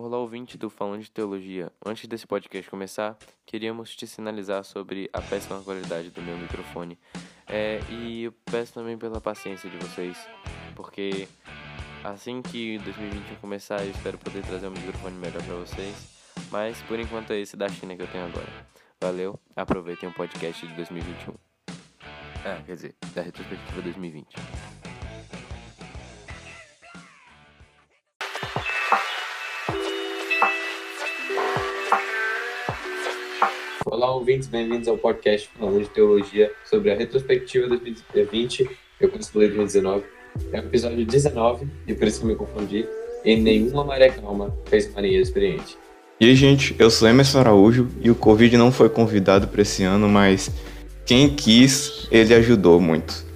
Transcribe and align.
Olá, 0.00 0.16
ouvinte 0.16 0.56
do 0.56 0.70
Falando 0.70 1.02
de 1.02 1.10
Teologia. 1.10 1.72
Antes 1.84 2.06
desse 2.06 2.24
podcast 2.24 2.70
começar, 2.70 3.18
queríamos 3.44 3.96
te 3.96 4.06
sinalizar 4.06 4.62
sobre 4.62 5.10
a 5.12 5.20
péssima 5.20 5.60
qualidade 5.60 6.12
do 6.12 6.22
meu 6.22 6.38
microfone. 6.38 6.96
É, 7.48 7.80
e 7.90 8.22
eu 8.22 8.32
peço 8.44 8.74
também 8.74 8.96
pela 8.96 9.20
paciência 9.20 9.68
de 9.68 9.76
vocês, 9.78 10.16
porque 10.76 11.26
assim 12.04 12.40
que 12.40 12.78
2021 12.78 13.34
começar, 13.40 13.84
eu 13.84 13.90
espero 13.90 14.16
poder 14.18 14.44
trazer 14.44 14.68
um 14.68 14.70
microfone 14.70 15.16
melhor 15.16 15.42
para 15.42 15.56
vocês. 15.56 15.96
Mas 16.48 16.80
por 16.82 17.00
enquanto 17.00 17.32
é 17.32 17.40
esse 17.40 17.56
da 17.56 17.68
China 17.68 17.96
que 17.96 18.02
eu 18.02 18.08
tenho 18.12 18.26
agora. 18.26 18.66
Valeu, 19.00 19.36
aproveitem 19.56 20.08
o 20.08 20.14
podcast 20.14 20.64
de 20.64 20.74
2021. 20.74 21.34
Ah, 22.44 22.62
quer 22.64 22.74
dizer, 22.76 22.94
da 23.16 23.22
retrospectiva 23.22 23.82
2020. 23.82 24.77
Olá, 33.98 34.14
ouvintes, 34.14 34.46
bem-vindos 34.46 34.86
ao 34.86 34.96
podcast 34.96 35.50
falando 35.58 35.80
de 35.80 35.90
teologia 35.90 36.52
sobre 36.64 36.92
a 36.92 36.96
retrospectiva 36.96 37.66
2020. 37.66 38.70
Eu 39.00 39.08
considerei 39.08 39.48
2019. 39.48 40.04
É 40.52 40.60
o 40.60 40.64
episódio 40.66 41.04
19, 41.04 41.66
e 41.84 41.94
por 41.94 42.06
isso 42.06 42.20
que 42.20 42.26
me 42.26 42.36
confundi. 42.36 42.86
E 43.24 43.34
nenhuma 43.34 43.82
maré 43.82 44.10
calma 44.10 44.54
fez 44.66 44.94
marinheiro 44.94 45.24
experiente. 45.24 45.76
E 46.20 46.26
aí, 46.26 46.36
gente, 46.36 46.76
eu 46.78 46.88
sou 46.90 47.08
Emerson 47.08 47.40
Araújo 47.40 47.88
e 48.00 48.08
o 48.08 48.14
Covid 48.14 48.56
não 48.56 48.70
foi 48.70 48.88
convidado 48.88 49.48
para 49.48 49.62
esse 49.62 49.82
ano, 49.82 50.08
mas 50.08 50.48
quem 51.04 51.30
quis, 51.30 52.06
ele 52.08 52.32
ajudou 52.34 52.80
muito. 52.80 53.26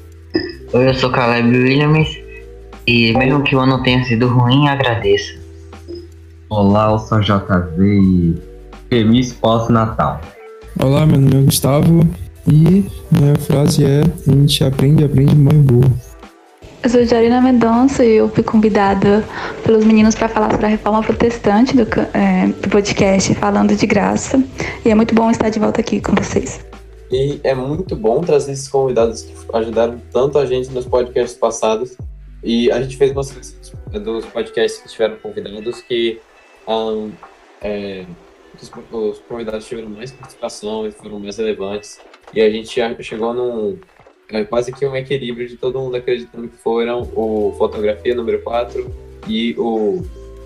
Oi, 0.72 0.88
eu 0.88 0.94
sou 0.94 1.10
Caleb 1.10 1.48
Williams 1.48 2.08
e 2.86 3.12
mesmo 3.18 3.42
que 3.42 3.56
o 3.56 3.58
ano 3.58 3.82
tenha 3.82 4.04
sido 4.04 4.28
ruim, 4.28 4.68
agradeço. 4.68 5.40
Olá, 6.48 6.92
eu 6.92 7.00
sou 7.00 7.18
JV 7.18 7.82
e 7.82 8.34
feliz 8.88 9.32
pós-natal. 9.32 10.20
Olá, 10.82 11.06
meu 11.06 11.20
nome 11.20 11.42
é 11.42 11.44
Gustavo 11.44 12.00
e 12.44 12.84
minha 13.08 13.36
frase 13.38 13.84
é: 13.84 14.00
a 14.00 14.32
gente 14.32 14.64
aprende, 14.64 15.04
aprende, 15.04 15.32
mais 15.36 15.56
burro. 15.58 15.96
Eu 16.82 16.90
sou 16.90 17.04
Jarina 17.04 17.40
Mendonça 17.40 18.04
e 18.04 18.16
eu 18.16 18.28
fui 18.28 18.42
convidada 18.42 19.24
pelos 19.62 19.84
meninos 19.84 20.16
para 20.16 20.28
falar 20.28 20.50
sobre 20.50 20.66
a 20.66 20.68
reforma 20.68 21.00
protestante 21.00 21.76
do, 21.76 21.82
é, 22.12 22.48
do, 22.48 22.68
podcast 22.68 23.32
Falando 23.36 23.76
de 23.76 23.86
Graça. 23.86 24.42
E 24.84 24.90
é 24.90 24.94
muito 24.96 25.14
bom 25.14 25.30
estar 25.30 25.50
de 25.50 25.60
volta 25.60 25.80
aqui 25.80 26.00
com 26.00 26.16
vocês. 26.16 26.66
E 27.12 27.38
é 27.44 27.54
muito 27.54 27.94
bom 27.94 28.20
trazer 28.20 28.50
esses 28.50 28.66
convidados 28.66 29.22
que 29.22 29.34
ajudaram 29.52 30.02
tanto 30.12 30.36
a 30.36 30.44
gente 30.46 30.68
nos 30.70 30.84
podcasts 30.84 31.38
passados. 31.38 31.96
E 32.42 32.72
a 32.72 32.82
gente 32.82 32.96
fez 32.96 33.12
uma 33.12 33.22
seleção 33.22 33.78
dos 34.02 34.26
podcasts 34.26 34.82
que 34.82 34.88
tiveram 34.88 35.14
convidados 35.22 35.80
que 35.82 36.18
um, 36.66 37.12
é, 37.60 38.04
os 38.62 39.18
convidados 39.20 39.66
tiveram 39.66 39.88
mais 39.88 40.12
participação 40.12 40.86
e 40.86 40.90
foram 40.92 41.18
mais 41.18 41.36
relevantes. 41.36 42.00
E 42.34 42.40
a 42.40 42.50
gente 42.50 42.80
chegou 43.02 43.34
num 43.34 43.78
é, 44.28 44.44
quase 44.44 44.72
que 44.72 44.86
um 44.86 44.96
equilíbrio 44.96 45.46
de 45.46 45.56
todo 45.56 45.78
mundo 45.78 45.96
acreditando 45.96 46.48
que 46.48 46.56
foram 46.56 47.02
o 47.14 47.54
Fotografia 47.58 48.14
número 48.14 48.40
4 48.42 48.90
e 49.28 49.54
o 49.58 50.02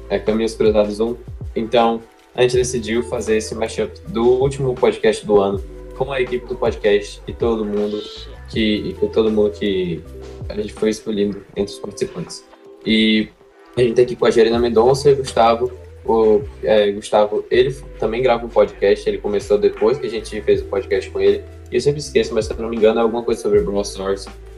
é, 0.09 0.19
Caminhos 0.19 0.55
Cruzados 0.55 1.01
1. 1.01 1.17
Então, 1.55 2.03
a 2.35 2.43
gente 2.43 2.57
decidiu 2.57 3.03
fazer 3.05 3.37
esse 3.39 3.55
mashup 3.55 3.93
do 4.09 4.25
último 4.25 4.75
podcast 4.75 5.25
do 5.25 5.41
ano 5.41 5.63
com 5.97 6.13
a 6.13 6.21
equipe 6.21 6.47
do 6.47 6.57
podcast 6.57 7.23
e 7.27 7.33
todo 7.33 7.65
mundo 7.65 8.03
que, 8.51 8.95
e 9.01 9.09
todo 9.09 9.31
mundo 9.31 9.51
que 9.51 10.03
a 10.49 10.55
gente 10.55 10.73
foi 10.73 10.91
escolhendo 10.91 11.45
entre 11.57 11.73
os 11.73 11.79
participantes. 11.79 12.45
E 12.85 13.29
a 13.77 13.81
gente 13.81 13.95
tá 13.95 14.03
aqui 14.03 14.17
com 14.17 14.27
a 14.27 14.31
Gerina 14.31 14.59
Mendonça 14.59 15.11
e 15.11 15.15
o 15.15 15.17
Gustavo, 15.17 15.73
o 16.07 16.43
é, 16.63 16.91
Gustavo, 16.93 17.45
ele 17.51 17.75
também 17.99 18.23
grava 18.23 18.47
um 18.47 18.49
podcast, 18.49 19.09
ele 19.09 19.19
começou 19.19 19.59
depois 19.59 19.99
que 19.99 20.07
a 20.07 20.11
gente 20.11 20.41
fez 20.43 20.63
o 20.63 20.67
podcast 20.67 21.11
com 21.11 21.21
ele. 21.21 21.43
E 21.71 21.75
eu 21.75 21.81
sempre 21.81 22.01
esqueço, 22.01 22.33
mas 22.33 22.47
se 22.47 22.53
eu 22.53 22.59
não 22.59 22.69
me 22.69 22.77
engano, 22.77 23.01
é 23.01 23.03
alguma 23.03 23.23
coisa 23.23 23.41
sobre 23.41 23.61
Brawl. 23.61 23.83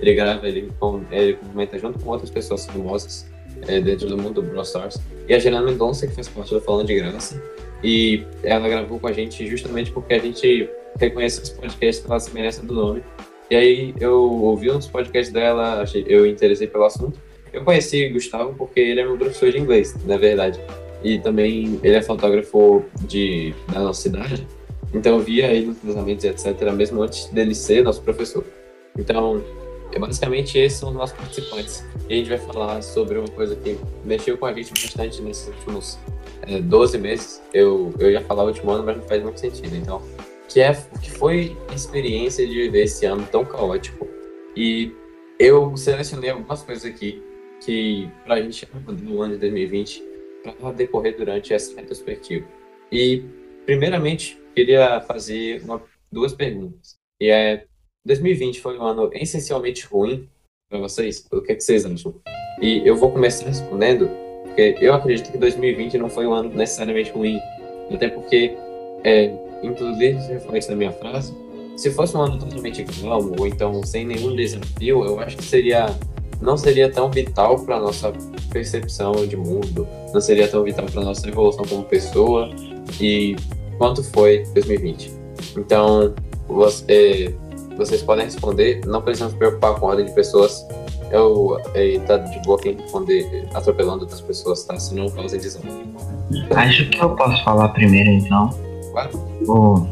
Ele 0.01 0.15
grava, 0.15 0.47
ele, 0.47 0.71
ele 1.11 1.33
comenta 1.35 1.79
junto 1.79 1.99
com 1.99 2.11
outras 2.11 2.31
pessoas 2.31 2.67
famosas 2.67 3.27
é, 3.67 3.81
dentro 3.81 4.09
do 4.09 4.17
mundo 4.17 4.43
do 4.43 4.43
Brawl 4.43 4.63
Stars. 4.63 5.01
E 5.27 5.35
a 5.35 5.39
Gerina 5.39 5.63
Mendonça, 5.63 6.07
que 6.07 6.15
faz 6.15 6.29
parte 6.29 6.53
do 6.53 6.61
Falando 6.61 6.87
de 6.87 6.95
Graça. 6.97 7.43
E 7.83 8.25
ela 8.43 8.69
gravou 8.69 8.99
com 8.99 9.07
a 9.07 9.13
gente 9.13 9.47
justamente 9.47 9.91
porque 9.91 10.15
a 10.15 10.19
gente 10.19 10.69
reconhece 10.99 11.43
esse 11.43 11.55
podcast 11.55 12.03
pela 12.03 12.21
semelhança 12.21 12.63
do 12.63 12.75
nome. 12.75 13.03
E 13.51 13.57
aí 13.57 13.95
eu 13.99 14.21
ouvi 14.21 14.71
uns 14.71 14.87
podcasts 14.87 15.33
dela, 15.33 15.81
achei, 15.81 16.05
eu 16.07 16.27
interessei 16.27 16.67
pelo 16.67 16.85
assunto. 16.85 17.19
Eu 17.51 17.65
conheci 17.65 18.07
Gustavo 18.11 18.55
porque 18.55 18.81
ele 18.81 19.01
é 19.01 19.05
meu 19.05 19.17
professor 19.17 19.51
de 19.51 19.59
inglês, 19.59 19.97
na 20.05 20.19
verdade 20.19 20.61
e 21.03 21.19
também 21.19 21.79
ele 21.83 21.97
é 21.97 22.03
fotógrafo 22.03 22.85
de, 23.03 23.55
da 23.73 23.81
nossa 23.81 24.03
cidade, 24.03 24.47
então 24.93 25.17
eu 25.17 25.21
via 25.21 25.47
ele 25.53 25.67
nos 25.67 25.79
cruzamentos 25.79 26.25
e 26.25 26.29
etc., 26.29 26.73
mesmo 26.73 27.03
antes 27.03 27.27
dele 27.27 27.55
ser 27.55 27.85
nosso 27.85 28.03
professor. 28.03 28.45
Então, 28.99 29.43
é 29.93 29.99
basicamente 29.99 30.59
esses 30.59 30.79
são 30.79 30.91
os 30.91 30.95
nossos 30.95 31.17
participantes. 31.17 31.85
E 32.09 32.15
a 32.15 32.17
gente 32.17 32.29
vai 32.29 32.39
falar 32.39 32.83
sobre 32.83 33.19
uma 33.19 33.29
coisa 33.29 33.55
que 33.57 33.79
mexeu 34.05 34.37
com 34.37 34.47
a 34.47 34.53
gente 34.53 34.71
bastante 34.71 35.23
nesses 35.23 35.49
últimos 35.49 35.99
é, 36.43 36.61
12 36.61 36.99
meses. 36.99 37.43
Eu, 37.53 37.93
eu 37.99 38.11
ia 38.11 38.21
falar 38.23 38.45
o 38.45 38.49
último 38.49 38.71
ano, 38.71 38.85
mas 38.85 38.97
não 38.97 39.05
faz 39.05 39.23
muito 39.23 39.41
sentido. 39.41 39.77
Então, 39.77 40.03
que, 40.49 40.61
é, 40.61 40.73
que 41.03 41.11
foi 41.11 41.57
a 41.69 41.75
experiência 41.75 42.47
de 42.47 42.55
viver 42.55 42.85
esse 42.85 43.05
ano 43.07 43.27
tão 43.31 43.45
caótico. 43.45 44.07
E 44.57 44.93
eu 45.39 45.77
selecionei 45.77 46.31
algumas 46.31 46.63
coisas 46.63 46.85
aqui 46.85 47.23
que, 47.65 48.09
pra 48.25 48.41
gente 48.41 48.67
no 49.03 49.23
ano 49.23 49.35
de 49.35 49.41
2020, 49.41 50.03
para 50.43 50.73
decorrer 50.73 51.17
durante 51.17 51.53
essa 51.53 51.75
retrospectiva. 51.75 52.47
E, 52.91 53.23
primeiramente, 53.67 54.41
queria 54.55 55.01
fazer 55.01 55.63
uma, 55.63 55.83
duas 56.11 56.33
perguntas. 56.33 56.97
E 57.21 57.31
é, 57.31 57.65
2020 58.05 58.61
foi 58.61 58.79
um 58.79 58.83
ano 58.83 59.11
essencialmente 59.13 59.87
ruim 59.87 60.29
para 60.69 60.79
vocês? 60.79 61.27
O 61.33 61.41
que, 61.41 61.53
é 61.53 61.55
que 61.55 61.63
vocês 61.63 61.85
acham? 61.85 62.15
E 62.61 62.83
eu 62.87 62.97
vou 62.97 63.11
começar 63.11 63.47
respondendo, 63.47 64.09
porque 64.45 64.77
eu 64.81 64.95
acredito 64.95 65.33
que 65.33 65.39
2020 65.39 65.99
não 65.99 66.09
foi 66.09 66.27
um 66.27 66.35
ano 66.35 66.51
necessariamente 66.51 67.11
ruim, 67.11 67.39
até 67.91 68.09
porque, 68.09 68.55
é, 69.05 69.33
inclusive, 69.63 70.19
reflete 70.33 70.69
na 70.69 70.77
minha 70.77 70.93
frase, 70.93 71.35
se 71.77 71.91
fosse 71.93 72.17
um 72.17 72.23
ano 72.23 72.39
totalmente 72.39 72.85
calmo, 73.01 73.37
ou 73.39 73.47
então 73.47 73.83
sem 73.85 74.05
nenhum 74.05 74.35
desafio, 74.35 75.05
eu 75.05 75.21
acho 75.21 75.37
que 75.37 75.45
seria 75.45 75.87
não 76.41 76.57
seria 76.57 76.91
tão 76.91 77.11
vital 77.11 77.59
para 77.59 77.81
nossa 77.81 78.13
percepção 78.51 79.13
de 79.27 79.37
mundo, 79.37 79.87
não 80.13 80.21
seria 80.21 80.49
tão 80.49 80.63
vital 80.63 80.87
para 80.87 81.03
nossa 81.03 81.29
evolução 81.29 81.65
como 81.65 81.83
pessoa 81.85 82.51
e 83.01 83.37
quanto 83.77 84.03
foi 84.03 84.45
2020. 84.55 85.13
Então, 85.57 86.15
você, 86.47 87.35
vocês 87.77 88.03
podem 88.03 88.25
responder, 88.25 88.81
não 88.87 89.03
precisamos 89.03 89.33
se 89.33 89.39
preocupar 89.39 89.75
com 89.75 89.87
a 89.87 89.91
ordem 89.91 90.07
de 90.07 90.13
pessoas. 90.15 90.67
Eu 91.11 91.59
é, 91.75 91.99
tá 92.01 92.19
de 92.19 92.39
boa 92.43 92.59
quem 92.59 92.77
responder 92.77 93.49
atropelando 93.55 94.03
outras 94.03 94.21
pessoas, 94.21 94.65
tá? 94.65 94.79
Senão 94.79 95.09
causa 95.11 95.39
desordem. 95.39 95.95
Acho 96.55 96.89
que 96.91 96.99
eu 96.99 97.11
posso 97.17 97.43
falar 97.45 97.71
primeiro, 97.71 98.11
então. 98.11 98.51
Claro. 98.93 99.11
Oh, 99.47 99.87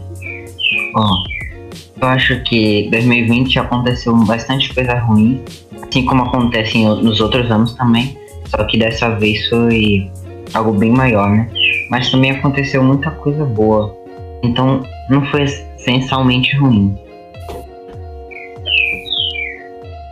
oh, 0.97 2.03
eu 2.03 2.09
acho 2.09 2.43
que 2.43 2.91
2020 2.91 3.59
aconteceu 3.59 4.15
bastante 4.27 4.75
coisa 4.75 4.95
ruim 4.99 5.43
assim 5.89 6.05
como 6.05 6.23
acontece 6.23 6.85
nos 6.85 7.21
outros 7.21 7.51
anos 7.51 7.75
também, 7.75 8.17
só 8.47 8.65
que 8.65 8.79
dessa 8.79 9.11
vez 9.17 9.49
foi 9.49 10.11
algo 10.55 10.73
bem 10.73 10.91
maior, 10.91 11.31
né? 11.31 11.49
Mas 11.91 12.11
também 12.11 12.33
aconteceu 12.33 12.83
muita 12.83 13.11
coisa 13.11 13.45
boa, 13.45 13.97
então 14.43 14.83
não 15.09 15.25
foi 15.27 15.45
essencialmente 15.45 16.57
ruim. 16.57 16.97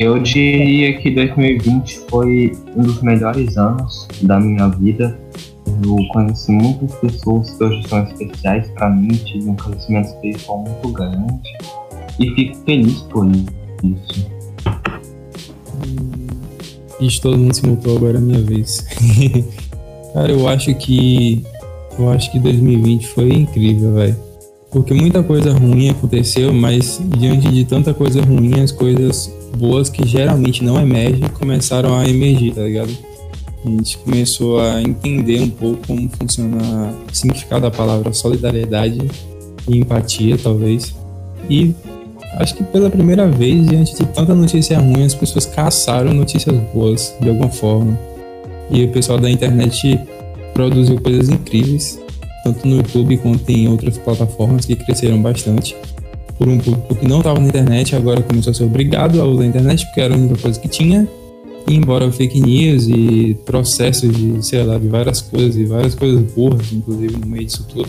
Eu 0.00 0.18
diria 0.18 0.98
que 0.98 1.10
2020 1.10 2.00
foi 2.10 2.52
um 2.74 2.82
dos 2.82 3.00
melhores 3.00 3.56
anos 3.56 4.08
da 4.22 4.40
minha 4.40 4.68
vida. 4.68 5.18
Eu 5.66 5.96
conheci 6.08 6.50
muitas 6.50 6.94
pessoas 6.96 7.56
que 7.56 7.64
hoje 7.64 7.88
são 7.88 8.02
especiais 8.04 8.68
para 8.70 8.90
mim, 8.90 9.08
tive 9.08 9.48
um 9.48 9.54
crescimento 9.54 10.06
espiritual 10.06 10.64
muito 10.64 10.88
grande 10.92 11.52
e 12.18 12.30
fico 12.34 12.56
feliz 12.64 13.00
por 13.02 13.26
isso. 13.82 14.43
Gente, 17.04 17.20
todo 17.20 17.36
mundo 17.36 17.54
se 17.54 17.66
montou 17.66 17.98
agora 17.98 18.16
é 18.16 18.20
minha 18.20 18.40
vez. 18.40 18.82
Cara, 20.14 20.32
eu 20.32 20.48
acho 20.48 20.74
que. 20.74 21.44
Eu 21.98 22.10
acho 22.10 22.32
que 22.32 22.38
2020 22.38 23.06
foi 23.08 23.28
incrível, 23.30 23.92
velho. 23.92 24.16
Porque 24.70 24.94
muita 24.94 25.22
coisa 25.22 25.52
ruim 25.52 25.90
aconteceu, 25.90 26.52
mas 26.52 26.98
diante 27.18 27.48
de 27.50 27.64
tanta 27.66 27.92
coisa 27.92 28.22
ruim, 28.22 28.58
as 28.58 28.72
coisas 28.72 29.30
boas 29.56 29.90
que 29.90 30.06
geralmente 30.06 30.64
não 30.64 30.80
emergem 30.80 31.28
começaram 31.28 31.94
a 31.94 32.08
emergir, 32.08 32.54
tá 32.54 32.62
ligado? 32.62 32.90
A 33.64 33.68
gente 33.68 33.98
começou 33.98 34.58
a 34.58 34.82
entender 34.82 35.40
um 35.42 35.50
pouco 35.50 35.86
como 35.86 36.08
funciona 36.18 36.94
o 37.10 37.14
significado 37.14 37.62
da 37.62 37.70
palavra 37.70 38.14
solidariedade 38.14 38.98
e 39.68 39.76
empatia, 39.76 40.38
talvez. 40.38 40.94
E 41.50 41.74
acho 42.38 42.54
que 42.54 42.64
pela 42.64 42.90
primeira 42.90 43.28
vez, 43.28 43.66
diante 43.66 43.94
de 43.94 44.04
tanta 44.06 44.34
notícia 44.34 44.78
ruim, 44.78 45.04
as 45.04 45.14
pessoas 45.14 45.46
caçaram 45.46 46.12
notícias 46.12 46.56
boas 46.72 47.14
de 47.20 47.28
alguma 47.28 47.48
forma. 47.48 47.98
E 48.70 48.84
o 48.84 48.88
pessoal 48.88 49.18
da 49.18 49.30
internet 49.30 50.00
produziu 50.52 51.00
coisas 51.00 51.28
incríveis, 51.28 51.98
tanto 52.44 52.66
no 52.66 52.76
YouTube 52.76 53.16
quanto 53.18 53.48
em 53.50 53.68
outras 53.68 53.98
plataformas 53.98 54.64
que 54.64 54.76
cresceram 54.76 55.20
bastante. 55.20 55.76
Por 56.38 56.48
um 56.48 56.58
público 56.58 56.94
que 56.94 57.06
não 57.06 57.18
estava 57.18 57.38
na 57.38 57.46
internet, 57.46 57.94
agora 57.94 58.20
começou 58.22 58.50
a 58.50 58.54
ser 58.54 58.64
obrigado 58.64 59.20
a 59.20 59.24
usar 59.24 59.42
a 59.42 59.46
internet 59.46 59.84
porque 59.86 60.00
era 60.00 60.14
a 60.14 60.16
única 60.16 60.36
coisa 60.36 60.58
que 60.58 60.68
tinha. 60.68 61.08
E 61.66 61.74
embora 61.74 62.10
fake 62.10 62.40
news 62.40 62.88
e 62.88 63.38
processos 63.46 64.12
de, 64.14 64.44
sei 64.44 64.62
lá, 64.62 64.76
de 64.76 64.86
várias 64.88 65.22
coisas 65.22 65.56
e 65.56 65.64
várias 65.64 65.94
coisas 65.94 66.20
burras, 66.32 66.72
inclusive 66.72 67.16
no 67.16 67.26
meio 67.26 67.46
disso 67.46 67.66
tudo, 67.72 67.88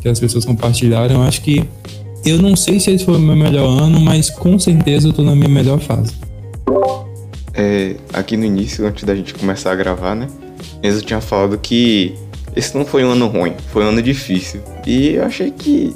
que 0.00 0.08
as 0.08 0.18
pessoas 0.18 0.44
compartilharam, 0.44 1.22
acho 1.22 1.42
que 1.42 1.64
eu 2.24 2.40
não 2.40 2.56
sei 2.56 2.80
se 2.80 2.90
esse 2.90 3.04
foi 3.04 3.16
o 3.16 3.20
meu 3.20 3.36
melhor 3.36 3.66
ano, 3.66 4.00
mas 4.00 4.30
com 4.30 4.58
certeza 4.58 5.08
eu 5.08 5.12
tô 5.12 5.22
na 5.22 5.34
minha 5.34 5.48
melhor 5.48 5.78
fase. 5.78 6.14
É, 7.52 7.96
aqui 8.12 8.36
no 8.36 8.44
início, 8.44 8.86
antes 8.86 9.04
da 9.04 9.14
gente 9.14 9.34
começar 9.34 9.72
a 9.72 9.74
gravar, 9.74 10.14
né? 10.14 10.28
Enzo 10.82 11.02
tinha 11.02 11.20
falado 11.20 11.58
que 11.58 12.14
esse 12.56 12.76
não 12.76 12.84
foi 12.84 13.04
um 13.04 13.10
ano 13.10 13.26
ruim, 13.28 13.54
foi 13.72 13.84
um 13.84 13.88
ano 13.88 14.02
difícil. 14.02 14.60
E 14.86 15.14
eu 15.14 15.24
achei 15.24 15.50
que 15.50 15.94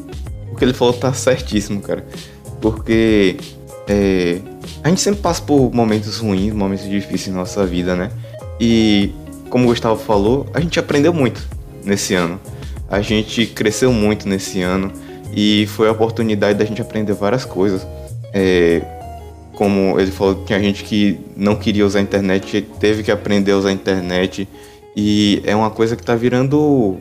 o 0.52 0.56
que 0.56 0.64
ele 0.64 0.72
falou 0.72 0.92
tá 0.92 1.12
certíssimo, 1.12 1.80
cara. 1.80 2.04
Porque 2.60 3.36
é, 3.88 4.40
a 4.82 4.88
gente 4.88 5.00
sempre 5.00 5.20
passa 5.20 5.42
por 5.42 5.72
momentos 5.72 6.18
ruins, 6.18 6.52
momentos 6.52 6.88
difíceis 6.88 7.34
na 7.34 7.40
nossa 7.40 7.64
vida, 7.64 7.96
né? 7.96 8.10
E 8.60 9.12
como 9.48 9.64
o 9.64 9.68
Gustavo 9.68 9.98
falou, 9.98 10.46
a 10.52 10.60
gente 10.60 10.78
aprendeu 10.78 11.12
muito 11.12 11.48
nesse 11.84 12.14
ano. 12.14 12.38
A 12.90 13.00
gente 13.00 13.46
cresceu 13.46 13.92
muito 13.92 14.28
nesse 14.28 14.60
ano 14.62 14.92
e 15.32 15.66
foi 15.68 15.88
a 15.88 15.92
oportunidade 15.92 16.58
da 16.58 16.64
gente 16.64 16.80
aprender 16.80 17.12
várias 17.12 17.44
coisas. 17.44 17.86
É, 18.32 18.82
como 19.54 19.98
ele 19.98 20.10
falou, 20.10 20.44
tinha 20.44 20.60
gente 20.60 20.84
que 20.84 21.18
não 21.36 21.56
queria 21.56 21.84
usar 21.84 21.98
a 21.98 22.02
internet, 22.02 22.66
teve 22.78 23.02
que 23.02 23.10
aprender 23.10 23.52
a 23.52 23.56
usar 23.56 23.70
a 23.70 23.72
internet. 23.72 24.48
E 24.96 25.42
é 25.44 25.54
uma 25.54 25.70
coisa 25.70 25.96
que 25.96 26.02
está 26.02 26.14
virando 26.14 26.98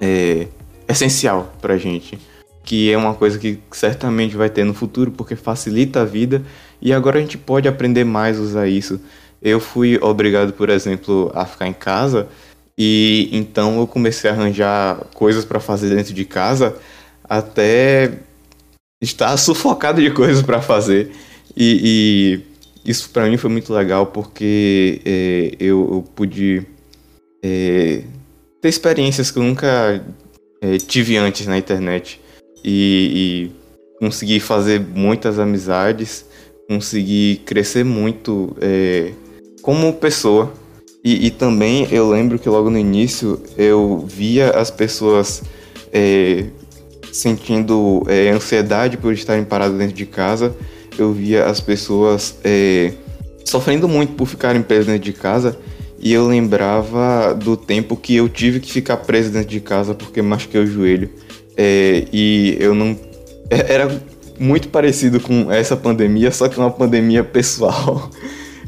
é, 0.00 0.46
essencial 0.88 1.52
pra 1.60 1.78
gente. 1.78 2.18
Que 2.64 2.92
é 2.92 2.96
uma 2.96 3.14
coisa 3.14 3.38
que 3.38 3.58
certamente 3.70 4.36
vai 4.36 4.50
ter 4.50 4.64
no 4.64 4.74
futuro, 4.74 5.10
porque 5.10 5.36
facilita 5.36 6.02
a 6.02 6.04
vida. 6.04 6.42
E 6.80 6.92
agora 6.92 7.18
a 7.18 7.20
gente 7.20 7.38
pode 7.38 7.68
aprender 7.68 8.04
mais 8.04 8.38
a 8.38 8.42
usar 8.42 8.68
isso. 8.68 9.00
Eu 9.42 9.58
fui 9.58 9.98
obrigado, 10.02 10.52
por 10.52 10.68
exemplo, 10.68 11.30
a 11.34 11.44
ficar 11.44 11.66
em 11.66 11.72
casa. 11.72 12.28
E 12.76 13.28
então 13.32 13.78
eu 13.78 13.86
comecei 13.86 14.30
a 14.30 14.32
arranjar 14.32 14.96
coisas 15.14 15.44
para 15.44 15.60
fazer 15.60 15.94
dentro 15.94 16.12
de 16.12 16.24
casa 16.24 16.76
até 17.30 18.10
estar 19.00 19.36
sufocado 19.36 20.02
de 20.02 20.10
coisas 20.10 20.42
para 20.42 20.60
fazer. 20.60 21.12
E, 21.56 22.42
e 22.84 22.90
isso 22.90 23.10
para 23.10 23.28
mim 23.30 23.36
foi 23.36 23.48
muito 23.48 23.72
legal 23.72 24.06
porque 24.06 25.00
é, 25.04 25.52
eu, 25.60 25.88
eu, 25.92 26.04
pude 26.14 26.66
é, 27.42 28.02
ter 28.60 28.68
experiências 28.68 29.30
que 29.30 29.38
eu 29.38 29.44
nunca 29.44 30.04
é, 30.60 30.76
tive 30.78 31.16
antes 31.16 31.46
na 31.46 31.56
internet 31.56 32.20
e, 32.64 33.50
e 33.52 34.04
consegui 34.04 34.40
fazer 34.40 34.80
muitas 34.80 35.38
amizades, 35.38 36.24
consegui 36.68 37.40
crescer 37.44 37.84
muito 37.84 38.56
é, 38.60 39.12
como 39.62 39.92
pessoa. 39.94 40.52
E, 41.02 41.26
e, 41.26 41.30
também 41.30 41.88
eu 41.90 42.10
lembro 42.10 42.38
que 42.38 42.46
logo 42.46 42.68
no 42.68 42.76
início 42.76 43.42
eu 43.56 44.04
via 44.06 44.50
as 44.50 44.70
pessoas 44.70 45.42
é, 45.90 46.44
sentindo 47.12 48.02
é, 48.08 48.30
ansiedade 48.30 48.96
por 48.96 49.12
estarem 49.12 49.44
paradas 49.44 49.76
dentro 49.76 49.94
de 49.94 50.06
casa 50.06 50.54
eu 50.98 51.12
via 51.12 51.46
as 51.46 51.60
pessoas 51.60 52.36
é, 52.44 52.92
sofrendo 53.44 53.88
muito 53.88 54.12
por 54.14 54.26
ficarem 54.26 54.62
presas 54.62 54.86
dentro 54.86 55.04
de 55.04 55.12
casa 55.12 55.58
e 55.98 56.12
eu 56.12 56.26
lembrava 56.26 57.34
do 57.34 57.56
tempo 57.56 57.96
que 57.96 58.16
eu 58.16 58.28
tive 58.28 58.60
que 58.60 58.72
ficar 58.72 58.98
preso 58.98 59.30
dentro 59.30 59.48
de 59.48 59.60
casa 59.60 59.94
porque 59.94 60.22
machuquei 60.22 60.62
o 60.62 60.66
joelho. 60.66 61.10
É, 61.56 62.04
e 62.12 62.56
eu 62.58 62.74
não. 62.74 62.98
Era 63.50 64.00
muito 64.38 64.68
parecido 64.68 65.20
com 65.20 65.52
essa 65.52 65.76
pandemia, 65.76 66.30
só 66.30 66.48
que 66.48 66.58
uma 66.58 66.70
pandemia 66.70 67.24
pessoal. 67.24 68.10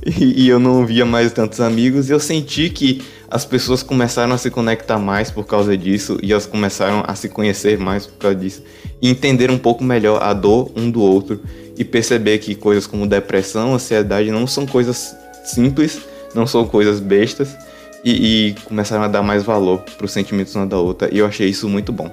E, 0.04 0.46
e, 0.46 0.48
eu 0.48 0.58
não 0.58 0.84
via 0.84 1.06
mais 1.06 1.30
tantos 1.30 1.60
amigos. 1.60 2.10
E 2.10 2.12
eu 2.12 2.18
senti 2.18 2.68
que 2.68 3.02
as 3.32 3.46
pessoas 3.46 3.82
começaram 3.82 4.34
a 4.34 4.38
se 4.38 4.50
conectar 4.50 4.98
mais 4.98 5.30
por 5.30 5.46
causa 5.46 5.74
disso. 5.74 6.18
E 6.22 6.32
elas 6.32 6.44
começaram 6.44 7.02
a 7.06 7.14
se 7.14 7.30
conhecer 7.30 7.78
mais 7.78 8.06
por 8.06 8.18
causa 8.18 8.36
disso. 8.36 8.62
E 9.00 9.08
entender 9.08 9.50
um 9.50 9.56
pouco 9.56 9.82
melhor 9.82 10.22
a 10.22 10.34
dor 10.34 10.70
um 10.76 10.90
do 10.90 11.00
outro 11.00 11.40
e 11.76 11.82
perceber 11.82 12.38
que 12.38 12.54
coisas 12.54 12.86
como 12.86 13.06
depressão, 13.06 13.74
ansiedade 13.74 14.30
não 14.30 14.46
são 14.46 14.66
coisas 14.66 15.16
simples, 15.44 16.02
não 16.34 16.46
são 16.46 16.66
coisas 16.66 17.00
bestas 17.00 17.56
e, 18.04 18.50
e 18.50 18.54
começaram 18.66 19.02
a 19.02 19.08
dar 19.08 19.22
mais 19.22 19.42
valor 19.42 19.78
para 19.78 20.04
os 20.04 20.12
sentimentos 20.12 20.54
uma 20.54 20.66
da 20.66 20.76
outra 20.76 21.08
e 21.10 21.18
eu 21.18 21.26
achei 21.26 21.48
isso 21.48 21.66
muito 21.70 21.90
bom. 21.90 22.12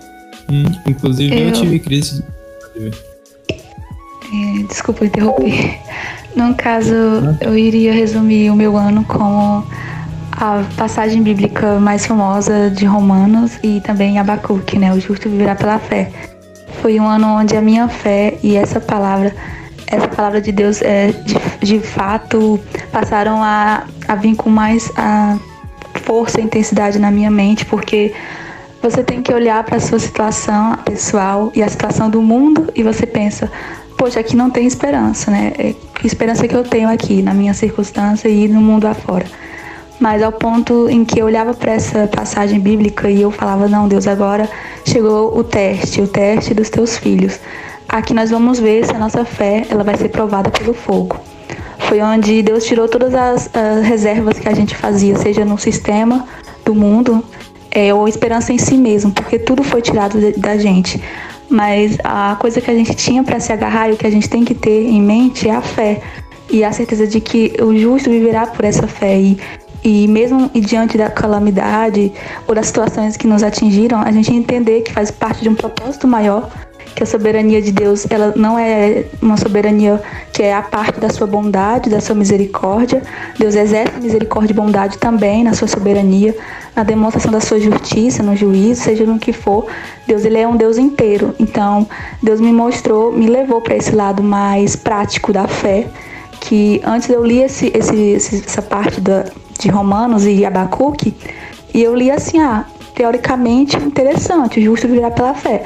Hum, 0.49 0.63
inclusive 0.87 1.37
eu... 1.37 1.47
eu 1.47 1.51
tive 1.51 1.79
crise. 1.79 2.23
É, 3.51 4.63
desculpa 4.69 5.05
interromper. 5.05 5.77
No 6.33 6.55
caso, 6.55 6.93
eu 7.41 7.57
iria 7.57 7.91
resumir 7.91 8.49
o 8.49 8.55
meu 8.55 8.77
ano 8.77 9.03
como 9.03 9.65
a 10.39 10.63
passagem 10.77 11.21
bíblica 11.21 11.79
mais 11.79 12.05
famosa 12.05 12.69
de 12.69 12.85
Romanos 12.85 13.59
e 13.61 13.81
também 13.81 14.17
Abacuque, 14.17 14.79
né? 14.79 14.93
O 14.93 14.99
justo 14.99 15.29
viverá 15.29 15.53
pela 15.53 15.77
fé. 15.77 16.09
Foi 16.81 16.97
um 16.97 17.05
ano 17.05 17.27
onde 17.27 17.57
a 17.57 17.61
minha 17.61 17.89
fé 17.89 18.37
e 18.41 18.55
essa 18.55 18.79
palavra, 18.79 19.35
essa 19.85 20.07
palavra 20.07 20.39
de 20.39 20.53
Deus, 20.53 20.81
é, 20.81 21.11
de, 21.11 21.35
de 21.61 21.79
fato, 21.81 22.57
passaram 22.89 23.43
a, 23.43 23.83
a 24.07 24.15
vir 24.15 24.37
com 24.37 24.49
mais 24.49 24.89
a 24.95 25.37
força 26.05 26.39
e 26.39 26.45
intensidade 26.45 26.97
na 26.99 27.11
minha 27.11 27.29
mente, 27.29 27.65
porque 27.65 28.13
você 28.81 29.03
tem 29.03 29.21
que 29.21 29.33
olhar 29.33 29.61
para 29.65 29.75
a 29.75 29.81
sua 29.81 29.99
situação 29.99 30.73
pessoal 30.85 31.51
e 31.53 31.61
a 31.61 31.67
situação 31.67 32.09
do 32.09 32.21
mundo 32.21 32.71
e 32.73 32.81
você 32.81 33.05
pensa, 33.05 33.51
poxa, 33.97 34.21
aqui 34.21 34.37
não 34.37 34.49
tem 34.49 34.65
esperança, 34.65 35.29
né? 35.29 35.51
É, 35.59 35.75
que 35.95 36.07
esperança 36.07 36.47
que 36.47 36.55
eu 36.55 36.63
tenho 36.63 36.87
aqui 36.87 37.21
na 37.21 37.33
minha 37.33 37.53
circunstância 37.53 38.29
e 38.29 38.47
no 38.47 38.61
mundo 38.61 38.87
afora 38.87 39.25
mas 39.99 40.23
ao 40.23 40.31
ponto 40.31 40.89
em 40.89 41.03
que 41.03 41.19
eu 41.19 41.25
olhava 41.25 41.53
para 41.53 41.73
essa 41.73 42.07
passagem 42.07 42.59
bíblica 42.59 43.09
e 43.09 43.21
eu 43.21 43.31
falava: 43.31 43.67
Não, 43.67 43.87
Deus, 43.87 44.07
agora 44.07 44.49
chegou 44.85 45.37
o 45.37 45.43
teste, 45.43 46.01
o 46.01 46.07
teste 46.07 46.53
dos 46.53 46.69
teus 46.69 46.97
filhos. 46.97 47.39
Aqui 47.87 48.13
nós 48.13 48.29
vamos 48.29 48.59
ver 48.59 48.85
se 48.85 48.95
a 48.95 48.99
nossa 48.99 49.25
fé 49.25 49.65
ela 49.69 49.83
vai 49.83 49.97
ser 49.97 50.09
provada 50.09 50.49
pelo 50.49 50.73
fogo. 50.73 51.19
Foi 51.79 52.01
onde 52.01 52.41
Deus 52.43 52.65
tirou 52.65 52.87
todas 52.87 53.13
as, 53.15 53.49
as 53.53 53.85
reservas 53.85 54.37
que 54.37 54.47
a 54.47 54.53
gente 54.53 54.75
fazia, 54.75 55.17
seja 55.17 55.43
no 55.43 55.57
sistema 55.57 56.27
do 56.63 56.75
mundo 56.75 57.23
é, 57.71 57.93
ou 57.93 58.07
esperança 58.07 58.53
em 58.53 58.57
si 58.57 58.77
mesmo, 58.77 59.11
porque 59.11 59.39
tudo 59.39 59.63
foi 59.63 59.81
tirado 59.81 60.19
de, 60.19 60.33
da 60.33 60.57
gente. 60.57 61.01
Mas 61.49 61.97
a 62.03 62.37
coisa 62.39 62.61
que 62.61 62.69
a 62.69 62.73
gente 62.75 62.93
tinha 62.93 63.23
para 63.23 63.39
se 63.39 63.51
agarrar 63.51 63.89
e 63.89 63.93
o 63.93 63.97
que 63.97 64.05
a 64.05 64.11
gente 64.11 64.29
tem 64.29 64.45
que 64.45 64.53
ter 64.53 64.85
em 64.85 65.01
mente 65.01 65.49
é 65.49 65.55
a 65.55 65.61
fé 65.61 66.01
e 66.51 66.63
a 66.63 66.71
certeza 66.71 67.07
de 67.07 67.19
que 67.19 67.53
o 67.61 67.77
justo 67.77 68.09
viverá 68.09 68.47
por 68.47 68.65
essa 68.65 68.87
fé. 68.87 69.17
E 69.19 69.39
e 69.83 70.07
mesmo 70.07 70.49
diante 70.53 70.97
da 70.97 71.09
calamidade 71.09 72.11
ou 72.47 72.53
das 72.55 72.67
situações 72.67 73.15
que 73.15 73.27
nos 73.27 73.43
atingiram, 73.43 74.01
a 74.01 74.11
gente 74.11 74.33
entender 74.33 74.81
que 74.81 74.91
faz 74.91 75.11
parte 75.11 75.41
de 75.41 75.49
um 75.49 75.55
propósito 75.55 76.07
maior, 76.07 76.49
que 76.95 77.03
a 77.03 77.05
soberania 77.05 77.61
de 77.61 77.71
Deus, 77.71 78.05
ela 78.09 78.33
não 78.35 78.59
é 78.59 79.05
uma 79.21 79.37
soberania 79.37 80.01
que 80.33 80.43
é 80.43 80.53
a 80.53 80.61
parte 80.61 80.99
da 80.99 81.09
sua 81.09 81.25
bondade, 81.25 81.89
da 81.89 82.01
sua 82.01 82.15
misericórdia. 82.15 83.01
Deus 83.37 83.55
exerce 83.55 83.99
misericórdia 84.01 84.51
e 84.51 84.55
bondade 84.55 84.97
também 84.97 85.43
na 85.43 85.53
sua 85.53 85.67
soberania, 85.67 86.35
na 86.75 86.83
demonstração 86.83 87.31
da 87.31 87.39
sua 87.39 87.59
justiça, 87.59 88.21
no 88.21 88.35
juízo, 88.35 88.81
seja 88.81 89.05
no 89.05 89.17
que 89.17 89.31
for. 89.31 89.67
Deus 90.05 90.25
ele 90.25 90.39
é 90.39 90.47
um 90.47 90.57
Deus 90.57 90.77
inteiro. 90.77 91.33
Então, 91.39 91.87
Deus 92.21 92.41
me 92.41 92.51
mostrou, 92.51 93.13
me 93.13 93.27
levou 93.27 93.61
para 93.61 93.77
esse 93.77 93.95
lado 93.95 94.21
mais 94.21 94.75
prático 94.75 95.31
da 95.31 95.47
fé, 95.47 95.87
que 96.41 96.81
antes 96.83 97.09
eu 97.09 97.23
li 97.23 97.41
esse, 97.41 97.71
esse, 97.73 98.43
essa 98.45 98.61
parte 98.61 98.99
da 98.99 99.25
de 99.59 99.69
Romanos 99.69 100.25
e 100.25 100.45
Abacuque, 100.45 101.13
e 101.73 101.83
eu 101.83 101.95
li 101.95 102.09
assim, 102.09 102.39
ah, 102.39 102.65
teoricamente 102.95 103.77
interessante, 103.77 104.61
justo 104.61 104.87
virar 104.87 105.11
pela 105.11 105.33
fé. 105.33 105.63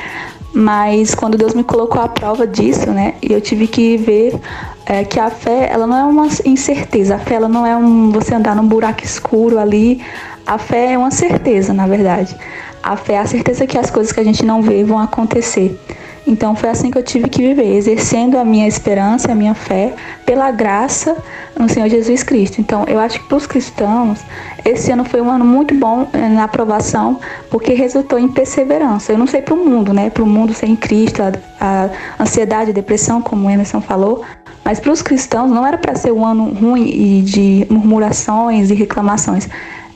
Mas 0.54 1.16
quando 1.16 1.38
Deus 1.38 1.54
me 1.54 1.64
colocou 1.64 2.02
à 2.02 2.08
prova 2.08 2.46
disso, 2.46 2.92
né, 2.92 3.16
eu 3.22 3.40
tive 3.42 3.66
que 3.68 3.98
ver 3.98 4.40
é, 4.86 5.04
que 5.04 5.20
a 5.20 5.30
fé, 5.30 5.70
ela 5.72 5.88
não 5.88 5.98
é 5.98 6.04
uma 6.04 6.28
incerteza, 6.46 7.16
a 7.16 7.20
fé 7.20 7.36
ela 7.36 7.48
não 7.48 7.66
é 7.66 7.76
um 7.76 8.12
você 8.12 8.36
andar 8.36 8.56
num 8.56 8.68
buraco 8.68 9.04
escuro 9.04 9.58
ali, 9.58 10.02
a 10.46 10.58
fé 10.58 10.94
é 10.94 10.98
uma 10.98 11.10
certeza, 11.12 11.74
na 11.74 11.88
verdade. 11.88 12.36
A 12.82 12.98
fé 12.98 13.14
é 13.14 13.20
a 13.20 13.26
certeza 13.26 13.66
que 13.66 13.78
as 13.78 13.90
coisas 13.90 14.12
que 14.12 14.20
a 14.20 14.24
gente 14.24 14.46
não 14.46 14.62
vê 14.62 14.84
vão 14.84 15.00
acontecer. 15.00 15.80
Então 16.26 16.56
foi 16.56 16.70
assim 16.70 16.90
que 16.90 16.98
eu 16.98 17.04
tive 17.04 17.30
que 17.30 17.42
viver, 17.42 17.76
exercendo 17.76 18.38
a 18.38 18.46
minha 18.46 18.68
esperança, 18.68 19.32
a 19.32 19.36
minha 19.36 19.54
fé, 19.54 19.94
pela 20.26 20.52
graça 20.52 21.18
no 21.58 21.68
Senhor 21.68 21.90
Jesus 21.90 22.24
Cristo. 22.24 22.62
Então 22.62 22.86
eu 22.88 23.00
acho 23.00 23.20
que 23.20 23.28
para 23.28 23.38
os 23.38 23.46
cristãos, 23.46 24.22
esse 24.64 24.92
ano 24.92 25.04
foi 25.04 25.22
um 25.22 25.30
ano 25.30 25.44
muito 25.44 25.76
bom 25.76 26.08
eh, 26.14 26.30
na 26.30 26.46
aprovação, 26.46 27.20
porque 27.50 27.74
resultou 27.74 28.18
em 28.18 28.30
perseverança. 28.30 29.12
Eu 29.12 29.18
não 29.18 29.28
sei 29.28 29.42
para 29.42 29.54
o 29.54 29.58
mundo, 29.58 29.94
né? 29.94 30.10
Para 30.10 30.24
o 30.24 30.28
mundo 30.28 30.54
sem 30.54 30.76
Cristo, 30.76 31.22
a, 31.22 31.32
a 31.60 32.24
ansiedade, 32.24 32.72
a 32.72 32.74
depressão, 32.74 33.22
como 33.22 33.48
o 33.48 33.52
Emerson 33.52 33.82
falou, 33.82 34.24
mas 34.64 34.80
para 34.80 34.92
os 34.92 35.02
cristãos 35.02 35.52
não 35.52 35.68
era 35.68 35.78
para 35.78 35.94
ser 35.96 36.14
um 36.14 36.26
ano 36.26 36.54
ruim 36.54 36.88
e 36.88 37.22
de 37.22 37.68
murmurações 37.70 38.72
e 38.72 38.74
reclamações 38.74 39.50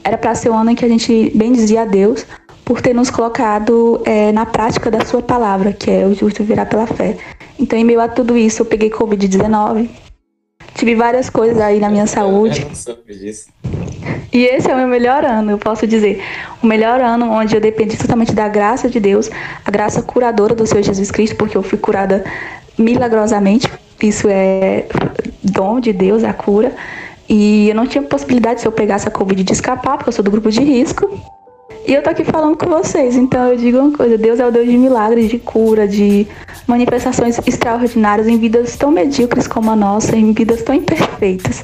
era 0.08 0.18
para 0.18 0.34
ser 0.36 0.50
o 0.50 0.54
ano 0.54 0.72
em 0.72 0.76
que 0.76 0.86
a 0.86 0.88
gente 0.88 1.32
bendizia 1.36 1.82
a 1.82 1.86
Deus 1.86 2.26
por 2.68 2.82
ter 2.82 2.94
nos 2.94 3.10
colocado 3.10 4.02
é, 4.04 4.30
na 4.34 4.46
prática 4.46 4.92
da 4.92 5.06
sua 5.06 5.22
palavra, 5.22 5.72
que 5.72 5.90
é 5.90 6.06
o 6.06 6.14
justo 6.14 6.44
virar 6.44 6.66
pela 6.66 6.86
fé. 6.86 7.16
Então, 7.58 7.80
em 7.80 7.84
meio 7.86 8.02
a 8.02 8.10
tudo 8.10 8.36
isso, 8.36 8.62
eu 8.62 8.66
peguei 8.66 8.90
Covid-19, 8.90 9.88
tive 10.76 10.94
várias 10.94 11.30
coisas 11.30 11.62
aí 11.62 11.80
na 11.80 11.90
minha 11.90 12.06
saúde. 12.06 12.64
Eu 12.64 12.68
não 12.68 12.76
soube 12.76 13.14
disso. 13.14 13.48
E 14.34 14.44
esse 14.44 14.70
é 14.70 14.74
o 14.74 14.78
meu 14.78 14.88
melhor 14.90 15.24
ano, 15.24 15.52
eu 15.52 15.58
posso 15.58 15.88
dizer. 15.88 16.22
O 16.62 16.68
melhor 16.68 17.00
ano 17.00 17.32
onde 17.32 17.56
eu 17.56 17.62
dependi 17.62 17.96
totalmente 17.96 18.34
da 18.34 18.50
graça 18.50 18.90
de 18.90 19.00
Deus, 19.00 19.30
a 19.64 19.72
graça 19.72 20.02
curadora 20.02 20.54
do 20.54 20.68
Senhor 20.68 20.84
Jesus 20.84 21.10
Cristo, 21.10 21.38
porque 21.38 21.56
eu 21.56 21.64
fui 21.64 21.78
curada 21.78 22.26
milagrosamente. 22.78 23.72
Isso 24.04 24.28
é 24.30 24.88
dom 25.42 25.80
de 25.80 25.94
Deus, 25.94 26.22
a 26.26 26.34
cura. 26.34 26.76
E 27.30 27.70
eu 27.70 27.76
não 27.76 27.88
tinha 27.88 28.04
possibilidade, 28.04 28.60
se 28.60 28.68
eu 28.68 28.74
pegasse 28.74 29.08
a 29.08 29.12
Covid, 29.12 29.42
de 29.42 29.54
escapar, 29.54 29.96
porque 29.96 30.10
eu 30.10 30.14
sou 30.14 30.24
do 30.24 30.30
grupo 30.30 30.52
de 30.52 30.62
risco. 30.62 31.37
E 31.88 31.94
eu 31.94 32.04
tô 32.04 32.10
aqui 32.10 32.26
falando 32.26 32.58
com 32.58 32.66
vocês, 32.66 33.16
então 33.16 33.48
eu 33.48 33.56
digo 33.56 33.78
uma 33.78 33.96
coisa: 33.96 34.18
Deus 34.18 34.42
é 34.42 34.46
o 34.46 34.52
Deus 34.52 34.68
de 34.68 34.78
milagres, 34.78 35.30
de 35.30 35.40
cura, 35.40 35.88
de 35.88 36.28
manifestações 36.68 37.40
extraordinárias 37.48 38.28
em 38.28 38.38
vidas 38.38 38.76
tão 38.76 38.92
medíocres 38.92 39.48
como 39.48 39.72
a 39.72 39.76
nossa, 39.76 40.18
em 40.18 40.34
vidas 40.34 40.62
tão 40.64 40.76
imperfeitas. 40.76 41.64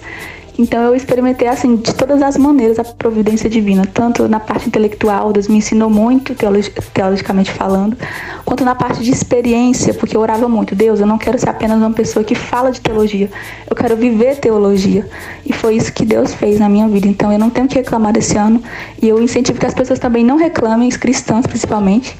Então 0.58 0.84
eu 0.84 0.96
experimentei 0.96 1.48
assim 1.48 1.76
de 1.76 1.94
todas 1.96 2.22
as 2.22 2.38
maneiras 2.38 2.78
a 2.78 2.84
providência 2.84 3.50
divina, 3.50 3.88
tanto 3.92 4.28
na 4.28 4.40
parte 4.40 4.68
intelectual, 4.68 5.34
Deus 5.34 5.48
me 5.48 5.58
ensinou 5.58 5.90
muito 5.90 6.36
teologicamente 6.36 7.52
falando, 7.52 7.98
quanto 8.46 8.64
na 8.64 8.76
parte 8.76 9.02
de 9.04 9.12
experiência, 9.12 9.94
porque 9.94 10.16
eu 10.16 10.22
orava 10.22 10.48
muito, 10.48 10.76
Deus, 10.76 11.00
eu 11.00 11.08
não 11.08 11.18
quero 11.18 11.40
ser 11.40 11.50
apenas 11.50 11.78
uma 11.78 11.92
pessoa 11.92 12.24
que 12.24 12.36
fala 12.36 12.72
de 12.72 12.80
teologia, 12.82 13.32
eu 13.70 13.76
quero 13.76 13.96
viver 13.96 14.38
teologia. 14.38 15.08
E 15.46 15.52
foi 15.52 15.76
isso 15.76 15.92
que 15.92 16.06
Deus 16.06 16.34
fez 16.34 16.60
na 16.60 16.70
minha 16.70 16.88
vida. 16.88 17.08
Então 17.08 17.32
eu 17.32 17.40
não 17.40 17.50
tenho 17.50 17.68
que 17.68 17.76
reclamar 17.76 18.14
desse 18.14 18.38
ano 18.38 18.62
e 19.02 19.08
eu 19.10 19.22
incentivo 19.22 19.60
que 19.60 19.66
as 19.66 19.74
pessoas 19.74 20.00
também 20.00 20.24
não 20.24 20.38
reclamem, 20.38 20.88
os 20.88 20.98
cristãos 20.98 21.46
principalmente, 21.48 22.16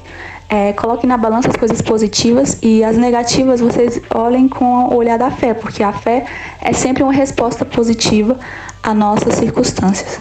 é, 0.48 0.72
coloquem 0.72 1.08
na 1.08 1.16
balança 1.16 1.48
as 1.48 1.56
coisas 1.56 1.80
positivas 1.80 2.58
e 2.62 2.84
as 2.84 2.96
negativas 2.96 3.60
vocês 3.60 4.00
olhem 4.14 4.48
com 4.48 4.64
o 4.64 4.94
olhar 4.96 5.18
da 5.18 5.30
fé, 5.30 5.54
porque 5.54 5.82
a 5.82 5.92
fé 5.92 6.26
é 6.60 6.72
sempre 6.72 7.02
uma 7.02 7.12
resposta 7.12 7.64
positiva 7.64 8.38
a 8.82 8.94
nossas 8.94 9.34
circunstâncias. 9.34 10.18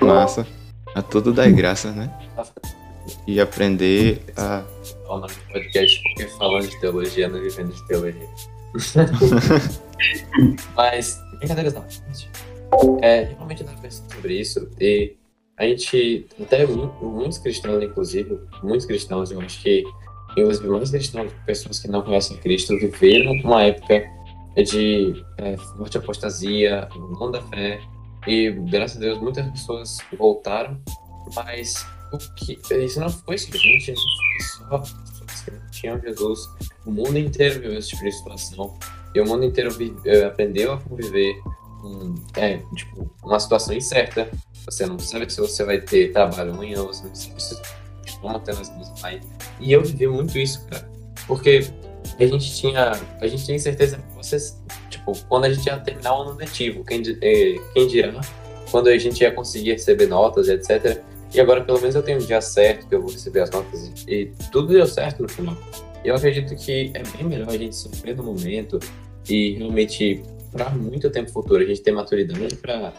Massa. 0.00 0.46
A 0.94 1.02
tudo 1.02 1.32
dá 1.32 1.48
graça, 1.48 1.90
né? 1.90 2.10
E 3.26 3.40
aprender 3.40 4.22
a. 4.36 4.62
O 5.08 5.18
nome 5.18 5.32
do 5.32 5.52
podcast 5.52 6.02
porque 6.02 6.26
falando 6.38 6.68
de 6.68 6.80
teologia, 6.80 7.28
não 7.28 7.40
vivendo 7.40 7.72
de 7.72 7.86
teologia. 7.86 8.28
Mas, 10.74 11.20
brincadeiras 11.38 11.74
não. 11.74 11.84
É, 13.02 13.24
realmente 13.24 13.62
dá 13.62 13.72
pra 13.72 13.82
pensar 13.82 14.04
sobre 14.14 14.40
isso. 14.40 14.68
E 14.80 15.14
a 15.56 15.64
gente, 15.64 16.26
até 16.40 16.66
muitos 16.66 17.38
cristãos, 17.38 17.82
inclusive, 17.82 18.38
muitos 18.62 18.86
cristãos, 18.86 19.30
eu 19.30 19.40
acho 19.40 19.62
que, 19.62 19.84
inclusive, 20.36 20.68
muitos 20.68 20.90
cristãos, 20.90 21.32
pessoas 21.46 21.78
que 21.78 21.88
não 21.88 22.02
conhecem 22.02 22.36
Cristo, 22.38 22.76
viveram 22.76 23.32
uma 23.44 23.62
época 23.62 24.04
de 24.56 25.24
é, 25.38 25.56
forte 25.56 25.98
apostasia, 25.98 26.88
não 26.96 27.30
da 27.30 27.40
fé, 27.42 27.80
e 28.26 28.50
graças 28.70 28.96
a 28.96 29.00
Deus 29.00 29.20
muitas 29.20 29.46
pessoas 29.50 29.98
voltaram, 30.18 30.80
mas 31.34 31.86
o 32.12 32.18
que, 32.34 32.58
isso 32.84 33.00
não 33.00 33.08
foi 33.08 33.38
simplesmente 33.38 33.92
isso 33.92 34.02
foi 34.02 34.68
só 34.68 34.78
pessoas 34.78 35.40
que 35.44 35.50
não 35.50 35.70
tinham 35.70 36.00
Jesus. 36.00 36.48
O 36.86 36.90
mundo 36.90 37.18
inteiro 37.18 37.60
viveu 37.60 37.78
esse 37.78 37.90
tipo 37.90 38.04
de 38.04 38.12
situação, 38.12 38.76
e 39.14 39.20
o 39.20 39.26
mundo 39.26 39.44
inteiro 39.44 39.70
eh, 40.04 40.24
aprendeu 40.24 40.72
a 40.72 40.80
conviver 40.80 41.34
é, 42.36 42.58
tipo, 42.74 43.10
uma 43.22 43.38
situação 43.38 43.74
incerta, 43.74 44.30
você 44.64 44.86
não 44.86 44.98
sabe 44.98 45.30
se 45.30 45.40
você 45.40 45.64
vai 45.64 45.80
ter 45.80 46.12
trabalho 46.12 46.52
amanhã, 46.52 46.82
você 46.82 47.06
não 47.06 47.14
sabe 47.14 47.42
se 47.42 47.56
como 48.24 48.38
duas 48.38 49.00
vai. 49.00 49.20
E 49.60 49.72
eu 49.72 49.82
vivi 49.82 50.06
muito 50.06 50.38
isso, 50.38 50.64
cara. 50.66 50.88
Porque 51.26 51.66
a 52.18 52.26
gente 52.26 52.54
tinha, 52.54 52.92
a 53.20 53.26
gente 53.26 53.44
tinha 53.44 53.58
certeza 53.58 53.98
que 53.98 54.16
vocês, 54.16 54.62
tipo, 54.88 55.12
quando 55.28 55.44
a 55.44 55.52
gente 55.52 55.66
ia 55.66 55.78
terminar 55.78 56.18
o 56.18 56.22
ano 56.22 56.32
letivo, 56.34 56.84
quem, 56.84 57.02
eh, 57.22 57.60
quem 57.72 57.86
dirá, 57.86 58.20
quando 58.70 58.88
a 58.88 58.98
gente 58.98 59.20
ia 59.20 59.32
conseguir 59.32 59.72
receber 59.72 60.06
notas, 60.06 60.48
etc. 60.48 61.02
E 61.32 61.40
agora 61.40 61.62
pelo 61.64 61.80
menos 61.80 61.94
eu 61.94 62.02
tenho 62.02 62.18
um 62.18 62.24
dia 62.24 62.40
certo 62.40 62.86
que 62.86 62.94
eu 62.94 63.02
vou 63.02 63.10
receber 63.10 63.40
as 63.40 63.50
notas 63.50 63.92
e 64.06 64.30
tudo 64.52 64.68
deu 64.72 64.86
certo 64.86 65.22
no 65.22 65.28
final. 65.28 65.56
Eu 66.04 66.14
acredito 66.14 66.54
que 66.56 66.92
é 66.94 67.02
bem 67.16 67.24
melhor 67.24 67.48
a 67.48 67.58
gente 67.58 67.74
sofrer 67.74 68.16
no 68.16 68.22
momento 68.22 68.78
e 69.28 69.54
realmente 69.54 70.22
para 70.54 70.70
muito 70.70 71.10
tempo 71.10 71.30
futuro 71.30 71.62
a 71.62 71.66
gente 71.66 71.82
ter 71.82 71.90
maturidade 71.90 72.54
para 72.56 72.92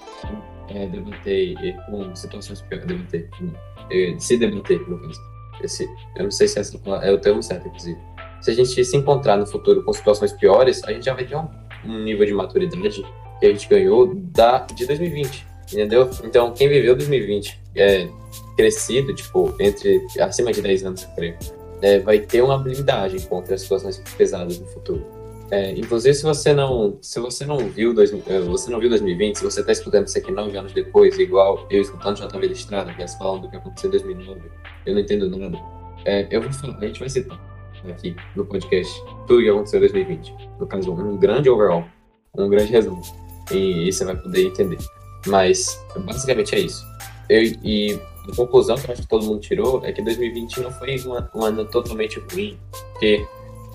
é, 0.70 0.86
debater 0.88 1.56
com 1.86 2.14
situações 2.14 2.62
piores, 2.62 2.86
debater, 2.86 3.30
é, 3.90 4.16
se 4.20 4.38
debater, 4.38 4.80
no 4.88 5.00
caso. 5.00 5.20
Esse, 5.64 5.90
eu 6.18 6.24
não 6.24 6.32
sei 6.32 6.50
se 6.50 6.60
essa 6.60 6.78
é 7.02 7.12
o 7.12 7.18
termo 7.18 7.42
certo, 7.42 7.68
inclusive. 7.68 7.98
Se 8.42 8.52
a 8.52 8.54
gente 8.54 8.84
se 8.84 8.98
encontrar 8.98 9.38
no 9.38 9.48
futuro 9.48 9.84
com 9.84 9.94
situações 9.94 10.34
piores, 10.34 10.84
a 10.84 10.92
gente 10.92 11.06
já 11.06 11.14
vai 11.14 11.26
ter 11.26 11.38
um, 11.38 11.48
um 11.86 12.04
nível 12.04 12.26
de 12.26 12.34
maturidade 12.34 13.06
que 13.40 13.46
a 13.46 13.50
gente 13.50 13.68
ganhou 13.70 14.14
da, 14.14 14.60
de 14.60 14.86
2020, 14.86 15.48
entendeu? 15.72 16.10
Então, 16.26 16.52
quem 16.52 16.68
viveu 16.68 16.94
2020 16.96 17.58
é, 17.74 18.10
crescido, 18.58 19.16
tipo, 19.16 19.56
entre 19.62 20.06
acima 20.20 20.52
de 20.52 20.62
10 20.62 20.84
anos, 20.84 21.04
eu 21.04 21.10
creio, 21.16 21.38
é, 21.82 22.00
vai 22.00 22.20
ter 22.20 22.42
uma 22.42 22.56
habilidade 22.56 23.26
contra 23.28 23.56
as 23.56 23.62
situações 23.62 23.98
pesadas 24.18 24.60
no 24.60 24.68
futuro. 24.68 25.15
É, 25.52 25.72
inclusive, 25.72 26.14
se 26.14 26.24
você 26.24 26.54
não, 26.54 26.98
se 27.02 27.20
você 27.20 27.46
não 27.46 27.58
viu, 27.58 27.94
dois, 27.94 28.12
é, 28.28 28.40
você 28.40 28.72
não 28.72 28.80
viu 28.80 28.90
2020, 28.90 29.38
se 29.38 29.44
você 29.44 29.60
está 29.60 29.72
escutando 29.72 30.08
isso 30.08 30.18
aqui 30.18 30.32
nove 30.32 30.58
anos 30.58 30.74
depois, 30.74 31.18
igual 31.20 31.68
eu 31.70 31.82
escutando 31.82 32.16
estava 32.16 32.46
Estrada, 32.46 32.94
que 32.94 33.04
é 33.04 33.08
falando 33.08 33.44
do 33.44 33.50
que 33.50 33.58
aconteceu 33.58 33.90
em 33.90 33.92
2009, 33.92 34.42
eu 34.88 34.94
não 34.94 35.02
entendo 35.02 35.30
nada. 35.38 35.60
É, 36.06 36.28
eu 36.32 36.42
vou 36.42 36.52
falar, 36.52 36.78
a 36.80 36.88
gente 36.88 37.00
vai 37.00 37.10
citar 37.10 37.40
aqui 37.90 38.16
no 38.36 38.46
podcast 38.46 39.00
tudo 39.28 39.42
que 39.42 39.50
aconteceu 39.50 39.78
em 39.78 39.82
2020. 39.82 40.34
No 40.60 40.68
caso, 40.68 40.92
um 40.92 41.18
grande 41.18 41.50
overall, 41.50 41.86
um 42.36 42.50
grande 42.50 42.72
resumo. 42.72 43.02
E, 43.52 43.88
e 43.88 43.94
você 43.94 44.06
vai 44.06 44.16
poder 44.16 44.48
entender. 44.48 44.78
Mas, 45.28 45.80
basicamente 45.98 46.56
é 46.56 46.60
isso. 46.60 46.84
Eu, 47.30 47.42
e 47.64 48.00
a 48.32 48.36
conclusão 48.36 48.76
que 48.76 48.88
eu 48.88 48.94
acho 48.94 49.02
que 49.02 49.08
todo 49.08 49.26
mundo 49.26 49.40
tirou 49.40 49.84
é 49.86 49.92
que 49.92 50.02
2020 50.02 50.62
não 50.62 50.72
foi 50.72 50.96
um 51.34 51.44
ano 51.44 51.66
totalmente 51.66 52.20
ruim, 52.32 52.58
porque 52.94 53.26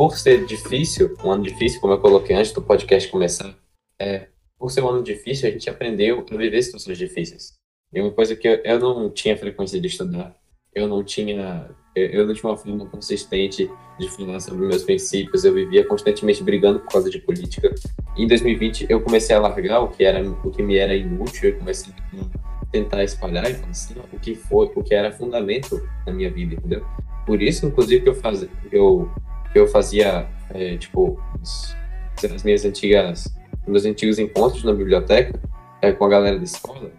por 0.01 0.17
ser 0.17 0.47
difícil, 0.47 1.15
um 1.23 1.31
ano 1.31 1.43
difícil, 1.43 1.79
como 1.79 1.93
eu 1.93 2.01
coloquei 2.01 2.35
antes 2.35 2.53
do 2.53 2.63
podcast 2.63 3.07
começar, 3.11 3.55
é, 4.01 4.29
por 4.59 4.71
ser 4.71 4.83
um 4.83 4.89
ano 4.89 5.03
difícil, 5.03 5.47
a 5.47 5.53
gente 5.53 5.69
aprendeu 5.69 6.27
a 6.27 6.37
viver 6.39 6.63
situações 6.63 6.97
difíceis. 6.97 7.53
E 7.93 8.01
uma 8.01 8.11
coisa 8.11 8.35
que 8.35 8.49
eu, 8.49 8.63
eu 8.65 8.79
não 8.79 9.11
tinha 9.11 9.37
frequência 9.37 9.79
de 9.79 9.89
estudar, 9.89 10.35
eu 10.75 10.89
não 10.89 11.05
tinha, 11.05 11.69
eu 11.95 12.27
não 12.27 12.33
tinha 12.33 12.51
uma 12.51 12.57
forma 12.57 12.87
consistente 12.87 13.71
de 13.99 14.09
falar 14.09 14.41
sobre 14.41 14.67
meus 14.67 14.85
princípios, 14.85 15.45
eu 15.45 15.53
vivia 15.53 15.87
constantemente 15.87 16.43
brigando 16.43 16.81
por 16.81 16.93
causa 16.93 17.11
de 17.11 17.19
política. 17.19 17.71
Em 18.17 18.27
2020 18.27 18.87
eu 18.89 19.03
comecei 19.03 19.37
a 19.37 19.39
largar 19.39 19.81
o 19.81 19.89
que 19.89 20.03
era 20.03 20.27
o 20.27 20.51
que 20.51 20.63
me 20.63 20.79
era 20.79 20.97
inútil, 20.97 21.51
eu 21.51 21.59
comecei 21.59 21.93
a 21.93 22.67
tentar 22.73 23.05
espalhar 23.05 23.45
assim, 23.69 23.97
o 24.11 24.19
que 24.19 24.35
foi, 24.35 24.73
o 24.75 24.83
que 24.83 24.95
era 24.95 25.13
fundamento 25.13 25.79
na 26.07 26.13
minha 26.15 26.31
vida, 26.31 26.55
entendeu? 26.55 26.87
Por 27.27 27.43
isso, 27.43 27.67
inclusive, 27.67 28.03
que 28.03 28.09
eu 28.09 28.15
fazia, 28.15 28.49
eu 28.73 29.11
eu 29.55 29.67
fazia, 29.67 30.27
é, 30.55 30.77
tipo, 30.77 31.21
as 31.43 32.43
minhas 32.43 32.65
antigas, 32.65 33.35
meus 33.67 33.85
antigos 33.85 34.19
encontros 34.19 34.65
na 34.65 34.73
biblioteca 34.73 35.39
é, 35.83 35.93
com 35.93 36.05
a 36.05 36.09
galera 36.09 36.37
da 36.37 36.45
escola, 36.45 36.91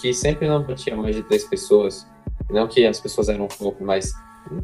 que 0.00 0.12
sempre 0.14 0.48
não 0.48 0.64
tinha 0.74 0.96
mais 0.96 1.14
de 1.14 1.22
três 1.22 1.44
pessoas, 1.44 2.06
não 2.50 2.66
que 2.66 2.86
as 2.86 3.00
pessoas 3.00 3.28
eram 3.28 3.46
pouco, 3.46 3.84
mas 3.84 4.12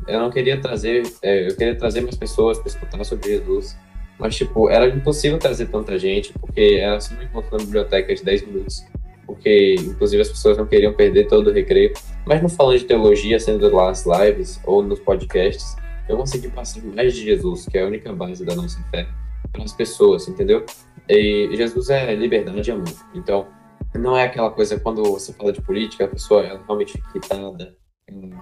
eu 0.09 0.21
não 0.21 0.31
queria 0.31 0.61
trazer, 0.61 1.03
é, 1.23 1.49
eu 1.49 1.57
queria 1.57 1.77
trazer 1.77 2.01
mais 2.01 2.17
pessoas 2.17 2.59
para 2.59 2.69
escutar 2.69 3.05
sobre 3.05 3.29
Jesus, 3.29 3.77
mas, 4.19 4.35
tipo, 4.35 4.71
era 4.71 4.89
impossível 4.89 5.39
trazer 5.39 5.67
tanta 5.67 5.99
gente, 5.99 6.33
porque 6.39 6.79
era 6.81 6.99
só 7.01 7.15
um 7.15 7.23
encontro 7.23 7.59
na 7.59 7.65
biblioteca 7.65 8.15
de 8.15 8.25
10 8.25 8.47
minutos, 8.47 8.85
porque, 9.27 9.75
inclusive, 9.79 10.23
as 10.23 10.29
pessoas 10.29 10.57
não 10.57 10.67
queriam 10.67 10.95
perder 10.95 11.27
todo 11.27 11.51
o 11.51 11.53
recreio, 11.53 11.93
mas 12.25 12.41
não 12.41 12.49
falando 12.49 12.79
de 12.79 12.85
teologia, 12.85 13.39
sendo 13.39 13.69
lá 13.75 13.91
as 13.91 14.07
lives 14.07 14.59
ou 14.65 14.83
nos 14.83 14.99
podcasts, 15.01 15.77
eu 16.09 16.17
consegui 16.17 16.49
passar 16.49 16.83
mais 16.83 17.15
de 17.15 17.25
Jesus, 17.25 17.67
que 17.67 17.79
é 17.79 17.83
a 17.83 17.87
única 17.87 18.13
base 18.13 18.45
da 18.45 18.55
nossa 18.55 18.83
fé, 18.91 19.09
para 19.53 19.63
as 19.63 19.73
pessoas, 19.73 20.29
entendeu? 20.29 20.65
E 21.09 21.49
Jesus 21.57 21.91
é 21.91 22.15
liberdade 22.15 22.69
e 22.69 22.73
amor. 22.73 22.93
Então, 23.15 23.49
não 23.95 24.17
é 24.17 24.25
aquela 24.25 24.51
coisa 24.51 24.79
quando 24.79 25.03
você 25.03 25.33
fala 25.33 25.53
de 25.53 25.61
política, 25.63 26.05
a 26.05 26.09
pessoa 26.09 26.45
ela 26.45 26.63
realmente 26.65 27.01
irritada, 27.11 27.77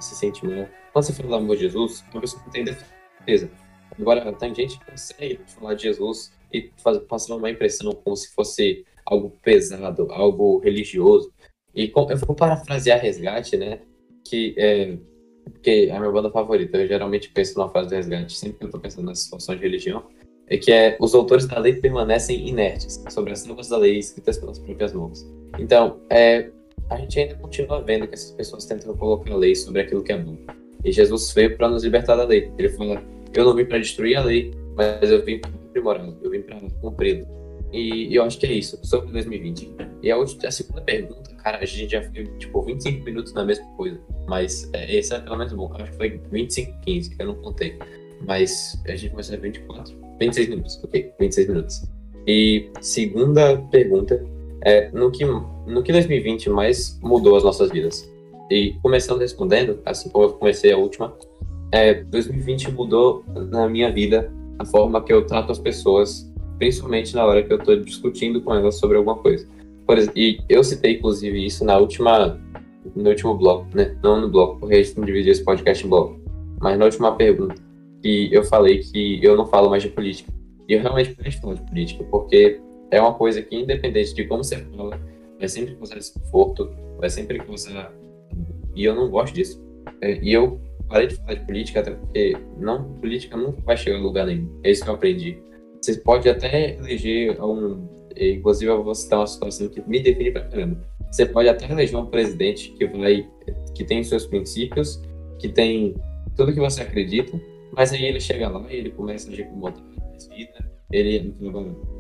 se 0.01 0.15
sente 0.15 0.45
mal. 0.47 0.67
Quando 0.93 1.05
você 1.05 1.13
fala 1.13 1.29
do 1.29 1.35
amor 1.37 1.57
de 1.57 1.63
Jesus, 1.63 2.05
a 2.13 2.21
pessoa 2.21 2.43
não 2.43 2.51
tem 2.51 2.65
defesa. 2.65 3.51
Agora, 3.99 4.33
tem 4.33 4.55
gente 4.55 4.79
que 4.79 4.91
consegue 4.91 5.41
falar 5.47 5.75
de 5.75 5.85
Jesus 5.85 6.33
e 6.53 6.71
faz, 6.83 6.99
passar 6.99 7.37
uma 7.37 7.51
impressão 7.51 7.93
como 7.93 8.17
se 8.17 8.35
fosse 8.35 8.85
algo 9.07 9.33
pesado, 9.43 10.11
algo 10.11 10.59
religioso. 10.59 11.33
E 11.75 11.93
eu 11.95 12.17
vou 12.19 12.35
parafrasear 12.35 13.01
Resgate, 13.01 13.57
né? 13.57 13.81
Que 14.25 14.55
é, 14.57 14.97
porque 15.51 15.89
é 15.91 15.97
a 15.97 16.01
minha 16.01 16.11
banda 16.11 16.31
favorita. 16.31 16.79
Eu 16.79 16.87
geralmente 16.87 17.31
penso 17.31 17.59
na 17.59 17.69
fase 17.69 17.89
do 17.89 17.95
resgate, 17.95 18.37
sempre 18.37 18.59
que 18.59 18.65
eu 18.67 18.71
tô 18.71 18.79
pensando 18.79 19.07
nessa 19.07 19.23
situação 19.23 19.55
de 19.55 19.63
religião, 19.63 20.03
é 20.47 20.57
que 20.59 20.73
é 20.73 20.97
os 21.01 21.15
autores 21.15 21.47
da 21.47 21.59
lei 21.59 21.75
permanecem 21.75 22.49
inertes 22.49 23.03
sobre 23.09 23.33
as 23.33 23.47
normas 23.47 23.69
da 23.69 23.79
lei 23.79 23.99
escritas 23.99 24.39
pelas 24.39 24.59
próprias 24.59 24.93
mãos. 24.93 25.27
Então, 25.59 26.01
é, 26.11 26.51
a 26.91 26.97
gente 26.97 27.19
ainda 27.19 27.35
continua 27.37 27.81
vendo 27.81 28.07
que 28.07 28.15
essas 28.15 28.31
pessoas 28.33 28.67
tentam 28.67 28.95
colocar 28.97 29.35
lei 29.35 29.55
sobre 29.55 29.81
aquilo 29.81 30.03
que 30.03 30.13
é 30.13 30.19
bom. 30.19 30.37
E 30.85 30.93
Jesus 30.93 31.33
veio 31.33 31.57
para 31.57 31.69
nos 31.69 31.83
libertar 31.83 32.17
da 32.17 32.25
lei. 32.25 32.53
Ele 32.59 32.69
fala: 32.71 33.03
Eu 33.33 33.45
não 33.45 33.55
vim 33.55 33.65
para 33.65 33.79
destruir 33.79 34.17
a 34.17 34.25
lei, 34.25 34.53
mas 34.77 35.11
eu 35.11 35.25
vim 35.25 35.39
para 35.39 35.51
aprimorá-la, 35.51 36.15
eu 36.23 36.31
vim 36.31 36.43
para 36.43 36.61
cumpri-la. 36.81 37.27
E, 37.73 38.15
eu 38.15 38.23
acho 38.23 38.39
que 38.39 38.47
é 38.47 38.53
isso, 38.53 38.79
sobre 38.85 39.11
2020. 39.13 39.75
E 40.03 40.13
a, 40.13 40.17
a 40.17 40.51
segunda 40.51 40.81
pergunta, 40.83 41.34
cara, 41.45 41.59
a 41.59 41.65
gente 41.67 41.93
já 41.93 42.03
foi 42.03 42.25
tipo 42.39 42.63
25 42.63 43.05
minutos 43.05 43.35
na 43.35 43.45
mesma 43.45 43.67
coisa. 43.77 44.01
Mas 44.27 44.69
é, 44.73 44.97
esse 44.97 45.15
é 45.15 45.21
pelo 45.21 45.37
menos 45.37 45.53
bom. 45.53 45.71
Acho 45.75 45.91
que 45.91 45.97
foi 45.97 46.21
25, 46.33 46.81
15, 46.81 47.17
eu 47.19 47.27
não 47.27 47.35
contei. 47.35 47.79
Mas 48.27 48.83
a 48.89 48.97
gente 48.97 49.11
começou 49.11 49.37
a 49.37 49.39
24, 49.39 49.95
26 50.19 50.49
minutos, 50.49 50.81
ok, 50.83 51.13
26 51.21 51.49
minutos. 51.49 51.83
E 52.27 52.71
segunda 52.81 53.59
pergunta 53.71 54.25
é 54.65 54.91
no 54.93 55.11
que, 55.11 55.27
no 55.27 55.83
que 55.83 55.93
2020 55.93 56.49
mais 56.49 56.99
mudou 57.03 57.37
as 57.37 57.45
nossas 57.45 57.71
vidas? 57.71 58.11
E 58.51 58.75
começando 58.83 59.21
respondendo, 59.21 59.81
assim 59.85 60.09
como 60.09 60.25
eu 60.25 60.33
comecei 60.33 60.73
a 60.73 60.79
última, 60.79 61.15
é, 61.71 62.03
2020 62.05 62.71
mudou 62.71 63.23
na 63.51 63.69
minha 63.69 63.93
vida 63.93 64.33
a 64.59 64.65
forma 64.65 65.03
que 65.03 65.13
eu 65.13 65.27
trato 65.27 65.53
as 65.53 65.59
pessoas, 65.59 66.33
principalmente 66.59 67.15
na 67.15 67.27
hora 67.27 67.43
que 67.43 67.53
eu 67.53 67.59
estou 67.59 67.77
discutindo 67.77 68.41
com 68.41 68.55
elas 68.55 68.77
sobre 68.77 68.97
alguma 68.97 69.17
coisa. 69.17 69.47
Por 69.87 69.99
e 70.17 70.41
eu 70.49 70.65
citei 70.65 70.97
inclusive 70.97 71.45
isso 71.45 71.65
na 71.65 71.77
última 71.79 72.41
no 72.95 73.09
último 73.09 73.37
bloco, 73.37 73.67
né? 73.75 73.97
Não 74.03 74.21
no 74.21 74.29
bloco, 74.29 74.61
porque 74.61 74.75
a 74.75 74.83
gente 74.83 74.97
não 74.99 75.05
dividiu 75.05 75.33
esse 75.33 75.45
podcast 75.45 75.85
em 75.85 75.89
bloco. 75.89 76.21
Mas 76.61 76.79
na 76.79 76.85
última 76.85 77.17
pergunta, 77.17 77.55
que 78.03 78.29
eu 78.33 78.45
falei 78.45 78.79
que 78.81 79.19
eu 79.25 79.37
não 79.37 79.47
falo 79.47 79.71
mais 79.71 79.83
de 79.83 79.89
política. 79.89 80.31
E 80.69 80.75
eu 80.75 80.81
realmente 80.81 81.15
parei 81.15 81.33
de 81.33 81.41
política, 81.41 82.05
porque 82.05 82.61
é 82.91 83.01
uma 83.01 83.15
coisa 83.15 83.43
que, 83.43 83.57
independente 83.57 84.15
de 84.15 84.25
como 84.25 84.45
você 84.45 84.59
fala, 84.59 85.01
vai 85.39 85.49
sempre 85.49 85.75
causar 85.75 85.97
desconforto, 85.97 86.71
vai 86.99 87.11
sempre 87.11 87.39
causar. 87.39 87.93
E 88.75 88.85
eu 88.85 88.95
não 88.95 89.11
gosto 89.11 89.35
disso. 89.35 89.63
É, 90.01 90.19
e 90.23 90.33
eu 90.33 90.61
parei 90.89 91.07
de 91.07 91.17
falar 91.17 91.35
de 91.35 91.47
política, 91.47 91.81
até 91.81 91.93
porque 91.93 92.37
não, 92.59 92.95
política 92.95 93.37
nunca 93.37 93.61
vai 93.63 93.77
chegar 93.77 93.99
a 93.99 94.01
lugar 94.01 94.27
nenhum. 94.27 94.49
É 94.63 94.71
isso 94.71 94.85
que 94.85 94.91
eu 94.91 94.95
aprendi. 94.95 95.39
Você 95.81 95.97
pode 95.99 96.29
até 96.29 96.77
eleger 96.77 97.43
um. 97.43 97.87
Inclusive, 98.17 98.71
eu 98.71 98.83
vou 98.83 98.95
citar 98.95 99.19
uma 99.21 99.27
situação 99.27 99.69
que 99.69 99.81
me 99.89 100.01
define 100.01 100.31
pra 100.31 100.43
caramba. 100.43 100.79
Você 101.11 101.27
pode 101.27 101.49
até 101.49 101.71
eleger 101.71 101.97
um 101.97 102.07
presidente 102.07 102.71
que 102.73 102.87
vai. 102.87 103.29
que 103.75 103.85
tem 103.85 104.03
seus 104.03 104.27
princípios, 104.27 105.01
que 105.39 105.49
tem 105.49 105.95
tudo 106.37 106.53
que 106.53 106.61
você 106.61 106.83
acredita, 106.83 107.41
mas 107.73 107.93
aí 107.93 108.05
ele 108.05 108.21
chega 108.21 108.49
lá 108.49 108.65
e 108.71 108.77
ele 108.77 108.91
começa 108.91 109.29
a 109.29 109.33
agir 109.33 109.45
como 109.47 109.67
outra 109.67 109.83
vida, 110.35 110.71
ele 110.93 111.35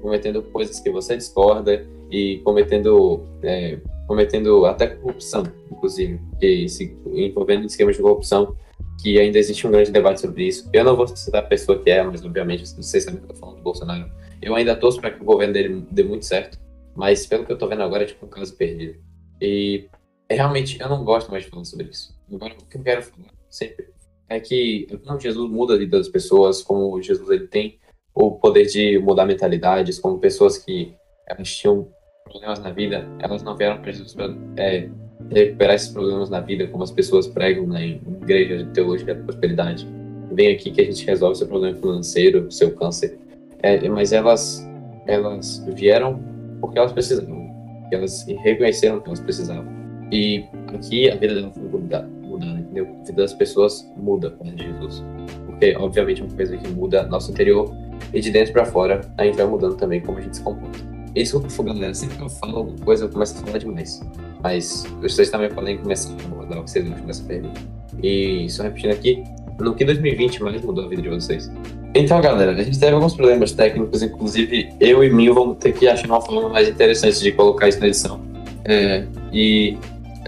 cometendo 0.01 0.43
coisas 0.43 0.81
que 0.81 0.91
você 0.91 1.17
discorda 1.17 1.87
e 2.11 2.39
cometendo, 2.45 3.25
é, 3.43 3.79
cometendo 4.07 4.67
até 4.67 4.89
corrupção, 4.89 5.45
inclusive, 5.71 6.21
se 6.69 6.97
envolvendo 7.13 7.65
em 7.65 7.67
esquemas 7.67 7.97
de 7.97 8.03
corrupção, 8.03 8.57
que 9.03 9.19
ainda 9.19 9.39
existe 9.39 9.67
um 9.67 9.71
grande 9.71 9.91
debate 9.91 10.21
sobre 10.21 10.47
isso. 10.47 10.69
Eu 10.73 10.85
não 10.85 10.97
vou 10.97 11.07
citar 11.09 11.43
a 11.43 11.47
pessoa 11.47 11.79
que 11.83 11.91
é, 11.91 12.03
mas 12.03 12.25
obviamente 12.25 12.67
vocês 12.67 13.05
sabem 13.05 13.21
que 13.21 13.27
eu 13.27 13.35
tô 13.35 13.35
falando 13.35 13.57
do 13.57 13.63
Bolsonaro. 13.63 14.11
Eu 14.41 14.55
ainda 14.55 14.77
torço 14.77 15.01
para 15.01 15.11
que 15.11 15.23
o 15.23 15.25
governo 15.25 15.53
dele 15.53 15.87
dê 15.91 16.03
muito 16.03 16.25
certo, 16.25 16.59
mas 16.95 17.27
pelo 17.27 17.45
que 17.45 17.53
eu 17.53 17.59
tô 17.59 17.67
vendo 17.67 17.83
agora 17.83 18.05
é 18.05 18.07
tipo 18.07 18.27
um 18.27 18.29
caso 18.29 18.55
perdido. 18.57 18.99
E 19.41 19.89
realmente 20.31 20.81
eu 20.81 20.89
não 20.89 21.05
gosto 21.05 21.31
mais 21.31 21.45
de 21.45 21.51
falar 21.51 21.65
sobre 21.65 21.89
isso. 21.89 22.15
Agora, 22.33 22.55
o 22.55 22.67
que 22.67 22.77
eu 22.77 22.83
quero 22.83 23.03
falar 23.03 23.29
sempre 23.49 23.87
é 24.29 24.41
que 24.41 24.87
como 25.05 25.21
Jesus 25.21 25.51
muda 25.51 25.75
a 25.75 25.79
vida 25.79 25.99
das 25.99 26.09
pessoas, 26.09 26.63
como 26.63 27.01
Jesus 27.03 27.29
ele 27.31 27.47
tem 27.47 27.79
o 28.15 28.33
poder 28.33 28.67
de 28.67 28.99
mudar 28.99 29.27
mentalidades, 29.27 29.99
como 29.99 30.19
pessoas 30.19 30.57
que 30.57 30.95
elas 31.27 31.55
tinham 31.55 31.89
problemas 32.25 32.59
na 32.61 32.71
vida, 32.71 33.07
elas 33.19 33.43
não 33.43 33.57
vieram 33.57 33.81
para 33.81 33.93
Jesus 33.93 34.15
para 34.15 34.35
é, 34.57 34.89
recuperar 35.31 35.75
esses 35.75 35.89
problemas 35.89 36.31
na 36.31 36.41
vida, 36.41 36.67
como 36.69 36.83
as 36.83 36.91
pessoas 36.91 37.27
pregam 37.27 37.67
na 37.67 37.85
igreja 37.85 38.65
de 38.65 38.71
teologia 38.71 39.15
da 39.15 39.23
prosperidade. 39.23 39.87
Vem 40.33 40.53
aqui 40.53 40.71
que 40.71 40.81
a 40.81 40.85
gente 40.85 41.05
resolve 41.05 41.37
seu 41.37 41.47
problema 41.47 41.77
financeiro, 41.77 42.51
seu 42.51 42.75
câncer. 42.75 43.19
É, 43.65 43.89
mas 43.89 44.13
elas, 44.13 44.69
elas 45.07 45.65
vieram 45.75 46.21
porque 46.61 46.79
elas 46.79 46.93
precisavam, 46.93 47.51
elas 47.91 48.27
reconheceram 48.43 49.01
que 49.01 49.09
elas 49.09 49.21
precisavam. 49.21 49.65
E 50.13 50.45
aqui 50.75 51.11
a 51.11 51.17
vida 51.17 51.35
delas 51.35 51.55
foi 51.55 51.63
mudada, 51.63 52.07
mudada 52.07 52.61
entendeu? 52.61 52.95
A 53.01 53.07
vida 53.07 53.23
das 53.23 53.33
pessoas 53.33 53.91
muda 53.97 54.29
com 54.33 54.45
Jesus. 54.55 55.03
Porque, 55.47 55.75
obviamente, 55.77 56.21
é 56.21 56.25
uma 56.25 56.35
coisa 56.35 56.59
que 56.59 56.69
muda 56.69 57.07
nosso 57.07 57.31
interior 57.33 57.75
e 58.13 58.21
de 58.21 58.31
dentro 58.31 58.53
para 58.53 58.67
fora, 58.67 59.01
a 59.17 59.25
gente 59.25 59.37
vai 59.37 59.47
mudando 59.47 59.77
também 59.77 60.03
como 60.03 60.19
a 60.19 60.21
gente 60.21 60.37
se 60.37 60.43
comporta. 60.43 60.79
Que 61.15 61.23
eu 61.23 61.65
galera. 61.65 61.95
Sempre 61.95 62.19
que 62.19 62.23
eu 62.23 62.29
falo 62.29 62.59
alguma 62.59 62.79
coisa, 62.85 63.07
eu 63.07 63.09
começo 63.09 63.39
a 63.39 63.47
falar 63.47 63.59
demais. 63.59 64.03
Mas 64.43 64.85
vocês 65.01 65.31
também 65.31 65.49
podem 65.49 65.79
começar 65.79 66.13
a 66.13 66.45
dar 66.45 66.59
o 66.61 66.65
que 66.65 66.71
vocês 66.71 66.93
acham 66.93 67.07
dessa 67.07 67.25
pergunta. 67.25 67.61
E 68.03 68.47
só 68.51 68.65
repetindo 68.65 68.91
aqui, 68.91 69.25
no 69.59 69.75
que 69.75 69.85
2020 69.85 70.43
mais 70.43 70.63
mudou 70.63 70.85
a 70.85 70.89
vida 70.89 71.03
de 71.03 71.09
vocês? 71.09 71.51
Então, 71.95 72.21
galera, 72.21 72.53
a 72.53 72.63
gente 72.63 72.79
teve 72.79 72.93
alguns 72.93 73.15
problemas 73.15 73.53
técnicos, 73.53 74.03
inclusive 74.03 74.71
eu 74.81 75.05
e 75.05 75.11
Minho 75.11 75.33
vamos 75.33 75.59
ter 75.59 75.73
que 75.73 75.87
achar 75.87 76.07
uma 76.07 76.21
forma 76.21 76.49
mais 76.49 76.69
interessante 76.69 77.21
de 77.21 77.33
colocar 77.33 77.69
isso 77.69 77.79
na 77.79 77.87
edição. 77.87 78.21
É, 78.65 79.05
e, 79.33 79.77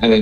é, 0.00 0.18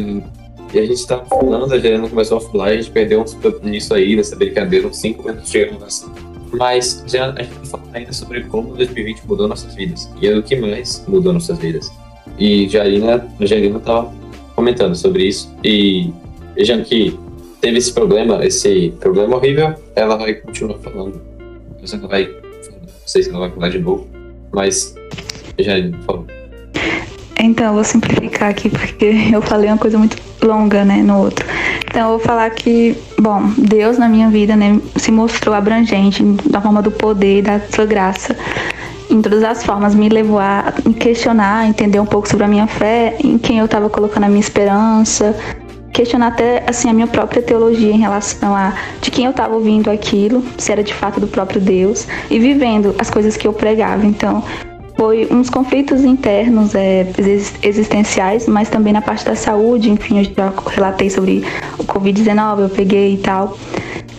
e 0.74 0.78
a 0.78 0.86
gente 0.86 1.06
tava 1.06 1.24
falando, 1.26 1.72
a 1.72 1.78
Juliana 1.78 2.08
começou 2.08 2.38
a 2.38 2.40
falar, 2.40 2.64
a 2.66 2.76
gente 2.76 2.90
perdeu 2.90 3.20
uns 3.20 3.36
nisso 3.62 3.92
aí, 3.92 4.16
nessa 4.16 4.34
brincadeira, 4.36 4.86
uns 4.88 4.96
5 4.96 5.22
minutos 5.22 5.50
de 5.50 5.64
gravação. 5.66 6.12
Mas 6.52 7.04
já, 7.06 7.30
a 7.32 7.42
gente 7.42 7.68
fala 7.68 7.82
ainda 7.92 8.12
sobre 8.12 8.44
como 8.44 8.74
2020 8.74 9.26
mudou 9.26 9.46
nossas 9.46 9.74
vidas. 9.74 10.10
E 10.22 10.26
é 10.26 10.36
o 10.36 10.42
que 10.42 10.56
mais 10.56 11.04
mudou 11.06 11.32
nossas 11.32 11.58
vidas. 11.58 11.92
E 12.38 12.68
Jarina, 12.68 13.26
a 13.38 13.46
Jarina 13.46 13.78
estava 13.78 14.12
comentando 14.54 14.94
sobre 14.94 15.26
isso. 15.26 15.52
E 15.62 16.12
já 16.58 16.80
que 16.80 17.18
teve 17.64 17.78
esse 17.78 17.94
problema, 17.94 18.44
esse 18.44 18.92
problema 19.00 19.36
horrível, 19.36 19.74
ela 19.96 20.16
vai 20.18 20.34
continuar 20.34 20.78
falando. 20.80 21.18
Você 21.80 21.96
não 21.96 22.08
vai. 22.08 22.24
Não 22.26 22.88
sei 23.06 23.22
se 23.22 23.30
ela 23.30 23.38
vai 23.38 23.50
falar 23.50 23.70
de 23.70 23.78
novo. 23.78 24.06
Mas, 24.52 24.94
por 25.56 26.04
favor. 26.04 26.26
Então, 27.40 27.66
eu 27.68 27.72
vou 27.72 27.84
simplificar 27.84 28.50
aqui, 28.50 28.68
porque 28.68 29.14
eu 29.32 29.40
falei 29.40 29.70
uma 29.70 29.78
coisa 29.78 29.96
muito 29.96 30.14
longa, 30.42 30.84
né, 30.84 31.02
no 31.02 31.22
outro. 31.22 31.46
Então, 31.86 32.02
eu 32.02 32.08
vou 32.10 32.18
falar 32.18 32.50
que, 32.50 32.94
bom, 33.18 33.40
Deus 33.56 33.96
na 33.96 34.10
minha 34.10 34.28
vida, 34.28 34.54
né, 34.54 34.78
se 34.96 35.10
mostrou 35.10 35.54
abrangente 35.54 36.22
da 36.50 36.60
forma 36.60 36.82
do 36.82 36.90
poder 36.90 37.38
e 37.38 37.42
da 37.42 37.60
sua 37.60 37.86
graça. 37.86 38.36
Em 39.10 39.22
todas 39.22 39.42
as 39.42 39.64
formas, 39.64 39.94
me 39.94 40.10
levou 40.10 40.38
a 40.38 40.74
me 40.84 40.92
questionar, 40.92 41.66
entender 41.66 41.98
um 41.98 42.06
pouco 42.06 42.28
sobre 42.28 42.44
a 42.44 42.48
minha 42.48 42.66
fé, 42.66 43.16
em 43.24 43.38
quem 43.38 43.58
eu 43.58 43.64
estava 43.64 43.88
colocando 43.88 44.24
a 44.24 44.28
minha 44.28 44.40
esperança, 44.40 45.34
questionar 45.94 46.26
até 46.26 46.64
assim 46.66 46.90
a 46.90 46.92
minha 46.92 47.06
própria 47.06 47.40
teologia 47.40 47.92
em 47.92 47.98
relação 47.98 48.54
a 48.54 48.74
de 49.00 49.10
quem 49.10 49.24
eu 49.24 49.30
estava 49.30 49.54
ouvindo 49.54 49.88
aquilo, 49.88 50.44
se 50.58 50.72
era 50.72 50.82
de 50.82 50.92
fato 50.92 51.20
do 51.20 51.28
próprio 51.28 51.60
Deus 51.60 52.06
e 52.28 52.38
vivendo 52.38 52.94
as 52.98 53.08
coisas 53.08 53.36
que 53.36 53.46
eu 53.46 53.52
pregava. 53.52 54.04
Então, 54.04 54.42
foi 54.96 55.26
uns 55.30 55.48
conflitos 55.48 56.04
internos 56.04 56.74
é, 56.74 57.06
existenciais, 57.62 58.46
mas 58.46 58.68
também 58.68 58.92
na 58.92 59.02
parte 59.02 59.24
da 59.24 59.34
saúde, 59.34 59.90
enfim, 59.90 60.18
eu 60.18 60.24
já 60.24 60.52
relatei 60.68 61.08
sobre 61.08 61.44
o 61.78 61.84
Covid-19, 61.84 62.60
eu 62.60 62.68
peguei 62.68 63.14
e 63.14 63.18
tal. 63.18 63.56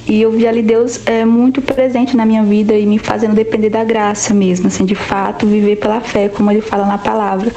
E 0.08 0.22
eu 0.22 0.32
vi 0.32 0.48
ali 0.48 0.62
Deus 0.62 1.02
é, 1.06 1.26
muito 1.26 1.62
presente 1.62 2.16
na 2.16 2.26
minha 2.26 2.44
vida 2.44 2.74
e 2.74 2.86
me 2.86 3.00
fazendo 3.00 3.34
depender 3.34 3.70
da 3.70 3.84
graça 3.84 4.34
mesmo, 4.34 4.68
assim, 4.68 4.86
de 4.86 4.96
fato, 4.96 5.48
viver 5.48 5.78
pela 5.78 6.00
fé, 6.00 6.30
como 6.30 6.52
ele 6.52 6.62
fala 6.62 6.86
na 6.86 6.98
palavra. 6.98 7.52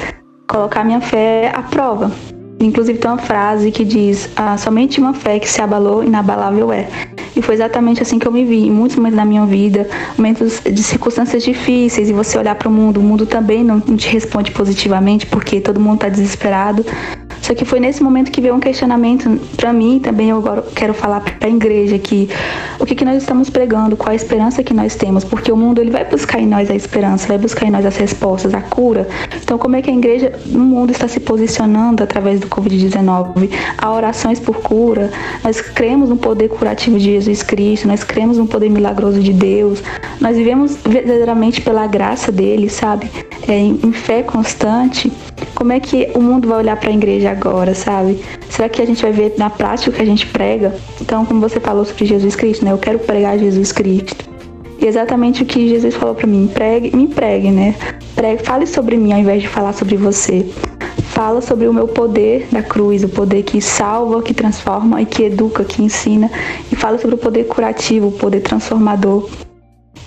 Colocar 0.48 0.82
minha 0.82 1.00
fé 1.00 1.52
à 1.54 1.62
prova. 1.62 2.10
Inclusive 2.60 2.98
tem 2.98 3.10
uma 3.10 3.18
frase 3.18 3.70
que 3.70 3.84
diz: 3.84 4.28
ah, 4.34 4.56
somente 4.56 5.00
uma 5.00 5.14
fé 5.14 5.38
que 5.38 5.48
se 5.48 5.60
abalou, 5.60 6.02
inabalável 6.02 6.72
é. 6.72 6.88
E 7.36 7.42
foi 7.42 7.54
exatamente 7.54 8.02
assim 8.02 8.18
que 8.18 8.26
eu 8.26 8.32
me 8.32 8.44
vi, 8.44 8.66
em 8.66 8.70
muitos 8.70 8.96
momentos 8.96 9.16
da 9.16 9.24
minha 9.24 9.46
vida, 9.46 9.88
momentos 10.16 10.60
de 10.60 10.82
circunstâncias 10.82 11.44
difíceis, 11.44 12.10
e 12.10 12.12
você 12.12 12.36
olhar 12.36 12.56
para 12.56 12.68
o 12.68 12.72
mundo, 12.72 12.98
o 12.98 13.02
mundo 13.02 13.26
também 13.26 13.62
não, 13.62 13.80
não 13.86 13.96
te 13.96 14.08
responde 14.08 14.50
positivamente, 14.50 15.24
porque 15.26 15.60
todo 15.60 15.78
mundo 15.78 15.96
está 15.96 16.08
desesperado. 16.08 16.84
Só 17.48 17.54
que 17.54 17.64
foi 17.64 17.80
nesse 17.80 18.02
momento 18.02 18.30
que 18.30 18.42
veio 18.42 18.54
um 18.54 18.60
questionamento 18.60 19.40
para 19.56 19.72
mim, 19.72 19.98
também 20.00 20.28
eu 20.28 20.36
agora 20.36 20.62
quero 20.74 20.92
falar 20.92 21.20
para 21.22 21.46
a 21.46 21.48
igreja 21.48 21.98
que 21.98 22.28
o 22.78 22.84
que, 22.84 22.94
que 22.94 23.06
nós 23.06 23.16
estamos 23.16 23.48
pregando, 23.48 23.96
qual 23.96 24.12
a 24.12 24.14
esperança 24.14 24.62
que 24.62 24.74
nós 24.74 24.94
temos, 24.94 25.24
porque 25.24 25.50
o 25.50 25.56
mundo 25.56 25.80
ele 25.80 25.90
vai 25.90 26.04
buscar 26.04 26.40
em 26.40 26.46
nós 26.46 26.70
a 26.70 26.74
esperança, 26.74 27.26
vai 27.26 27.38
buscar 27.38 27.64
em 27.64 27.70
nós 27.70 27.86
as 27.86 27.96
respostas, 27.96 28.52
a 28.52 28.60
cura. 28.60 29.08
Então, 29.42 29.56
como 29.56 29.76
é 29.76 29.80
que 29.80 29.90
a 29.90 29.94
igreja 29.94 30.38
no 30.44 30.60
mundo 30.60 30.90
está 30.90 31.08
se 31.08 31.20
posicionando 31.20 32.02
através 32.02 32.38
do 32.38 32.48
Covid-19? 32.48 33.48
Há 33.78 33.90
orações 33.90 34.38
por 34.38 34.56
cura, 34.56 35.10
nós 35.42 35.58
cremos 35.62 36.10
no 36.10 36.18
poder 36.18 36.50
curativo 36.50 36.98
de 36.98 37.06
Jesus 37.06 37.42
Cristo, 37.42 37.88
nós 37.88 38.04
cremos 38.04 38.36
no 38.36 38.46
poder 38.46 38.68
milagroso 38.68 39.20
de 39.20 39.32
Deus, 39.32 39.82
nós 40.20 40.36
vivemos 40.36 40.76
verdadeiramente 40.84 41.62
pela 41.62 41.86
graça 41.86 42.30
dele, 42.30 42.68
sabe? 42.68 43.10
É, 43.48 43.56
em, 43.56 43.80
em 43.82 43.92
fé 43.92 44.22
constante. 44.22 45.10
Como 45.54 45.72
é 45.72 45.80
que 45.80 46.10
o 46.14 46.20
mundo 46.20 46.48
vai 46.48 46.58
olhar 46.58 46.76
para 46.76 46.90
a 46.90 46.92
igreja 46.92 47.37
agora, 47.38 47.74
sabe? 47.74 48.18
Será 48.50 48.68
que 48.68 48.82
a 48.82 48.86
gente 48.86 49.00
vai 49.02 49.12
ver 49.12 49.34
na 49.38 49.48
prática 49.48 49.90
o 49.90 49.94
que 49.94 50.02
a 50.02 50.06
gente 50.06 50.26
prega? 50.26 50.74
Então, 51.00 51.24
como 51.24 51.40
você 51.40 51.60
falou 51.60 51.84
sobre 51.84 52.04
Jesus 52.04 52.34
Cristo, 52.34 52.64
né? 52.64 52.72
Eu 52.72 52.78
quero 52.78 52.98
pregar 52.98 53.38
Jesus 53.38 53.72
Cristo. 53.72 54.28
E 54.80 54.86
exatamente 54.86 55.42
o 55.42 55.46
que 55.46 55.68
Jesus 55.68 55.94
falou 55.94 56.14
para 56.14 56.26
mim, 56.26 56.48
pregue, 56.52 56.94
me 56.96 57.08
pregue, 57.08 57.50
né? 57.50 57.74
Pregue, 58.14 58.44
fale 58.44 58.66
sobre 58.66 58.96
mim 58.96 59.12
ao 59.12 59.20
invés 59.20 59.42
de 59.42 59.48
falar 59.48 59.72
sobre 59.72 59.96
você. 59.96 60.46
fala 61.18 61.40
sobre 61.40 61.66
o 61.66 61.74
meu 61.74 61.88
poder 61.88 62.46
da 62.52 62.62
cruz, 62.62 63.02
o 63.02 63.08
poder 63.08 63.42
que 63.42 63.60
salva, 63.60 64.22
que 64.22 64.32
transforma 64.32 65.02
e 65.02 65.06
que 65.06 65.24
educa, 65.24 65.64
que 65.64 65.82
ensina, 65.82 66.30
e 66.70 66.76
fala 66.76 66.96
sobre 66.96 67.16
o 67.16 67.18
poder 67.18 67.44
curativo, 67.48 68.06
o 68.06 68.12
poder 68.12 68.40
transformador. 68.40 69.28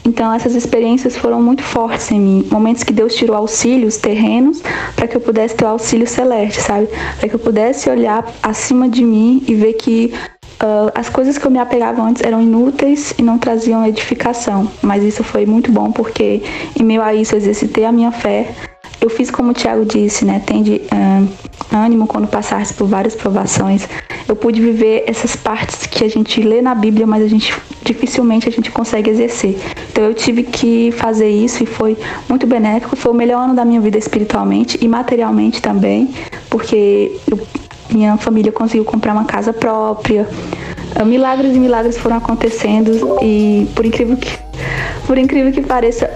Então 0.04 0.34
essas 0.34 0.56
experiências 0.56 1.16
foram 1.16 1.42
muito 1.42 1.64
fortes 1.64 2.12
em 2.12 2.20
mim, 2.20 2.48
momentos 2.52 2.84
que 2.84 2.94
Deus 2.94 3.16
tirou 3.16 3.36
auxílios 3.36 3.98
terrenos 3.98 4.62
para 4.96 5.08
que 5.08 5.16
eu 5.16 5.22
pudesse 5.22 5.56
ter 5.56 5.66
o 5.66 5.70
auxílio 5.70 6.08
celeste, 6.08 6.62
sabe? 6.62 6.88
Para 7.20 7.30
que 7.30 7.36
eu 7.36 7.40
pudesse 7.40 7.90
olhar 7.90 8.26
acima 8.42 8.90
de 8.90 9.04
mim 9.04 9.44
e 9.48 9.56
ver 9.56 9.74
que 9.74 10.14
Uh, 10.62 10.94
as 10.94 11.10
coisas 11.10 11.40
que 11.40 11.48
eu 11.48 11.50
me 11.50 11.58
apegava 11.58 12.04
antes 12.04 12.22
eram 12.22 12.40
inúteis 12.40 13.16
e 13.18 13.24
não 13.24 13.40
traziam 13.40 13.84
edificação, 13.84 14.72
mas 14.80 15.04
isso 15.04 15.24
foi 15.24 15.44
muito 15.44 15.72
bom 15.72 15.92
porque, 15.92 16.44
em 16.80 16.84
meio 16.84 17.02
a 17.02 17.16
isso, 17.16 17.34
eu 17.34 17.40
exercitei 17.40 17.84
a 17.84 17.92
minha 17.92 18.12
fé. 18.12 18.54
Eu 19.02 19.10
fiz 19.10 19.32
como 19.32 19.50
o 19.50 19.54
Tiago 19.54 19.84
disse, 19.84 20.24
né? 20.24 20.42
Tende 20.46 20.80
uh, 20.94 21.76
ânimo 21.76 22.06
quando 22.06 22.28
passasse 22.28 22.74
por 22.76 22.88
várias 22.88 23.16
provações. 23.16 23.88
Eu 24.28 24.36
pude 24.36 24.62
viver 24.62 25.04
essas 25.08 25.36
partes 25.36 25.88
que 25.88 26.06
a 26.06 26.08
gente 26.08 26.40
lê 26.42 26.62
na 26.62 26.76
Bíblia, 26.76 27.08
mas 27.08 27.24
a 27.24 27.28
gente 27.28 27.52
dificilmente 27.84 28.48
a 28.48 28.52
gente 28.52 28.70
consegue 28.70 29.10
exercer. 29.10 29.58
Então 29.92 30.04
eu 30.04 30.14
tive 30.14 30.44
que 30.44 30.92
fazer 30.92 31.30
isso 31.30 31.64
e 31.64 31.66
foi 31.66 31.98
muito 32.30 32.46
benéfico. 32.46 32.96
Foi 32.96 33.12
o 33.12 33.16
melhor 33.16 33.40
ano 33.46 33.56
da 33.56 33.66
minha 33.66 33.82
vida 33.82 33.98
espiritualmente 33.98 34.78
e 34.80 34.88
materialmente 34.88 35.62
também, 35.62 36.14
porque 36.50 37.20
eu 37.30 37.40
minha 37.92 38.16
família 38.18 38.52
conseguiu 38.52 38.86
comprar 38.86 39.14
uma 39.14 39.26
casa 39.26 39.52
própria. 39.52 40.28
Ah, 40.96 41.04
milagres 41.04 41.56
e 41.56 41.60
milagres 41.60 41.98
foram 41.98 42.18
acontecendo 42.18 43.18
e 43.22 43.68
por 43.76 43.86
incrível 43.86 44.16
que 44.16 44.40
por 45.06 45.18
incrível 45.18 45.52
que 45.52 45.62
pareça, 45.62 46.10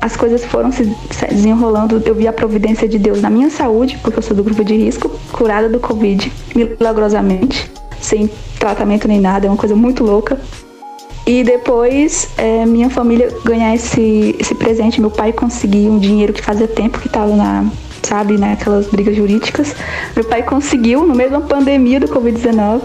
as 0.00 0.16
coisas 0.16 0.44
foram 0.44 0.72
se 0.72 0.84
desenrolando. 1.28 2.02
Eu 2.04 2.14
vi 2.14 2.26
a 2.26 2.32
providência 2.32 2.88
de 2.88 2.98
Deus 2.98 3.20
na 3.20 3.28
minha 3.28 3.50
saúde, 3.50 3.98
porque 4.02 4.18
eu 4.18 4.22
sou 4.22 4.36
do 4.36 4.42
grupo 4.42 4.64
de 4.64 4.74
risco, 4.74 5.10
curada 5.32 5.68
do 5.68 5.78
Covid, 5.78 6.32
milagrosamente, 6.54 7.70
sem 8.00 8.30
tratamento 8.58 9.06
nem 9.06 9.20
nada, 9.20 9.46
é 9.46 9.50
uma 9.50 9.56
coisa 9.56 9.76
muito 9.76 10.02
louca. 10.02 10.40
E 11.26 11.44
depois, 11.44 12.28
é, 12.38 12.64
minha 12.66 12.90
família 12.90 13.28
ganhar 13.44 13.74
esse, 13.74 14.34
esse 14.38 14.54
presente, 14.54 15.00
meu 15.00 15.10
pai 15.10 15.32
conseguir 15.32 15.88
um 15.88 15.98
dinheiro 15.98 16.32
que 16.32 16.42
fazia 16.42 16.66
tempo 16.66 16.98
que 16.98 17.06
estava 17.06 17.36
na, 17.36 17.66
sabe, 18.02 18.36
naquelas 18.38 18.86
né, 18.86 18.92
brigas 18.92 19.14
jurídicas. 19.14 19.74
Meu 20.16 20.24
pai 20.24 20.42
conseguiu, 20.42 21.06
no 21.06 21.14
meio 21.14 21.30
da 21.30 21.40
pandemia 21.40 22.00
do 22.00 22.08
Covid-19, 22.08 22.82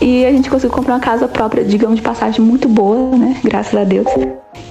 e 0.00 0.24
a 0.24 0.30
gente 0.30 0.48
conseguiu 0.48 0.74
comprar 0.74 0.94
uma 0.94 1.00
casa 1.00 1.26
própria, 1.26 1.64
digamos, 1.64 1.96
de 1.96 2.02
passagem 2.02 2.40
muito 2.40 2.68
boa, 2.68 3.16
né? 3.16 3.36
Graças 3.42 3.74
a 3.78 3.84
Deus. 3.84 4.06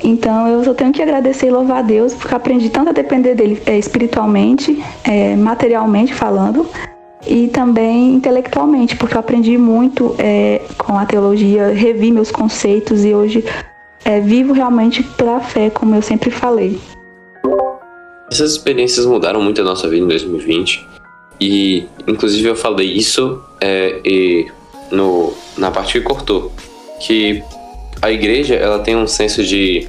Então 0.06 0.48
eu 0.48 0.64
só 0.64 0.72
tenho 0.76 0.94
que 0.94 1.02
agradecer 1.02 1.48
e 1.48 1.50
louvar 1.50 1.80
a 1.80 1.82
Deus, 1.82 2.14
porque 2.14 2.36
aprendi 2.36 2.70
tanto 2.70 2.90
a 2.90 2.94
depender 2.94 3.34
dele 3.34 3.60
é, 3.66 3.76
espiritualmente, 3.76 4.80
é, 5.04 5.36
materialmente 5.36 6.14
falando, 6.14 6.70
e 7.26 7.48
também 7.48 8.14
intelectualmente, 8.14 8.96
porque 8.98 9.16
eu 9.16 9.20
aprendi 9.20 9.58
muito 9.58 10.16
é, 10.20 10.62
com 10.78 10.96
a 10.96 11.08
teologia, 11.08 11.74
revi 11.74 12.12
meus 12.12 12.30
conceitos 12.30 13.04
e 13.04 13.16
hoje 13.16 13.44
é, 14.06 14.20
vivo 14.22 14.54
realmente 14.54 15.02
pela 15.02 15.40
fé, 15.40 15.72
como 15.72 15.96
eu 15.96 16.04
sempre 16.04 16.30
falei. 16.30 16.80
Essas 18.32 18.52
experiências 18.52 19.08
mudaram 19.08 19.42
muito 19.42 19.60
a 19.60 19.64
nossa 19.64 19.90
vida 19.90 20.06
em 20.06 20.08
2020 20.08 20.86
e, 21.42 21.88
inclusive, 22.08 22.48
eu 22.48 22.56
falei 22.56 22.92
isso 22.92 23.42
é, 23.60 24.00
no, 24.92 25.34
na 25.58 25.72
parte 25.72 25.94
que 25.94 26.02
cortou, 26.02 26.52
que 27.00 27.44
a 28.04 28.12
igreja 28.12 28.54
ela 28.54 28.78
tem 28.78 28.96
um 28.96 29.08
senso 29.08 29.44
de 29.44 29.88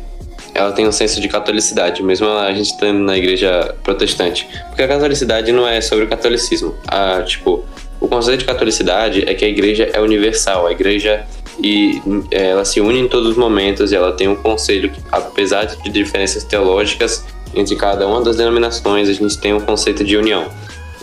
ela 0.56 0.72
tem 0.72 0.86
um 0.86 0.92
senso 0.92 1.20
de 1.20 1.28
catolicidade, 1.28 2.02
mesmo 2.02 2.28
a 2.28 2.52
gente 2.52 2.72
estando 2.72 2.98
na 2.98 3.16
igreja 3.16 3.74
protestante, 3.82 4.48
porque 4.68 4.82
a 4.82 4.88
catolicidade 4.88 5.52
não 5.52 5.68
é 5.68 5.80
sobre 5.80 6.04
o 6.04 6.08
catolicismo. 6.08 6.74
A, 6.88 7.22
tipo, 7.22 7.64
o 8.00 8.08
conceito 8.08 8.40
de 8.40 8.44
catolicidade 8.46 9.24
é 9.28 9.34
que 9.34 9.44
a 9.44 9.48
igreja 9.48 9.90
é 9.92 10.00
universal, 10.00 10.66
a 10.66 10.72
igreja 10.72 11.24
e 11.58 12.00
é, 12.30 12.50
ela 12.50 12.64
se 12.64 12.80
une 12.80 13.00
em 13.00 13.08
todos 13.08 13.30
os 13.30 13.36
momentos 13.36 13.92
e 13.92 13.96
ela 13.96 14.12
tem 14.12 14.28
um 14.28 14.36
conselho 14.36 14.90
que, 14.90 15.00
apesar 15.10 15.64
de 15.64 15.90
diferenças 15.90 16.44
teológicas 16.44 17.24
entre 17.54 17.76
cada 17.76 18.06
uma 18.06 18.22
das 18.22 18.36
denominações, 18.36 19.08
a 19.08 19.12
gente 19.12 19.38
tem 19.38 19.54
um 19.54 19.60
conceito 19.60 20.04
de 20.04 20.16
união. 20.16 20.46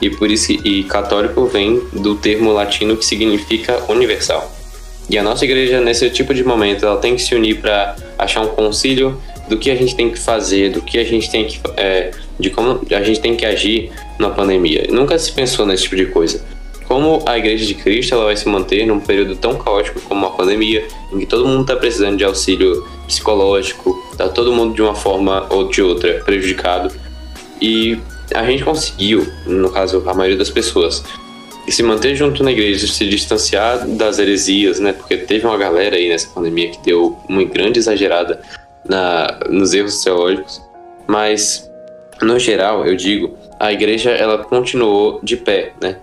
E 0.02 0.10
por 0.10 0.30
isso 0.30 0.52
e 0.52 0.84
católico 0.84 1.46
vem 1.46 1.82
do 1.94 2.16
termo 2.16 2.52
latino 2.52 2.98
que 2.98 3.06
significa 3.06 3.82
universal. 3.88 4.52
E 5.10 5.18
a 5.18 5.24
nossa 5.24 5.44
igreja 5.44 5.82
nesse 5.82 6.10
tipo 6.10 6.34
de 6.34 6.44
momento, 6.44 6.86
ela 6.86 6.98
tem 6.98 7.16
que 7.16 7.22
se 7.22 7.36
unir 7.36 7.60
para 7.60 7.96
achar 8.18 8.42
um 8.42 8.48
concílio 8.48 9.20
do 9.48 9.58
que 9.58 9.70
a 9.70 9.76
gente 9.76 9.96
tem 9.96 10.10
que 10.10 10.20
fazer, 10.20 10.72
do 10.72 10.82
que 10.82 10.98
a 10.98 11.04
gente 11.04 11.30
tem 11.30 11.46
que 11.46 11.60
é, 11.78 12.12
de 12.40 12.50
como 12.50 12.82
a 12.92 13.04
gente 13.04 13.20
tem 13.20 13.36
que 13.36 13.46
agir 13.46 13.92
na 14.20 14.30
pandemia. 14.30 14.88
Nunca 14.90 15.18
se 15.20 15.32
pensou 15.32 15.66
nesse 15.66 15.84
tipo 15.84 15.96
de 15.96 16.06
coisa 16.08 16.44
como 16.94 17.24
a 17.26 17.38
Igreja 17.38 17.66
de 17.66 17.74
Cristo 17.74 18.14
ela 18.14 18.26
vai 18.26 18.38
se 18.38 18.48
manter 18.48 18.86
num 18.86 19.00
período 19.00 19.36
tão 19.36 19.56
caótico 19.56 20.00
como 20.02 20.26
a 20.26 20.30
pandemia, 20.30 20.86
em 21.12 21.20
que 21.20 21.26
todo 21.26 21.48
mundo 21.48 21.62
está 21.62 21.76
precisando 21.76 22.18
de 22.18 22.24
auxílio 22.24 22.88
psicológico, 23.08 24.00
tá 24.18 24.30
todo 24.30 24.54
mundo 24.54 24.76
de 24.76 24.82
uma 24.84 24.96
forma 24.96 25.48
ou 25.50 25.68
de 25.68 25.82
outra 25.82 26.22
prejudicado. 26.24 26.94
E 27.62 27.98
a 28.34 28.44
gente 28.46 28.64
conseguiu, 28.64 29.26
no 29.46 29.72
caso 29.72 30.04
a 30.08 30.14
maioria 30.14 30.38
das 30.38 30.50
pessoas, 30.50 31.04
se 31.68 31.82
manter 31.82 32.16
junto 32.16 32.44
na 32.44 32.52
igreja, 32.52 32.86
se 32.86 33.08
distanciar 33.08 33.88
das 33.88 34.20
heresias, 34.20 34.80
né? 34.80 34.94
Porque 34.94 35.18
teve 35.18 35.48
uma 35.48 35.58
galera 35.58 35.96
aí 35.96 36.10
nessa 36.10 36.28
pandemia 36.28 36.70
que 36.70 36.80
deu 36.84 37.18
uma 37.28 37.44
grande 37.44 37.80
exagerada 37.80 38.42
na, 38.88 39.39
nos 39.50 39.74
erros 39.74 40.04
teológicos, 40.04 40.62
mas 41.08 41.69
no 42.22 42.39
geral, 42.39 42.86
eu 42.86 42.96
digo, 42.96 43.38
a 43.60 43.72
igreja 43.72 44.12
ela 44.12 44.39
continuou 44.39 45.19
de 45.24 45.38
pé, 45.38 45.74
né? 45.82 45.98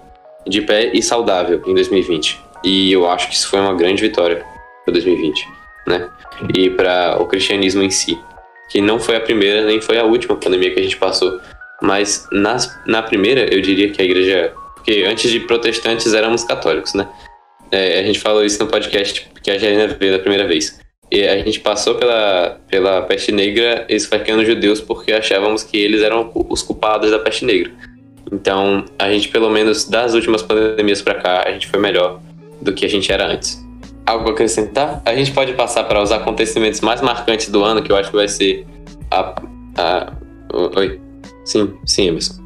de 0.46 0.62
pé 0.62 0.90
e 0.92 1.02
saudável 1.02 1.62
em 1.66 1.74
2020. 1.74 2.40
E 2.64 2.92
eu 2.92 3.08
acho 3.08 3.28
que 3.28 3.34
isso 3.34 3.48
foi 3.48 3.60
uma 3.60 3.74
grande 3.74 4.02
vitória 4.02 4.44
para 4.84 4.92
2020, 4.92 5.48
né? 5.86 6.08
E 6.54 6.70
para 6.70 7.20
o 7.20 7.26
cristianismo 7.26 7.82
em 7.82 7.90
si, 7.90 8.18
que 8.70 8.80
não 8.80 8.98
foi 8.98 9.16
a 9.16 9.20
primeira 9.20 9.64
nem 9.64 9.80
foi 9.80 9.98
a 9.98 10.04
última 10.04 10.36
pandemia 10.36 10.72
que 10.72 10.80
a 10.80 10.82
gente 10.82 10.96
passou, 10.96 11.40
mas 11.82 12.26
nas, 12.32 12.78
na 12.86 13.02
primeira 13.02 13.52
eu 13.52 13.60
diria 13.60 13.90
que 13.90 14.00
a 14.00 14.04
igreja, 14.04 14.52
porque 14.74 15.04
antes 15.06 15.30
de 15.30 15.40
protestantes 15.40 16.12
éramos 16.12 16.44
católicos, 16.44 16.94
né? 16.94 17.08
É, 17.70 18.00
a 18.00 18.02
gente 18.02 18.18
falou 18.18 18.44
isso 18.44 18.62
no 18.62 18.68
podcast 18.68 19.30
que 19.42 19.50
a 19.50 19.56
Janina 19.56 19.86
veio 19.86 20.12
da 20.12 20.18
primeira 20.18 20.46
vez. 20.46 20.79
E 21.10 21.26
a 21.26 21.36
gente 21.38 21.58
passou 21.58 21.96
pela, 21.96 22.60
pela 22.68 23.02
peste 23.02 23.32
negra 23.32 23.84
esfaqueando 23.88 24.44
judeus 24.44 24.80
porque 24.80 25.12
achávamos 25.12 25.64
que 25.64 25.76
eles 25.76 26.02
eram 26.02 26.30
os 26.48 26.62
culpados 26.62 27.10
da 27.10 27.18
peste 27.18 27.44
negra. 27.44 27.72
Então, 28.32 28.84
a 28.96 29.10
gente, 29.10 29.28
pelo 29.28 29.50
menos 29.50 29.86
das 29.86 30.14
últimas 30.14 30.40
pandemias 30.40 31.02
para 31.02 31.14
cá, 31.14 31.44
a 31.46 31.50
gente 31.50 31.66
foi 31.66 31.80
melhor 31.80 32.20
do 32.62 32.72
que 32.72 32.84
a 32.84 32.88
gente 32.88 33.10
era 33.10 33.26
antes. 33.26 33.60
Algo 34.06 34.28
a 34.28 34.32
acrescentar? 34.32 35.02
A 35.04 35.14
gente 35.14 35.32
pode 35.32 35.52
passar 35.54 35.84
para 35.84 36.00
os 36.00 36.12
acontecimentos 36.12 36.80
mais 36.80 37.00
marcantes 37.00 37.48
do 37.48 37.64
ano, 37.64 37.82
que 37.82 37.90
eu 37.90 37.96
acho 37.96 38.10
que 38.10 38.16
vai 38.16 38.28
ser 38.28 38.64
a. 39.10 39.42
a 39.76 40.12
oi? 40.76 41.00
Sim, 41.44 41.74
sim, 41.84 42.08
Emerson. 42.08 42.40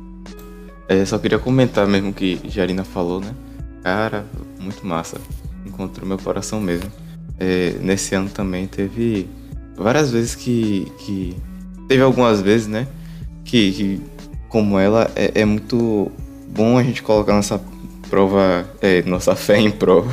É, 0.89 1.05
só 1.05 1.19
queria 1.19 1.39
comentar 1.39 1.87
mesmo 1.87 2.13
que 2.13 2.41
Jarina 2.49 2.85
falou, 2.85 3.21
né? 3.21 3.35
Cara, 3.83 4.25
muito 4.59 4.87
massa. 4.87 5.19
Encontrou 5.67 6.07
meu 6.07 6.19
coração 6.19 6.61
mesmo. 6.61 6.91
É, 7.39 7.75
nesse 7.81 8.15
ano 8.15 8.29
também 8.29 8.67
teve 8.67 9.29
várias 9.77 10.11
vezes 10.11 10.35
que. 10.35 10.91
que 10.99 11.37
teve 11.89 12.03
algumas 12.03 12.41
vezes, 12.41 12.67
né? 12.67 12.87
Que, 13.45 13.73
que 13.73 14.01
como 14.49 14.79
ela, 14.79 15.11
é, 15.17 15.33
é 15.35 15.45
muito 15.45 16.11
bom 16.49 16.79
a 16.79 16.83
gente 16.83 17.03
colocar 17.03 17.35
nossa 17.35 17.61
prova, 18.09 18.65
é, 18.81 19.03
nossa 19.03 19.35
fé 19.37 19.59
em 19.59 19.71
prova. 19.71 20.11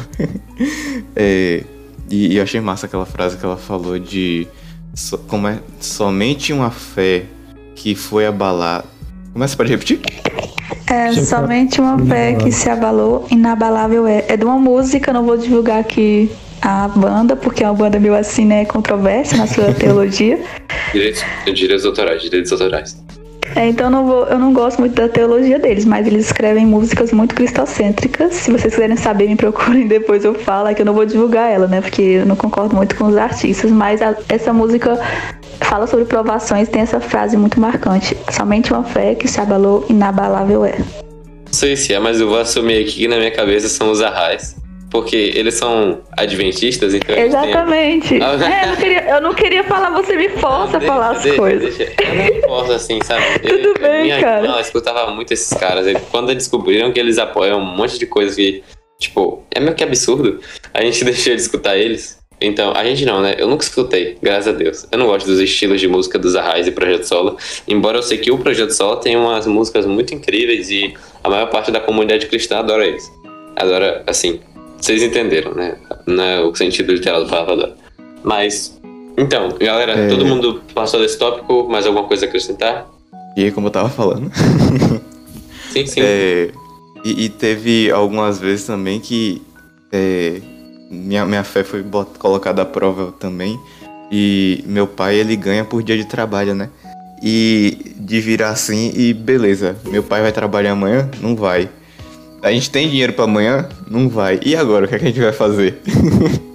é, 1.15 1.63
e, 2.09 2.33
e, 2.33 2.37
eu 2.37 2.43
achei 2.43 2.59
massa 2.59 2.87
aquela 2.87 3.05
frase 3.05 3.37
que 3.37 3.45
ela 3.45 3.57
falou 3.57 3.97
de 3.99 4.47
so, 4.93 5.17
como 5.19 5.47
é 5.47 5.59
somente 5.79 6.51
uma 6.51 6.71
fé 6.71 7.25
que 7.75 7.95
foi 7.95 8.25
abalada. 8.25 8.85
É 9.33 9.39
você 9.39 9.55
pode 9.55 9.71
repetir? 9.71 10.01
É 10.87 11.13
somente 11.13 11.79
uma 11.79 11.97
fé 12.05 12.33
que 12.35 12.51
se 12.51 12.69
abalou, 12.69 13.25
inabalável 13.31 14.05
é. 14.05 14.25
É 14.27 14.35
de 14.35 14.43
uma 14.43 14.57
música, 14.57 15.13
não 15.13 15.23
vou 15.25 15.37
divulgar 15.37 15.79
aqui 15.79 16.29
a 16.61 16.87
banda, 16.87 17.35
porque 17.35 17.63
é 17.63 17.67
uma 17.67 17.73
banda 17.73 17.99
meio 17.99 18.15
assim, 18.15 18.45
né, 18.45 18.65
controversa 18.65 19.35
na 19.37 19.47
sua 19.47 19.73
teologia. 19.75 20.39
Direitos, 20.93 21.23
direitos 21.53 21.85
autorais, 21.85 22.21
direitos 22.21 22.51
autorais. 22.51 22.95
É, 23.55 23.67
então 23.67 23.87
eu 23.87 23.91
não, 23.91 24.05
vou, 24.05 24.23
eu 24.27 24.39
não 24.39 24.53
gosto 24.53 24.79
muito 24.79 24.95
da 24.95 25.09
teologia 25.09 25.59
deles, 25.59 25.83
mas 25.83 26.07
eles 26.07 26.27
escrevem 26.27 26.65
músicas 26.65 27.11
muito 27.11 27.35
cristocêntricas. 27.35 28.33
Se 28.35 28.51
vocês 28.51 28.73
quiserem 28.73 28.95
saber, 28.95 29.27
me 29.27 29.35
procurem 29.35 29.87
depois 29.89 30.23
eu 30.23 30.33
falo, 30.33 30.69
é 30.69 30.73
que 30.73 30.81
eu 30.81 30.85
não 30.85 30.93
vou 30.93 31.05
divulgar 31.05 31.51
ela, 31.51 31.67
né? 31.67 31.81
Porque 31.81 32.01
eu 32.01 32.25
não 32.25 32.35
concordo 32.35 32.75
muito 32.75 32.95
com 32.95 33.05
os 33.05 33.17
artistas, 33.17 33.69
mas 33.71 34.01
a, 34.01 34.15
essa 34.29 34.53
música 34.53 34.97
fala 35.59 35.85
sobre 35.85 36.05
provações 36.05 36.69
tem 36.69 36.81
essa 36.81 36.99
frase 36.99 37.35
muito 37.35 37.59
marcante. 37.59 38.15
Somente 38.31 38.71
uma 38.71 38.83
fé 38.83 39.15
que 39.15 39.27
se 39.27 39.39
abalou, 39.39 39.85
inabalável 39.89 40.63
é. 40.63 40.77
Não 40.77 41.53
sei 41.53 41.75
se 41.75 41.93
é, 41.93 41.99
mas 41.99 42.21
eu 42.21 42.29
vou 42.29 42.39
assumir 42.39 42.81
aqui 42.81 42.91
que 42.93 43.07
na 43.07 43.17
minha 43.17 43.31
cabeça 43.31 43.67
são 43.67 43.91
os 43.91 44.01
arrais. 44.01 44.55
Porque 44.91 45.15
eles 45.15 45.55
são 45.55 46.01
adventistas, 46.17 46.93
então. 46.93 47.15
eles 47.15 47.33
têm- 47.33 47.49
Exatamente. 47.49 48.19
Ah, 48.21 48.35
É, 48.45 48.63
eu, 48.63 48.67
não 48.67 48.75
queria, 48.75 49.09
eu 49.09 49.21
não 49.21 49.33
queria 49.33 49.63
falar, 49.63 49.89
você 49.91 50.15
me 50.17 50.29
força 50.29 50.75
a 50.75 50.79
Deixa, 50.79 50.93
falar 50.93 51.11
as 51.11 51.23
deixa, 51.23 51.37
coisas. 51.39 51.75
deixa. 51.77 51.93
Eu 52.03 52.33
não 52.35 52.41
posso 52.41 52.71
assim, 52.73 52.99
sabe? 53.03 53.23
Tudo 53.39 53.67
Eu- 53.69 53.73
bem, 53.79 54.03
minha 54.03 54.19
cara. 54.19 54.37
irmã, 54.41 54.51
ela 54.53 54.61
escutava 54.61 55.09
muito 55.11 55.33
esses 55.33 55.51
caras. 55.57 55.87
E 55.87 55.95
quando 56.11 56.35
descobriram 56.35 56.91
que 56.91 56.99
eles 56.99 57.17
apoiam 57.17 57.59
um 57.59 57.65
monte 57.65 57.97
de 57.97 58.05
coisa 58.05 58.35
que, 58.35 58.63
tipo, 58.99 59.43
é 59.55 59.59
meio 59.59 59.73
que 59.75 59.83
absurdo, 59.83 60.39
a 60.73 60.81
gente 60.83 61.03
deixou 61.05 61.33
de 61.35 61.41
escutar 61.41 61.77
eles. 61.77 62.19
Então, 62.43 62.73
a 62.75 62.83
gente 62.83 63.05
não, 63.05 63.21
né? 63.21 63.35
Eu 63.37 63.47
nunca 63.47 63.63
escutei, 63.63 64.17
graças 64.21 64.47
a 64.47 64.57
Deus. 64.57 64.87
Eu 64.91 64.97
não 64.97 65.05
gosto 65.05 65.27
dos 65.27 65.39
estilos 65.39 65.79
de 65.79 65.87
música 65.87 66.17
dos 66.17 66.35
Arraiz 66.35 66.65
e 66.65 66.71
Projeto 66.71 67.03
Solo. 67.03 67.37
Embora 67.67 67.99
eu 67.99 68.01
sei 68.01 68.17
que 68.17 68.31
o 68.31 68.37
Projeto 68.39 68.71
Solo 68.71 68.95
tem 68.97 69.15
umas 69.15 69.45
músicas 69.45 69.85
muito 69.85 70.13
incríveis 70.15 70.71
e 70.71 70.91
a 71.23 71.29
maior 71.29 71.45
parte 71.51 71.69
da 71.71 71.79
comunidade 71.79 72.25
cristã 72.25 72.57
adora 72.57 72.85
eles. 72.87 73.03
Adora, 73.55 74.03
assim, 74.07 74.39
vocês 74.81 75.01
entenderam, 75.03 75.53
né? 75.53 75.75
É 76.07 76.41
o 76.41 76.53
sentido 76.55 76.91
literal 76.93 77.23
do 77.23 77.29
palavra 77.29 77.53
adora. 77.53 77.75
Mas, 78.23 78.79
então, 79.17 79.49
galera, 79.59 79.93
É. 79.93 80.07
todo 80.07 80.25
mundo 80.25 80.61
passou 80.73 80.99
desse 80.99 81.17
tópico, 81.17 81.67
mais 81.69 81.85
alguma 81.85 82.07
coisa 82.07 82.25
a 82.25 82.27
acrescentar? 82.27 82.87
E 83.37 83.43
aí, 83.45 83.51
como 83.51 83.67
eu 83.67 83.71
tava 83.71 83.89
falando. 83.89 84.29
Sim, 85.71 85.85
sim. 85.85 86.01
É, 86.03 86.49
e, 87.05 87.25
e 87.25 87.29
teve 87.29 87.89
algumas 87.91 88.37
vezes 88.39 88.65
também 88.65 88.99
que 88.99 89.41
é, 89.91 90.41
minha, 90.89 91.25
minha 91.25 91.43
fé 91.45 91.63
foi 91.63 91.81
bot- 91.81 92.19
colocada 92.19 92.61
à 92.61 92.65
prova 92.65 93.13
também. 93.19 93.57
E 94.11 94.61
meu 94.67 94.85
pai, 94.85 95.15
ele 95.15 95.37
ganha 95.37 95.63
por 95.63 95.81
dia 95.81 95.95
de 95.95 96.03
trabalho, 96.03 96.53
né? 96.53 96.69
E 97.23 97.93
de 97.95 98.19
virar 98.19 98.49
assim 98.49 98.91
e 98.93 99.13
beleza, 99.13 99.77
meu 99.85 100.03
pai 100.03 100.21
vai 100.21 100.31
trabalhar 100.33 100.71
amanhã? 100.73 101.09
Não 101.21 101.35
vai. 101.37 101.69
A 102.41 102.51
gente 102.51 102.69
tem 102.69 102.89
dinheiro 102.89 103.13
pra 103.13 103.25
amanhã? 103.25 103.69
Não 103.89 104.09
vai. 104.09 104.39
E 104.43 104.55
agora, 104.55 104.85
o 104.85 104.87
que, 104.87 104.95
é 104.95 104.99
que 104.99 105.05
a 105.05 105.07
gente 105.07 105.21
vai 105.21 105.31
fazer? 105.31 105.79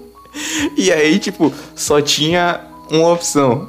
e 0.77 0.91
aí, 0.91 1.19
tipo, 1.19 1.53
só 1.75 2.01
tinha 2.01 2.61
uma 2.91 3.13
opção. 3.13 3.69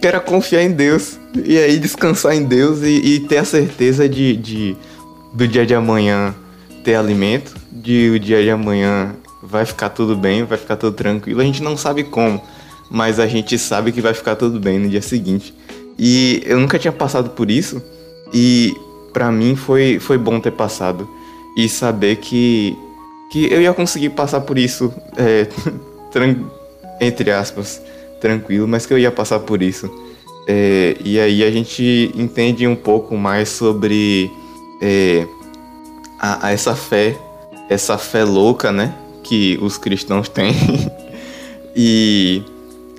Que 0.00 0.06
era 0.06 0.20
confiar 0.20 0.62
em 0.62 0.70
Deus. 0.70 1.18
E 1.44 1.58
aí 1.58 1.78
descansar 1.78 2.34
em 2.34 2.44
Deus 2.44 2.82
e, 2.82 3.14
e 3.14 3.20
ter 3.20 3.38
a 3.38 3.44
certeza 3.44 4.08
de, 4.08 4.36
de 4.36 4.76
do 5.34 5.46
dia 5.46 5.66
de 5.66 5.74
amanhã 5.74 6.34
ter 6.82 6.94
alimento, 6.94 7.54
de 7.70 8.10
o 8.10 8.18
dia 8.18 8.42
de 8.42 8.50
amanhã 8.50 9.14
vai 9.42 9.66
ficar 9.66 9.90
tudo 9.90 10.16
bem, 10.16 10.44
vai 10.44 10.56
ficar 10.56 10.76
tudo 10.76 10.94
tranquilo. 10.94 11.40
A 11.40 11.44
gente 11.44 11.62
não 11.62 11.76
sabe 11.76 12.04
como, 12.04 12.40
mas 12.90 13.18
a 13.18 13.26
gente 13.26 13.58
sabe 13.58 13.92
que 13.92 14.00
vai 14.00 14.14
ficar 14.14 14.36
tudo 14.36 14.58
bem 14.58 14.78
no 14.78 14.88
dia 14.88 15.02
seguinte. 15.02 15.52
E 15.98 16.42
eu 16.46 16.58
nunca 16.58 16.78
tinha 16.78 16.92
passado 16.92 17.30
por 17.30 17.50
isso 17.50 17.82
e 18.32 18.74
pra 19.16 19.32
mim 19.32 19.56
foi, 19.56 19.98
foi 19.98 20.18
bom 20.18 20.38
ter 20.38 20.50
passado 20.50 21.08
e 21.56 21.70
saber 21.70 22.16
que 22.16 22.76
que 23.30 23.50
eu 23.50 23.62
ia 23.62 23.72
conseguir 23.72 24.10
passar 24.10 24.42
por 24.42 24.58
isso 24.58 24.92
é, 25.16 25.48
entre 27.00 27.30
aspas 27.30 27.80
tranquilo, 28.20 28.68
mas 28.68 28.84
que 28.84 28.92
eu 28.92 28.98
ia 28.98 29.10
passar 29.10 29.38
por 29.40 29.62
isso. 29.62 29.90
É, 30.46 30.96
e 31.02 31.18
aí 31.18 31.42
a 31.42 31.50
gente 31.50 32.12
entende 32.14 32.66
um 32.66 32.76
pouco 32.76 33.16
mais 33.16 33.48
sobre 33.48 34.30
é, 34.82 35.26
a, 36.18 36.48
a 36.48 36.52
essa 36.52 36.76
fé, 36.76 37.16
essa 37.70 37.96
fé 37.96 38.22
louca, 38.22 38.70
né? 38.70 38.94
Que 39.22 39.58
os 39.62 39.78
cristãos 39.78 40.28
têm. 40.28 40.52
e 41.74 42.42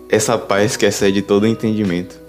essa 0.09 0.35
paz 0.35 0.75
que 0.75 0.85
excede 0.87 1.21
todo 1.21 1.45
entendimento. 1.45 2.26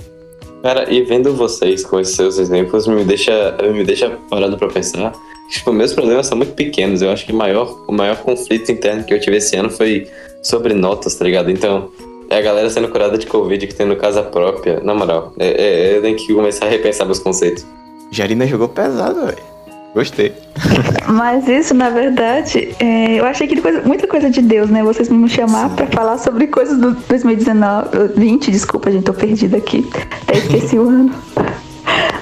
Cara, 0.63 0.93
e 0.93 1.03
vendo 1.03 1.35
vocês 1.35 1.85
com 1.85 2.01
esses 2.01 2.17
seus 2.17 2.39
exemplos, 2.39 2.87
me 2.87 3.05
deixa, 3.05 3.57
me 3.73 3.85
deixa 3.85 4.11
parado 4.29 4.57
pra 4.57 4.69
pensar. 4.69 5.13
Tipo, 5.49 5.73
meus 5.73 5.95
problemas 5.95 6.27
são 6.27 6.37
muito 6.37 6.53
pequenos. 6.55 7.01
Eu 7.01 7.11
acho 7.11 7.25
que 7.25 7.33
o 7.33 7.37
maior, 7.37 7.85
o 7.87 7.93
maior 7.93 8.17
conflito 8.17 8.71
interno 8.71 9.05
que 9.05 9.15
eu 9.15 9.21
tive 9.21 9.37
esse 9.37 9.57
ano 9.57 9.71
foi 9.71 10.07
sobre 10.43 10.75
notas, 10.75 11.15
tá 11.15 11.25
ligado? 11.25 11.51
Então, 11.51 11.91
é 12.29 12.37
a 12.37 12.43
galera 12.43 12.69
sendo 12.69 12.89
curada 12.89 13.17
de 13.17 13.27
Covid 13.27 13.67
que 13.67 13.75
tendo 13.75 13.97
casa 13.97 14.23
própria. 14.23 14.81
Na 14.81 14.95
moral, 14.95 15.33
é, 15.39 15.49
é, 15.49 15.97
eu 15.97 16.03
tenho 16.03 16.17
que 16.17 16.33
começar 16.35 16.67
a 16.67 16.69
repensar 16.69 17.07
meus 17.07 17.19
conceitos. 17.19 17.65
Jarina 18.11 18.47
jogou 18.47 18.69
pesado, 18.69 19.27
velho. 19.27 19.58
Gostei. 19.95 20.35
Mas 21.09 21.49
isso, 21.49 21.75
na 21.75 21.91
verdade, 21.91 22.75
é, 22.79 23.19
eu 23.19 23.25
achei 23.25 23.47
que 23.47 23.61
coisa, 23.61 23.83
muita 23.83 24.07
coisa 24.07 24.31
de 24.31 24.43
Deus, 24.43 24.71
né? 24.71 24.83
Vocês 24.83 25.09
me 25.09 25.29
chamar 25.29 25.71
pra 25.71 25.87
falar 25.87 26.19
sobre 26.19 26.47
coisas 26.47 26.79
do 26.79 26.93
2019, 26.93 28.15
20, 28.17 28.51
desculpa, 28.51 28.91
gente, 28.91 29.05
tô 29.05 29.15
perdida 29.15 29.57
aqui. 29.57 29.89
Até 30.23 30.39
esqueci 30.39 30.79
o 30.79 30.89
ano. 30.89 31.15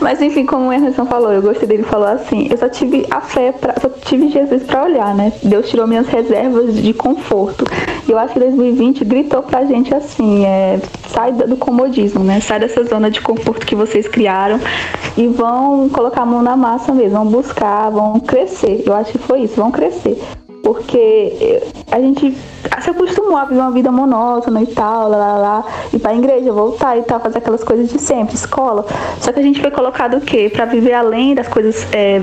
Mas 0.07 0.23
enfim, 0.23 0.47
como 0.47 0.69
o 0.69 0.73
Emerson 0.73 1.05
falou, 1.05 1.33
eu 1.33 1.43
gostei 1.43 1.67
dele 1.67 1.83
falou 1.83 2.07
assim, 2.07 2.47
eu 2.49 2.57
só 2.57 2.69
tive 2.69 3.05
a 3.11 3.21
fé, 3.21 3.51
pra, 3.51 3.75
só 3.81 3.89
tive 3.89 4.29
Jesus 4.29 4.63
pra 4.63 4.85
olhar, 4.85 5.13
né? 5.17 5.33
Deus 5.43 5.69
tirou 5.69 5.85
minhas 5.85 6.07
reservas 6.07 6.77
de 6.81 6.95
conforto. 6.95 7.65
E 8.07 8.13
eu 8.13 8.17
acho 8.17 8.35
que 8.35 8.39
2020 8.39 9.05
gritou 9.05 9.43
pra 9.43 9.65
gente 9.65 9.93
assim, 9.93 10.47
é, 10.47 10.81
sai 11.09 11.33
do 11.33 11.57
comodismo, 11.57 12.23
né? 12.23 12.39
Sai 12.39 12.61
dessa 12.61 12.85
zona 12.85 13.11
de 13.11 13.21
conforto 13.21 13.67
que 13.67 13.75
vocês 13.75 14.07
criaram 14.07 14.61
e 15.17 15.27
vão 15.27 15.89
colocar 15.89 16.23
a 16.23 16.27
mão 16.27 16.41
na 16.41 16.57
massa 16.57 16.95
mesmo, 16.95 17.19
vão 17.19 17.27
buscar, 17.27 17.91
vão 17.91 18.21
crescer. 18.21 18.85
Eu 18.87 18.95
acho 18.95 19.11
que 19.11 19.19
foi 19.19 19.41
isso, 19.41 19.57
vão 19.57 19.73
crescer. 19.73 20.17
Porque 20.67 20.99
eh, 21.41 21.63
a 21.93 22.01
gente 22.01 22.37
se 22.81 22.91
acostumou 22.91 23.37
a 23.37 23.45
viver 23.45 23.61
uma 23.61 23.71
vida 23.71 23.93
monótona 23.93 24.61
e 24.61 24.67
tal, 24.67 25.09
lá, 25.09 25.17
lá, 25.17 25.39
lá, 25.39 25.65
ir 25.93 26.01
pra 26.01 26.13
igreja, 26.13 26.51
voltar 26.51 26.99
e 26.99 27.03
tal, 27.03 27.21
fazer 27.21 27.39
aquelas 27.39 27.63
coisas 27.63 27.89
de 27.89 28.01
sempre, 28.01 28.35
escola. 28.35 28.85
Só 29.21 29.33
que 29.33 29.39
a 29.39 29.43
gente 29.45 29.61
foi 29.61 29.71
colocado 29.71 30.17
o 30.17 30.21
quê? 30.21 30.51
Pra 30.53 30.65
viver 30.65 30.95
além 30.95 31.37
das 31.37 31.47
coisas, 31.47 31.87
eh, 31.93 32.21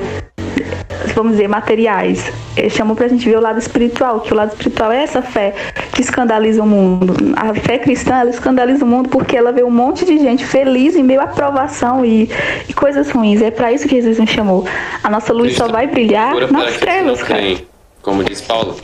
vamos 1.15 1.31
dizer, 1.31 1.47
materiais. 1.47 2.33
Ele 2.57 2.69
chamou 2.69 2.97
pra 2.97 3.07
gente 3.07 3.29
ver 3.29 3.37
o 3.37 3.41
lado 3.41 3.59
espiritual, 3.59 4.19
que 4.19 4.33
o 4.33 4.35
lado 4.35 4.49
espiritual 4.49 4.91
é 4.91 5.03
essa 5.03 5.21
fé 5.21 5.55
que 5.93 6.01
escandaliza 6.01 6.61
o 6.61 6.67
mundo. 6.67 7.13
A 7.37 7.53
fé 7.53 7.77
cristã, 7.77 8.15
ela 8.15 8.29
escandaliza 8.29 8.83
o 8.83 8.87
mundo 8.89 9.07
porque 9.07 9.37
ela 9.37 9.53
vê 9.53 9.63
um 9.63 9.71
monte 9.71 10.03
de 10.03 10.19
gente 10.19 10.45
feliz 10.45 10.97
em 10.97 11.03
meio 11.03 11.21
à 11.21 11.27
provação 11.27 12.03
e, 12.03 12.29
e 12.67 12.73
coisas 12.73 13.09
ruins. 13.09 13.41
É 13.41 13.51
pra 13.51 13.71
isso 13.71 13.87
que 13.87 13.95
Jesus 13.95 14.19
nos 14.19 14.29
chamou. 14.29 14.65
A 15.01 15.09
nossa 15.09 15.31
luz 15.31 15.55
só 15.55 15.69
vai 15.69 15.87
brilhar 15.87 16.35
para 16.35 16.47
nas 16.47 16.75
trevas, 16.75 17.23
cara. 17.23 17.39
creem, 17.39 17.72
como 18.03 18.23
diz 18.23 18.41
Paulo. 18.41 18.75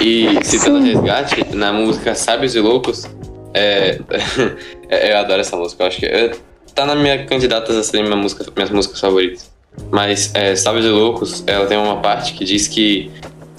E 0.00 0.44
citando 0.44 0.82
Sim. 0.82 0.92
Resgate, 0.92 1.54
na 1.54 1.72
música 1.72 2.14
Sábios 2.14 2.54
e 2.54 2.60
Loucos, 2.60 3.08
é, 3.54 3.98
é, 4.90 5.12
eu 5.12 5.18
adoro 5.18 5.40
essa 5.40 5.56
música, 5.56 5.84
eu 5.84 5.86
acho 5.86 5.98
que 5.98 6.06
é, 6.06 6.32
tá 6.74 6.84
na 6.84 6.94
minha 6.94 7.24
candidatas 7.24 7.74
a 7.76 7.82
ser 7.82 8.02
minha 8.02 8.16
música, 8.16 8.44
minhas 8.54 8.70
músicas 8.70 9.00
favoritas. 9.00 9.50
Mas 9.90 10.34
é, 10.34 10.54
Sábios 10.54 10.84
e 10.84 10.88
Loucos, 10.88 11.44
ela 11.46 11.66
tem 11.66 11.78
uma 11.78 12.00
parte 12.00 12.34
que 12.34 12.44
diz 12.44 12.68
que 12.68 13.10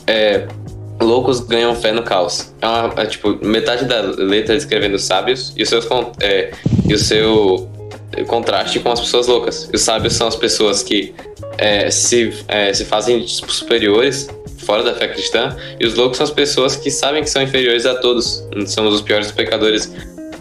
é, 0.06 0.48
loucos 1.02 1.40
ganham 1.40 1.74
fé 1.76 1.92
no 1.92 2.04
caos. 2.04 2.54
É, 2.62 2.68
uma, 2.68 2.94
é, 3.02 3.06
tipo 3.06 3.44
metade 3.46 3.86
da 3.86 4.02
letra 4.02 4.56
descrevendo 4.56 5.00
sábios 5.00 5.54
e, 5.56 5.64
os 5.64 5.70
seus, 5.70 5.88
é, 6.20 6.52
e 6.88 6.94
o 6.94 6.98
seu 6.98 7.70
contraste 8.28 8.80
com 8.80 8.92
as 8.92 9.00
pessoas 9.00 9.28
loucas. 9.28 9.70
E 9.72 9.76
os 9.76 9.82
sábios 9.82 10.14
são 10.14 10.28
as 10.28 10.36
pessoas 10.36 10.84
que 10.84 11.14
é, 11.58 11.90
se, 11.90 12.34
é, 12.48 12.74
se 12.74 12.84
fazem 12.84 13.26
superiores 13.28 14.28
fora 14.60 14.84
da 14.84 14.94
fé 14.94 15.08
cristã, 15.08 15.56
e 15.80 15.86
os 15.86 15.96
loucos 15.96 16.18
são 16.18 16.24
as 16.26 16.32
pessoas 16.32 16.76
que 16.76 16.92
sabem 16.92 17.24
que 17.24 17.30
são 17.30 17.42
inferiores 17.42 17.86
a 17.86 17.96
todos. 17.96 18.44
Somos 18.68 18.94
os 18.96 19.02
piores 19.02 19.32
pecadores, 19.32 19.92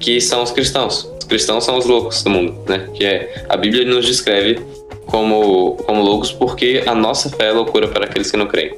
que 0.01 0.21
são 0.21 0.43
os 0.43 0.51
cristãos. 0.51 1.11
Os 1.19 1.25
cristãos 1.25 1.65
são 1.65 1.77
os 1.79 1.87
loucos 1.87 2.23
do 2.23 2.31
mundo, 2.31 2.55
né? 2.69 2.89
Que 2.95 3.05
é 3.05 3.45
a 3.49 3.57
Bíblia 3.57 3.85
nos 3.85 4.07
descreve 4.07 4.59
como, 5.07 5.77
como 5.85 6.03
loucos 6.03 6.31
porque 6.33 6.83
a 6.87 6.95
nossa 6.95 7.31
fé 7.31 7.49
é 7.49 7.53
loucura 7.53 7.89
para 7.89 8.05
aqueles 8.05 8.31
que 8.31 8.37
não 8.37 8.47
creem. 8.47 8.75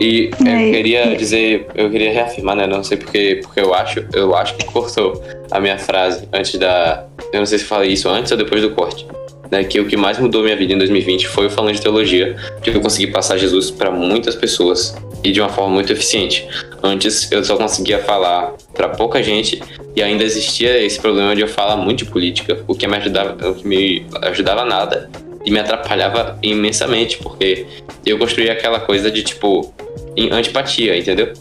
E 0.00 0.30
eu 0.40 0.46
É, 0.46 0.70
queria 0.72 1.12
e- 1.12 1.16
dizer, 1.16 1.66
eu 1.74 1.88
queria 1.90 2.10
reafirmar, 2.12 2.56
né? 2.56 2.66
Não 2.66 2.82
sei 2.82 2.96
porque, 2.96 3.40
porque 3.42 3.60
eu 3.60 3.72
acho, 3.74 4.04
eu 4.14 4.34
acho 4.34 4.54
que 4.56 4.64
cortou 4.64 5.22
a 5.50 5.60
minha 5.60 5.78
frase 5.78 6.26
antes 6.32 6.58
da. 6.58 7.04
Eu 7.32 7.40
não 7.40 7.46
sei 7.46 7.58
se 7.58 7.64
falei 7.64 7.92
isso 7.92 8.08
antes 8.08 8.32
ou 8.32 8.38
depois 8.38 8.62
do 8.62 8.70
corte. 8.70 9.06
Né, 9.52 9.64
que 9.64 9.78
o 9.78 9.86
que 9.86 9.98
mais 9.98 10.18
mudou 10.18 10.42
minha 10.42 10.56
vida 10.56 10.72
em 10.72 10.78
2020 10.78 11.28
foi 11.28 11.44
o 11.44 11.50
falando 11.50 11.74
de 11.74 11.82
teologia, 11.82 12.34
que 12.62 12.70
eu 12.70 12.80
consegui 12.80 13.08
passar 13.08 13.36
Jesus 13.36 13.70
para 13.70 13.90
muitas 13.90 14.34
pessoas 14.34 14.96
e 15.22 15.30
de 15.30 15.42
uma 15.42 15.50
forma 15.50 15.74
muito 15.74 15.92
eficiente. 15.92 16.48
Antes 16.82 17.30
eu 17.30 17.44
só 17.44 17.58
conseguia 17.58 17.98
falar 17.98 18.54
para 18.72 18.88
pouca 18.88 19.22
gente 19.22 19.62
e 19.94 20.02
ainda 20.02 20.24
existia 20.24 20.82
esse 20.82 20.98
problema 20.98 21.36
de 21.36 21.42
eu 21.42 21.48
falar 21.48 21.76
muito 21.76 21.98
de 21.98 22.06
política, 22.06 22.64
o 22.66 22.74
que 22.74 22.86
me 22.86 22.96
ajudava, 22.96 23.50
o 23.50 23.54
que 23.54 23.68
me 23.68 24.06
ajudava 24.22 24.64
nada 24.64 25.10
e 25.44 25.50
me 25.50 25.58
atrapalhava 25.58 26.38
imensamente, 26.42 27.18
porque 27.18 27.66
eu 28.06 28.16
construía 28.16 28.52
aquela 28.52 28.80
coisa 28.80 29.10
de 29.10 29.22
tipo 29.22 29.70
antipatia, 30.30 30.96
entendeu? 30.96 31.34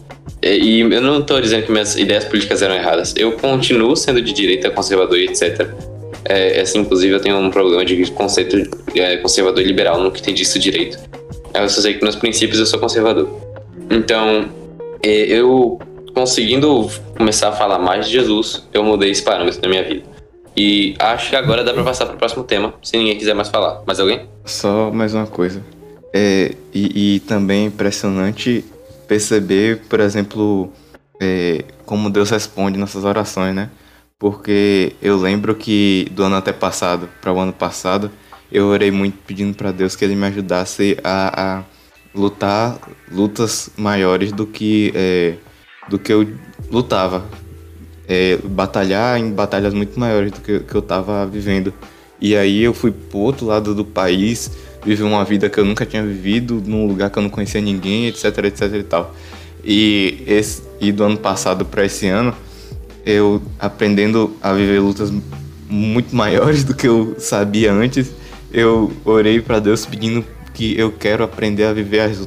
E 0.43 0.81
eu 0.81 1.01
não 1.01 1.21
tô 1.21 1.39
dizendo 1.39 1.65
que 1.65 1.71
minhas 1.71 1.95
ideias 1.95 2.25
políticas 2.25 2.61
eram 2.61 2.75
erradas. 2.75 3.13
Eu 3.15 3.31
continuo 3.33 3.95
sendo 3.95 4.21
de 4.21 4.33
direita, 4.33 4.69
conservador 4.69 5.17
e 5.17 5.27
etc. 5.27 5.69
É, 6.25 6.61
assim, 6.61 6.79
inclusive, 6.79 7.13
eu 7.13 7.19
tenho 7.19 7.37
um 7.37 7.49
problema 7.49 7.83
de 7.83 8.09
conceito 8.11 8.57
é, 8.95 9.17
conservador 9.17 9.61
e 9.61 9.65
liberal 9.65 10.11
que 10.11 10.21
tem 10.21 10.33
disso 10.33 10.59
direito. 10.59 10.97
Eu 11.53 11.67
só 11.67 11.81
sei 11.81 11.95
que 11.95 12.05
nos 12.05 12.15
princípios 12.15 12.59
eu 12.59 12.65
sou 12.65 12.79
conservador. 12.79 13.29
Então, 13.89 14.49
é, 15.03 15.09
eu 15.09 15.79
conseguindo 16.13 16.89
começar 17.17 17.49
a 17.49 17.51
falar 17.51 17.79
mais 17.79 18.05
de 18.05 18.13
Jesus, 18.13 18.67
eu 18.73 18.83
mudei 18.83 19.11
esse 19.11 19.23
parâmetro 19.23 19.61
na 19.61 19.69
minha 19.69 19.83
vida. 19.83 20.03
E 20.55 20.95
acho 20.99 21.29
que 21.29 21.35
agora 21.35 21.63
dá 21.63 21.73
pra 21.73 21.83
passar 21.83 22.05
pro 22.05 22.17
próximo 22.17 22.43
tema, 22.43 22.73
se 22.83 22.97
ninguém 22.97 23.17
quiser 23.17 23.33
mais 23.33 23.49
falar. 23.49 23.81
Mais 23.85 23.99
alguém? 23.99 24.27
Só 24.45 24.91
mais 24.91 25.13
uma 25.13 25.25
coisa. 25.25 25.63
É, 26.13 26.53
e, 26.73 27.15
e 27.15 27.19
também 27.21 27.63
é 27.63 27.67
impressionante 27.67 28.65
perceber, 29.07 29.81
por 29.89 29.99
exemplo, 30.01 30.71
é, 31.21 31.63
como 31.85 32.09
Deus 32.09 32.29
responde 32.29 32.77
nossas 32.77 33.05
orações, 33.05 33.55
né? 33.55 33.69
Porque 34.21 34.93
eu 35.01 35.17
lembro 35.17 35.55
que 35.55 36.07
do 36.11 36.21
ano 36.21 36.35
até 36.35 36.53
passado 36.53 37.09
para 37.19 37.33
o 37.33 37.39
ano 37.39 37.51
passado, 37.51 38.11
eu 38.51 38.67
orei 38.67 38.91
muito 38.91 39.17
pedindo 39.25 39.57
para 39.57 39.71
Deus 39.71 39.95
que 39.95 40.05
Ele 40.05 40.15
me 40.15 40.27
ajudasse 40.27 40.95
a, 41.03 41.57
a 41.57 41.63
lutar 42.13 42.77
lutas 43.11 43.71
maiores 43.75 44.31
do 44.31 44.45
que 44.45 44.91
é, 44.93 45.33
do 45.89 45.97
que 45.97 46.13
eu 46.13 46.35
lutava, 46.69 47.25
é, 48.07 48.37
batalhar 48.43 49.19
em 49.19 49.31
batalhas 49.31 49.73
muito 49.73 49.99
maiores 49.99 50.31
do 50.31 50.39
que, 50.39 50.59
que 50.59 50.75
eu 50.75 50.81
estava 50.81 51.25
vivendo. 51.25 51.73
E 52.21 52.35
aí 52.35 52.61
eu 52.61 52.75
fui 52.75 52.91
pro 52.91 53.17
outro 53.17 53.47
lado 53.47 53.73
do 53.73 53.83
país, 53.83 54.51
viver 54.85 55.01
uma 55.01 55.25
vida 55.25 55.49
que 55.49 55.59
eu 55.59 55.65
nunca 55.65 55.83
tinha 55.83 56.03
vivido, 56.03 56.61
num 56.63 56.85
lugar 56.85 57.09
que 57.09 57.17
eu 57.17 57.23
não 57.23 57.29
conhecia 57.31 57.59
ninguém, 57.59 58.05
etc, 58.05 58.25
etc 58.45 58.71
e 58.75 58.83
tal. 58.83 59.15
E, 59.65 60.23
esse, 60.27 60.61
e 60.79 60.91
do 60.91 61.03
ano 61.03 61.17
passado 61.17 61.65
para 61.65 61.83
esse 61.83 62.07
ano, 62.07 62.35
eu 63.05 63.41
aprendendo 63.59 64.35
a 64.41 64.53
viver 64.53 64.79
lutas 64.79 65.11
muito 65.69 66.15
maiores 66.15 66.63
do 66.63 66.73
que 66.73 66.87
eu 66.87 67.15
sabia 67.17 67.71
antes, 67.71 68.11
eu 68.51 68.91
orei 69.05 69.39
para 69.41 69.59
Deus 69.59 69.85
pedindo 69.85 70.25
que 70.53 70.77
eu 70.77 70.91
quero 70.91 71.23
aprender 71.23 71.63
a 71.63 71.73
viver 71.73 72.01
as, 72.01 72.19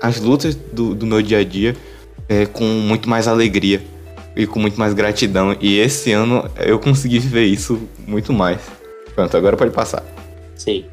as 0.00 0.20
lutas 0.20 0.54
do, 0.54 0.94
do 0.94 1.06
meu 1.06 1.20
dia 1.20 1.38
a 1.38 1.44
dia 1.44 1.76
é, 2.28 2.46
com 2.46 2.64
muito 2.64 3.08
mais 3.08 3.28
alegria 3.28 3.82
e 4.34 4.46
com 4.46 4.58
muito 4.58 4.78
mais 4.78 4.94
gratidão. 4.94 5.56
E 5.60 5.78
esse 5.78 6.12
ano 6.12 6.48
eu 6.58 6.78
consegui 6.78 7.18
viver 7.18 7.44
isso 7.44 7.80
muito 8.06 8.32
mais. 8.32 8.60
Pronto, 9.14 9.36
agora 9.36 9.56
pode 9.56 9.70
passar. 9.70 10.04
Sim. 10.54 10.84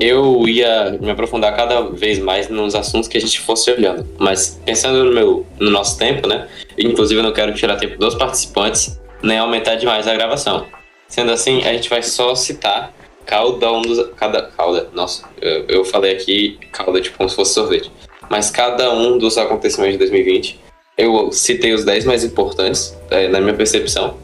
Eu 0.00 0.46
ia 0.46 0.98
me 1.00 1.10
aprofundar 1.10 1.54
cada 1.56 1.80
vez 1.82 2.18
mais 2.18 2.48
nos 2.48 2.74
assuntos 2.74 3.08
que 3.08 3.16
a 3.16 3.20
gente 3.20 3.40
fosse 3.40 3.70
olhando. 3.70 4.06
Mas 4.18 4.60
pensando 4.64 5.04
no, 5.04 5.12
meu, 5.12 5.46
no 5.58 5.70
nosso 5.70 5.98
tempo, 5.98 6.28
né? 6.28 6.48
Inclusive 6.78 7.20
eu 7.20 7.24
não 7.24 7.32
quero 7.32 7.54
tirar 7.54 7.76
tempo 7.76 7.98
dos 7.98 8.14
participantes, 8.14 9.00
nem 9.22 9.38
aumentar 9.38 9.76
demais 9.76 10.06
a 10.06 10.14
gravação. 10.14 10.66
Sendo 11.08 11.32
assim, 11.32 11.62
a 11.62 11.72
gente 11.72 11.88
vai 11.88 12.02
só 12.02 12.34
citar 12.34 12.92
cada 13.24 13.72
um 13.72 13.82
dos. 13.82 14.10
Cada, 14.16 14.42
calda, 14.42 14.88
nossa, 14.92 15.24
eu, 15.40 15.64
eu 15.68 15.84
falei 15.84 16.12
aqui 16.12 16.58
calda 16.70 17.00
tipo 17.00 17.16
como 17.16 17.28
se 17.28 17.36
fosse 17.36 17.54
sorvete. 17.54 17.90
Mas 18.30 18.50
cada 18.50 18.92
um 18.94 19.18
dos 19.18 19.36
acontecimentos 19.36 19.94
de 19.94 19.98
2020, 19.98 20.60
eu 20.96 21.30
citei 21.32 21.72
os 21.72 21.84
10 21.84 22.04
mais 22.04 22.24
importantes, 22.24 22.96
é, 23.10 23.28
na 23.28 23.40
minha 23.40 23.54
percepção. 23.54 24.16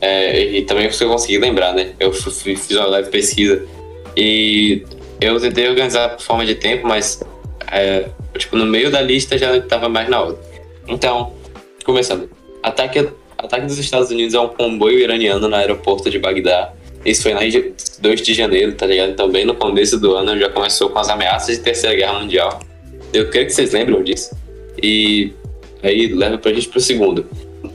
É, 0.00 0.38
e 0.42 0.62
também 0.62 0.88
porque 0.88 1.02
eu 1.02 1.08
consegui 1.08 1.38
lembrar, 1.38 1.72
né? 1.72 1.94
Eu 1.98 2.12
fiz 2.12 2.70
uma 2.72 2.86
leve 2.86 3.10
pesquisa 3.10 3.66
e 4.16 4.84
eu 5.20 5.40
tentei 5.40 5.68
organizar 5.68 6.10
por 6.10 6.22
forma 6.22 6.44
de 6.44 6.54
tempo, 6.54 6.86
mas 6.86 7.20
é, 7.70 8.08
tipo, 8.36 8.56
no 8.56 8.66
meio 8.66 8.90
da 8.90 9.00
lista 9.00 9.36
já 9.38 9.56
estava 9.56 9.88
mais 9.88 10.08
na 10.08 10.22
hora. 10.22 10.38
Então, 10.86 11.32
começando. 11.84 12.28
Ataque, 12.62 13.08
ataque 13.36 13.66
dos 13.66 13.78
Estados 13.78 14.10
Unidos 14.10 14.34
a 14.34 14.42
um 14.42 14.48
comboio 14.48 14.98
iraniano 14.98 15.48
no 15.48 15.54
aeroporto 15.54 16.10
de 16.10 16.18
Bagdá. 16.18 16.72
Isso 17.04 17.22
foi 17.22 17.34
na 17.34 17.40
2 17.40 18.22
de 18.22 18.32
janeiro, 18.32 18.72
tá 18.72 18.86
ligado? 18.86 19.10
Então, 19.10 19.28
bem 19.30 19.44
no 19.44 19.54
começo 19.54 19.98
do 19.98 20.14
ano 20.14 20.38
já 20.38 20.48
começou 20.48 20.88
com 20.88 20.98
as 20.98 21.08
ameaças 21.08 21.58
de 21.58 21.62
Terceira 21.62 21.94
Guerra 21.94 22.20
Mundial. 22.20 22.60
Eu 23.12 23.28
creio 23.28 23.46
que 23.46 23.52
vocês 23.52 23.72
lembram 23.72 24.02
disso. 24.02 24.34
E 24.82 25.32
aí 25.82 26.08
leva 26.08 26.38
pra 26.38 26.52
gente 26.52 26.68
pro 26.68 26.80
segundo, 26.80 27.26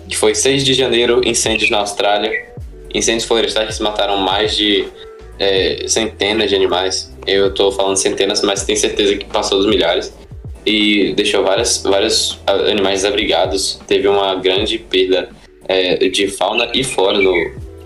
que 0.08 0.17
foi 0.17 0.34
6 0.34 0.63
de 0.63 0.73
janeiro, 0.73 1.21
incêndios 1.23 1.69
na 1.69 1.80
Austrália. 1.80 2.49
Incêndios 2.93 3.25
florestais 3.25 3.78
que 3.78 3.84
mataram 3.84 4.17
mais 4.17 4.56
de 4.58 4.88
é, 5.39 5.86
centenas 5.88 6.49
de 6.49 6.56
animais. 6.56 7.12
Eu 7.25 7.54
tô 7.54 7.71
falando 7.71 7.95
centenas, 7.95 8.41
mas 8.43 8.63
tenho 8.63 8.78
certeza 8.78 9.15
que 9.15 9.25
passou 9.25 9.58
dos 9.58 9.67
milhares. 9.67 10.13
E 10.65 11.13
deixou 11.15 11.43
várias, 11.43 11.82
vários 11.82 12.39
animais 12.45 13.02
desabrigados. 13.02 13.80
Teve 13.88 14.08
uma 14.08 14.36
grande 14.36 14.78
perda 14.78 15.30
é, 15.67 16.10
de 16.10 16.28
fauna 16.28 16.69
e 16.73 16.84
flora 16.84 17.17
no, 17.17 17.34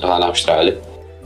lá 0.01 0.19
na 0.19 0.25
Austrália. 0.25 0.79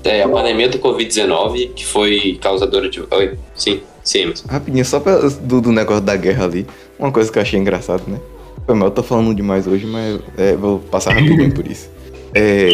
É, 0.04 0.22
a 0.22 0.30
pandemia 0.30 0.70
do 0.70 0.80
Covid-19, 0.80 1.74
que 1.74 1.86
foi 1.86 2.38
causadora 2.42 2.90
de. 2.90 3.02
Oi, 3.10 3.38
sim, 3.56 3.82
sim. 4.04 4.34
Rapidinho, 4.48 4.86
só 4.86 5.00
pra, 5.00 5.18
do, 5.20 5.60
do 5.60 5.72
negócio 5.72 6.02
da 6.02 6.16
guerra 6.16 6.46
ali, 6.46 6.68
uma 7.00 7.12
coisa 7.12 7.32
que 7.32 7.38
eu 7.38 7.42
achei 7.42 7.60
engraçado, 7.60 8.04
né? 8.08 8.20
Foi 8.66 8.76
mal, 8.76 8.88
eu 8.88 8.92
tô 8.92 9.02
falando 9.04 9.34
demais 9.34 9.68
hoje, 9.68 9.86
mas 9.86 10.20
é, 10.38 10.56
vou 10.56 10.80
passar 10.80 11.14
rapidinho 11.14 11.54
por 11.54 11.66
isso. 11.66 11.90
É, 12.34 12.70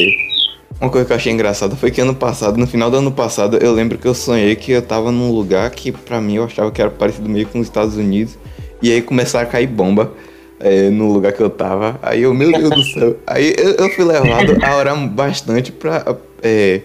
uma 0.83 0.91
coisa 0.91 1.05
que 1.05 1.13
eu 1.13 1.15
achei 1.15 1.31
engraçada 1.31 1.77
foi 1.77 1.89
que 1.89 2.01
ano 2.01 2.13
passado, 2.13 2.57
no 2.57 2.67
final 2.67 2.91
do 2.91 2.97
ano 2.97 3.11
passado, 3.11 3.57
eu 3.57 3.71
lembro 3.71 3.97
que 3.97 4.05
eu 4.05 4.13
sonhei 4.13 4.53
que 4.53 4.73
eu 4.73 4.81
tava 4.81 5.13
num 5.13 5.31
lugar 5.31 5.71
que 5.71 5.93
pra 5.93 6.19
mim 6.19 6.35
eu 6.35 6.43
achava 6.43 6.71
que 6.71 6.81
era 6.81 6.91
parecido 6.91 7.29
meio 7.29 7.47
com 7.47 7.59
os 7.59 7.67
Estados 7.67 7.95
Unidos. 7.95 8.37
E 8.81 8.91
aí 8.91 9.01
começaram 9.01 9.47
a 9.47 9.49
cair 9.49 9.67
bomba 9.67 10.11
é, 10.59 10.89
no 10.89 11.13
lugar 11.13 11.31
que 11.31 11.41
eu 11.41 11.49
tava. 11.49 11.97
Aí 12.01 12.23
eu, 12.23 12.33
meu 12.33 12.51
Deus 12.51 12.69
do 12.69 12.83
céu. 12.83 13.17
Aí 13.25 13.55
eu, 13.57 13.75
eu 13.75 13.89
fui 13.91 14.03
levado 14.03 14.57
a 14.61 14.75
orar 14.75 15.07
bastante 15.07 15.71
pra. 15.71 16.17
É, 16.41 16.81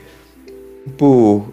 por. 0.97 1.53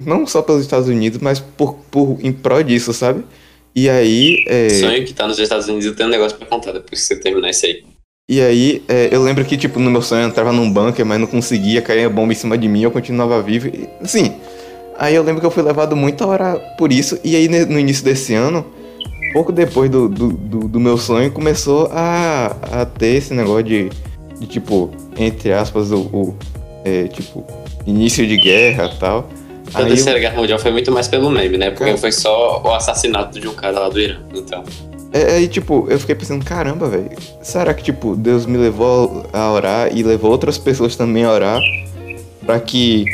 Não 0.00 0.26
só 0.26 0.42
pelos 0.42 0.62
Estados 0.62 0.88
Unidos, 0.88 1.20
mas 1.22 1.38
por, 1.38 1.74
por 1.88 2.18
em 2.20 2.32
pró 2.32 2.62
disso, 2.62 2.92
sabe? 2.92 3.24
E 3.76 3.88
aí. 3.88 4.42
É... 4.48 4.68
Sonho 4.70 5.04
que 5.04 5.14
tá 5.14 5.28
nos 5.28 5.38
Estados 5.38 5.68
Unidos 5.68 5.96
tenho 5.96 6.08
um 6.08 6.12
negócio 6.12 6.36
pra 6.36 6.48
contar 6.48 6.72
depois 6.72 7.00
que 7.00 7.06
você 7.06 7.16
terminar 7.16 7.50
isso 7.50 7.64
aí. 7.64 7.84
E 8.28 8.40
aí, 8.40 8.82
é, 8.88 9.08
eu 9.12 9.22
lembro 9.22 9.44
que, 9.44 9.56
tipo, 9.56 9.78
no 9.78 9.88
meu 9.88 10.02
sonho 10.02 10.22
eu 10.22 10.28
entrava 10.28 10.50
num 10.50 10.68
bunker, 10.68 11.06
mas 11.06 11.20
não 11.20 11.28
conseguia, 11.28 11.80
cair 11.80 12.06
a 12.06 12.10
bomba 12.10 12.32
em 12.32 12.34
cima 12.34 12.58
de 12.58 12.66
mim, 12.66 12.82
eu 12.82 12.90
continuava 12.90 13.40
vivo. 13.40 13.68
E, 13.68 13.88
assim, 14.02 14.34
aí 14.98 15.14
eu 15.14 15.22
lembro 15.22 15.40
que 15.40 15.46
eu 15.46 15.50
fui 15.50 15.62
levado 15.62 15.94
muito 15.94 16.24
a 16.24 16.26
hora 16.26 16.56
por 16.76 16.92
isso. 16.92 17.20
E 17.22 17.36
aí, 17.36 17.48
no 17.48 17.78
início 17.78 18.04
desse 18.04 18.34
ano, 18.34 18.66
pouco 19.32 19.52
depois 19.52 19.88
do, 19.88 20.08
do, 20.08 20.32
do, 20.32 20.58
do 20.66 20.80
meu 20.80 20.98
sonho, 20.98 21.30
começou 21.30 21.88
a, 21.92 22.46
a 22.72 22.84
ter 22.84 23.14
esse 23.14 23.32
negócio 23.32 23.62
de, 23.62 23.90
de 24.40 24.46
tipo, 24.48 24.90
entre 25.16 25.52
aspas, 25.52 25.92
o, 25.92 26.00
o 26.00 26.36
é, 26.84 27.04
tipo, 27.04 27.46
início 27.86 28.26
de 28.26 28.38
guerra 28.38 28.90
e 28.92 28.98
tal. 28.98 29.30
A 29.72 29.84
Terceira 29.84 30.18
eu... 30.18 30.22
Guerra 30.22 30.36
Mundial 30.40 30.58
foi 30.58 30.72
muito 30.72 30.90
mais 30.90 31.06
pelo 31.06 31.30
meme, 31.30 31.58
né? 31.58 31.70
Porque 31.70 31.96
foi 31.96 32.10
só 32.10 32.60
o 32.60 32.74
assassinato 32.74 33.38
de 33.38 33.46
um 33.46 33.54
cara 33.54 33.78
lá 33.78 33.88
do 33.88 34.00
Irã, 34.00 34.18
então... 34.34 34.64
É, 35.12 35.36
aí, 35.36 35.48
tipo, 35.48 35.86
eu 35.88 35.98
fiquei 35.98 36.14
pensando, 36.14 36.44
caramba, 36.44 36.88
velho, 36.88 37.10
será 37.42 37.72
que, 37.72 37.82
tipo, 37.82 38.14
Deus 38.16 38.44
me 38.44 38.58
levou 38.58 39.26
a 39.32 39.50
orar 39.50 39.96
e 39.96 40.02
levou 40.02 40.30
outras 40.30 40.58
pessoas 40.58 40.96
também 40.96 41.24
a 41.24 41.32
orar 41.32 41.60
pra 42.44 42.60
que, 42.60 43.04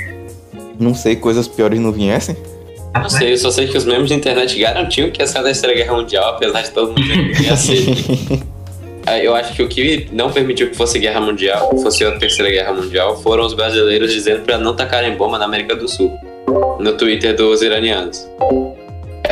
não 0.79 0.95
sei, 0.95 1.17
coisas 1.17 1.47
piores 1.47 1.79
não 1.79 1.93
viessem? 1.93 2.37
Não 2.95 3.09
sei, 3.09 3.33
eu 3.33 3.39
só 3.39 3.51
sei 3.51 3.67
que 3.69 3.77
os 3.77 3.85
memes 3.85 4.09
de 4.09 4.15
internet 4.15 4.59
garantiam 4.59 5.11
que 5.11 5.23
essa 5.23 5.39
era 5.39 5.49
a 5.49 5.53
Terceira 5.53 5.75
Guerra 5.75 5.97
Mundial, 5.97 6.35
apesar 6.35 6.63
de 6.63 6.71
todo 6.71 6.89
mundo 6.89 7.35
que 7.37 7.43
ia 7.43 7.57
ser. 7.57 7.87
Eu 9.23 9.35
acho 9.35 9.55
que 9.55 9.63
o 9.63 9.69
que 9.69 10.09
não 10.13 10.31
permitiu 10.31 10.71
que 10.71 10.77
fosse 10.77 10.99
guerra 10.99 11.21
mundial, 11.21 11.71
fosse 11.83 12.05
a 12.05 12.13
terceira 12.13 12.51
guerra 12.51 12.73
mundial, 12.73 13.21
foram 13.21 13.45
os 13.45 13.53
brasileiros 13.53 14.13
dizendo 14.13 14.43
para 14.43 14.57
não 14.57 14.77
tacarem 14.77 15.17
bomba 15.17 15.39
na 15.39 15.45
América 15.45 15.75
do 15.75 15.89
Sul, 15.89 16.17
no 16.79 16.93
Twitter 16.97 17.35
dos 17.35 17.63
iranianos. 17.63 18.27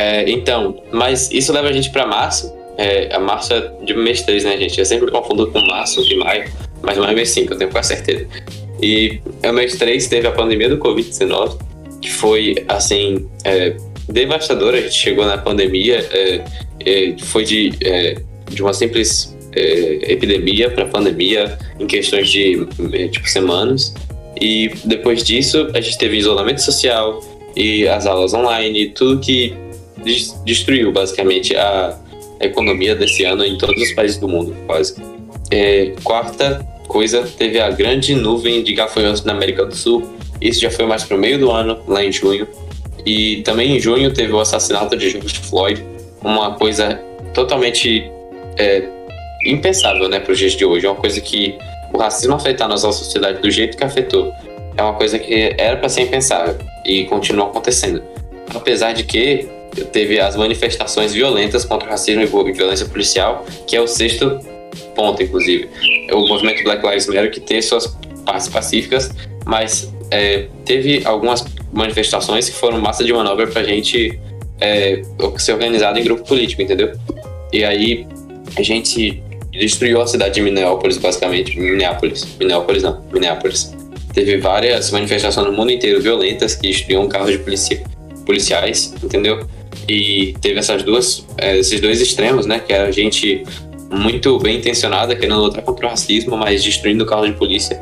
É, 0.01 0.27
então, 0.27 0.81
mas 0.91 1.31
isso 1.31 1.53
leva 1.53 1.67
a 1.67 1.71
gente 1.71 1.91
para 1.91 2.07
março, 2.07 2.51
é, 2.75 3.13
a 3.13 3.19
março 3.19 3.53
é 3.53 3.71
de 3.85 3.93
mês 3.93 4.23
3, 4.23 4.43
né, 4.45 4.57
gente? 4.57 4.79
Eu 4.79 4.85
sempre 4.85 5.11
confundo 5.11 5.45
com 5.51 5.59
março 5.67 6.01
e 6.01 6.15
maio, 6.15 6.51
mas 6.81 6.97
é 6.97 7.13
mês 7.13 7.29
5, 7.29 7.53
eu 7.53 7.57
tenho 7.59 7.69
quase 7.69 7.89
certeza. 7.89 8.25
E 8.81 9.21
o 9.47 9.53
mês 9.53 9.75
3 9.75 10.07
teve 10.07 10.25
a 10.27 10.31
pandemia 10.31 10.69
do 10.69 10.79
Covid-19, 10.79 11.59
que 12.01 12.09
foi, 12.09 12.65
assim, 12.67 13.29
é, 13.43 13.75
devastadora. 14.09 14.77
A 14.77 14.81
gente 14.81 14.95
chegou 14.95 15.23
na 15.23 15.37
pandemia, 15.37 16.03
é, 16.11 16.43
é 16.83 17.15
foi 17.19 17.43
de, 17.43 17.71
é, 17.83 18.15
de 18.49 18.63
uma 18.63 18.73
simples 18.73 19.37
é, 19.55 20.13
epidemia 20.13 20.71
para 20.71 20.85
pandemia 20.87 21.59
em 21.79 21.85
questões 21.85 22.27
de, 22.27 22.65
tipo, 23.11 23.29
semanas. 23.29 23.93
E 24.41 24.71
depois 24.83 25.23
disso, 25.23 25.69
a 25.75 25.79
gente 25.79 25.95
teve 25.99 26.17
isolamento 26.17 26.63
social 26.63 27.21
e 27.55 27.87
as 27.87 28.07
aulas 28.07 28.33
online, 28.33 28.89
tudo 28.89 29.19
que 29.19 29.53
destruiu 30.45 30.91
basicamente 30.91 31.55
a 31.55 31.97
a 32.41 32.45
economia 32.45 32.95
desse 32.95 33.23
ano 33.23 33.45
em 33.45 33.57
todos 33.57 33.81
os 33.81 33.91
países 33.93 34.17
do 34.17 34.27
mundo, 34.27 34.55
quase. 34.65 34.95
É, 35.51 35.93
quarta 36.03 36.65
coisa, 36.87 37.23
teve 37.37 37.59
a 37.59 37.69
grande 37.69 38.15
nuvem 38.15 38.63
de 38.63 38.73
gafanhotos 38.73 39.23
na 39.23 39.33
América 39.33 39.65
do 39.65 39.75
Sul. 39.75 40.03
Isso 40.41 40.59
já 40.59 40.71
foi 40.71 40.85
mais 40.85 41.03
para 41.03 41.15
o 41.15 41.19
meio 41.19 41.37
do 41.37 41.51
ano, 41.51 41.79
lá 41.87 42.03
em 42.03 42.11
junho. 42.11 42.47
E 43.05 43.41
também 43.43 43.77
em 43.77 43.79
junho 43.79 44.11
teve 44.11 44.33
o 44.33 44.39
assassinato 44.39 44.97
de 44.97 45.09
George 45.09 45.39
Floyd, 45.39 45.85
uma 46.21 46.55
coisa 46.55 46.99
totalmente 47.33 48.09
é, 48.57 48.87
impensável 49.45 50.09
né, 50.09 50.19
para 50.19 50.31
os 50.31 50.39
dias 50.39 50.53
de 50.53 50.65
hoje. 50.65 50.85
É 50.85 50.89
uma 50.89 50.99
coisa 50.99 51.21
que 51.21 51.57
o 51.93 51.97
racismo 51.97 52.33
afetar 52.33 52.67
nossa 52.67 52.91
sociedade 52.91 53.41
do 53.41 53.51
jeito 53.51 53.77
que 53.77 53.83
afetou 53.83 54.31
é 54.77 54.81
uma 54.81 54.93
coisa 54.93 55.19
que 55.19 55.53
era 55.57 55.77
para 55.77 55.89
ser 55.89 56.03
impensável 56.03 56.57
e 56.85 57.03
continua 57.05 57.47
acontecendo. 57.47 58.01
Apesar 58.53 58.93
de 58.93 59.03
que 59.03 59.47
teve 59.91 60.19
as 60.19 60.35
manifestações 60.35 61.13
violentas 61.13 61.65
contra 61.65 61.87
o 61.87 61.91
racismo 61.91 62.21
e 62.21 62.51
violência 62.53 62.85
policial, 62.85 63.45
que 63.67 63.75
é 63.75 63.81
o 63.81 63.87
sexto 63.87 64.39
ponto, 64.95 65.21
inclusive. 65.21 65.69
O 66.11 66.27
movimento 66.27 66.63
Black 66.63 66.85
Lives 66.85 67.07
Matter 67.07 67.31
que 67.31 67.39
tem 67.39 67.61
suas 67.61 67.97
partes 68.25 68.47
pacíficas, 68.47 69.11
mas 69.45 69.91
é, 70.09 70.47
teve 70.65 71.01
algumas 71.05 71.45
manifestações 71.71 72.49
que 72.49 72.55
foram 72.55 72.79
massa 72.79 73.03
de 73.03 73.13
manobra 73.13 73.47
pra 73.47 73.63
gente 73.63 74.19
é, 74.59 75.01
ser 75.37 75.53
organizado 75.53 75.97
em 75.99 76.03
grupo 76.03 76.23
político, 76.27 76.61
entendeu? 76.61 76.91
E 77.51 77.63
aí 77.63 78.07
a 78.55 78.61
gente 78.61 79.21
destruiu 79.51 80.01
a 80.01 80.07
cidade 80.07 80.35
de 80.35 80.41
Minneapolis, 80.41 80.97
basicamente. 80.97 81.59
Minneapolis. 81.59 82.27
Minneapolis 82.39 82.83
não, 82.83 83.01
Minneapolis. 83.11 83.73
Teve 84.13 84.37
várias 84.37 84.91
manifestações 84.91 85.47
no 85.47 85.53
mundo 85.53 85.71
inteiro 85.71 86.01
violentas 86.01 86.55
que 86.55 86.67
destruíam 86.67 87.07
carros 87.07 87.31
de 87.31 87.39
policia 87.39 87.81
policiais, 88.25 88.93
entendeu? 89.03 89.45
E 89.87 90.33
teve 90.41 90.59
essas 90.59 90.83
duas, 90.83 91.25
é, 91.37 91.57
esses 91.57 91.79
dois 91.79 92.01
extremos, 92.01 92.45
né? 92.45 92.59
Que 92.59 92.73
era 92.73 92.91
gente 92.91 93.43
muito 93.91 94.37
bem 94.39 94.57
intencionada, 94.57 95.15
querendo 95.15 95.41
lutar 95.41 95.63
contra 95.63 95.87
o 95.87 95.89
racismo, 95.89 96.37
mas 96.37 96.63
destruindo 96.63 97.03
o 97.03 97.07
carro 97.07 97.25
de 97.25 97.33
polícia. 97.33 97.81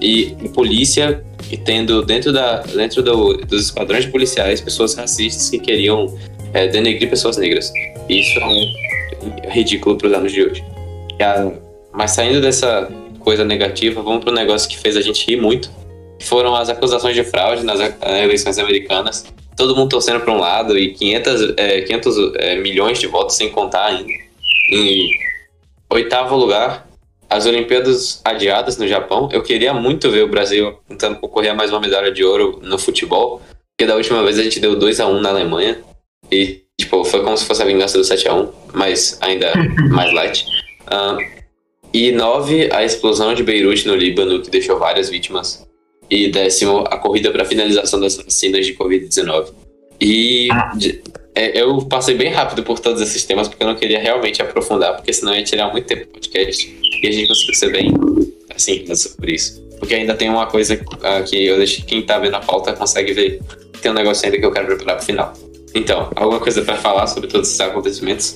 E 0.00 0.36
polícia 0.54 1.24
e 1.50 1.56
tendo 1.56 2.02
dentro, 2.04 2.32
da, 2.32 2.60
dentro 2.60 3.02
do, 3.02 3.38
dos 3.38 3.66
esquadrões 3.66 4.06
policiais 4.06 4.60
pessoas 4.60 4.94
racistas 4.94 5.50
que 5.50 5.58
queriam 5.58 6.16
é, 6.52 6.68
denegrir 6.68 7.08
pessoas 7.08 7.36
negras. 7.36 7.72
Isso 8.08 8.38
é 9.42 9.50
ridículo 9.50 9.96
para 9.96 10.08
os 10.08 10.12
anos 10.12 10.32
de 10.32 10.42
hoje. 10.42 10.64
A, 11.20 11.50
mas 11.92 12.12
saindo 12.12 12.40
dessa 12.40 12.88
coisa 13.20 13.44
negativa, 13.44 14.02
vamos 14.02 14.22
para 14.22 14.32
um 14.32 14.36
negócio 14.36 14.68
que 14.68 14.78
fez 14.78 14.96
a 14.96 15.00
gente 15.00 15.26
rir 15.26 15.36
muito. 15.36 15.70
Foram 16.20 16.54
as 16.54 16.68
acusações 16.68 17.14
de 17.14 17.24
fraude 17.24 17.64
nas 17.64 17.80
eleições 18.02 18.58
americanas. 18.58 19.26
Todo 19.58 19.74
mundo 19.74 19.90
torcendo 19.90 20.20
para 20.20 20.32
um 20.32 20.38
lado 20.38 20.78
e 20.78 20.94
500, 20.94 21.54
é, 21.56 21.80
500 21.82 22.16
é, 22.36 22.56
milhões 22.56 23.00
de 23.00 23.08
votos 23.08 23.36
sem 23.36 23.50
contar 23.50 23.86
ainda. 23.86 24.10
Em 24.70 25.10
oitavo 25.90 26.36
lugar, 26.36 26.88
as 27.28 27.44
Olimpíadas 27.44 28.20
adiadas 28.24 28.78
no 28.78 28.86
Japão. 28.86 29.28
Eu 29.32 29.42
queria 29.42 29.74
muito 29.74 30.10
ver 30.10 30.22
o 30.22 30.28
Brasil 30.28 30.78
tentando 30.88 31.18
concorrer 31.18 31.50
a 31.50 31.54
mais 31.54 31.70
uma 31.70 31.80
medalha 31.80 32.12
de 32.12 32.24
ouro 32.24 32.60
no 32.62 32.78
futebol, 32.78 33.42
porque 33.76 33.86
da 33.86 33.96
última 33.96 34.22
vez 34.22 34.38
a 34.38 34.42
gente 34.42 34.60
deu 34.60 34.76
2 34.76 35.00
a 35.00 35.06
1 35.06 35.20
na 35.20 35.30
Alemanha 35.30 35.78
e 36.30 36.62
tipo, 36.80 37.04
foi 37.04 37.22
como 37.22 37.36
se 37.36 37.44
fosse 37.44 37.62
a 37.62 37.66
vingança 37.66 37.98
do 37.98 38.04
7 38.04 38.28
a 38.28 38.34
1 38.34 38.52
mas 38.72 39.18
ainda 39.20 39.52
mais 39.90 40.12
light. 40.12 40.46
Uh, 40.86 41.38
e 41.92 42.12
9, 42.12 42.70
a 42.72 42.84
explosão 42.84 43.34
de 43.34 43.42
Beirute 43.42 43.86
no 43.86 43.94
Líbano, 43.94 44.40
que 44.42 44.50
deixou 44.50 44.78
várias 44.78 45.08
vítimas. 45.08 45.66
E 46.10 46.30
décimo, 46.30 46.84
a 46.88 46.96
corrida 46.96 47.30
para 47.30 47.44
finalização 47.44 48.00
das 48.00 48.16
vacinas 48.16 48.66
de 48.66 48.74
Covid-19. 48.74 49.48
E 50.00 50.48
ah. 50.50 50.72
é, 51.34 51.60
eu 51.60 51.82
passei 51.82 52.14
bem 52.14 52.30
rápido 52.30 52.62
por 52.62 52.78
todos 52.78 53.02
esses 53.02 53.24
temas, 53.24 53.48
porque 53.48 53.62
eu 53.62 53.66
não 53.66 53.74
queria 53.74 54.00
realmente 54.00 54.40
aprofundar, 54.40 54.96
porque 54.96 55.12
senão 55.12 55.34
ia 55.34 55.42
tirar 55.42 55.70
muito 55.70 55.86
tempo 55.86 56.06
do 56.06 56.12
podcast 56.12 56.78
e 57.02 57.06
a 57.06 57.12
gente 57.12 57.28
conseguiu 57.28 57.54
ser 57.54 57.72
bem 57.72 57.92
assim 58.54 58.94
sobre 58.94 59.34
isso. 59.34 59.62
Porque 59.78 59.94
ainda 59.94 60.14
tem 60.14 60.28
uma 60.28 60.46
coisa 60.46 60.74
uh, 60.74 61.24
que 61.24 61.46
eu 61.46 61.56
deixei 61.56 61.84
quem 61.84 62.02
tá 62.02 62.18
vendo 62.18 62.34
a 62.34 62.40
pauta 62.40 62.72
consegue 62.72 63.12
ver. 63.12 63.40
Tem 63.80 63.90
um 63.90 63.94
negócio 63.94 64.24
ainda 64.24 64.38
que 64.38 64.44
eu 64.44 64.50
quero 64.50 64.66
preparar 64.66 64.96
pro 64.96 65.06
final. 65.06 65.32
Então, 65.74 66.10
alguma 66.16 66.40
coisa 66.40 66.62
para 66.62 66.76
falar 66.76 67.06
sobre 67.06 67.28
todos 67.28 67.48
esses 67.48 67.60
acontecimentos? 67.60 68.34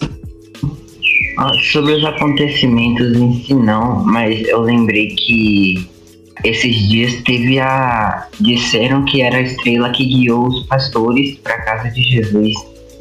Ah, 1.39 1.53
sobre 1.73 1.95
os 1.95 2.05
acontecimentos 2.05 3.17
em 3.17 3.43
si 3.43 3.55
não, 3.55 4.05
mas 4.05 4.47
eu 4.47 4.61
lembrei 4.61 5.09
que 5.09 5.89
esses 6.45 6.89
dias 6.89 7.15
teve 7.25 7.59
a. 7.59 8.27
Disseram 8.41 9.05
que 9.05 9.23
era 9.23 9.37
a 9.37 9.43
estrela 9.43 9.91
que 9.91 10.05
guiou 10.05 10.49
os 10.49 10.67
pastores 10.67 11.37
para 11.39 11.55
a 11.55 11.63
casa 11.63 11.91
de 11.91 12.03
Jesus. 12.03 12.53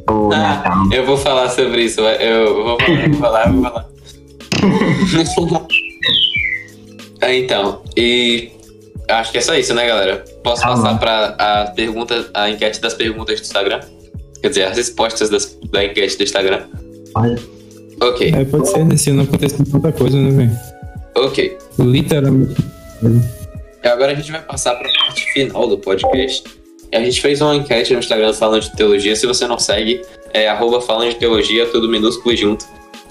O 0.10 0.32
ah, 0.34 0.38
Natal. 0.38 0.92
Eu 0.92 1.06
vou 1.06 1.18
falar 1.18 1.50
sobre 1.50 1.84
isso, 1.84 2.02
eu 2.02 2.64
vou 2.64 2.78
falar, 2.80 3.08
vou 3.10 3.20
falar, 3.20 3.52
vou 3.52 3.64
falar. 3.64 3.88
então, 7.30 7.82
e 7.96 8.52
acho 9.10 9.32
que 9.32 9.38
é 9.38 9.42
só 9.42 9.56
isso, 9.56 9.74
né, 9.74 9.88
galera? 9.88 10.24
Posso 10.44 10.62
passar 10.62 11.00
para 11.00 11.36
a 11.38 11.66
pergunta, 11.72 12.30
a 12.34 12.50
enquete 12.50 12.82
das 12.82 12.94
perguntas 12.94 13.40
do 13.40 13.44
Instagram? 13.44 13.80
Quer 14.42 14.50
dizer, 14.50 14.64
as 14.64 14.78
respostas 14.78 15.30
das, 15.30 15.58
da 15.72 15.86
enquete 15.86 16.18
do 16.18 16.24
Instagram? 16.24 16.62
Pode. 17.14 17.42
Ok. 18.02 18.34
É, 18.36 18.46
pode 18.46 18.70
ser, 18.70 18.84
né? 18.84 18.98
Se 18.98 19.12
não 19.12 19.24
acontecer 19.24 19.64
tanta 19.64 19.92
coisa, 19.92 20.20
né, 20.20 20.32
velho? 20.32 20.60
Ok. 21.16 21.58
Literalmente. 21.78 22.81
Agora 23.84 24.12
a 24.12 24.16
gente 24.16 24.32
vai 24.32 24.42
passar 24.42 24.76
para 24.76 24.88
a 24.88 25.06
parte 25.06 25.24
final 25.34 25.68
do 25.68 25.78
podcast. 25.78 26.44
A 26.94 27.00
gente 27.00 27.22
fez 27.22 27.42
uma 27.42 27.56
enquete 27.56 27.94
no 27.94 28.00
Instagram 28.00 28.34
falando 28.34 28.62
de 28.62 28.76
teologia. 28.76 29.16
Se 29.16 29.26
você 29.26 29.48
não 29.48 29.58
segue, 29.58 30.02
é 30.34 30.48
arroba 30.48 30.82
falando 30.82 31.10
de 31.10 31.16
teologia, 31.16 31.66
tudo 31.68 31.88
minúsculo 31.88 32.36
junto. 32.36 32.66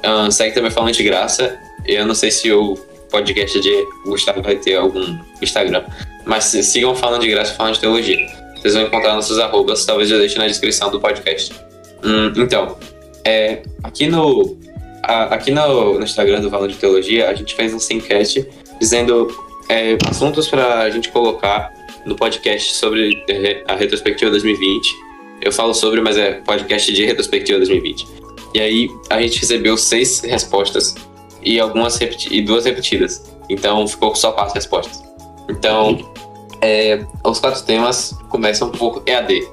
Uh, 0.04 0.30
segue 0.30 0.54
também 0.54 0.70
falando 0.70 0.92
de 0.92 1.02
graça. 1.02 1.58
Eu 1.86 2.06
não 2.06 2.14
sei 2.14 2.30
se 2.30 2.52
o 2.52 2.74
podcast 3.10 3.58
de 3.60 3.86
Gustavo 4.04 4.42
vai 4.42 4.56
ter 4.56 4.76
algum 4.76 5.18
Instagram. 5.42 5.84
Mas 6.24 6.44
sigam 6.44 6.94
falando 6.94 7.22
de 7.22 7.28
graça 7.28 7.54
falando 7.54 7.74
de 7.74 7.80
teologia. 7.80 8.18
Vocês 8.56 8.74
vão 8.74 8.84
encontrar 8.84 9.14
nossos 9.14 9.38
arrobas, 9.38 9.84
talvez 9.86 10.10
eu 10.10 10.18
deixe 10.18 10.38
na 10.38 10.46
descrição 10.46 10.90
do 10.90 11.00
podcast. 11.00 11.52
Hum, 12.04 12.32
então, 12.36 12.76
é, 13.24 13.62
aqui 13.82 14.06
no 14.06 14.58
a, 15.02 15.34
aqui 15.34 15.50
no, 15.50 15.94
no, 15.94 16.04
Instagram 16.04 16.40
do 16.40 16.50
Valor 16.50 16.68
de 16.68 16.76
Teologia, 16.76 17.30
a 17.30 17.34
gente 17.34 17.54
fez 17.54 17.72
um 17.72 17.78
simcast 17.78 18.46
dizendo 18.78 19.28
é, 19.70 19.96
assuntos 20.08 20.48
para 20.48 20.80
a 20.80 20.90
gente 20.90 21.10
colocar 21.10 21.72
no 22.04 22.16
podcast 22.16 22.74
sobre 22.74 23.24
a 23.68 23.76
retrospectiva 23.76 24.30
2020. 24.32 24.96
Eu 25.40 25.52
falo 25.52 25.72
sobre, 25.72 26.00
mas 26.00 26.16
é 26.16 26.32
podcast 26.40 26.92
de 26.92 27.04
retrospectiva 27.04 27.58
2020. 27.58 28.06
E 28.52 28.60
aí 28.60 28.90
a 29.08 29.22
gente 29.22 29.38
recebeu 29.38 29.76
seis 29.76 30.20
respostas 30.20 30.96
e 31.40 31.60
algumas 31.60 32.00
e 32.00 32.42
duas 32.42 32.64
repetidas. 32.64 33.32
Então 33.48 33.86
ficou 33.86 34.14
só 34.16 34.32
quatro 34.32 34.54
respostas. 34.54 35.04
Então, 35.48 36.12
é, 36.60 37.04
os 37.24 37.38
quatro 37.38 37.62
temas 37.62 38.12
começam 38.28 38.70
por 38.70 39.04
EAD. 39.06 39.46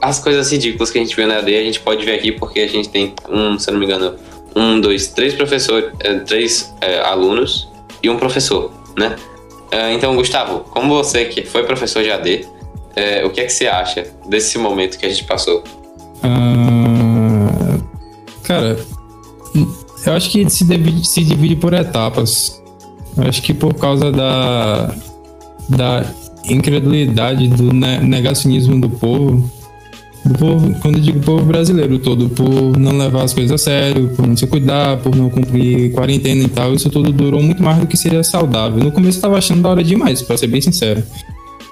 As 0.00 0.20
coisas 0.20 0.52
ridículas 0.52 0.90
que 0.90 0.98
a 0.98 1.02
gente 1.02 1.16
viu 1.16 1.26
na 1.26 1.34
EAD, 1.34 1.56
a 1.56 1.64
gente 1.64 1.80
pode 1.80 2.04
ver 2.04 2.14
aqui 2.14 2.30
porque 2.30 2.60
a 2.60 2.68
gente 2.68 2.88
tem 2.90 3.12
um, 3.28 3.58
se 3.58 3.68
eu 3.68 3.72
não 3.72 3.80
me 3.80 3.86
engano, 3.86 4.14
um, 4.54 4.80
dois, 4.80 5.08
três 5.08 5.34
professores, 5.34 5.90
é, 5.98 6.14
três 6.20 6.72
é, 6.80 7.00
alunos 7.00 7.68
e 8.02 8.08
um 8.08 8.16
professor, 8.16 8.72
né? 8.96 9.16
É, 9.74 9.92
então, 9.92 10.14
Gustavo, 10.14 10.60
como 10.70 10.94
você 10.94 11.24
que 11.24 11.44
foi 11.44 11.64
professor 11.64 12.00
de 12.00 12.08
AD, 12.08 12.46
é, 12.94 13.24
o 13.24 13.30
que 13.30 13.40
é 13.40 13.44
que 13.44 13.52
você 13.52 13.66
acha 13.66 14.06
desse 14.28 14.56
momento 14.56 14.96
que 14.96 15.04
a 15.04 15.08
gente 15.08 15.24
passou? 15.24 15.64
Uh, 16.22 17.82
cara, 18.44 18.78
eu 20.06 20.12
acho 20.12 20.30
que 20.30 20.48
se 20.48 20.64
divide, 20.64 21.04
se 21.04 21.24
divide 21.24 21.56
por 21.56 21.74
etapas. 21.74 22.62
Eu 23.16 23.24
acho 23.24 23.42
que 23.42 23.52
por 23.52 23.74
causa 23.74 24.12
da, 24.12 24.94
da 25.68 26.04
incredulidade, 26.48 27.48
do 27.48 27.72
negacionismo 27.72 28.80
do 28.80 28.88
povo, 28.88 29.50
do 30.24 30.38
povo, 30.38 30.74
quando 30.80 30.96
eu 30.96 31.02
digo 31.02 31.20
povo 31.20 31.44
brasileiro 31.44 31.98
todo, 31.98 32.28
por 32.30 32.78
não 32.78 32.96
levar 32.96 33.24
as 33.24 33.34
coisas 33.34 33.52
a 33.52 33.58
sério, 33.58 34.08
por 34.16 34.26
não 34.26 34.36
se 34.36 34.46
cuidar, 34.46 34.96
por 34.98 35.14
não 35.14 35.28
cumprir 35.28 35.92
quarentena 35.92 36.42
e 36.42 36.48
tal, 36.48 36.72
isso 36.72 36.88
tudo 36.88 37.12
durou 37.12 37.42
muito 37.42 37.62
mais 37.62 37.78
do 37.78 37.86
que 37.86 37.96
seria 37.96 38.22
saudável. 38.22 38.82
No 38.82 38.90
começo 38.90 39.18
eu 39.18 39.22
tava 39.22 39.36
achando 39.36 39.62
da 39.62 39.68
hora 39.68 39.84
demais, 39.84 40.22
para 40.22 40.36
ser 40.36 40.46
bem 40.46 40.60
sincero. 40.60 41.02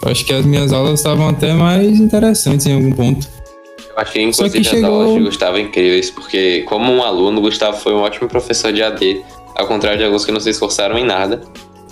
Eu 0.02 0.10
acho 0.10 0.24
que 0.24 0.32
as 0.32 0.44
minhas 0.44 0.72
aulas 0.72 1.00
estavam 1.00 1.28
até 1.28 1.54
mais 1.54 1.98
interessantes 1.98 2.66
em 2.66 2.74
algum 2.74 2.92
ponto. 2.92 3.26
Eu 3.90 3.98
achei, 3.98 4.22
inclusive, 4.22 4.58
as 4.58 4.66
chegou... 4.66 4.90
aulas 4.90 5.14
de 5.14 5.20
Gustavo 5.20 5.58
incríveis, 5.58 6.10
porque, 6.10 6.62
como 6.62 6.92
um 6.92 7.02
aluno, 7.02 7.40
Gustavo 7.40 7.78
foi 7.78 7.94
um 7.94 8.00
ótimo 8.00 8.28
professor 8.28 8.72
de 8.72 8.82
AD, 8.82 9.22
ao 9.56 9.66
contrário 9.66 9.98
de 9.98 10.04
alguns 10.04 10.24
que 10.24 10.32
não 10.32 10.40
se 10.40 10.50
esforçaram 10.50 10.98
em 10.98 11.04
nada, 11.04 11.42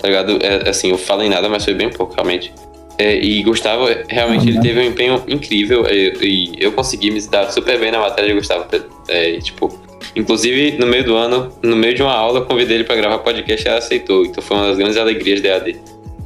tá 0.01 0.09
ligado? 0.09 0.39
É, 0.43 0.69
assim, 0.69 0.91
eu 0.91 0.99
falo 0.99 1.23
em 1.23 1.29
nada, 1.29 1.49
mas 1.49 1.65
foi 1.65 1.75
bem 1.75 1.91
pouco, 1.91 2.15
realmente. 2.15 2.53
É, 3.01 3.19
e 3.19 3.43
Gustavo, 3.43 3.87
realmente, 4.11 4.47
ele 4.47 4.61
teve 4.61 4.79
um 4.79 4.83
empenho 4.83 5.23
incrível 5.27 5.87
e, 5.89 6.13
e, 6.21 6.53
eu 6.63 6.71
consegui 6.71 7.11
me 7.11 7.19
dar 7.29 7.51
super 7.51 7.81
bem 7.81 7.91
na 7.91 7.99
matéria 7.99 8.29
de 8.29 8.39
Gustavo. 8.39 8.67
É, 9.09 9.39
tipo, 9.39 9.73
inclusive, 10.15 10.77
no 10.79 10.87
meio 10.87 11.03
do 11.03 11.17
ano, 11.17 11.51
no 11.63 11.77
meio 11.77 11.95
de 11.95 12.03
uma 12.03 12.13
aula, 12.13 12.43
convidei 12.43 12.77
ele 12.77 12.85
para 12.85 12.97
gravar 12.97 13.21
podcast 13.21 13.67
e 13.67 13.69
ela 13.71 13.79
aceitou. 13.79 14.27
Então 14.27 14.45
foi 14.45 14.55
uma 14.55 14.67
das 14.67 14.77
grandes 14.77 14.99
alegrias 14.99 15.41
da 15.41 15.57
AD. 15.57 15.77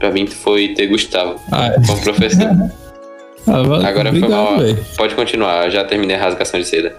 Pra 0.01 0.11
mim 0.11 0.27
foi 0.27 0.75
ter 0.75 0.89
Gustavo 0.89 1.37
ah, 1.53 1.69
é. 1.69 1.87
como 1.87 2.03
professor. 2.03 2.43
ah, 3.47 3.63
valeu, 3.63 3.87
Agora 3.87 4.09
obrigado, 4.09 4.31
foi 4.31 4.57
mal. 4.57 4.59
Véio. 4.59 4.87
Pode 4.97 5.15
continuar, 5.15 5.71
já 5.71 5.85
terminei 5.85 6.17
a 6.17 6.19
rasgação 6.19 6.59
de 6.59 6.67
seda. 6.67 6.97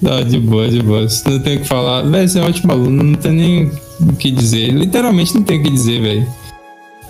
Não, 0.00 0.22
de 0.22 0.38
boa, 0.38 0.68
de 0.68 0.80
boa. 0.80 1.08
Você 1.08 1.28
não 1.28 1.40
tem 1.40 1.56
o 1.56 1.60
que 1.62 1.66
falar. 1.66 2.02
Véi, 2.02 2.28
você 2.28 2.38
é 2.38 2.42
um 2.42 2.46
ótimo 2.46 2.70
aluno, 2.70 3.02
não 3.02 3.14
tem 3.14 3.32
nem 3.32 3.70
o 4.08 4.14
que 4.16 4.30
dizer. 4.30 4.68
Literalmente 4.68 5.34
não 5.34 5.42
tem 5.42 5.58
o 5.58 5.64
que 5.64 5.70
dizer, 5.70 6.00
velho. 6.00 6.43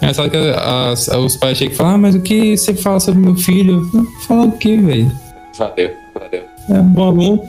É 0.05 0.13
só 0.13 0.29
que 0.29 0.37
as, 0.37 1.09
os 1.09 1.37
pais 1.37 1.57
chegam 1.57 1.73
e 1.73 1.77
falam, 1.77 1.95
ah, 1.95 1.99
mas 1.99 2.15
o 2.15 2.21
que 2.21 2.55
você 2.57 2.75
fala 2.75 3.01
sobre 3.01 3.21
meu 3.21 3.35
filho? 3.35 3.89
Falar 4.27 4.45
o 4.45 4.53
que, 4.53 4.77
velho? 4.77 5.11
Valeu, 5.59 5.91
valeu. 6.15 6.43
É 6.69 6.79
bom 6.83 7.49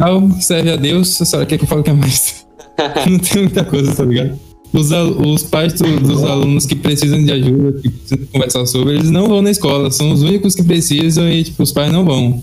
aluno, 0.00 0.42
serve 0.42 0.72
a 0.72 0.76
Deus, 0.76 1.16
só 1.16 1.44
que 1.44 1.54
eu 1.54 1.66
falo 1.66 1.84
que 1.84 1.90
é 1.90 1.92
mais. 1.92 2.44
Não 3.08 3.18
tem 3.20 3.42
muita 3.42 3.64
coisa, 3.64 3.94
tá 3.94 4.04
ligado? 4.04 4.36
Os, 4.72 4.90
os 4.90 5.44
pais 5.44 5.74
do, 5.74 6.00
dos 6.00 6.24
alunos 6.24 6.66
que 6.66 6.74
precisam 6.74 7.24
de 7.24 7.30
ajuda, 7.30 7.80
que 7.80 7.88
precisam 7.88 8.26
conversar 8.32 8.66
sobre, 8.66 8.94
eles 8.94 9.10
não 9.10 9.28
vão 9.28 9.40
na 9.40 9.50
escola, 9.50 9.90
são 9.90 10.10
os 10.10 10.22
únicos 10.22 10.54
que 10.54 10.62
precisam 10.62 11.30
e, 11.30 11.44
tipo, 11.44 11.62
os 11.62 11.72
pais 11.72 11.90
não 11.90 12.04
vão. 12.04 12.42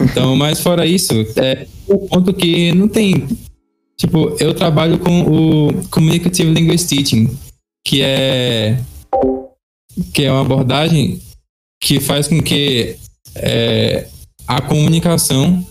Então, 0.00 0.36
mas 0.36 0.60
fora 0.60 0.84
isso, 0.86 1.14
é 1.36 1.66
o 1.88 1.98
ponto 1.98 2.32
que 2.34 2.72
não 2.72 2.86
tem. 2.86 3.26
Tipo, 3.96 4.36
eu 4.38 4.54
trabalho 4.54 4.98
com 4.98 5.22
o 5.22 5.72
Communicative 5.90 6.52
Language 6.52 6.86
Teaching, 6.86 7.30
que 7.84 8.02
é 8.02 8.78
que 10.14 10.24
é 10.24 10.32
uma 10.32 10.42
abordagem 10.42 11.20
que 11.82 11.98
faz 12.00 12.28
com 12.28 12.40
que 12.40 12.96
é, 13.36 14.06
a 14.46 14.60
comunicação 14.60 15.64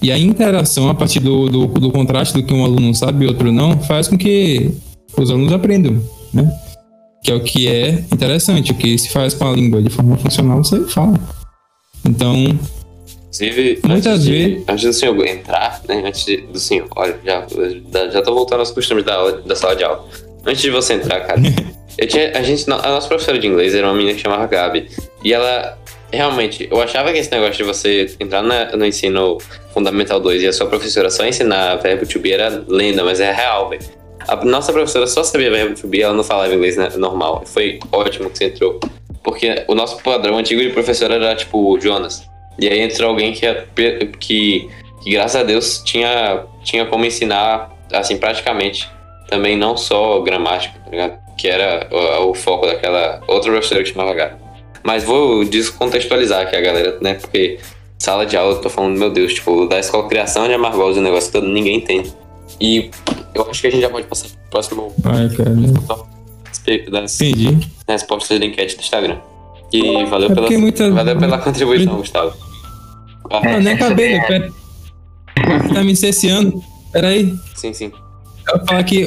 E 0.00 0.12
a 0.12 0.18
interação 0.18 0.88
a 0.88 0.94
partir 0.94 1.18
do, 1.20 1.48
do, 1.48 1.66
do 1.66 1.90
contraste 1.90 2.32
do 2.34 2.44
que 2.44 2.54
um 2.54 2.64
aluno 2.64 2.94
sabe 2.94 3.24
e 3.24 3.28
outro 3.28 3.50
não 3.50 3.80
faz 3.80 4.06
com 4.06 4.16
que 4.16 4.70
os 5.16 5.28
alunos 5.30 5.52
aprendam, 5.52 6.00
né? 6.32 6.48
Que 7.24 7.32
é 7.32 7.34
o 7.34 7.42
que 7.42 7.66
é 7.66 8.04
interessante, 8.12 8.70
o 8.70 8.76
que 8.76 8.96
se 8.96 9.08
faz 9.10 9.34
com 9.34 9.48
a 9.48 9.52
língua 9.52 9.82
de 9.82 9.90
forma 9.90 10.16
funcional, 10.16 10.62
você 10.62 10.84
fala. 10.86 11.18
Então, 12.06 12.56
Inclusive, 13.26 13.80
Muitas 13.86 14.26
vezes- 14.26 14.64
antes 14.68 14.84
do 14.84 14.92
senhor 14.92 15.26
entrar, 15.26 15.82
né? 15.88 16.02
Antes 16.06 16.24
do 16.52 16.58
senhor, 16.58 16.88
olha, 16.96 17.18
já, 17.24 17.46
já 18.10 18.22
tô 18.22 18.34
voltando 18.34 18.60
aos 18.60 18.70
costumes 18.70 19.04
da, 19.04 19.30
da 19.32 19.56
sala 19.56 19.74
de 19.76 19.82
aula. 19.84 20.08
Antes 20.46 20.62
de 20.62 20.70
você 20.70 20.94
entrar, 20.94 21.20
cara, 21.20 21.40
eu 21.98 22.06
tinha, 22.06 22.32
a 22.36 22.42
gente, 22.42 22.70
a 22.70 22.76
nossa 22.88 23.08
professora 23.08 23.38
de 23.38 23.46
inglês 23.46 23.74
era 23.74 23.86
uma 23.86 23.94
menina 23.94 24.14
que 24.14 24.22
chamava 24.22 24.46
Gabi. 24.46 24.88
E 25.24 25.32
ela, 25.32 25.76
realmente, 26.12 26.68
eu 26.70 26.80
achava 26.80 27.12
que 27.12 27.18
esse 27.18 27.30
negócio 27.30 27.56
de 27.56 27.64
você 27.64 28.06
entrar 28.20 28.42
na- 28.42 28.76
no 28.76 28.86
ensino 28.86 29.38
fundamental 29.74 30.20
2 30.20 30.42
e 30.42 30.46
a 30.46 30.52
sua 30.52 30.66
professora 30.66 31.10
só 31.10 31.24
ensinar 31.26 31.76
verbo 31.76 32.06
to 32.06 32.18
be 32.18 32.32
era 32.32 32.64
lenda, 32.68 33.02
mas 33.04 33.20
é 33.20 33.32
real, 33.32 33.68
velho. 33.68 33.82
A 34.26 34.36
nossa 34.44 34.72
professora 34.72 35.06
só 35.06 35.22
sabia 35.24 35.50
verbo 35.50 35.74
to 35.80 35.86
be, 35.86 36.02
ela 36.02 36.14
não 36.14 36.24
falava 36.24 36.54
inglês 36.54 36.76
né, 36.76 36.88
normal. 36.96 37.42
Foi 37.46 37.78
ótimo 37.90 38.28
que 38.30 38.38
você 38.38 38.44
entrou. 38.46 38.78
Porque 39.22 39.64
o 39.66 39.74
nosso 39.74 40.02
padrão 40.02 40.38
antigo 40.38 40.60
de 40.62 40.70
professor 40.70 41.10
era 41.10 41.34
tipo 41.34 41.58
o 41.58 41.80
Jonas. 41.80 42.26
E 42.58 42.68
aí 42.68 42.80
entrou 42.80 43.10
alguém 43.10 43.32
que, 43.32 43.46
que, 44.18 44.68
que 45.02 45.10
graças 45.10 45.40
a 45.40 45.44
Deus, 45.44 45.82
tinha, 45.84 46.44
tinha 46.64 46.84
como 46.86 47.04
ensinar, 47.04 47.70
assim, 47.92 48.16
praticamente. 48.16 48.88
Também 49.28 49.56
não 49.56 49.76
só 49.76 50.20
gramática, 50.22 50.78
tá 50.84 50.90
ligado? 50.90 51.18
Que 51.36 51.48
era 51.48 51.88
o, 51.90 52.30
o 52.30 52.34
foco 52.34 52.66
daquela 52.66 53.20
outra 53.28 53.50
professora 53.52 53.82
que 53.82 53.90
chamava 53.90 54.14
Gabi. 54.14 54.36
Mas 54.82 55.04
vou 55.04 55.44
descontextualizar 55.44 56.42
aqui 56.42 56.56
a 56.56 56.60
galera, 56.60 56.98
né? 57.00 57.14
Porque 57.14 57.58
sala 57.98 58.24
de 58.24 58.36
aula, 58.36 58.54
eu 58.54 58.60
tô 58.60 58.70
falando, 58.70 58.98
meu 58.98 59.10
Deus, 59.10 59.34
tipo, 59.34 59.66
da 59.66 59.78
escola 59.78 60.08
criação 60.08 60.46
de 60.46 60.54
Amargosa, 60.54 61.00
o 61.00 61.02
negócio 61.02 61.30
todo, 61.32 61.46
ninguém 61.46 61.76
entende. 61.76 62.12
E 62.60 62.90
eu 63.34 63.46
acho 63.50 63.60
que 63.60 63.66
a 63.66 63.70
gente 63.70 63.82
já 63.82 63.90
pode 63.90 64.06
passar 64.06 64.28
pro 64.28 64.38
próximo 64.50 64.92
vai, 64.98 65.28
cara. 65.28 65.50
das 66.90 67.20
Entendi. 67.20 67.68
respostas 67.86 68.38
da 68.40 68.46
enquete 68.46 68.76
do 68.76 68.80
Instagram. 68.80 69.18
E 69.72 70.04
valeu, 70.06 70.30
É 70.30 70.34
pela, 70.34 70.40
porque 70.46 70.56
muita- 70.56 70.90
valeu 70.90 71.18
pela 71.18 71.38
contribuição, 71.38 71.96
Gustavo. 71.96 72.32
Ah, 73.30 73.58
nem 73.60 73.74
acabei, 73.74 74.14
né? 74.18 74.26
Pera. 74.26 74.52
Tá 75.74 75.84
me 75.84 75.94
cesseando. 75.94 76.62
Peraí. 76.92 77.34
sim, 77.54 77.72
sim. 77.74 77.92
Eu 78.52 78.66
falar 78.66 78.82
que 78.84 79.06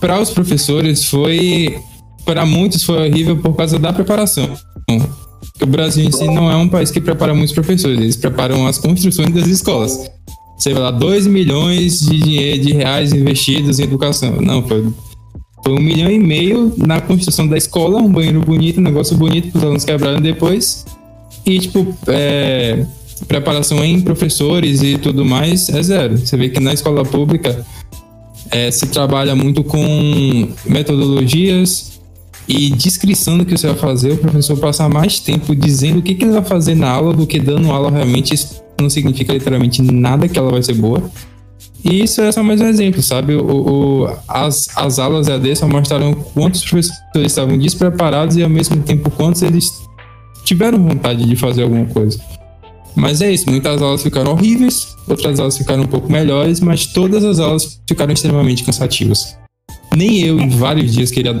para 0.00 0.20
os 0.20 0.30
professores 0.30 1.04
foi. 1.04 1.78
Para 2.24 2.44
muitos 2.44 2.82
foi 2.84 3.08
horrível 3.08 3.36
por 3.38 3.54
causa 3.56 3.78
da 3.78 3.92
preparação. 3.92 4.50
O 5.62 5.66
Brasil 5.66 6.04
em 6.04 6.12
si 6.12 6.24
não 6.26 6.50
é 6.50 6.56
um 6.56 6.68
país 6.68 6.90
que 6.90 7.00
prepara 7.00 7.34
muitos 7.34 7.52
professores, 7.54 7.98
eles 7.98 8.16
preparam 8.16 8.66
as 8.66 8.78
construções 8.78 9.30
das 9.32 9.46
escolas. 9.46 10.10
Vai 10.64 10.74
lá, 10.74 10.90
2 10.90 11.26
milhões 11.26 12.00
de, 12.00 12.18
dinhe- 12.18 12.58
de 12.58 12.72
reais 12.72 13.12
investidos 13.12 13.78
em 13.78 13.84
educação. 13.84 14.40
Não, 14.40 14.66
foi, 14.66 14.86
foi 15.64 15.72
um 15.72 15.80
milhão 15.80 16.10
e 16.10 16.18
meio 16.18 16.72
na 16.76 17.00
construção 17.00 17.46
da 17.48 17.56
escola, 17.56 17.98
um 18.00 18.10
banheiro 18.10 18.40
bonito, 18.40 18.78
um 18.78 18.82
negócio 18.82 19.16
bonito 19.16 19.50
para 19.50 19.58
os 19.58 19.64
alunos 19.64 19.84
quebrarem 19.84 20.20
depois. 20.20 20.84
E, 21.46 21.58
tipo, 21.60 21.94
é, 22.08 22.84
preparação 23.26 23.82
em 23.84 24.00
professores 24.00 24.82
e 24.82 24.98
tudo 24.98 25.24
mais 25.24 25.68
é 25.70 25.82
zero. 25.82 26.18
Você 26.18 26.36
vê 26.36 26.48
que 26.50 26.60
na 26.60 26.72
escola 26.74 27.04
pública 27.04 27.64
é, 28.50 28.70
se 28.70 28.86
trabalha 28.86 29.34
muito 29.34 29.62
com 29.64 30.48
metodologias 30.66 31.98
e 32.48 32.70
descrição 32.70 33.36
do 33.36 33.44
que 33.44 33.56
você 33.56 33.66
vai 33.66 33.76
fazer, 33.76 34.12
o 34.12 34.16
professor 34.18 34.56
passa 34.58 34.88
mais 34.88 35.20
tempo 35.20 35.54
dizendo 35.54 35.98
o 35.98 36.02
que, 36.02 36.14
que 36.14 36.24
ele 36.24 36.32
vai 36.32 36.44
fazer 36.44 36.74
na 36.74 36.88
aula 36.90 37.12
do 37.12 37.26
que 37.26 37.38
dando 37.38 37.70
aula 37.70 37.90
realmente. 37.90 38.34
Isso 38.34 38.62
não 38.80 38.88
significa 38.88 39.32
literalmente 39.32 39.82
nada 39.82 40.26
que 40.28 40.38
ela 40.38 40.50
vai 40.50 40.62
ser 40.62 40.74
boa. 40.74 41.10
E 41.84 42.02
isso 42.02 42.20
é 42.22 42.32
só 42.32 42.42
mais 42.42 42.60
um 42.60 42.66
exemplo, 42.66 43.02
sabe? 43.02 43.34
O, 43.34 43.44
o- 44.04 44.16
as, 44.26 44.66
as 44.76 44.98
aulas 44.98 45.28
EAD 45.28 45.54
só 45.56 45.68
mostraram 45.68 46.12
quantos 46.14 46.62
professores 46.62 46.98
estavam 47.16 47.56
despreparados 47.58 48.36
e 48.36 48.42
ao 48.42 48.48
mesmo 48.50 48.82
tempo 48.82 49.10
quantos 49.10 49.42
eles 49.42 49.70
tiveram 50.44 50.82
vontade 50.82 51.24
de 51.24 51.36
fazer 51.36 51.62
alguma 51.62 51.84
coisa. 51.86 52.18
Mas 52.98 53.22
é 53.22 53.30
isso, 53.30 53.48
muitas 53.48 53.80
aulas 53.80 54.02
ficaram 54.02 54.32
horríveis, 54.32 54.96
outras 55.06 55.38
aulas 55.38 55.56
ficaram 55.56 55.84
um 55.84 55.86
pouco 55.86 56.10
melhores, 56.10 56.58
mas 56.58 56.84
todas 56.86 57.24
as 57.24 57.38
aulas 57.38 57.80
ficaram 57.88 58.12
extremamente 58.12 58.64
cansativas. 58.64 59.36
Nem 59.94 60.20
eu, 60.24 60.40
em 60.40 60.48
vários 60.48 60.92
dias, 60.92 61.10
queria. 61.12 61.32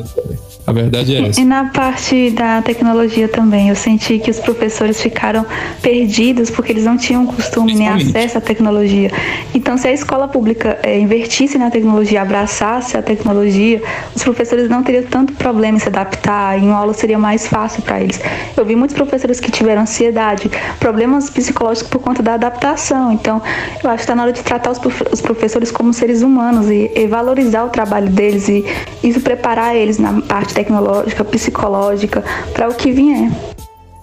A 0.68 0.72
verdade 0.72 1.16
é 1.16 1.28
essa. 1.28 1.40
E 1.40 1.44
na 1.46 1.64
parte 1.64 2.30
da 2.30 2.60
tecnologia 2.60 3.26
também, 3.26 3.70
eu 3.70 3.74
senti 3.74 4.18
que 4.18 4.30
os 4.30 4.38
professores 4.38 5.00
ficaram 5.00 5.46
perdidos 5.80 6.50
porque 6.50 6.72
eles 6.72 6.84
não 6.84 6.98
tinham 6.98 7.24
costume 7.24 7.74
nem 7.74 7.88
Principalmente. 7.88 8.18
acesso 8.18 8.36
à 8.36 8.40
tecnologia. 8.42 9.10
Então, 9.54 9.78
se 9.78 9.88
a 9.88 9.92
escola 9.92 10.28
pública 10.28 10.78
eh, 10.82 10.98
investisse 10.98 11.56
na 11.56 11.70
tecnologia, 11.70 12.20
abraçasse 12.20 12.98
a 12.98 13.02
tecnologia, 13.02 13.80
os 14.14 14.22
professores 14.22 14.68
não 14.68 14.82
teriam 14.82 15.04
tanto 15.04 15.32
problema 15.32 15.78
em 15.78 15.80
se 15.80 15.88
adaptar, 15.88 16.58
e 16.58 16.66
uma 16.66 16.76
aula 16.76 16.92
seria 16.92 17.18
mais 17.18 17.46
fácil 17.46 17.80
para 17.80 18.02
eles. 18.02 18.20
Eu 18.54 18.62
vi 18.66 18.76
muitos 18.76 18.94
professores 18.94 19.40
que 19.40 19.50
tiveram 19.50 19.82
ansiedade, 19.82 20.50
problemas 20.78 21.30
psicológicos 21.30 21.88
por 21.88 22.00
conta 22.00 22.22
da 22.22 22.34
adaptação. 22.34 23.10
Então, 23.10 23.40
eu 23.82 23.88
acho 23.88 23.96
que 23.96 24.02
está 24.02 24.14
na 24.14 24.24
hora 24.24 24.32
de 24.34 24.42
tratar 24.42 24.70
os, 24.70 24.80
os 25.10 25.22
professores 25.22 25.70
como 25.70 25.94
seres 25.94 26.20
humanos 26.20 26.68
e, 26.68 26.90
e 26.94 27.06
valorizar 27.06 27.64
o 27.64 27.70
trabalho 27.70 28.10
deles 28.10 28.50
e 28.50 28.66
isso 29.02 29.22
preparar 29.22 29.74
eles 29.74 29.98
na 29.98 30.20
parte 30.20 30.57
tecnológica, 30.58 31.24
psicológica, 31.24 32.24
para 32.52 32.68
o 32.68 32.74
que 32.74 32.90
vier. 32.90 33.30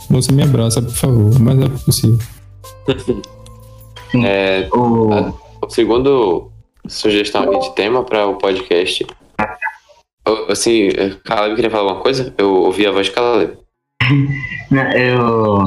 Você 0.09 0.31
me 0.31 0.41
abraça, 0.41 0.81
por 0.81 0.93
favor, 0.93 1.39
mas 1.39 1.61
é 1.61 1.69
possível. 1.83 2.19
É, 4.23 4.69
O, 4.71 5.33
o 5.61 5.69
segundo 5.69 6.49
sugestão 6.87 7.43
aqui 7.43 7.59
de 7.59 7.75
tema 7.75 8.01
para 8.03 8.25
o 8.25 8.35
podcast. 8.35 9.05
Assim, 10.47 10.87
é, 10.87 11.09
Caleb 11.25 11.55
queria 11.55 11.69
falar 11.69 11.83
alguma 11.83 12.01
coisa? 12.01 12.33
Eu 12.37 12.53
ouvi 12.53 12.87
a 12.87 12.91
voz 12.91 13.07
de 13.07 13.11
Caleb. 13.11 13.57
né, 14.71 14.93
eu, 14.95 15.57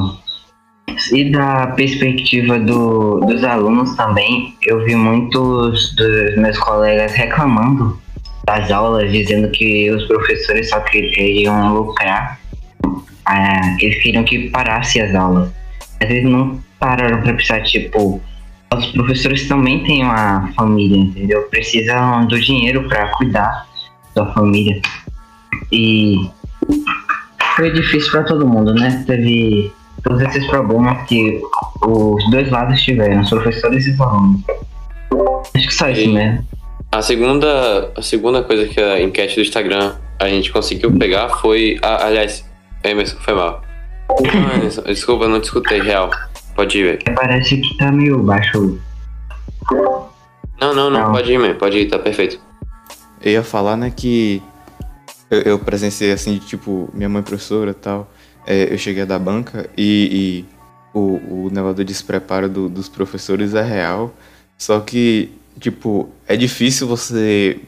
e 1.11 1.31
da 1.31 1.67
perspectiva 1.67 2.57
do, 2.57 3.19
dos 3.19 3.43
alunos 3.43 3.95
também, 3.95 4.55
eu 4.63 4.83
vi 4.83 4.95
muitos 4.95 5.93
dos 5.95 6.35
meus 6.37 6.57
colegas 6.57 7.11
reclamando 7.13 7.99
das 8.45 8.71
aulas, 8.71 9.11
dizendo 9.11 9.49
que 9.49 9.89
os 9.91 10.05
professores 10.07 10.69
só 10.69 10.79
queriam 10.81 11.73
lucrar, 11.73 12.39
ah, 13.25 13.77
eles 13.79 14.01
queriam 14.01 14.23
que 14.23 14.49
parasse 14.49 14.99
as 15.01 15.13
aulas. 15.13 15.51
Às 16.01 16.07
vezes 16.07 16.29
não 16.29 16.59
pararam 16.79 17.21
para 17.21 17.33
pensar, 17.33 17.61
tipo, 17.63 18.21
os 18.75 18.85
professores 18.87 19.47
também 19.47 19.83
têm 19.83 20.03
uma 20.03 20.51
família, 20.55 20.97
entendeu? 20.97 21.43
Precisam 21.43 22.25
do 22.27 22.39
dinheiro 22.39 22.87
para 22.87 23.07
cuidar 23.09 23.67
da 24.15 24.25
família. 24.33 24.81
E 25.71 26.29
foi 27.55 27.71
difícil 27.71 28.11
para 28.11 28.23
todo 28.23 28.47
mundo, 28.47 28.73
né? 28.73 29.03
Teve 29.05 29.71
todos 30.03 30.21
esses 30.21 30.47
problemas 30.47 31.05
que 31.07 31.41
os 31.85 32.29
dois 32.31 32.49
lados 32.49 32.81
tiveram, 32.81 33.21
os 33.21 33.29
professores 33.29 33.85
e 33.85 33.91
os 33.91 34.01
alunos. 34.01 34.41
Acho 35.53 35.67
que 35.67 35.73
só 35.73 35.89
isso 35.89 36.11
mesmo. 36.11 36.47
A 36.91 37.01
segunda, 37.01 37.91
a 37.95 38.01
segunda 38.01 38.41
coisa 38.43 38.65
que 38.67 38.79
a 38.81 39.01
enquete 39.01 39.35
do 39.35 39.41
Instagram 39.41 39.95
a 40.19 40.27
gente 40.27 40.51
conseguiu 40.51 40.91
pegar 40.97 41.29
foi. 41.37 41.77
ah, 41.83 42.05
aliás, 42.07 42.43
Emerson, 42.83 43.17
foi 43.19 43.33
mal. 43.35 43.61
Não, 44.21 44.53
Emerson, 44.55 44.81
desculpa, 44.83 45.25
eu 45.25 45.29
não 45.29 45.39
te 45.39 45.45
escutei, 45.45 45.81
real. 45.81 46.09
Pode 46.55 46.77
ir, 46.79 46.83
velho. 46.83 47.15
Parece 47.15 47.57
que 47.57 47.77
tá 47.77 47.91
meio 47.91 48.17
baixo. 48.23 48.79
Não, 50.59 50.73
não, 50.73 50.89
não, 50.89 50.91
Não. 50.91 51.11
pode 51.11 51.31
ir, 51.31 51.37
man. 51.37 51.53
Pode 51.55 51.77
ir, 51.77 51.85
tá 51.89 51.99
perfeito. 51.99 52.39
Eu 53.21 53.31
ia 53.33 53.43
falar, 53.43 53.77
né, 53.77 53.91
que 53.95 54.41
eu, 55.29 55.41
eu 55.43 55.59
presenciei, 55.59 56.11
assim, 56.11 56.33
de, 56.33 56.39
tipo, 56.41 56.89
minha 56.93 57.07
mãe 57.07 57.21
professora 57.21 57.71
e 57.71 57.75
tal. 57.75 58.11
É, 58.47 58.73
eu 58.73 58.77
cheguei 58.77 59.05
da 59.05 59.19
banca 59.19 59.69
e, 59.77 60.45
e 60.93 60.97
o, 60.97 61.45
o 61.45 61.49
negócio 61.51 61.75
do 61.77 61.85
despreparo 61.85 62.49
do- 62.49 62.67
dos 62.67 62.89
professores 62.89 63.53
é 63.53 63.61
real. 63.61 64.11
Só 64.57 64.79
que, 64.79 65.31
tipo, 65.59 66.09
é 66.27 66.35
difícil 66.35 66.87
você, 66.87 67.59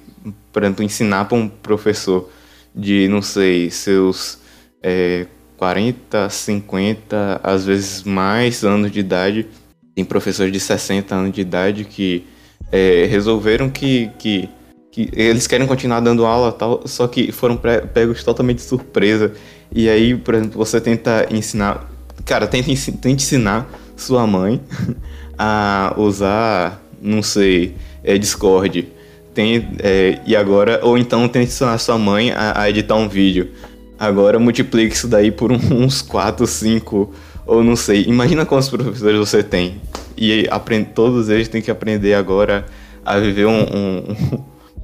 por 0.51 0.63
exemplo, 0.63 0.83
ensinar 0.83 1.25
para 1.25 1.37
um 1.37 1.47
professor 1.47 2.29
de, 2.73 3.07
não 3.07 3.21
sei, 3.21 3.69
seus 3.69 4.39
é, 4.81 5.27
40, 5.57 6.29
50, 6.29 7.41
às 7.43 7.65
vezes 7.65 8.03
mais 8.03 8.63
anos 8.63 8.91
de 8.91 8.99
idade. 8.99 9.47
Tem 9.93 10.05
professores 10.05 10.51
de 10.51 10.59
60 10.59 11.13
anos 11.13 11.33
de 11.33 11.41
idade 11.41 11.83
que 11.85 12.25
é, 12.71 13.05
resolveram 13.05 13.69
que, 13.69 14.09
que 14.17 14.49
que 14.91 15.09
eles 15.13 15.47
querem 15.47 15.65
continuar 15.65 16.01
dando 16.01 16.25
aula 16.25 16.51
tal, 16.51 16.85
só 16.85 17.07
que 17.07 17.31
foram 17.31 17.57
pegos 17.93 18.23
totalmente 18.23 18.57
de 18.57 18.63
surpresa. 18.63 19.31
E 19.71 19.89
aí, 19.89 20.15
por 20.15 20.35
exemplo, 20.35 20.57
você 20.57 20.81
tenta 20.81 21.27
ensinar. 21.31 21.89
Cara, 22.25 22.45
tenta, 22.45 22.67
tenta 22.67 23.09
ensinar 23.09 23.69
sua 23.95 24.27
mãe 24.27 24.61
a 25.39 25.93
usar, 25.97 26.80
não 27.01 27.23
sei, 27.23 27.75
é, 28.03 28.17
Discord. 28.17 28.87
Tem, 29.33 29.67
é, 29.79 30.19
e 30.27 30.35
agora, 30.35 30.81
ou 30.83 30.97
então 30.97 31.27
tenta 31.27 31.43
ensinar 31.43 31.77
sua 31.77 31.97
mãe 31.97 32.31
a, 32.31 32.61
a 32.61 32.69
editar 32.69 32.95
um 32.95 33.07
vídeo. 33.07 33.51
Agora 33.97 34.39
multiplique 34.39 34.95
isso 34.95 35.07
daí 35.07 35.31
por 35.31 35.51
uns 35.51 36.01
4, 36.01 36.45
5 36.45 37.13
ou 37.45 37.63
não 37.63 37.75
sei. 37.75 38.03
Imagina 38.07 38.45
quantos 38.45 38.69
professores 38.69 39.17
você 39.17 39.43
tem. 39.43 39.75
E 40.17 40.47
aprende, 40.49 40.89
todos 40.93 41.29
eles 41.29 41.47
têm 41.47 41.61
que 41.61 41.71
aprender 41.71 42.13
agora 42.13 42.65
a 43.05 43.19
viver 43.19 43.45
um, 43.45 43.61
um, 43.61 44.43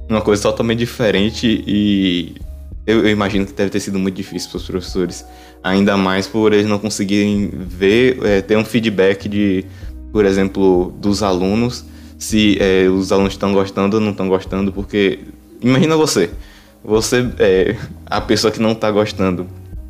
uma 0.09 0.22
coisa 0.22 0.43
totalmente 0.43 0.80
diferente 0.80 1.63
e 1.68 2.36
eu, 2.86 2.99
eu, 2.99 3.09
imagino 3.09 3.45
que 3.45 3.53
deve 3.53 3.70
ter 3.70 3.80
sido 3.80 3.99
muito 3.99 4.15
difícil 4.15 4.49
para 4.49 4.57
os 4.57 4.65
professores. 4.65 5.26
Ainda 5.63 5.97
mais 5.97 6.26
por 6.26 6.53
eles 6.53 6.65
não 6.65 6.80
conseguirem 6.80 7.51
ver, 7.53 8.18
é, 8.24 8.41
ter 8.41 8.57
um 8.57 8.63
feedback 8.63 9.28
de, 9.28 9.65
por 10.11 10.26
exemplo, 10.26 10.93
dos 10.97 11.22
alunos, 11.22 11.86
se 12.18 12.57
é, 12.59 12.88
os 12.89 13.11
alunos 13.11 13.34
estão 13.34 13.53
gostando 13.53 13.97
ou 13.97 14.01
não 14.01 14.11
estão 14.11 14.28
gostando, 14.28 14.72
porque 14.72 15.20
imagina 15.61 15.95
você, 15.95 16.30
você 16.84 17.30
é 17.39 17.76
a 18.05 18.20
pessoa 18.20 18.51
que 18.51 18.61
não 18.61 18.72
está 18.72 18.89
gostando, 18.89 19.47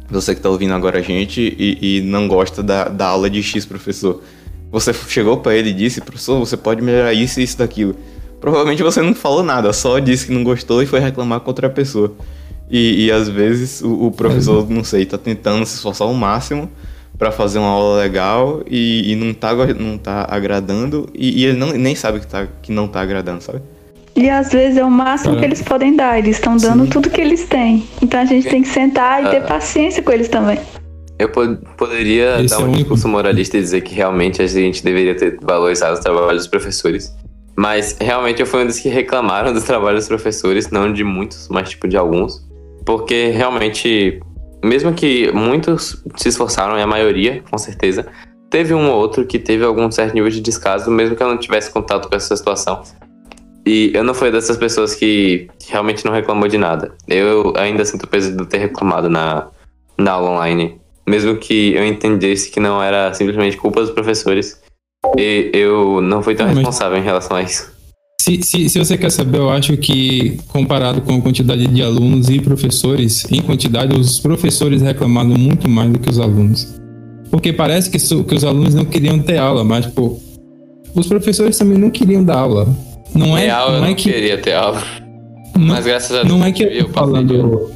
você 0.10 0.34
que 0.34 0.40
está 0.40 0.50
ouvindo 0.50 0.74
agora 0.74 1.00
a 1.00 1.02
gente 1.02 1.42
e, 1.42 1.98
e 1.98 2.02
não 2.02 2.28
gosta 2.28 2.62
da, 2.62 2.86
da 2.86 3.08
aula 3.08 3.30
de 3.30 3.42
X 3.42 3.66
professor. 3.66 4.22
Você 4.72 4.94
chegou 4.94 5.38
para 5.38 5.56
ele 5.56 5.70
e 5.70 5.74
disse, 5.74 6.02
professor, 6.02 6.40
você 6.40 6.58
pode 6.58 6.82
melhorar 6.82 7.14
isso 7.14 7.40
e 7.40 7.44
isso 7.44 7.58
daquilo. 7.58 7.96
Provavelmente 8.40 8.84
você 8.84 9.02
não 9.02 9.16
falou 9.16 9.44
nada, 9.44 9.72
só 9.74 9.98
disse 10.00 10.28
que 10.28 10.34
não 10.34 10.44
gostou 10.44 10.84
e 10.84 10.86
foi 10.86 11.00
reclamar 11.00 11.40
com 11.40 11.50
outra 11.50 11.70
pessoa. 11.70 12.14
E, 12.70 13.06
e 13.06 13.12
às 13.12 13.30
vezes 13.30 13.82
o, 13.82 14.08
o 14.08 14.12
professor, 14.12 14.70
não 14.70 14.84
sei, 14.84 15.06
tá 15.06 15.18
tentando 15.18 15.66
se 15.66 15.76
esforçar 15.76 16.08
ao 16.08 16.14
máximo 16.14 16.70
para 17.18 17.32
fazer 17.32 17.60
uma 17.60 17.70
aula 17.70 18.00
legal 18.00 18.62
e, 18.68 19.12
e, 19.12 19.16
não, 19.16 19.34
tá, 19.34 19.54
não 19.80 19.98
tá 19.98 20.28
agradando 20.30 21.10
e, 21.14 21.42
e 21.42 21.46
ele 21.46 21.58
não, 21.58 21.72
nem 21.72 21.96
sabe 21.96 22.20
que, 22.20 22.28
tá, 22.28 22.48
que 22.62 22.72
não 22.72 22.88
tá 22.88 23.02
agradando, 23.02 23.42
sabe? 23.42 23.62
E 24.16 24.30
às 24.30 24.52
vezes 24.52 24.78
é 24.78 24.84
o 24.84 24.90
máximo 24.90 25.38
que 25.38 25.46
eles 25.46 25.62
podem 25.62 25.96
dar, 25.96 26.18
eles 26.18 26.38
estão 26.38 26.58
dando 26.58 26.86
Sim. 26.86 26.90
tudo 26.90 27.10
que 27.10 27.22
eles 27.22 27.46
têm. 27.46 27.88
Então 28.02 28.20
a 28.20 28.26
gente 28.26 28.50
tem 28.50 28.64
que 28.64 28.68
sentar 28.68 29.24
e 29.24 29.30
ter 29.30 29.38
ah. 29.38 29.42
paciência 29.42 30.02
com 30.02 30.12
eles 30.12 30.28
também. 30.28 30.60
Eu 31.20 31.30
pod 31.30 31.58
poderia 31.76 32.42
Esse 32.42 32.56
dar 32.56 32.64
um 32.64 32.72
é 32.72 32.78
discurso 32.78 33.08
moralista 33.08 33.58
e 33.58 33.62
dizer 33.62 33.82
que 33.82 33.94
realmente 33.94 34.42
a 34.42 34.48
gente 34.48 34.84
deveria 34.84 35.16
ter 35.16 35.38
valorizado 35.42 36.00
o 36.00 36.02
trabalho 36.02 36.38
dos 36.38 36.48
professores. 36.48 37.16
Mas 37.56 37.98
realmente 38.00 38.40
eu 38.40 38.46
fui 38.46 38.64
um 38.64 38.68
dos 38.68 38.80
que 38.80 38.88
reclamaram 38.88 39.52
do 39.52 39.62
trabalho 39.62 39.98
dos 39.98 40.08
professores, 40.08 40.70
não 40.70 40.94
de 40.94 41.04
muitos, 41.04 41.48
mas 41.50 41.70
tipo 41.70 41.88
de 41.88 41.98
alguns. 41.98 42.46
Porque 42.86 43.30
realmente, 43.30 44.20
mesmo 44.64 44.94
que 44.94 45.32
muitos 45.32 46.04
se 46.16 46.30
esforçaram, 46.30 46.78
e 46.78 46.82
a 46.82 46.88
maioria, 46.88 47.44
com 47.50 47.58
certeza, 47.58 48.08
teve 48.50 48.74
um 48.74 48.90
ou 48.90 48.98
outro 48.98 49.26
que 49.26 49.40
teve 49.40 49.64
algum 49.64 49.90
certo 49.92 50.14
nível 50.14 50.30
de 50.30 50.42
descaso, 50.42 50.90
mesmo 50.90 51.16
que 51.16 51.24
eu 51.24 51.28
não 51.28 51.38
tivesse 51.38 51.72
contato 51.72 52.10
com 52.10 52.16
essa 52.16 52.36
situação. 52.36 52.82
E 53.66 53.92
eu 53.94 54.04
não 54.04 54.14
fui 54.14 54.32
dessas 54.32 54.56
pessoas 54.56 54.96
que 54.96 55.50
realmente 55.68 56.06
não 56.06 56.14
reclamou 56.14 56.48
de 56.48 56.58
nada. 56.58 56.96
Eu 57.08 57.54
ainda 57.58 57.84
sinto 57.84 58.04
o 58.04 58.08
peso 58.08 58.36
de 58.36 58.46
ter 58.46 58.60
reclamado 58.60 59.10
na, 59.10 59.50
na 59.98 60.14
aula 60.14 60.30
online. 60.32 60.80
Mesmo 61.06 61.36
que 61.36 61.74
eu 61.74 61.86
entendesse 61.86 62.50
que 62.50 62.62
não 62.62 62.82
era 62.82 63.14
simplesmente 63.14 63.58
culpa 63.58 63.82
dos 63.82 63.92
professores. 63.92 64.62
E 65.18 65.52
eu 65.54 66.00
não 66.00 66.24
fui 66.24 66.34
tão 66.34 66.48
responsável 66.48 66.98
em 66.98 67.04
relação 67.04 67.36
a 67.36 67.42
isso. 67.42 67.77
Se, 68.22 68.42
se, 68.42 68.68
se, 68.68 68.80
você 68.80 68.98
quer 68.98 69.12
saber, 69.12 69.38
eu 69.38 69.50
acho 69.50 69.78
que 69.78 70.38
comparado 70.50 71.02
com 71.02 71.16
a 71.16 71.22
quantidade 71.22 71.66
de 71.68 71.82
alunos 71.82 72.30
e 72.30 72.42
professores, 72.42 73.26
em 73.32 73.42
quantidade, 73.42 73.98
os 73.98 74.20
professores 74.20 74.82
reclamaram 74.82 75.30
muito 75.30 75.70
mais 75.70 75.92
do 75.92 76.00
que 76.00 76.10
os 76.10 76.20
alunos. 76.20 76.76
Porque 77.32 77.54
parece 77.54 77.90
que, 77.90 77.98
que 77.98 78.36
os 78.36 78.44
alunos 78.44 78.74
não 78.74 78.84
queriam 78.84 79.20
ter 79.20 79.38
aula, 79.38 79.64
mas, 79.64 79.86
pô, 79.86 80.20
os 80.94 81.08
professores 81.08 81.58
também 81.58 81.78
não 81.78 81.90
queriam 81.90 82.24
dar 82.24 82.40
aula. 82.40 82.68
Não 83.14 83.38
é, 83.38 83.46
Real, 83.46 83.70
não 83.70 83.78
eu 83.78 83.84
é 83.84 83.88
não 83.88 83.96
que... 83.96 84.12
queria 84.12 84.38
ter 84.38 84.54
aula. 84.54 84.84
Não, 85.56 85.68
mas 85.68 85.86
graças 85.86 86.12
a 86.12 86.24
Deus. 86.24 86.34
Não 86.34 86.44
é 86.44 86.52
que 86.52 86.64
eu 86.64 86.86
tô 86.86 86.94
falando. 86.94 87.72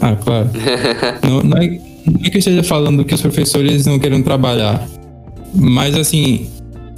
Ah, 0.00 0.16
claro. 0.16 0.50
não, 1.26 1.42
não, 1.42 1.58
é, 1.58 1.68
não 2.06 2.20
é 2.22 2.28
que 2.28 2.36
eu 2.36 2.38
esteja 2.38 2.62
falando 2.62 3.04
que 3.04 3.14
os 3.14 3.22
professores 3.22 3.86
não 3.86 3.98
querem 3.98 4.22
trabalhar. 4.22 4.86
Mas 5.54 5.96
assim, 5.96 6.50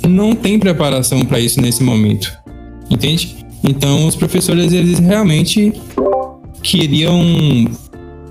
não 0.08 0.34
tem 0.34 0.58
preparação 0.58 1.24
para 1.24 1.38
isso 1.38 1.60
nesse 1.60 1.82
momento. 1.82 2.45
Entende? 2.90 3.36
Então, 3.62 4.06
os 4.06 4.14
professores, 4.14 4.72
eles 4.72 4.98
realmente 4.98 5.72
queriam, 6.62 7.20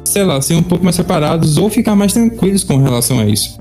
sei 0.03 0.23
lá, 0.23 0.41
ser 0.41 0.55
um 0.55 0.63
pouco 0.63 0.83
mais 0.83 0.95
separados 0.95 1.57
ou 1.57 1.69
ficar 1.69 1.95
mais 1.95 2.13
tranquilos 2.13 2.63
com 2.63 2.77
relação 2.77 3.19
a 3.19 3.25
isso. 3.25 3.59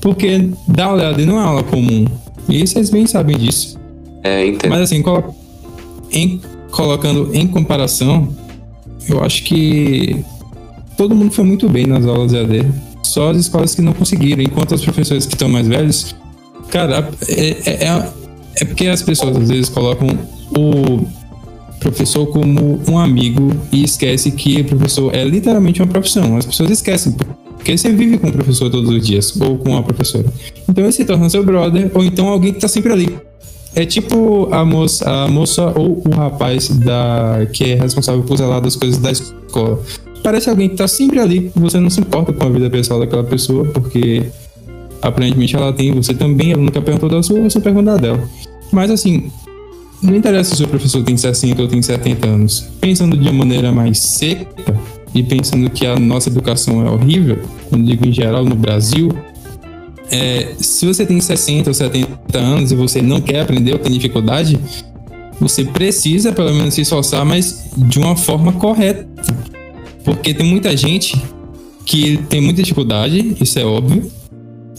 Porque 0.00 0.50
dar 0.68 0.86
aula 0.86 1.02
EAD 1.04 1.26
não 1.26 1.40
é 1.40 1.44
aula 1.44 1.62
comum. 1.62 2.04
E 2.48 2.64
vocês 2.66 2.90
bem 2.90 3.06
sabem 3.06 3.36
disso. 3.36 3.78
É, 4.22 4.46
entendo. 4.46 4.70
Mas 4.70 4.82
assim, 4.82 5.02
colo 5.02 5.34
em, 6.12 6.40
colocando 6.70 7.34
em 7.34 7.46
comparação, 7.46 8.28
eu 9.08 9.22
acho 9.22 9.42
que 9.44 10.24
todo 10.96 11.14
mundo 11.14 11.32
foi 11.32 11.44
muito 11.44 11.68
bem 11.68 11.86
nas 11.86 12.06
aulas 12.06 12.32
EAD. 12.32 12.66
Só 13.02 13.30
as 13.30 13.38
escolas 13.38 13.74
que 13.74 13.82
não 13.82 13.92
conseguiram. 13.92 14.42
Enquanto 14.42 14.74
os 14.74 14.82
professores 14.82 15.26
que 15.26 15.34
estão 15.34 15.48
mais 15.48 15.66
velhos, 15.66 16.14
cara, 16.70 17.08
é, 17.28 17.50
é, 17.64 17.84
é, 17.84 18.12
é 18.56 18.64
porque 18.64 18.86
as 18.86 19.02
pessoas 19.02 19.36
às 19.36 19.48
vezes 19.48 19.68
colocam 19.68 20.06
o 20.50 21.06
professor 21.80 22.26
como 22.26 22.80
um 22.88 22.98
amigo 22.98 23.52
e 23.72 23.84
esquece 23.84 24.30
que 24.30 24.60
o 24.60 24.64
professor 24.64 25.14
é 25.14 25.24
literalmente 25.24 25.80
uma 25.80 25.88
profissão. 25.88 26.36
As 26.36 26.46
pessoas 26.46 26.70
esquecem, 26.70 27.14
porque 27.56 27.76
você 27.76 27.92
vive 27.92 28.18
com 28.18 28.28
o 28.28 28.32
professor 28.32 28.70
todos 28.70 28.90
os 28.90 29.06
dias, 29.06 29.38
ou 29.40 29.58
com 29.58 29.76
a 29.76 29.82
professora. 29.82 30.26
Então 30.68 30.84
ele 30.84 30.92
se 30.92 31.04
torna 31.04 31.28
seu 31.28 31.44
brother, 31.44 31.90
ou 31.94 32.04
então 32.04 32.28
alguém 32.28 32.52
que 32.52 32.58
está 32.58 32.68
sempre 32.68 32.92
ali. 32.92 33.18
É 33.74 33.84
tipo 33.84 34.48
a 34.52 34.64
moça, 34.64 35.08
a 35.08 35.28
moça 35.28 35.72
ou 35.76 36.02
o 36.04 36.10
rapaz 36.10 36.68
da, 36.70 37.46
que 37.52 37.72
é 37.72 37.74
responsável 37.74 38.22
por 38.22 38.38
zelar 38.38 38.60
das 38.60 38.74
coisas 38.74 38.98
da 38.98 39.10
escola. 39.12 39.82
Parece 40.22 40.48
alguém 40.48 40.68
que 40.68 40.74
está 40.74 40.88
sempre 40.88 41.20
ali, 41.20 41.52
você 41.54 41.78
não 41.78 41.90
se 41.90 42.00
importa 42.00 42.32
com 42.32 42.46
a 42.46 42.48
vida 42.48 42.70
pessoal 42.70 42.98
daquela 42.98 43.22
pessoa, 43.22 43.66
porque 43.66 44.24
aparentemente 45.02 45.54
ela 45.54 45.72
tem, 45.72 45.92
você 45.92 46.14
também, 46.14 46.52
ela 46.52 46.62
nunca 46.62 46.80
perguntou 46.80 47.08
da 47.08 47.22
sua, 47.22 47.42
você 47.42 47.60
pergunta 47.60 47.98
dela. 47.98 48.26
Mas 48.72 48.90
assim, 48.90 49.30
não 50.02 50.14
interessa 50.14 50.54
se 50.54 50.62
o 50.62 50.68
professor 50.68 51.02
tem 51.02 51.16
60 51.16 51.62
ou 51.62 51.68
tem 51.68 51.80
70 51.80 52.26
anos. 52.26 52.68
Pensando 52.80 53.16
de 53.16 53.28
uma 53.28 53.38
maneira 53.38 53.72
mais 53.72 53.98
seca 53.98 54.46
e 55.14 55.22
pensando 55.22 55.70
que 55.70 55.86
a 55.86 55.98
nossa 55.98 56.28
educação 56.28 56.86
é 56.86 56.90
horrível, 56.90 57.42
quando 57.68 57.84
digo 57.84 58.06
em 58.06 58.12
geral 58.12 58.44
no 58.44 58.54
Brasil, 58.54 59.10
é, 60.10 60.54
se 60.58 60.86
você 60.86 61.04
tem 61.04 61.20
60 61.20 61.70
ou 61.70 61.74
70 61.74 62.38
anos 62.38 62.70
e 62.70 62.76
você 62.76 63.02
não 63.02 63.20
quer 63.20 63.40
aprender 63.40 63.72
ou 63.72 63.78
tem 63.78 63.92
dificuldade, 63.92 64.58
você 65.40 65.64
precisa 65.64 66.32
pelo 66.32 66.52
menos 66.52 66.74
se 66.74 66.82
esforçar, 66.82 67.24
mas 67.24 67.70
de 67.76 67.98
uma 67.98 68.16
forma 68.16 68.52
correta. 68.52 69.06
Porque 70.04 70.32
tem 70.32 70.46
muita 70.46 70.76
gente 70.76 71.20
que 71.84 72.18
tem 72.28 72.40
muita 72.40 72.62
dificuldade, 72.62 73.36
isso 73.40 73.58
é 73.58 73.64
óbvio, 73.64 74.10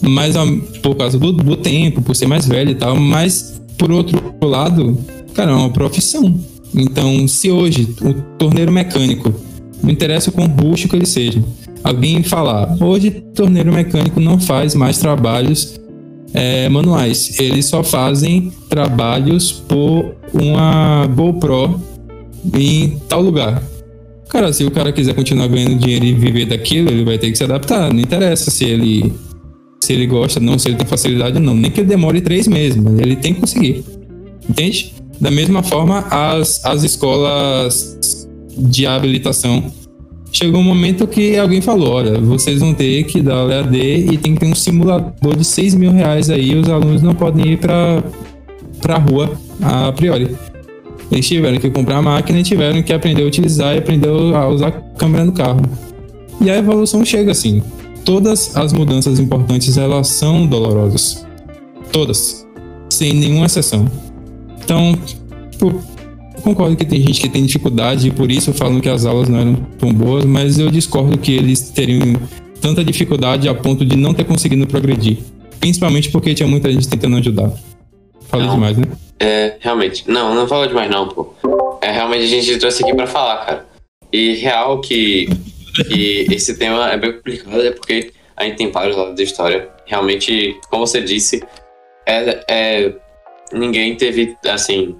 mas 0.01 0.35
por 0.81 0.95
causa 0.95 1.17
do, 1.17 1.31
do 1.31 1.57
tempo, 1.57 2.01
por 2.01 2.15
ser 2.15 2.27
mais 2.27 2.45
velho 2.47 2.71
e 2.71 2.75
tal, 2.75 2.95
mas 2.95 3.56
por 3.77 3.91
outro 3.91 4.33
lado, 4.43 4.97
cara, 5.33 5.51
é 5.51 5.55
uma 5.55 5.69
profissão. 5.69 6.33
Então, 6.75 7.27
se 7.27 7.49
hoje 7.49 7.95
o 8.01 8.13
torneiro 8.37 8.71
mecânico, 8.71 9.33
não 9.81 9.89
interessa 9.89 10.29
o 10.29 10.33
quão 10.33 10.47
rústico 10.47 10.95
ele 10.95 11.05
seja, 11.05 11.43
alguém 11.83 12.23
falar, 12.23 12.75
hoje 12.81 13.11
torneiro 13.33 13.71
mecânico 13.71 14.19
não 14.19 14.39
faz 14.39 14.75
mais 14.75 14.97
trabalhos 14.97 15.79
é, 16.33 16.67
manuais, 16.69 17.39
eles 17.39 17.65
só 17.65 17.83
fazem 17.83 18.51
trabalhos 18.69 19.51
por 19.51 20.15
uma 20.33 21.07
GoPro 21.07 21.79
em 22.53 22.97
tal 23.07 23.21
lugar. 23.21 23.63
Cara, 24.29 24.51
se 24.51 24.65
o 24.65 24.71
cara 24.71 24.91
quiser 24.91 25.13
continuar 25.15 25.47
ganhando 25.47 25.75
dinheiro 25.75 26.05
e 26.05 26.13
viver 26.13 26.45
daquilo, 26.45 26.89
ele 26.89 27.05
vai 27.05 27.17
ter 27.17 27.31
que 27.31 27.37
se 27.37 27.45
adaptar. 27.45 27.93
Não 27.93 27.99
interessa 27.99 28.51
se 28.51 28.65
ele 28.65 29.13
se 29.87 29.93
ele 29.93 30.05
gosta, 30.05 30.37
não, 30.41 30.59
se 30.59 30.67
ele 30.67 30.75
tem 30.75 30.85
facilidade, 30.85 31.39
não. 31.39 31.55
Nem 31.55 31.71
que 31.71 31.79
ele 31.79 31.87
demore 31.87 32.19
três 32.19 32.45
meses, 32.45 32.75
mas 32.75 32.99
ele 32.99 33.15
tem 33.15 33.33
que 33.33 33.39
conseguir. 33.39 33.85
Entende? 34.47 34.93
Da 35.19 35.31
mesma 35.31 35.63
forma, 35.63 35.99
as, 36.11 36.63
as 36.65 36.83
escolas 36.83 38.27
de 38.57 38.85
habilitação. 38.85 39.63
Chegou 40.29 40.59
um 40.59 40.63
momento 40.63 41.07
que 41.07 41.37
alguém 41.37 41.61
falou: 41.61 41.93
olha, 41.93 42.19
vocês 42.19 42.59
vão 42.59 42.73
ter 42.73 43.05
que 43.05 43.21
dar 43.21 43.45
o 43.45 43.51
EAD 43.51 43.77
e 44.11 44.17
tem 44.17 44.33
que 44.33 44.41
ter 44.41 44.47
um 44.47 44.55
simulador 44.55 45.37
de 45.37 45.45
6 45.45 45.75
mil 45.75 45.91
reais 45.91 46.29
aí, 46.29 46.53
os 46.53 46.69
alunos 46.69 47.01
não 47.01 47.15
podem 47.15 47.53
ir 47.53 47.57
para 47.57 48.03
a 48.89 48.97
rua 48.97 49.31
a 49.61 49.91
priori. 49.93 50.35
Eles 51.09 51.25
tiveram 51.25 51.57
que 51.59 51.69
comprar 51.69 51.97
a 51.97 52.01
máquina 52.01 52.39
e 52.39 52.43
tiveram 52.43 52.83
que 52.83 52.91
aprender 52.91 53.23
a 53.23 53.25
utilizar 53.25 53.73
e 53.73 53.77
aprender 53.77 54.09
a 54.09 54.49
usar 54.49 54.67
a 54.67 54.71
câmera 54.71 55.23
no 55.23 55.31
carro. 55.31 55.61
E 56.41 56.49
a 56.49 56.57
evolução 56.57 57.05
chega 57.05 57.31
assim 57.31 57.63
todas 58.07 58.55
as 58.55 58.71
mudanças 58.71 59.19
importantes 59.19 59.77
elas 59.77 60.07
são 60.07 60.47
dolorosas. 60.47 61.27
Todas. 61.91 62.47
Sem 62.89 63.13
nenhuma 63.13 63.47
exceção. 63.47 63.85
Então, 64.63 64.97
tipo, 65.51 65.83
concordo 66.41 66.77
que 66.77 66.85
tem 66.85 67.01
gente 67.01 67.19
que 67.19 67.27
tem 67.27 67.45
dificuldade 67.45 68.07
e 68.07 68.11
por 68.11 68.31
isso 68.31 68.53
falam 68.53 68.79
que 68.79 68.87
as 68.87 69.05
aulas 69.05 69.27
não 69.27 69.39
eram 69.39 69.55
tão 69.77 69.93
boas, 69.93 70.23
mas 70.23 70.57
eu 70.57 70.71
discordo 70.71 71.17
que 71.17 71.33
eles 71.33 71.69
teriam 71.69 72.15
tanta 72.61 72.81
dificuldade 72.81 73.49
a 73.49 73.53
ponto 73.53 73.85
de 73.85 73.97
não 73.97 74.13
ter 74.13 74.23
conseguido 74.23 74.65
progredir. 74.65 75.17
Principalmente 75.59 76.09
porque 76.09 76.33
tinha 76.33 76.47
muita 76.47 76.71
gente 76.71 76.87
tentando 76.87 77.17
ajudar. 77.17 77.51
Falei 78.29 78.47
não, 78.47 78.53
demais, 78.53 78.77
né? 78.77 78.85
É, 79.19 79.57
realmente. 79.59 80.09
Não, 80.09 80.33
não 80.33 80.47
fala 80.47 80.65
demais 80.65 80.89
não, 80.89 81.09
pô. 81.09 81.33
É, 81.81 81.91
realmente 81.91 82.23
a 82.23 82.27
gente 82.27 82.57
trouxe 82.57 82.83
aqui 82.83 82.95
para 82.95 83.05
falar, 83.07 83.45
cara. 83.45 83.65
E 84.13 84.35
real 84.35 84.79
que 84.79 85.27
que 85.83 86.27
esse 86.31 86.57
tema 86.57 86.91
é 86.91 86.97
bem 86.97 87.13
complicado, 87.13 87.61
é 87.61 87.71
porque 87.71 88.11
a 88.35 88.43
gente 88.43 88.57
tem 88.57 88.71
vários 88.71 88.95
lados 88.95 89.15
da 89.15 89.23
história. 89.23 89.69
Realmente, 89.85 90.59
como 90.69 90.85
você 90.85 91.01
disse, 91.01 91.43
é, 92.05 92.43
é 92.47 92.93
ninguém 93.51 93.95
teve, 93.95 94.37
assim, 94.47 94.95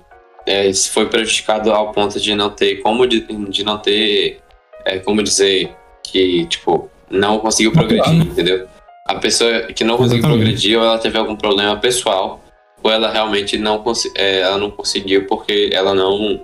é, 0.48 0.74
foi 0.74 1.08
prejudicado 1.08 1.72
ao 1.72 1.92
ponto 1.92 2.20
de 2.20 2.34
não 2.34 2.50
ter 2.50 2.78
como 2.78 3.06
de, 3.06 3.22
de 3.50 3.64
não 3.64 3.78
ter 3.78 4.40
é, 4.86 4.98
como 5.00 5.22
dizer 5.22 5.76
que 6.02 6.46
tipo 6.46 6.90
não 7.10 7.40
conseguiu 7.40 7.72
progredir, 7.74 8.14
entendeu? 8.14 8.68
A 9.06 9.16
pessoa 9.16 9.64
que 9.64 9.84
não 9.84 9.98
conseguiu 9.98 10.20
Exatamente. 10.20 10.44
progredir 10.44 10.78
ou 10.78 10.86
ela 10.86 10.98
teve 10.98 11.18
algum 11.18 11.36
problema 11.36 11.78
pessoal 11.78 12.44
ou 12.82 12.92
ela 12.92 13.12
realmente 13.12 13.58
não 13.58 13.84
é, 14.16 14.40
ela 14.40 14.58
não 14.58 14.72
conseguiu 14.72 15.26
porque 15.28 15.70
ela 15.74 15.94
não 15.94 16.42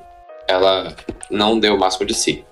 ela 0.47 0.93
não 1.31 1.57
deu 1.57 1.75
o 1.75 1.79
máximo 1.79 2.05
de 2.05 2.13
si. 2.13 2.43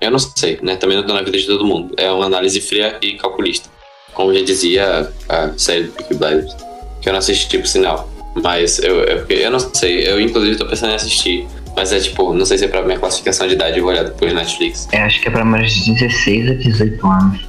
Eu 0.00 0.10
não 0.10 0.18
sei, 0.18 0.58
né? 0.62 0.76
Também 0.76 0.96
não 0.96 1.06
tô 1.06 1.12
na 1.12 1.22
vida 1.22 1.36
de 1.36 1.46
todo 1.46 1.64
mundo. 1.64 1.94
É 1.96 2.10
uma 2.10 2.26
análise 2.26 2.60
fria 2.60 2.96
e 3.02 3.14
calculista. 3.14 3.68
Como 4.14 4.34
já 4.34 4.42
dizia 4.42 5.12
a 5.28 5.52
série 5.56 5.84
do 5.84 5.92
Peaky 5.92 6.14
Blinders, 6.14 6.56
que 7.00 7.08
eu 7.08 7.12
não 7.12 7.18
assisti 7.18 7.58
por 7.58 7.66
sinal. 7.66 8.08
Mas 8.42 8.78
eu, 8.78 9.00
eu, 9.00 9.26
eu 9.28 9.50
não 9.50 9.58
sei, 9.58 10.08
eu 10.08 10.20
inclusive 10.20 10.56
tô 10.56 10.66
pensando 10.66 10.92
em 10.92 10.94
assistir. 10.94 11.46
Mas 11.76 11.92
é 11.92 12.00
tipo, 12.00 12.32
não 12.34 12.44
sei 12.44 12.58
se 12.58 12.64
é 12.64 12.68
pra 12.68 12.82
minha 12.82 12.98
classificação 12.98 13.46
de 13.46 13.54
idade, 13.54 13.78
eu 13.78 13.84
vou 13.84 13.92
olhar 13.92 14.04
depois 14.04 14.32
na 14.32 14.40
Netflix. 14.40 14.88
Eu 14.92 15.00
acho 15.00 15.20
que 15.20 15.28
é 15.28 15.30
pra 15.30 15.44
mais 15.44 15.72
de 15.72 15.92
16 15.92 16.50
a 16.50 16.54
18 16.54 17.06
anos. 17.06 17.40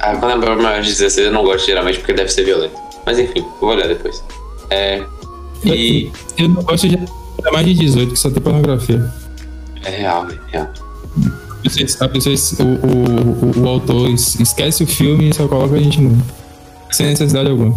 Ah, 0.00 0.16
quando 0.16 0.42
é 0.42 0.46
pra 0.46 0.56
maior 0.56 0.82
de 0.82 0.88
16 0.88 1.26
eu 1.26 1.32
não 1.32 1.44
gosto 1.44 1.66
geralmente 1.66 1.98
porque 1.98 2.12
deve 2.12 2.30
ser 2.30 2.44
violento. 2.44 2.74
Mas 3.06 3.18
enfim, 3.18 3.40
eu 3.40 3.56
vou 3.60 3.70
olhar 3.70 3.88
depois. 3.88 4.22
É. 4.70 5.02
E. 5.64 6.10
Eu 6.36 6.48
não 6.48 6.62
gosto 6.62 6.88
de 6.88 6.98
é 7.44 7.50
mais 7.50 7.66
de 7.66 7.74
18, 7.74 8.12
que 8.12 8.18
só 8.18 8.30
tem 8.30 8.42
pornografia. 8.42 9.10
É 9.84 9.90
real, 9.90 10.26
é 10.30 10.52
real. 10.52 10.72
A 12.00 12.08
pessoa, 12.08 12.34
o, 12.60 12.86
o, 12.86 13.60
o, 13.60 13.64
o 13.64 13.68
autor 13.68 14.10
es- 14.10 14.38
esquece 14.40 14.82
o 14.84 14.86
filme 14.86 15.30
e 15.30 15.34
só 15.34 15.46
coloca 15.46 15.74
a 15.74 15.78
gente 15.78 16.00
no. 16.00 16.20
Sem 16.90 17.06
necessidade 17.06 17.48
alguma. 17.50 17.74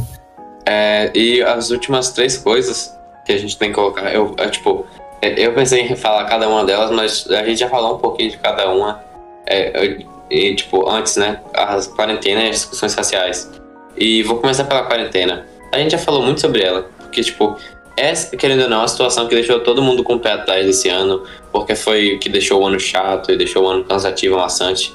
É, 0.66 1.12
e 1.16 1.42
as 1.42 1.70
últimas 1.70 2.10
três 2.12 2.38
coisas 2.38 2.94
que 3.26 3.32
a 3.32 3.38
gente 3.38 3.58
tem 3.58 3.70
que 3.70 3.76
colocar, 3.76 4.12
eu, 4.14 4.34
é, 4.38 4.48
tipo, 4.50 4.86
é, 5.22 5.40
eu 5.46 5.54
pensei 5.54 5.82
em 5.82 5.96
falar 5.96 6.26
cada 6.26 6.50
uma 6.50 6.66
delas, 6.66 6.92
mas 6.92 7.28
a 7.30 7.46
gente 7.46 7.60
já 7.60 7.70
falou 7.70 7.96
um 7.96 8.00
pouquinho 8.00 8.32
de 8.32 8.38
cada 8.38 8.70
uma. 8.72 9.02
É, 9.48 10.00
e, 10.30 10.56
tipo, 10.56 10.90
antes, 10.90 11.16
né? 11.18 11.40
As 11.54 11.88
quarentenas 11.88 12.44
e 12.44 12.48
as 12.48 12.56
discussões 12.56 12.96
raciais. 12.96 13.50
E 13.96 14.24
vou 14.24 14.38
começar 14.38 14.64
pela 14.66 14.84
quarentena. 14.84 15.46
A 15.72 15.78
gente 15.78 15.92
já 15.92 15.98
falou 16.00 16.24
muito 16.24 16.42
sobre 16.42 16.62
ela, 16.62 16.90
porque, 17.00 17.22
tipo, 17.22 17.56
essa, 17.98 18.36
querendo 18.36 18.64
ou 18.64 18.70
não, 18.70 18.78
é 18.78 18.82
uma 18.82 18.88
situação 18.88 19.28
que 19.28 19.36
deixou 19.36 19.60
todo 19.60 19.82
mundo 19.82 20.04
com 20.04 20.16
o 20.16 20.20
pé 20.20 20.34
atrás 20.34 20.68
esse 20.68 20.90
ano, 20.90 21.24
porque 21.52 21.76
foi 21.76 22.16
o 22.16 22.20
que 22.20 22.30
deixou 22.30 22.62
o 22.62 22.68
ano 22.68 22.80
chato 22.80 23.32
e 23.32 23.38
deixou 23.38 23.64
o 23.64 23.68
ano 23.68 23.84
cansativo, 23.84 24.36
maçante. 24.36 24.94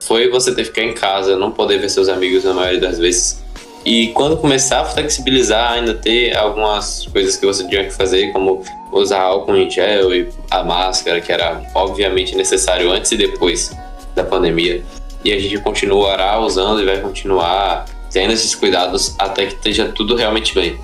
Foi 0.00 0.28
você 0.28 0.54
ter 0.54 0.62
que 0.62 0.68
ficar 0.68 0.82
em 0.82 0.92
casa, 0.92 1.36
não 1.36 1.50
poder 1.50 1.78
ver 1.78 1.88
seus 1.88 2.08
amigos 2.08 2.44
na 2.44 2.52
maioria 2.52 2.80
das 2.80 2.98
vezes. 2.98 3.42
E 3.84 4.08
quando 4.08 4.36
começar 4.36 4.80
a 4.80 4.84
flexibilizar, 4.84 5.72
ainda 5.72 5.94
ter 5.94 6.36
algumas 6.36 7.06
coisas 7.06 7.36
que 7.36 7.44
você 7.44 7.66
tinha 7.66 7.84
que 7.84 7.90
fazer, 7.90 8.32
como 8.32 8.62
usar 8.92 9.20
álcool 9.20 9.56
em 9.56 9.68
gel 9.68 10.14
e 10.14 10.28
a 10.50 10.62
máscara, 10.62 11.20
que 11.20 11.32
era 11.32 11.62
obviamente 11.74 12.36
necessário 12.36 12.92
antes 12.92 13.10
e 13.12 13.16
depois 13.16 13.72
da 14.14 14.22
pandemia. 14.22 14.82
E 15.24 15.32
a 15.32 15.38
gente 15.38 15.58
continuará 15.58 16.38
usando 16.40 16.80
e 16.80 16.84
vai 16.84 17.00
continuar 17.00 17.86
tendo 18.12 18.32
esses 18.32 18.54
cuidados 18.54 19.14
até 19.18 19.46
que 19.46 19.54
esteja 19.54 19.88
tudo 19.88 20.14
realmente 20.14 20.54
bem. 20.54 20.78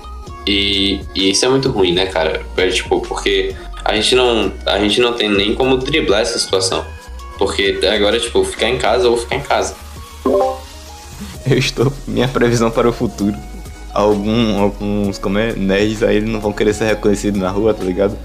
E, 0.51 1.01
e 1.13 1.29
isso 1.29 1.45
é 1.45 1.49
muito 1.49 1.69
ruim, 1.69 1.93
né, 1.93 2.07
cara? 2.07 2.41
É, 2.57 2.67
tipo, 2.69 2.99
porque 3.01 3.55
a 3.85 3.93
gente 3.95 4.15
não, 4.15 4.51
a 4.65 4.79
gente 4.79 4.99
não 4.99 5.13
tem 5.13 5.29
nem 5.29 5.53
como 5.53 5.77
driblar 5.77 6.21
essa 6.21 6.39
situação. 6.39 6.83
Porque 7.37 7.79
agora, 7.93 8.19
tipo, 8.19 8.43
ficar 8.43 8.67
em 8.67 8.77
casa 8.79 9.07
ou 9.07 9.15
ficar 9.15 9.35
em 9.35 9.41
casa. 9.41 9.75
Eu 11.49 11.57
estou. 11.57 11.93
Minha 12.07 12.27
previsão 12.27 12.71
para 12.71 12.89
o 12.89 12.93
futuro. 12.93 13.35
Algum, 13.93 14.59
alguns 14.59 15.17
como 15.17 15.37
é, 15.39 15.53
nerds 15.53 16.03
aí 16.03 16.19
não 16.21 16.39
vão 16.39 16.51
querer 16.53 16.73
ser 16.73 16.85
reconhecidos 16.85 17.39
na 17.39 17.49
rua, 17.49 17.73
tá 17.73 17.83
ligado? 17.83 18.17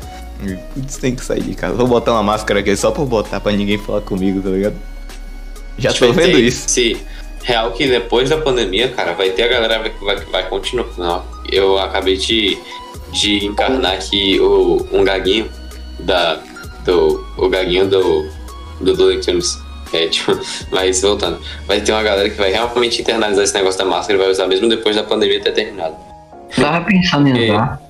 Putz, 0.74 0.96
tem 0.98 1.14
que 1.14 1.24
sair 1.24 1.42
de 1.42 1.54
casa. 1.54 1.74
Vou 1.74 1.86
botar 1.86 2.12
uma 2.12 2.22
máscara 2.22 2.60
aqui 2.60 2.74
só 2.76 2.90
por 2.90 3.06
botar 3.06 3.40
pra 3.40 3.52
ninguém 3.52 3.78
falar 3.78 4.00
comigo, 4.02 4.40
tá 4.42 4.50
ligado? 4.50 4.74
Já 5.78 5.90
tô 5.90 6.06
Tipo, 6.06 6.12
vendo 6.12 6.32
tem- 6.32 6.46
isso. 6.46 6.68
Se 6.68 6.96
real 7.44 7.70
que 7.72 7.86
depois 7.86 8.30
da 8.30 8.38
pandemia, 8.38 8.88
cara, 8.88 9.12
vai 9.12 9.30
ter 9.30 9.44
a 9.44 9.48
galera 9.48 9.88
que 9.90 10.04
vai, 10.04 10.16
vai 10.16 10.48
continuar. 10.48 10.86
Não, 10.98 11.24
eu 11.50 11.78
acabei 11.78 12.16
de, 12.16 12.58
de 13.12 13.46
encarnar 13.46 13.92
aqui 13.92 14.40
o, 14.40 14.86
um 14.92 15.04
gaguinho 15.04 15.48
da. 16.00 16.40
Do, 16.84 17.24
o 17.38 17.48
gaguinho 17.48 17.86
do. 17.86 18.28
Do 18.80 18.92
Looney 18.94 19.20
Tunes. 19.20 19.58
É, 19.92 20.08
tipo, 20.08 20.32
mas 20.72 21.00
voltando. 21.00 21.38
Vai 21.66 21.80
ter 21.80 21.92
uma 21.92 22.02
galera 22.02 22.28
que 22.28 22.36
vai 22.36 22.50
realmente 22.50 23.00
internalizar 23.00 23.44
esse 23.44 23.54
negócio 23.54 23.78
da 23.78 23.84
máscara 23.84 24.14
e 24.18 24.22
vai 24.22 24.30
usar 24.30 24.46
mesmo 24.48 24.68
depois 24.68 24.96
da 24.96 25.04
pandemia 25.04 25.40
ter 25.40 25.52
terminado. 25.52 25.94
Tava 26.56 26.84
pensando 26.84 27.28
em 27.28 27.48
É. 27.48 27.52
usar. 27.52 27.80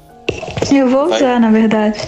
Eu 0.73 0.89
vou 0.89 1.09
Vai. 1.09 1.19
usar, 1.19 1.41
na 1.41 1.51
verdade. 1.51 1.99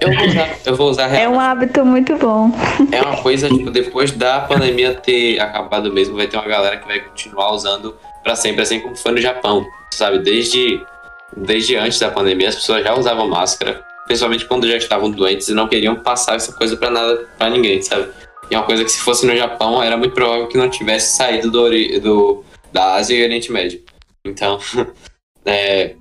Eu 0.00 0.12
vou 0.12 0.26
usar, 0.26 0.58
eu 0.66 0.76
vou 0.76 0.90
usar 0.90 1.14
É 1.14 1.28
um 1.28 1.40
hábito 1.40 1.84
muito 1.84 2.14
bom. 2.16 2.50
É 2.92 3.00
uma 3.00 3.16
coisa, 3.16 3.48
tipo, 3.48 3.70
depois 3.70 4.12
da 4.12 4.40
pandemia 4.40 4.94
ter 4.94 5.40
acabado 5.40 5.92
mesmo, 5.92 6.16
vai 6.16 6.26
ter 6.26 6.36
uma 6.36 6.46
galera 6.46 6.76
que 6.76 6.86
vai 6.86 7.00
continuar 7.00 7.52
usando 7.52 7.96
pra 8.22 8.36
sempre, 8.36 8.62
assim 8.62 8.80
como 8.80 8.96
foi 8.96 9.12
no 9.12 9.20
Japão, 9.20 9.66
sabe? 9.92 10.18
Desde, 10.18 10.80
desde 11.36 11.76
antes 11.76 11.98
da 11.98 12.10
pandemia, 12.10 12.48
as 12.48 12.56
pessoas 12.56 12.84
já 12.84 12.94
usavam 12.94 13.28
máscara, 13.28 13.82
principalmente 14.06 14.44
quando 14.44 14.68
já 14.68 14.76
estavam 14.76 15.10
doentes 15.10 15.48
e 15.48 15.54
não 15.54 15.66
queriam 15.66 15.96
passar 15.96 16.36
essa 16.36 16.52
coisa 16.52 16.76
pra 16.76 16.90
nada, 16.90 17.26
pra 17.38 17.48
ninguém, 17.48 17.80
sabe? 17.82 18.08
E 18.50 18.54
é 18.54 18.58
uma 18.58 18.66
coisa 18.66 18.84
que 18.84 18.90
se 18.90 19.00
fosse 19.00 19.26
no 19.26 19.34
Japão, 19.34 19.82
era 19.82 19.96
muito 19.96 20.14
provável 20.14 20.46
que 20.46 20.56
não 20.56 20.68
tivesse 20.68 21.16
saído 21.16 21.50
do, 21.50 21.70
do 22.00 22.44
da 22.72 22.94
Ásia 22.94 23.16
e 23.16 23.24
Oriente 23.24 23.50
Médio. 23.50 23.80
Então, 24.24 24.58
é, 25.44 25.96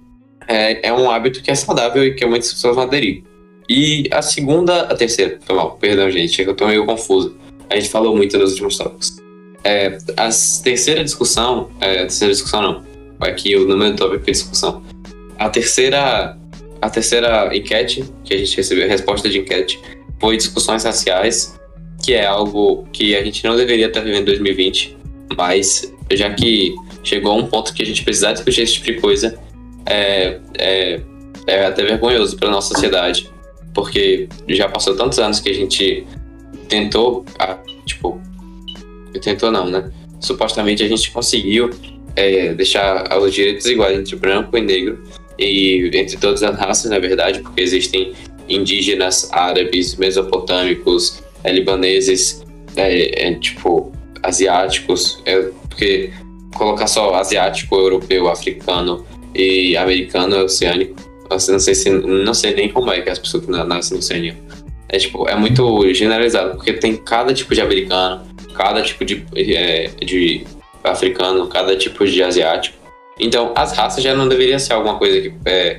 é, 0.47 0.87
é 0.87 0.93
um 0.93 1.09
hábito 1.09 1.41
que 1.41 1.51
é 1.51 1.55
saudável 1.55 2.05
e 2.05 2.13
que 2.13 2.25
muitas 2.25 2.53
pessoas 2.53 2.75
vão 2.75 2.85
aderir. 2.85 3.23
E 3.67 4.07
a 4.11 4.21
segunda, 4.21 4.81
a 4.81 4.95
terceira, 4.95 5.39
foi 5.41 5.55
mal, 5.55 5.71
perdão, 5.77 6.09
gente, 6.11 6.41
eu 6.41 6.53
tô 6.53 6.67
meio 6.67 6.85
confuso. 6.85 7.35
A 7.69 7.75
gente 7.75 7.89
falou 7.89 8.15
muito 8.15 8.37
nos 8.37 8.51
últimos 8.51 8.77
tópicos. 8.77 9.17
É, 9.63 9.97
a 10.15 10.29
terceira 10.63 11.03
discussão, 11.03 11.71
é, 11.81 11.93
a 11.93 12.01
terceira 12.01 12.31
discussão 12.31 12.61
não, 12.61 12.83
aqui 13.19 13.55
o 13.55 13.67
número 13.67 13.91
do 13.91 13.97
tópico 13.97 14.23
é 14.27 14.31
discussão. 14.31 14.83
A 15.39 15.49
terceira, 15.49 16.37
a 16.81 16.89
terceira 16.89 17.55
enquete, 17.55 18.05
que 18.23 18.35
a 18.35 18.37
gente 18.37 18.55
recebeu, 18.55 18.85
a 18.85 18.87
resposta 18.87 19.27
de 19.27 19.39
enquete, 19.39 19.79
foi 20.19 20.37
discussões 20.37 20.83
raciais, 20.83 21.59
que 22.03 22.13
é 22.13 22.25
algo 22.25 22.85
que 22.93 23.15
a 23.15 23.23
gente 23.23 23.43
não 23.43 23.55
deveria 23.55 23.87
estar 23.87 24.01
vivendo 24.01 24.21
em 24.21 24.25
2020, 24.25 24.95
mas 25.35 25.91
já 26.11 26.31
que 26.31 26.75
chegou 27.03 27.31
a 27.31 27.35
um 27.35 27.47
ponto 27.47 27.73
que 27.73 27.81
a 27.81 27.85
gente 27.85 28.03
precisar 28.03 28.33
discutir 28.33 28.61
esse 28.61 28.73
tipo 28.73 28.85
de 28.85 29.01
coisa, 29.01 29.39
é, 29.85 30.39
é, 30.57 31.01
é 31.47 31.65
até 31.65 31.83
vergonhoso 31.83 32.37
para 32.37 32.49
nossa 32.49 32.73
sociedade 32.73 33.29
porque 33.75 34.27
já 34.47 34.69
passou 34.69 34.95
tantos 34.95 35.19
anos 35.19 35.41
que 35.41 35.49
a 35.49 35.53
gente 35.53 36.07
tentou, 36.69 37.25
ah, 37.37 37.57
tipo, 37.85 38.19
tentou 39.21 39.51
não, 39.51 39.69
né? 39.69 39.91
Supostamente 40.21 40.81
a 40.81 40.87
gente 40.87 41.11
conseguiu 41.11 41.69
é, 42.15 42.53
deixar 42.53 43.19
os 43.19 43.33
direitos 43.33 43.65
iguais 43.65 43.99
entre 43.99 44.15
branco 44.15 44.57
e 44.57 44.61
negro 44.61 45.03
e 45.37 45.91
entre 45.93 46.17
todas 46.17 46.41
as 46.41 46.57
raças, 46.57 46.89
na 46.89 46.97
verdade, 46.97 47.41
porque 47.41 47.61
existem 47.61 48.13
indígenas, 48.47 49.29
árabes, 49.33 49.97
mesopotâmicos, 49.97 51.21
é, 51.43 51.51
libaneses, 51.51 52.43
é, 52.77 53.27
é, 53.27 53.33
tipo, 53.35 53.91
asiáticos, 54.23 55.21
é, 55.25 55.49
porque 55.69 56.11
colocar 56.55 56.87
só 56.87 57.13
asiático, 57.15 57.75
europeu, 57.75 58.29
africano 58.29 59.05
e 59.35 59.75
americano 59.77 60.35
é 60.35 60.43
oceânico 60.43 60.95
eu 61.29 61.53
não 61.53 61.59
sei 61.59 61.75
se 61.75 61.89
não 61.89 62.33
sei 62.33 62.53
nem 62.53 62.69
como 62.69 62.91
é 62.91 63.01
que 63.01 63.09
as 63.09 63.19
pessoas 63.19 63.45
que 63.45 63.51
na- 63.51 63.63
nascem 63.63 63.93
no 63.93 63.99
Oceania. 63.99 64.35
É 64.87 64.97
tipo, 64.97 65.27
é 65.27 65.35
muito 65.35 65.93
generalizado, 65.93 66.55
porque 66.55 66.73
tem 66.73 66.95
cada 66.95 67.33
tipo 67.33 67.53
de 67.53 67.61
americano, 67.61 68.21
cada 68.53 68.81
tipo 68.83 69.03
de, 69.03 69.25
é, 69.35 69.87
de 69.87 70.45
africano, 70.83 71.47
cada 71.47 71.75
tipo 71.75 72.05
de 72.05 72.21
asiático. 72.21 72.77
Então, 73.19 73.51
as 73.55 73.75
raças 73.75 74.03
já 74.03 74.13
não 74.13 74.27
deveria 74.27 74.59
ser 74.59 74.73
alguma 74.73 74.97
coisa 74.97 75.21
que, 75.21 75.33
é, 75.45 75.77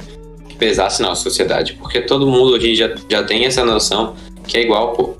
que 0.49 0.57
pesasse 0.57 1.01
na 1.01 1.09
nossa 1.09 1.23
sociedade, 1.23 1.75
porque 1.75 2.01
todo 2.01 2.27
mundo 2.27 2.55
hoje 2.55 2.75
já, 2.75 2.93
já 3.09 3.23
tem 3.23 3.45
essa 3.45 3.65
noção 3.65 4.17
que 4.47 4.59
é 4.59 4.63
igual, 4.63 4.93
pô. 4.93 5.15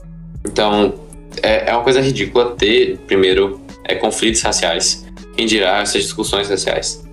Então, 0.45 0.95
é, 1.43 1.71
é 1.71 1.73
uma 1.73 1.83
coisa 1.83 2.01
ridícula 2.01 2.57
ter, 2.57 2.99
primeiro, 3.07 3.61
é, 3.85 3.95
conflitos 3.95 4.43
raciais, 4.43 5.07
quem 5.37 5.47
dirá 5.47 5.81
essas 5.81 6.03
discussões 6.03 6.49
raciais. 6.49 7.06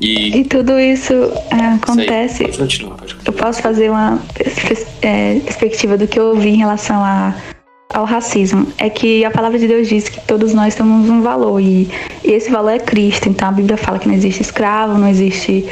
E. 0.00 0.40
E 0.40 0.44
tudo 0.44 0.78
isso 0.78 1.14
é, 1.50 1.74
acontece. 1.74 2.44
Pode 2.44 2.58
continuar, 2.58 2.96
pode 2.96 3.16
Eu 3.24 3.32
posso 3.32 3.62
fazer 3.62 3.90
uma 3.90 4.20
é, 5.02 5.40
perspectiva 5.40 5.96
do 5.96 6.06
que 6.06 6.18
eu 6.18 6.26
ouvi 6.26 6.50
em 6.50 6.56
relação 6.56 7.02
a, 7.02 7.34
ao 7.94 8.04
racismo. 8.04 8.66
É 8.78 8.90
que 8.90 9.24
a 9.24 9.30
palavra 9.30 9.58
de 9.58 9.66
Deus 9.66 9.88
diz 9.88 10.08
que 10.08 10.20
todos 10.26 10.52
nós 10.52 10.74
temos 10.74 11.08
um 11.08 11.22
valor 11.22 11.60
e, 11.60 11.88
e 12.22 12.32
esse 12.32 12.50
valor 12.50 12.70
é 12.70 12.78
Cristo. 12.78 13.28
Então 13.28 13.48
a 13.48 13.52
Bíblia 13.52 13.76
fala 13.76 13.98
que 13.98 14.06
não 14.06 14.14
existe 14.14 14.42
escravo, 14.42 14.98
não 14.98 15.08
existe 15.08 15.66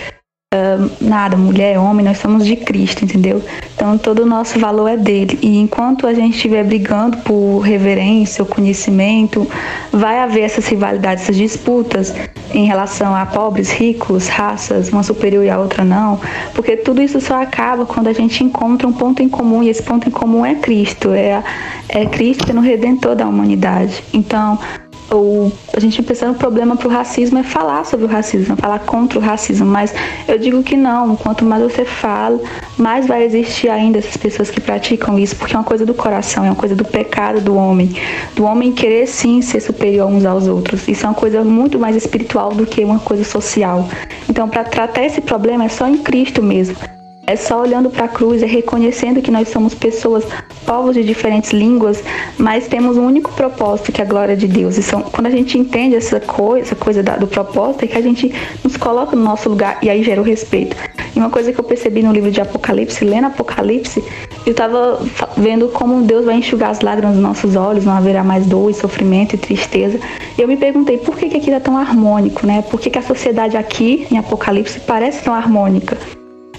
nada, 1.00 1.36
mulher, 1.36 1.78
homem, 1.78 2.04
nós 2.04 2.18
somos 2.18 2.44
de 2.44 2.56
Cristo, 2.56 3.04
entendeu? 3.04 3.42
Então 3.74 3.96
todo 3.98 4.22
o 4.22 4.26
nosso 4.26 4.58
valor 4.58 4.88
é 4.88 4.96
dele. 4.96 5.38
E 5.42 5.58
enquanto 5.58 6.06
a 6.06 6.14
gente 6.14 6.34
estiver 6.36 6.64
brigando 6.64 7.16
por 7.18 7.60
reverência 7.60 8.42
ou 8.42 8.48
conhecimento, 8.48 9.46
vai 9.92 10.18
haver 10.18 10.42
essas 10.42 10.66
rivalidades, 10.66 11.24
essas 11.24 11.36
disputas 11.36 12.14
em 12.52 12.66
relação 12.66 13.14
a 13.14 13.26
pobres, 13.26 13.70
ricos, 13.70 14.28
raças, 14.28 14.88
uma 14.90 15.02
superior 15.02 15.44
e 15.44 15.50
a 15.50 15.58
outra 15.58 15.84
não, 15.84 16.20
porque 16.54 16.76
tudo 16.76 17.02
isso 17.02 17.20
só 17.20 17.42
acaba 17.42 17.84
quando 17.84 18.08
a 18.08 18.12
gente 18.12 18.44
encontra 18.44 18.86
um 18.86 18.92
ponto 18.92 19.22
em 19.22 19.28
comum 19.28 19.62
e 19.62 19.68
esse 19.68 19.82
ponto 19.82 20.08
em 20.08 20.12
comum 20.12 20.44
é 20.46 20.54
Cristo, 20.54 21.12
é, 21.12 21.42
é 21.88 22.06
Cristo 22.06 22.46
sendo 22.46 22.60
redentor 22.60 23.16
da 23.16 23.26
humanidade. 23.26 24.02
Então, 24.12 24.58
o, 25.10 25.52
a 25.72 25.80
gente 25.80 26.02
pensando 26.02 26.32
o 26.32 26.38
problema 26.38 26.76
para 26.76 26.88
o 26.88 26.90
racismo 26.90 27.38
é 27.38 27.42
falar 27.42 27.84
sobre 27.84 28.06
o 28.06 28.08
racismo, 28.08 28.56
falar 28.56 28.80
contra 28.80 29.18
o 29.18 29.22
racismo, 29.22 29.66
mas 29.66 29.94
eu 30.26 30.38
digo 30.38 30.62
que 30.62 30.76
não, 30.76 31.16
quanto 31.16 31.44
mais 31.44 31.62
você 31.62 31.84
fala, 31.84 32.40
mais 32.76 33.06
vai 33.06 33.24
existir 33.24 33.68
ainda 33.68 33.98
essas 33.98 34.16
pessoas 34.16 34.50
que 34.50 34.60
praticam 34.60 35.18
isso, 35.18 35.36
porque 35.36 35.54
é 35.54 35.58
uma 35.58 35.64
coisa 35.64 35.84
do 35.84 35.94
coração, 35.94 36.44
é 36.44 36.48
uma 36.48 36.56
coisa 36.56 36.74
do 36.74 36.84
pecado 36.84 37.40
do 37.40 37.54
homem, 37.54 37.94
do 38.34 38.44
homem 38.44 38.72
querer 38.72 39.06
sim 39.06 39.42
ser 39.42 39.60
superior 39.60 40.08
uns 40.08 40.24
aos 40.24 40.48
outros. 40.48 40.86
Isso 40.88 41.04
é 41.04 41.08
uma 41.08 41.14
coisa 41.14 41.44
muito 41.44 41.78
mais 41.78 41.96
espiritual 41.96 42.50
do 42.50 42.66
que 42.66 42.84
uma 42.84 42.98
coisa 42.98 43.24
social. 43.24 43.88
Então, 44.28 44.48
para 44.48 44.64
tratar 44.64 45.04
esse 45.04 45.20
problema 45.20 45.64
é 45.64 45.68
só 45.68 45.86
em 45.86 45.98
Cristo 45.98 46.42
mesmo. 46.42 46.93
É 47.26 47.36
só 47.36 47.62
olhando 47.62 47.88
para 47.88 48.04
a 48.04 48.08
cruz 48.08 48.42
e 48.42 48.46
reconhecendo 48.46 49.22
que 49.22 49.30
nós 49.30 49.48
somos 49.48 49.74
pessoas, 49.74 50.24
povos 50.66 50.94
de 50.94 51.02
diferentes 51.02 51.52
línguas, 51.52 52.02
mas 52.36 52.68
temos 52.68 52.98
um 52.98 53.06
único 53.06 53.32
propósito, 53.32 53.92
que 53.92 54.02
é 54.02 54.04
a 54.04 54.06
glória 54.06 54.36
de 54.36 54.46
Deus. 54.46 54.76
E 54.76 54.82
são, 54.82 55.02
quando 55.02 55.28
a 55.28 55.30
gente 55.30 55.56
entende 55.56 55.96
essa 55.96 56.20
coisa, 56.20 56.74
coisa 56.74 57.02
do 57.02 57.26
propósito, 57.26 57.84
é 57.84 57.88
que 57.88 57.96
a 57.96 58.02
gente 58.02 58.30
nos 58.62 58.76
coloca 58.76 59.16
no 59.16 59.24
nosso 59.24 59.48
lugar 59.48 59.78
e 59.82 59.88
aí 59.88 60.02
gera 60.02 60.20
o 60.20 60.24
respeito. 60.24 60.76
E 61.16 61.18
uma 61.18 61.30
coisa 61.30 61.50
que 61.50 61.58
eu 61.58 61.64
percebi 61.64 62.02
no 62.02 62.12
livro 62.12 62.30
de 62.30 62.42
Apocalipse, 62.42 63.04
lendo 63.04 63.28
Apocalipse, 63.28 64.04
eu 64.44 64.50
estava 64.50 65.00
vendo 65.36 65.68
como 65.68 66.02
Deus 66.02 66.26
vai 66.26 66.36
enxugar 66.36 66.70
as 66.70 66.80
lágrimas 66.80 67.14
dos 67.14 67.22
nossos 67.22 67.56
olhos, 67.56 67.86
não 67.86 67.94
haverá 67.94 68.22
mais 68.22 68.44
dor 68.44 68.70
e 68.70 68.74
sofrimento 68.74 69.34
e 69.34 69.38
tristeza. 69.38 69.98
E 70.36 70.42
eu 70.42 70.48
me 70.48 70.58
perguntei 70.58 70.98
por 70.98 71.16
que, 71.16 71.30
que 71.30 71.38
aquilo 71.38 71.56
é 71.56 71.60
tão 71.60 71.78
harmônico, 71.78 72.46
né? 72.46 72.62
Por 72.70 72.78
que, 72.78 72.90
que 72.90 72.98
a 72.98 73.02
sociedade 73.02 73.56
aqui, 73.56 74.06
em 74.10 74.18
Apocalipse, 74.18 74.80
parece 74.80 75.22
tão 75.24 75.32
harmônica? 75.32 75.96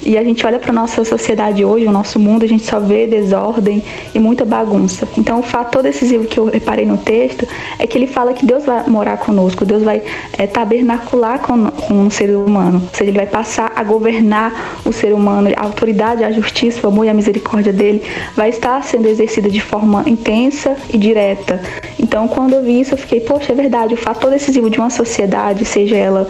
E 0.05 0.19
a 0.19 0.23
gente 0.23 0.45
olha 0.45 0.59
para 0.59 0.71
nossa 0.71 1.03
sociedade 1.03 1.65
hoje, 1.65 1.87
o 1.87 1.91
nosso 1.91 2.19
mundo, 2.19 2.45
a 2.45 2.47
gente 2.47 2.63
só 2.63 2.79
vê 2.79 3.07
desordem 3.07 3.83
e 4.13 4.19
muita 4.19 4.45
bagunça. 4.45 5.07
Então, 5.17 5.39
o 5.39 5.43
fator 5.43 5.81
decisivo 5.81 6.25
que 6.25 6.39
eu 6.39 6.45
reparei 6.45 6.85
no 6.85 6.97
texto 6.97 7.47
é 7.79 7.87
que 7.87 7.97
ele 7.97 8.05
fala 8.05 8.31
que 8.31 8.45
Deus 8.45 8.65
vai 8.65 8.87
morar 8.87 9.17
conosco, 9.17 9.65
Deus 9.65 9.81
vai 9.81 10.03
é, 10.37 10.45
tabernacular 10.45 11.39
com, 11.39 11.71
com 11.71 11.93
um 11.95 12.09
ser 12.11 12.29
humano, 12.35 12.83
ou 12.83 12.89
seja, 12.93 13.09
ele 13.09 13.17
vai 13.17 13.25
passar 13.25 13.71
a 13.75 13.83
governar 13.83 14.79
o 14.85 14.93
ser 14.93 15.11
humano, 15.11 15.49
a 15.57 15.63
autoridade, 15.63 16.23
a 16.23 16.31
justiça, 16.31 16.85
o 16.85 16.91
amor 16.91 17.05
e 17.05 17.09
a 17.09 17.13
misericórdia 17.13 17.73
dele 17.73 18.03
vai 18.35 18.49
estar 18.49 18.83
sendo 18.83 19.07
exercida 19.07 19.49
de 19.49 19.59
forma 19.59 20.03
intensa 20.05 20.75
e 20.93 20.99
direta. 20.99 21.59
Então, 21.99 22.27
quando 22.27 22.53
eu 22.53 22.63
vi 22.63 22.79
isso, 22.79 22.93
eu 22.93 22.97
fiquei, 22.99 23.21
poxa, 23.21 23.51
é 23.51 23.55
verdade, 23.55 23.95
o 23.95 23.97
fator 23.97 24.29
decisivo 24.29 24.69
de 24.69 24.77
uma 24.77 24.91
sociedade, 24.91 25.65
seja 25.65 25.97
ela 25.97 26.27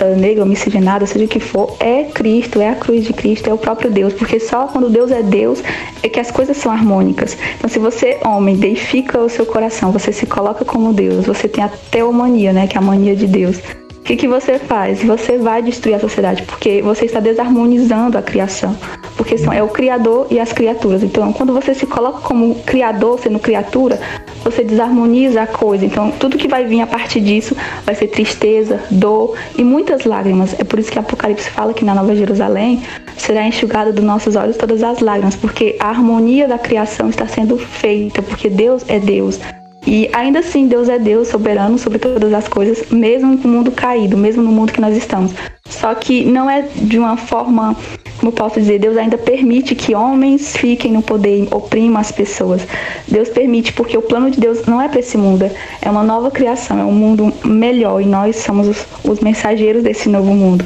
uh, 0.00 0.20
negra 0.20 0.44
miscigenada, 0.44 1.06
seja 1.06 1.24
o 1.24 1.28
que 1.28 1.40
for, 1.40 1.74
é 1.80 2.04
Cristo, 2.04 2.60
é 2.60 2.68
a 2.68 2.74
cruz 2.74 3.04
de 3.04 3.13
Cristo, 3.14 3.48
é 3.48 3.52
o 3.52 3.58
próprio 3.58 3.90
Deus, 3.90 4.12
porque 4.12 4.38
só 4.38 4.66
quando 4.66 4.90
Deus 4.90 5.10
é 5.10 5.22
Deus 5.22 5.62
é 6.02 6.08
que 6.08 6.20
as 6.20 6.30
coisas 6.30 6.56
são 6.56 6.70
harmônicas. 6.70 7.36
Então, 7.56 7.70
se 7.70 7.78
você, 7.78 8.18
homem, 8.24 8.56
deifica 8.56 9.18
o 9.18 9.28
seu 9.28 9.46
coração, 9.46 9.90
você 9.90 10.12
se 10.12 10.26
coloca 10.26 10.64
como 10.64 10.92
Deus, 10.92 11.26
você 11.26 11.48
tem 11.48 11.64
a 11.64 11.68
teomania, 11.68 12.52
né, 12.52 12.66
que 12.66 12.76
é 12.76 12.80
a 12.80 12.82
mania 12.82 13.16
de 13.16 13.26
Deus. 13.26 13.60
O 14.04 14.06
que, 14.06 14.16
que 14.16 14.28
você 14.28 14.58
faz? 14.58 15.02
Você 15.02 15.38
vai 15.38 15.62
destruir 15.62 15.94
a 15.94 15.98
sociedade, 15.98 16.42
porque 16.42 16.82
você 16.82 17.06
está 17.06 17.20
desarmonizando 17.20 18.18
a 18.18 18.22
criação. 18.22 18.76
Porque 19.16 19.38
são, 19.38 19.50
é 19.50 19.62
o 19.62 19.68
Criador 19.68 20.26
e 20.30 20.38
as 20.38 20.52
criaturas. 20.52 21.02
Então, 21.02 21.32
quando 21.32 21.54
você 21.54 21.72
se 21.72 21.86
coloca 21.86 22.20
como 22.20 22.54
Criador, 22.66 23.18
sendo 23.18 23.38
criatura, 23.38 23.98
você 24.44 24.62
desarmoniza 24.62 25.40
a 25.40 25.46
coisa. 25.46 25.86
Então, 25.86 26.10
tudo 26.10 26.36
que 26.36 26.46
vai 26.46 26.66
vir 26.66 26.82
a 26.82 26.86
partir 26.86 27.22
disso 27.22 27.56
vai 27.86 27.94
ser 27.94 28.08
tristeza, 28.08 28.78
dor 28.90 29.38
e 29.56 29.64
muitas 29.64 30.04
lágrimas. 30.04 30.54
É 30.60 30.64
por 30.64 30.78
isso 30.78 30.92
que 30.92 30.98
Apocalipse 30.98 31.48
fala 31.48 31.72
que 31.72 31.82
na 31.82 31.94
Nova 31.94 32.14
Jerusalém 32.14 32.82
será 33.16 33.46
enxugada 33.46 33.90
dos 33.90 34.04
nossos 34.04 34.36
olhos 34.36 34.58
todas 34.58 34.82
as 34.82 35.00
lágrimas, 35.00 35.34
porque 35.34 35.76
a 35.80 35.88
harmonia 35.88 36.46
da 36.46 36.58
criação 36.58 37.08
está 37.08 37.26
sendo 37.26 37.56
feita, 37.56 38.20
porque 38.20 38.50
Deus 38.50 38.84
é 38.86 38.98
Deus. 38.98 39.40
E 39.86 40.08
ainda 40.12 40.38
assim, 40.38 40.66
Deus 40.66 40.88
é 40.88 40.98
Deus 40.98 41.28
soberano 41.28 41.78
sobre 41.78 41.98
todas 41.98 42.32
as 42.32 42.48
coisas, 42.48 42.88
mesmo 42.90 43.36
no 43.36 43.48
mundo 43.48 43.70
caído, 43.70 44.16
mesmo 44.16 44.42
no 44.42 44.50
mundo 44.50 44.72
que 44.72 44.80
nós 44.80 44.96
estamos. 44.96 45.32
Só 45.68 45.94
que 45.94 46.24
não 46.24 46.48
é 46.48 46.62
de 46.62 46.98
uma 46.98 47.16
forma, 47.16 47.76
como 48.18 48.32
posso 48.32 48.60
dizer, 48.60 48.78
Deus 48.78 48.96
ainda 48.96 49.18
permite 49.18 49.74
que 49.74 49.94
homens 49.94 50.56
fiquem 50.56 50.92
no 50.92 51.02
poder 51.02 51.44
e 51.44 51.48
oprimam 51.54 52.00
as 52.00 52.10
pessoas. 52.10 52.66
Deus 53.08 53.28
permite, 53.28 53.72
porque 53.72 53.96
o 53.96 54.02
plano 54.02 54.30
de 54.30 54.40
Deus 54.40 54.64
não 54.66 54.80
é 54.80 54.88
para 54.88 55.00
esse 55.00 55.18
mundo, 55.18 55.50
é 55.82 55.90
uma 55.90 56.02
nova 56.02 56.30
criação, 56.30 56.78
é 56.78 56.84
um 56.84 56.92
mundo 56.92 57.32
melhor 57.44 58.00
e 58.00 58.06
nós 58.06 58.36
somos 58.36 58.68
os, 58.68 58.86
os 59.04 59.20
mensageiros 59.20 59.82
desse 59.82 60.08
novo 60.08 60.32
mundo. 60.32 60.64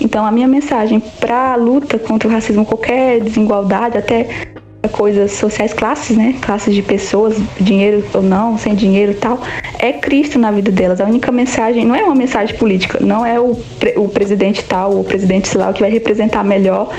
Então, 0.00 0.24
a 0.24 0.30
minha 0.30 0.48
mensagem 0.48 0.98
para 1.20 1.52
a 1.52 1.56
luta 1.56 1.98
contra 1.98 2.28
o 2.28 2.32
racismo, 2.32 2.64
qualquer 2.64 3.20
desigualdade, 3.20 3.98
até 3.98 4.49
coisas 4.88 5.32
sociais, 5.32 5.72
classes, 5.72 6.16
né? 6.16 6.36
Classes 6.40 6.74
de 6.74 6.82
pessoas, 6.82 7.36
dinheiro 7.60 8.04
ou 8.14 8.22
não, 8.22 8.56
sem 8.56 8.74
dinheiro 8.74 9.12
e 9.12 9.16
tal, 9.16 9.40
é 9.78 9.92
Cristo 9.92 10.38
na 10.38 10.50
vida 10.50 10.70
delas. 10.70 11.00
A 11.00 11.04
única 11.04 11.30
mensagem, 11.30 11.84
não 11.84 11.94
é 11.94 12.02
uma 12.02 12.14
mensagem 12.14 12.56
política, 12.56 12.98
não 13.00 13.24
é 13.24 13.38
o, 13.38 13.58
o 13.96 14.08
presidente 14.08 14.64
tal, 14.64 14.98
o 14.98 15.04
presidente 15.04 15.48
sei 15.48 15.60
lá, 15.60 15.72
que 15.72 15.80
vai 15.80 15.90
representar 15.90 16.44
melhor 16.44 16.90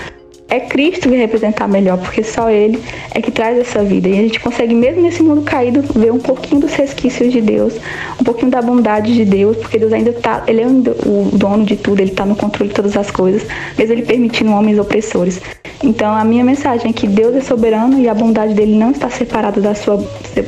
é 0.51 0.59
Cristo 0.59 1.09
que 1.09 1.15
representar 1.15 1.67
melhor, 1.67 1.97
porque 1.97 2.23
só 2.23 2.49
Ele 2.49 2.77
é 3.15 3.21
que 3.21 3.31
traz 3.31 3.57
essa 3.57 3.81
vida. 3.81 4.09
E 4.09 4.19
a 4.19 4.21
gente 4.21 4.39
consegue, 4.39 4.75
mesmo 4.75 5.01
nesse 5.01 5.23
mundo 5.23 5.41
caído, 5.43 5.81
ver 5.95 6.11
um 6.11 6.19
pouquinho 6.19 6.59
dos 6.59 6.73
resquícios 6.73 7.31
de 7.31 7.39
Deus, 7.39 7.73
um 8.19 8.23
pouquinho 8.23 8.51
da 8.51 8.61
bondade 8.61 9.15
de 9.15 9.23
Deus, 9.23 9.55
porque 9.55 9.79
Deus 9.79 9.93
ainda 9.93 10.09
está, 10.09 10.43
Ele 10.45 10.61
é 10.61 10.67
o 10.67 11.29
dono 11.31 11.63
de 11.63 11.77
tudo, 11.77 12.01
Ele 12.01 12.11
está 12.11 12.25
no 12.25 12.35
controle 12.35 12.67
de 12.67 12.75
todas 12.75 12.97
as 12.97 13.09
coisas, 13.09 13.47
mesmo 13.77 13.93
Ele 13.93 14.03
permitindo 14.03 14.51
homens 14.51 14.77
opressores. 14.77 15.41
Então, 15.81 16.13
a 16.13 16.25
minha 16.25 16.43
mensagem 16.43 16.91
é 16.91 16.93
que 16.93 17.07
Deus 17.07 17.33
é 17.33 17.41
soberano 17.41 17.99
e 17.99 18.09
a 18.09 18.13
bondade 18.13 18.53
dele 18.53 18.75
não 18.75 18.91
está 18.91 19.09
separada 19.09 19.61
da 19.61 19.73
sua 19.73 20.05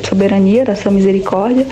soberania, 0.07 0.65
da 0.65 0.75
sua 0.75 0.91
misericórdia, 0.91 1.65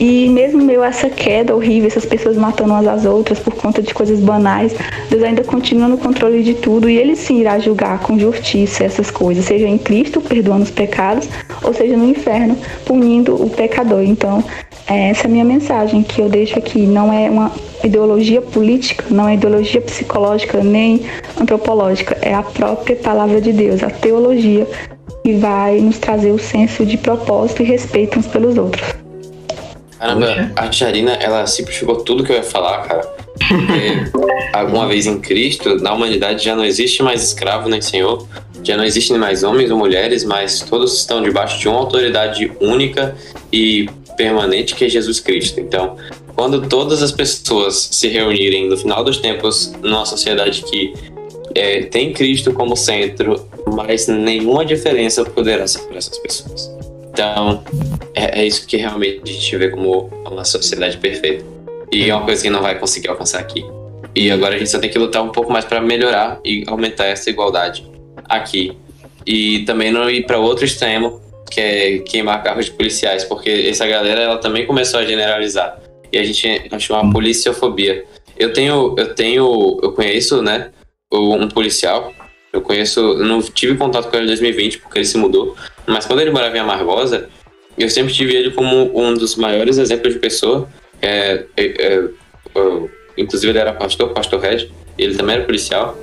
e 0.00 0.28
mesmo 0.28 0.62
meio 0.62 0.82
essa 0.82 1.10
queda 1.10 1.54
horrível, 1.54 1.88
essas 1.88 2.06
pessoas 2.06 2.36
matando 2.36 2.72
umas 2.72 2.86
às 2.86 3.04
outras 3.04 3.38
por 3.38 3.54
conta 3.54 3.82
de 3.82 3.92
coisas 3.92 4.20
banais, 4.20 4.74
Deus 5.10 5.22
ainda 5.22 5.42
continua 5.42 5.88
no 5.88 5.98
controle 5.98 6.42
de 6.42 6.54
tudo 6.54 6.88
e 6.88 6.96
ele 6.96 7.16
sim 7.16 7.40
irá 7.40 7.58
julgar 7.58 7.98
com 8.00 8.18
justiça 8.18 8.84
essas 8.84 9.10
coisas, 9.10 9.44
seja 9.44 9.66
em 9.66 9.76
Cristo, 9.76 10.20
perdoando 10.20 10.62
os 10.64 10.70
pecados, 10.70 11.28
ou 11.62 11.74
seja 11.74 11.96
no 11.96 12.08
inferno, 12.08 12.56
punindo 12.84 13.34
o 13.34 13.50
pecador. 13.50 14.02
Então, 14.02 14.42
é 14.86 15.10
essa 15.10 15.24
é 15.24 15.26
a 15.26 15.30
minha 15.30 15.44
mensagem 15.44 16.02
que 16.02 16.20
eu 16.20 16.28
deixo 16.28 16.58
aqui. 16.58 16.86
Não 16.86 17.12
é 17.12 17.28
uma 17.28 17.50
ideologia 17.82 18.40
política, 18.40 19.04
não 19.10 19.28
é 19.28 19.34
ideologia 19.34 19.80
psicológica 19.80 20.62
nem 20.62 21.02
antropológica, 21.40 22.16
é 22.22 22.34
a 22.34 22.42
própria 22.42 22.96
palavra 22.96 23.40
de 23.40 23.52
Deus, 23.52 23.82
a 23.82 23.90
teologia 23.90 24.66
que 25.24 25.34
vai 25.34 25.80
nos 25.80 25.98
trazer 25.98 26.30
o 26.30 26.38
senso 26.38 26.86
de 26.86 26.96
propósito 26.96 27.62
e 27.62 27.66
respeito 27.66 28.18
uns 28.18 28.26
pelos 28.26 28.56
outros. 28.56 29.07
Caramba, 29.98 30.52
a 30.54 30.70
Jarina, 30.70 31.12
ela 31.14 31.46
simplificou 31.46 31.96
tudo 31.96 32.22
que 32.22 32.30
eu 32.30 32.36
ia 32.36 32.42
falar, 32.42 32.82
cara. 32.86 33.00
Porque, 33.48 34.18
alguma 34.52 34.86
vez 34.86 35.06
em 35.06 35.20
Cristo, 35.20 35.76
na 35.76 35.92
humanidade 35.92 36.44
já 36.44 36.54
não 36.54 36.64
existe 36.64 37.02
mais 37.02 37.22
escravo 37.22 37.68
nem 37.68 37.80
senhor, 37.80 38.26
já 38.62 38.76
não 38.76 38.84
existem 38.84 39.18
mais 39.18 39.42
homens 39.42 39.70
ou 39.70 39.76
mulheres, 39.76 40.24
mas 40.24 40.60
todos 40.60 40.96
estão 40.98 41.22
debaixo 41.22 41.58
de 41.58 41.68
uma 41.68 41.78
autoridade 41.78 42.50
única 42.60 43.16
e 43.52 43.88
permanente 44.16 44.74
que 44.74 44.84
é 44.84 44.88
Jesus 44.88 45.20
Cristo. 45.20 45.58
Então, 45.60 45.96
quando 46.34 46.68
todas 46.68 47.02
as 47.02 47.10
pessoas 47.10 47.88
se 47.90 48.08
reunirem 48.08 48.68
no 48.68 48.76
final 48.76 49.02
dos 49.02 49.18
tempos 49.18 49.72
numa 49.82 50.04
sociedade 50.04 50.62
que 50.62 50.94
é, 51.54 51.82
tem 51.82 52.12
Cristo 52.12 52.52
como 52.52 52.76
centro, 52.76 53.48
mas 53.66 54.06
nenhuma 54.06 54.64
diferença 54.64 55.24
poderá 55.24 55.66
ser 55.66 55.80
para 55.80 55.98
essas 55.98 56.18
pessoas. 56.18 56.77
Então, 57.18 57.64
é, 58.14 58.42
é, 58.42 58.46
isso 58.46 58.64
que 58.64 58.76
realmente 58.76 59.22
a 59.24 59.26
gente 59.26 59.56
vê 59.56 59.68
como 59.70 60.08
uma 60.24 60.44
sociedade 60.44 60.98
perfeita. 60.98 61.44
E 61.90 62.08
é 62.08 62.14
uma 62.14 62.24
coisa 62.24 62.40
que 62.40 62.48
não 62.48 62.62
vai 62.62 62.78
conseguir 62.78 63.08
alcançar 63.08 63.40
aqui. 63.40 63.64
E 64.14 64.30
agora 64.30 64.54
a 64.54 64.58
gente 64.58 64.70
só 64.70 64.78
tem 64.78 64.88
que 64.88 64.96
lutar 64.96 65.24
um 65.24 65.30
pouco 65.30 65.50
mais 65.50 65.64
para 65.64 65.80
melhorar 65.80 66.38
e 66.44 66.62
aumentar 66.68 67.06
essa 67.06 67.28
igualdade 67.28 67.84
aqui. 68.28 68.78
E 69.26 69.64
também 69.64 69.90
não 69.90 70.08
ir 70.08 70.26
para 70.26 70.38
outro 70.38 70.64
extremo, 70.64 71.20
que 71.50 71.60
é 71.60 71.98
queimar 71.98 72.40
carros 72.44 72.66
de 72.66 72.70
policiais, 72.70 73.24
porque 73.24 73.50
essa 73.68 73.84
galera 73.84 74.20
ela 74.20 74.38
também 74.38 74.64
começou 74.64 75.00
a 75.00 75.04
generalizar. 75.04 75.76
E 76.12 76.18
a 76.18 76.22
gente 76.22 76.68
achou 76.70 76.96
uma 76.96 77.12
policiofobia. 77.12 78.04
Eu 78.38 78.52
tenho, 78.52 78.94
eu 78.96 79.12
tenho, 79.16 79.76
eu 79.82 79.90
conheço, 79.90 80.40
né, 80.40 80.70
um 81.12 81.48
policial. 81.48 82.12
Eu 82.52 82.62
conheço, 82.62 83.14
não 83.18 83.42
tive 83.42 83.76
contato 83.76 84.08
com 84.08 84.16
ele 84.16 84.24
em 84.24 84.28
2020 84.28 84.78
porque 84.78 84.98
ele 84.98 85.04
se 85.04 85.18
mudou, 85.18 85.54
mas 85.86 86.06
quando 86.06 86.20
ele 86.20 86.30
morava 86.30 86.56
em 86.56 86.60
Amargosa, 86.60 87.28
eu 87.78 87.88
sempre 87.88 88.12
tive 88.12 88.34
ele 88.34 88.50
como 88.50 88.90
um 88.98 89.14
dos 89.14 89.36
maiores 89.36 89.78
exemplos 89.78 90.14
de 90.14 90.18
pessoa. 90.18 90.68
É, 91.00 91.44
é, 91.56 91.64
é, 91.64 92.08
inclusive 93.16 93.52
ele 93.52 93.58
era 93.58 93.72
pastor, 93.72 94.10
pastor 94.10 94.40
Red, 94.40 94.68
ele 94.96 95.16
também 95.16 95.36
era 95.36 95.44
policial. 95.44 95.96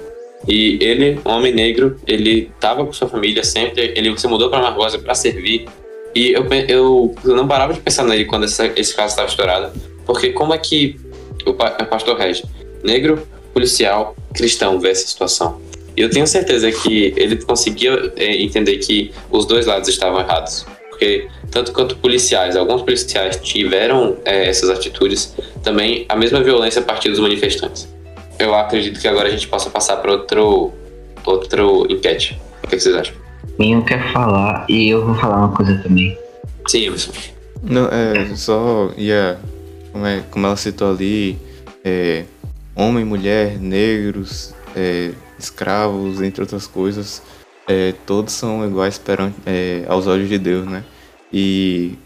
E 0.48 0.78
ele, 0.82 1.20
um 1.26 1.32
homem 1.32 1.54
negro, 1.54 2.00
ele 2.08 2.52
tava 2.60 2.86
com 2.86 2.94
sua 2.94 3.10
família 3.10 3.44
sempre, 3.44 3.94
ele 3.96 4.18
se 4.18 4.28
mudou 4.28 4.50
para 4.50 4.62
Margosa 4.62 5.00
para 5.00 5.16
servir. 5.16 5.66
E 6.14 6.32
eu, 6.32 6.46
eu, 6.70 7.16
eu, 7.26 7.36
não 7.36 7.48
parava 7.48 7.74
de 7.74 7.82
pensar 7.82 8.04
nele 8.04 8.26
quando 8.26 8.46
esse, 8.46 8.72
esse 8.76 8.96
caso 8.96 9.10
estava 9.10 9.28
estourado, 9.28 9.74
porque 10.06 10.32
como 10.32 10.54
é 10.54 10.58
que 10.58 10.98
o, 11.46 11.50
o 11.50 11.86
pastor 11.88 12.18
Regi, 12.18 12.44
negro, 12.84 13.28
policial, 13.54 14.16
cristão, 14.34 14.80
vê 14.80 14.92
essa 14.92 15.08
situação? 15.08 15.60
E 15.96 16.02
eu 16.02 16.10
tenho 16.10 16.28
certeza 16.28 16.72
que 16.72 17.14
ele 17.16 17.38
conseguia 17.38 18.12
é, 18.18 18.42
entender 18.42 18.78
que 18.78 19.12
os 19.32 19.46
dois 19.46 19.66
lados 19.66 19.88
estavam 19.88 20.20
errados. 20.20 20.66
Porque, 20.90 21.28
tanto 21.52 21.74
quanto 21.74 21.96
policiais, 21.98 22.56
alguns 22.56 22.82
policiais 22.82 23.38
tiveram 23.42 24.18
é, 24.24 24.48
essas 24.48 24.70
atitudes, 24.70 25.36
também 25.64 26.06
a 26.08 26.16
mesma 26.16 26.42
violência 26.42 26.82
a 26.82 26.84
partir 26.84 27.10
dos 27.10 27.20
manifestantes. 27.20 27.88
Eu 28.40 28.56
acredito 28.56 29.00
que 29.00 29.08
agora 29.08 29.28
a 29.28 29.32
gente 29.32 29.48
possa 29.48 29.70
passar 29.70 29.98
para 29.98 30.12
outro, 30.12 30.74
outro 31.26 31.88
enquete. 31.90 32.40
O 32.64 32.68
que 32.68 32.80
vocês 32.80 32.96
acham? 32.96 33.16
Minho 33.60 33.84
quer 33.84 34.12
falar 34.12 34.66
e 34.70 34.90
eu 34.90 35.06
vou 35.06 35.16
falar 35.16 35.38
uma 35.38 35.56
coisa 35.56 35.78
também. 35.84 36.18
Sim, 36.68 36.86
Emerson. 36.86 37.12
Não, 37.62 37.86
é, 37.86 38.36
só 38.36 38.92
ia. 38.98 39.38
Como, 39.92 40.06
é, 40.06 40.24
como 40.30 40.46
ela 40.46 40.58
citou 40.58 40.92
ali, 40.92 41.38
é, 41.84 42.24
homem, 42.76 43.06
mulher, 43.06 43.58
negros, 43.60 44.55
é, 44.76 45.12
escravos, 45.40 46.22
entre 46.22 46.42
outras 46.42 46.68
coisas, 46.68 47.22
é, 47.68 47.94
todos 48.06 48.34
são 48.34 48.66
iguais 48.66 48.98
perante, 48.98 49.38
é, 49.46 49.86
aos 49.88 50.06
olhos 50.08 50.30
de 50.30 50.38
Deus, 50.38 50.66
né? 50.66 50.84
E 51.32 51.98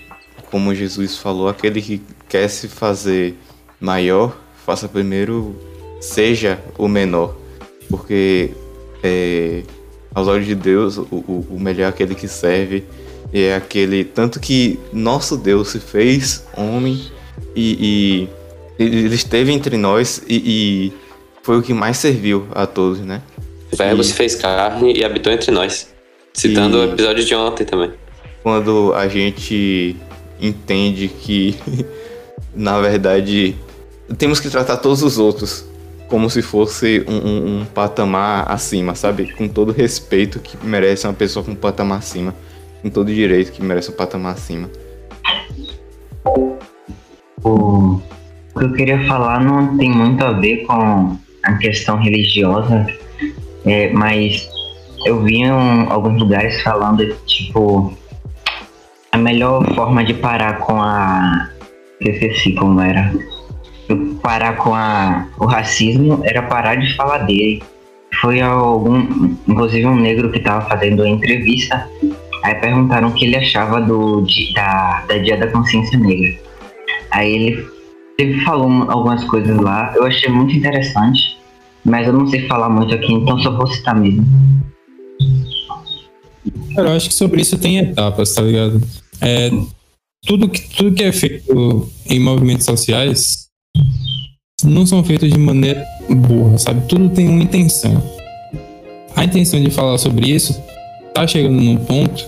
como 0.49 0.73
Jesus 0.73 1.17
falou, 1.17 1.47
aquele 1.47 1.81
que 1.81 2.01
quer 2.27 2.47
se 2.47 2.67
fazer 2.67 3.35
maior, 3.79 4.37
faça 4.65 4.87
primeiro, 4.87 5.55
seja 5.99 6.59
o 6.77 6.87
menor, 6.87 7.35
porque 7.89 8.51
é, 9.03 9.63
aos 10.13 10.27
olhos 10.27 10.45
de 10.45 10.55
Deus 10.55 10.97
o, 10.97 11.45
o, 11.49 11.59
melhor 11.59 11.85
é 11.85 11.87
aquele 11.87 12.15
que 12.15 12.27
serve. 12.27 12.83
E 13.31 13.43
é 13.43 13.55
aquele 13.55 14.03
tanto 14.03 14.39
que 14.39 14.79
nosso 14.91 15.37
Deus 15.37 15.69
se 15.69 15.79
fez 15.79 16.43
homem 16.57 16.99
e, 17.55 18.27
e 18.79 18.83
ele 18.83 19.13
esteve 19.13 19.51
entre 19.51 19.77
nós 19.77 20.23
e, 20.27 20.35
e 20.35 20.93
foi 21.49 21.57
o 21.57 21.63
que 21.63 21.73
mais 21.73 21.97
serviu 21.97 22.47
a 22.51 22.67
todos, 22.67 22.99
né? 22.99 23.23
O 23.71 23.75
verbo 23.75 24.03
se 24.03 24.13
fez 24.13 24.35
carne 24.35 24.93
e 24.93 25.03
habitou 25.03 25.33
entre 25.33 25.49
nós. 25.49 25.91
Citando 26.31 26.77
e... 26.77 26.81
o 26.81 26.93
episódio 26.93 27.25
de 27.25 27.33
ontem 27.33 27.65
também. 27.65 27.91
Quando 28.43 28.93
a 28.93 29.07
gente 29.07 29.97
entende 30.39 31.07
que, 31.07 31.57
na 32.53 32.79
verdade, 32.79 33.55
temos 34.15 34.39
que 34.39 34.47
tratar 34.47 34.77
todos 34.77 35.01
os 35.01 35.17
outros 35.17 35.65
como 36.07 36.29
se 36.29 36.43
fosse 36.43 37.03
um, 37.07 37.15
um, 37.15 37.61
um, 37.61 37.65
patamar 37.65 38.45
acima, 38.51 38.93
sabe? 38.93 39.33
Com 39.33 39.47
todo 39.47 39.71
respeito 39.71 40.39
que 40.39 40.55
merece 40.63 41.07
uma 41.07 41.15
pessoa 41.15 41.43
com 41.43 41.53
um 41.53 41.55
patamar 41.55 41.97
acima. 41.97 42.35
Com 42.83 42.91
todo 42.91 43.11
direito 43.11 43.51
que 43.51 43.63
merece 43.63 43.89
um 43.89 43.95
patamar 43.95 44.35
acima. 44.35 44.69
O 47.43 47.99
que 48.55 48.65
eu 48.65 48.71
queria 48.73 49.03
falar 49.07 49.43
não 49.43 49.75
tem 49.77 49.89
muito 49.89 50.23
a 50.23 50.31
ver 50.33 50.57
com 50.67 51.17
a 51.43 51.53
questão 51.53 51.97
religiosa, 51.97 52.87
é, 53.65 53.91
mas 53.91 54.49
eu 55.05 55.21
vi 55.21 55.37
em 55.37 55.49
alguns 55.89 56.19
lugares 56.19 56.61
falando, 56.61 57.05
tipo, 57.25 57.93
a 59.11 59.17
melhor 59.17 59.65
forma 59.73 60.03
de 60.03 60.13
parar 60.13 60.59
com 60.59 60.81
a. 60.81 61.49
Esqueci 61.99 62.53
como 62.53 62.79
era. 62.79 63.11
Parar 64.21 64.55
com 64.57 64.73
a, 64.73 65.27
o 65.39 65.45
racismo 65.45 66.21
era 66.23 66.41
parar 66.43 66.75
de 66.75 66.95
falar 66.95 67.19
dele. 67.19 67.61
Foi 68.21 68.39
algum. 68.41 69.35
Inclusive 69.47 69.85
um 69.85 69.95
negro 69.95 70.31
que 70.31 70.39
tava 70.39 70.67
fazendo 70.67 71.03
a 71.03 71.09
entrevista. 71.09 71.87
Aí 72.43 72.55
perguntaram 72.55 73.09
o 73.09 73.13
que 73.13 73.25
ele 73.25 73.35
achava 73.35 73.81
do, 73.81 74.25
da, 74.53 75.03
da 75.07 75.17
Dia 75.17 75.37
da 75.37 75.47
Consciência 75.47 75.97
Negra. 75.97 76.37
Aí 77.11 77.33
ele, 77.33 77.67
ele 78.21 78.41
falou 78.41 78.89
algumas 78.89 79.23
coisas 79.23 79.57
lá, 79.57 79.93
eu 79.95 80.05
achei 80.05 80.29
muito 80.31 80.55
interessante 80.55 81.39
mas 81.83 82.07
eu 82.07 82.13
não 82.13 82.27
sei 82.27 82.47
falar 82.47 82.69
muito 82.69 82.93
aqui, 82.93 83.11
então 83.11 83.39
só 83.39 83.51
vou 83.55 83.67
citar 83.67 83.99
mesmo. 83.99 84.25
Cara, 86.75 86.89
eu 86.89 86.95
acho 86.95 87.09
que 87.09 87.15
sobre 87.15 87.41
isso 87.41 87.57
tem 87.57 87.77
etapas, 87.77 88.33
tá 88.33 88.41
ligado? 88.41 88.81
É, 89.21 89.49
tudo, 90.25 90.49
que, 90.49 90.69
tudo 90.75 90.93
que 90.93 91.03
é 91.03 91.11
feito 91.11 91.89
em 92.05 92.19
movimentos 92.19 92.65
sociais 92.65 93.47
não 94.63 94.85
são 94.85 95.03
feitos 95.03 95.31
de 95.31 95.37
maneira 95.37 95.83
burra, 96.09 96.57
sabe? 96.57 96.87
Tudo 96.87 97.09
tem 97.09 97.27
uma 97.27 97.43
intenção. 97.43 98.01
A 99.15 99.23
intenção 99.23 99.61
de 99.61 99.71
falar 99.71 99.97
sobre 99.97 100.29
isso 100.29 100.61
tá 101.13 101.25
chegando 101.25 101.59
num 101.59 101.77
ponto 101.77 102.23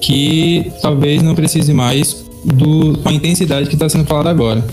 que 0.00 0.72
talvez 0.80 1.22
não 1.22 1.34
precise 1.34 1.72
mais 1.72 2.24
do, 2.44 2.98
com 2.98 3.08
a 3.08 3.12
intensidade 3.12 3.68
que 3.68 3.74
está 3.74 3.88
sendo 3.88 4.06
falada 4.06 4.30
agora. 4.30 4.64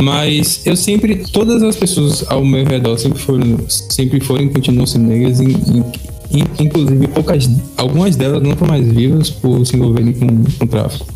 Mas 0.00 0.66
eu 0.66 0.76
sempre, 0.76 1.16
todas 1.32 1.62
as 1.62 1.76
pessoas 1.76 2.24
ao 2.28 2.44
meu 2.44 2.64
redor 2.64 2.98
sempre 2.98 3.18
foram, 3.18 3.58
sempre 3.68 4.20
foram 4.20 4.44
e 4.44 4.50
continuam 4.50 4.86
sendo 4.86 5.06
negras, 5.06 5.40
inclusive 5.40 7.06
poucas, 7.08 7.48
algumas 7.76 8.16
delas 8.16 8.42
não 8.42 8.52
estão 8.52 8.66
mais 8.66 8.86
vivas 8.86 9.30
por 9.30 9.64
se 9.64 9.76
envolverem 9.76 10.12
com, 10.12 10.26
com 10.58 10.66
tráfico. 10.66 11.06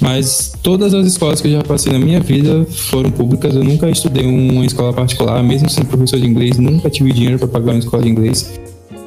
Mas 0.00 0.52
todas 0.62 0.92
as 0.92 1.06
escolas 1.06 1.40
que 1.40 1.48
eu 1.48 1.52
já 1.52 1.62
passei 1.62 1.92
na 1.92 1.98
minha 1.98 2.20
vida 2.20 2.66
foram 2.66 3.10
públicas. 3.10 3.54
Eu 3.54 3.64
nunca 3.64 3.88
estudei 3.88 4.26
uma 4.26 4.64
escola 4.64 4.92
particular, 4.92 5.42
mesmo 5.42 5.68
sendo 5.70 5.86
professor 5.86 6.20
de 6.20 6.26
inglês, 6.26 6.58
nunca 6.58 6.90
tive 6.90 7.12
dinheiro 7.12 7.38
para 7.38 7.48
pagar 7.48 7.72
uma 7.72 7.78
escola 7.78 8.02
de 8.02 8.08
inglês. 8.08 8.60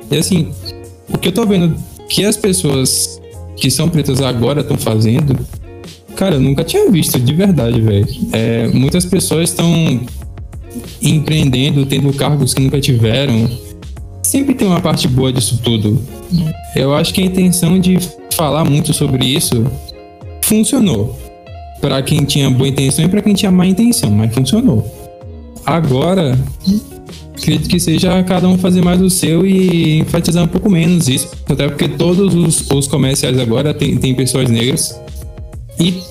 E 0.09 0.17
assim, 0.17 0.49
o 1.09 1.17
que 1.17 1.27
eu 1.27 1.31
tô 1.31 1.45
vendo 1.45 1.75
que 2.09 2.25
as 2.25 2.37
pessoas 2.37 3.21
que 3.55 3.69
são 3.69 3.89
pretas 3.89 4.21
agora 4.21 4.61
estão 4.61 4.77
fazendo 4.77 5.37
Cara, 6.17 6.33
eu 6.33 6.41
nunca 6.41 6.63
tinha 6.63 6.89
visto, 6.89 7.19
de 7.19 7.31
verdade, 7.31 7.79
velho. 7.79 8.07
É, 8.33 8.67
muitas 8.69 9.05
pessoas 9.05 9.51
estão 9.51 10.01
empreendendo, 10.99 11.85
tendo 11.85 12.11
cargos 12.11 12.55
que 12.55 12.61
nunca 12.61 12.81
tiveram. 12.81 13.47
Sempre 14.23 14.55
tem 14.55 14.67
uma 14.67 14.81
parte 14.81 15.07
boa 15.07 15.31
disso 15.31 15.61
tudo. 15.63 16.01
Eu 16.75 16.95
acho 16.95 17.13
que 17.13 17.21
a 17.21 17.25
intenção 17.25 17.79
de 17.79 17.99
falar 18.31 18.65
muito 18.65 18.93
sobre 18.93 19.25
isso 19.27 19.63
funcionou. 20.41 21.15
Para 21.79 22.01
quem 22.01 22.25
tinha 22.25 22.49
boa 22.49 22.67
intenção 22.67 23.05
e 23.05 23.09
para 23.09 23.21
quem 23.21 23.35
tinha 23.35 23.51
má 23.51 23.67
intenção, 23.67 24.09
mas 24.09 24.33
funcionou. 24.33 24.91
Agora, 25.63 26.35
acredito 27.37 27.69
que 27.69 27.79
seja 27.79 28.23
cada 28.23 28.47
um 28.47 28.57
fazer 28.57 28.81
mais 28.83 28.99
o 28.99 29.09
seu 29.09 29.45
e 29.45 29.99
enfatizar 29.99 30.43
um 30.43 30.47
pouco 30.47 30.67
menos 30.67 31.07
isso. 31.07 31.29
Até 31.47 31.67
porque 31.67 31.87
todos 31.87 32.33
os, 32.33 32.67
os 32.71 32.87
comerciais 32.87 33.37
agora 33.37 33.71
tem 33.71 34.15
pessoas 34.15 34.49
negras. 34.49 34.99
E 35.79 36.01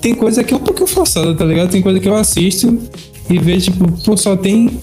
tem 0.00 0.14
coisa 0.14 0.42
que 0.42 0.52
é 0.52 0.56
um 0.56 0.60
pouquinho 0.60 0.86
forçada, 0.86 1.34
tá 1.34 1.44
ligado? 1.44 1.70
Tem 1.70 1.82
coisa 1.82 2.00
que 2.00 2.08
eu 2.08 2.14
assisto 2.16 2.78
e 3.30 3.38
vejo, 3.38 3.70
tipo, 3.70 3.90
pô, 4.04 4.16
só 4.16 4.36
tem. 4.36 4.80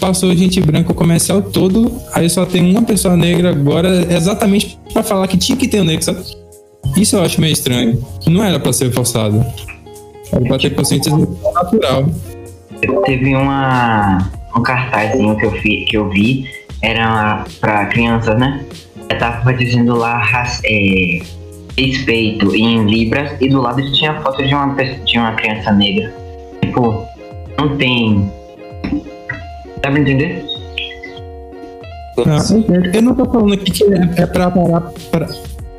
Passou 0.00 0.34
gente 0.34 0.60
branca 0.60 0.90
o 0.90 0.94
comercial 0.94 1.40
todo, 1.40 1.90
aí 2.12 2.28
só 2.28 2.44
tem 2.44 2.70
uma 2.70 2.82
pessoa 2.82 3.16
negra 3.16 3.50
agora, 3.50 4.12
exatamente 4.12 4.78
para 4.92 5.02
falar 5.02 5.28
que 5.28 5.36
tinha 5.36 5.56
que 5.56 5.68
ter 5.68 5.80
um 5.80 5.84
negro, 5.84 6.04
sabe? 6.04 6.24
Isso 6.96 7.16
eu 7.16 7.22
acho 7.22 7.40
meio 7.40 7.52
estranho. 7.52 8.04
Não 8.26 8.44
era 8.44 8.60
pra 8.60 8.72
ser 8.72 8.92
forçado. 8.92 9.44
Era 10.32 10.44
pra 10.44 10.58
ter 10.58 10.70
consciência 10.70 11.12
natural. 11.16 12.06
Teve 13.04 13.34
uma, 13.34 14.30
um 14.56 14.62
cartazinho 14.62 15.36
que 15.36 15.46
eu, 15.46 15.50
vi, 15.50 15.84
que 15.86 15.96
eu 15.96 16.10
vi, 16.10 16.48
era 16.82 17.44
pra 17.60 17.86
crianças, 17.86 18.38
né? 18.38 18.64
Eu 19.08 19.18
tava 19.18 19.52
dizendo 19.52 19.96
lá, 19.96 20.22
é, 20.64 21.22
respeito 21.76 22.54
em 22.54 22.84
libras 22.86 23.32
e 23.40 23.48
do 23.48 23.60
lado 23.60 23.82
tinha 23.92 24.20
foto 24.20 24.42
de 24.44 24.54
uma, 24.54 24.74
de 24.74 25.18
uma 25.18 25.32
criança 25.32 25.72
negra. 25.72 26.12
Tipo, 26.62 27.06
não 27.58 27.76
tem. 27.76 28.30
Dá 29.82 29.90
pra 29.90 30.00
entender? 30.00 30.44
Não, 32.16 32.92
eu 32.92 33.02
não 33.02 33.14
tô 33.14 33.24
falando 33.24 33.54
aqui 33.54 33.72
que 33.72 33.84
é, 33.84 34.22
é 34.22 34.26
pra 34.26 34.48
parar, 34.50 34.80
pra, 35.10 35.28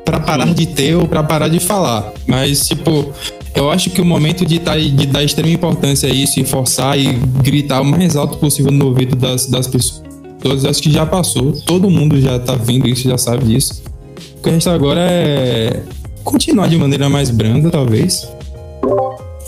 pra 0.04 0.20
parar 0.20 0.54
de 0.54 0.66
ter 0.68 0.96
ou 0.96 1.08
pra 1.08 1.24
parar 1.24 1.48
de 1.48 1.60
falar. 1.60 2.12
Mas, 2.28 2.68
tipo, 2.68 3.14
eu 3.56 3.72
acho 3.72 3.90
que 3.90 4.02
o 4.02 4.06
momento 4.06 4.46
de, 4.46 4.60
tá, 4.60 4.76
de 4.76 5.08
dar 5.08 5.24
extrema 5.24 5.50
importância 5.50 6.10
a 6.10 6.14
isso 6.14 6.40
e 6.40 6.44
forçar 6.44 7.00
e 7.00 7.14
gritar 7.42 7.82
o 7.82 7.86
mais 7.86 8.18
alto 8.18 8.38
possível 8.38 8.72
no 8.72 8.88
ouvido 8.88 9.16
das, 9.16 9.48
das 9.48 9.66
pessoas, 9.66 10.66
acho 10.66 10.82
que 10.82 10.92
já 10.92 11.06
passou. 11.06 11.54
Todo 11.66 11.90
mundo 11.90 12.20
já 12.20 12.38
tá 12.38 12.54
vendo 12.56 12.86
isso, 12.86 13.08
já 13.08 13.18
sabe 13.18 13.46
disso 13.46 13.95
que 14.42 14.50
resta 14.50 14.74
agora 14.74 15.02
é 15.02 15.82
continuar 16.24 16.68
de 16.68 16.78
maneira 16.78 17.10
mais 17.10 17.30
branda, 17.30 17.70
talvez. 17.70 18.28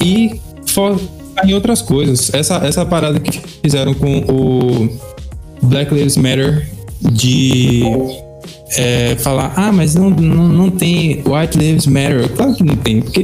E 0.03 0.39
focar 0.65 0.99
em 1.45 1.53
outras 1.53 1.81
coisas. 1.81 2.33
Essa, 2.33 2.57
essa 2.57 2.85
parada 2.85 3.19
que 3.19 3.31
fizeram 3.61 3.93
com 3.93 4.19
o 4.19 4.89
Black 5.61 5.93
Lives 5.93 6.17
Matter 6.17 6.67
de 7.01 7.83
é, 8.75 9.15
falar, 9.17 9.53
ah, 9.55 9.71
mas 9.71 9.95
não, 9.95 10.09
não, 10.09 10.47
não 10.47 10.69
tem 10.69 11.23
White 11.25 11.57
Lives 11.57 11.87
Matter. 11.87 12.29
Claro 12.29 12.55
que 12.55 12.63
não 12.63 12.75
tem, 12.75 13.01
porque 13.01 13.23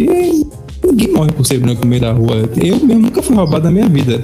ninguém 0.83 1.11
morre 1.13 1.31
por 1.31 1.45
ser 1.45 1.59
branco 1.59 1.81
no 1.83 1.89
meio 1.89 2.01
da 2.01 2.11
rua. 2.11 2.49
Eu 2.57 2.79
mesmo 2.79 3.03
nunca 3.03 3.21
fui 3.21 3.35
roubado 3.35 3.65
na 3.65 3.71
minha 3.71 3.89
vida. 3.89 4.23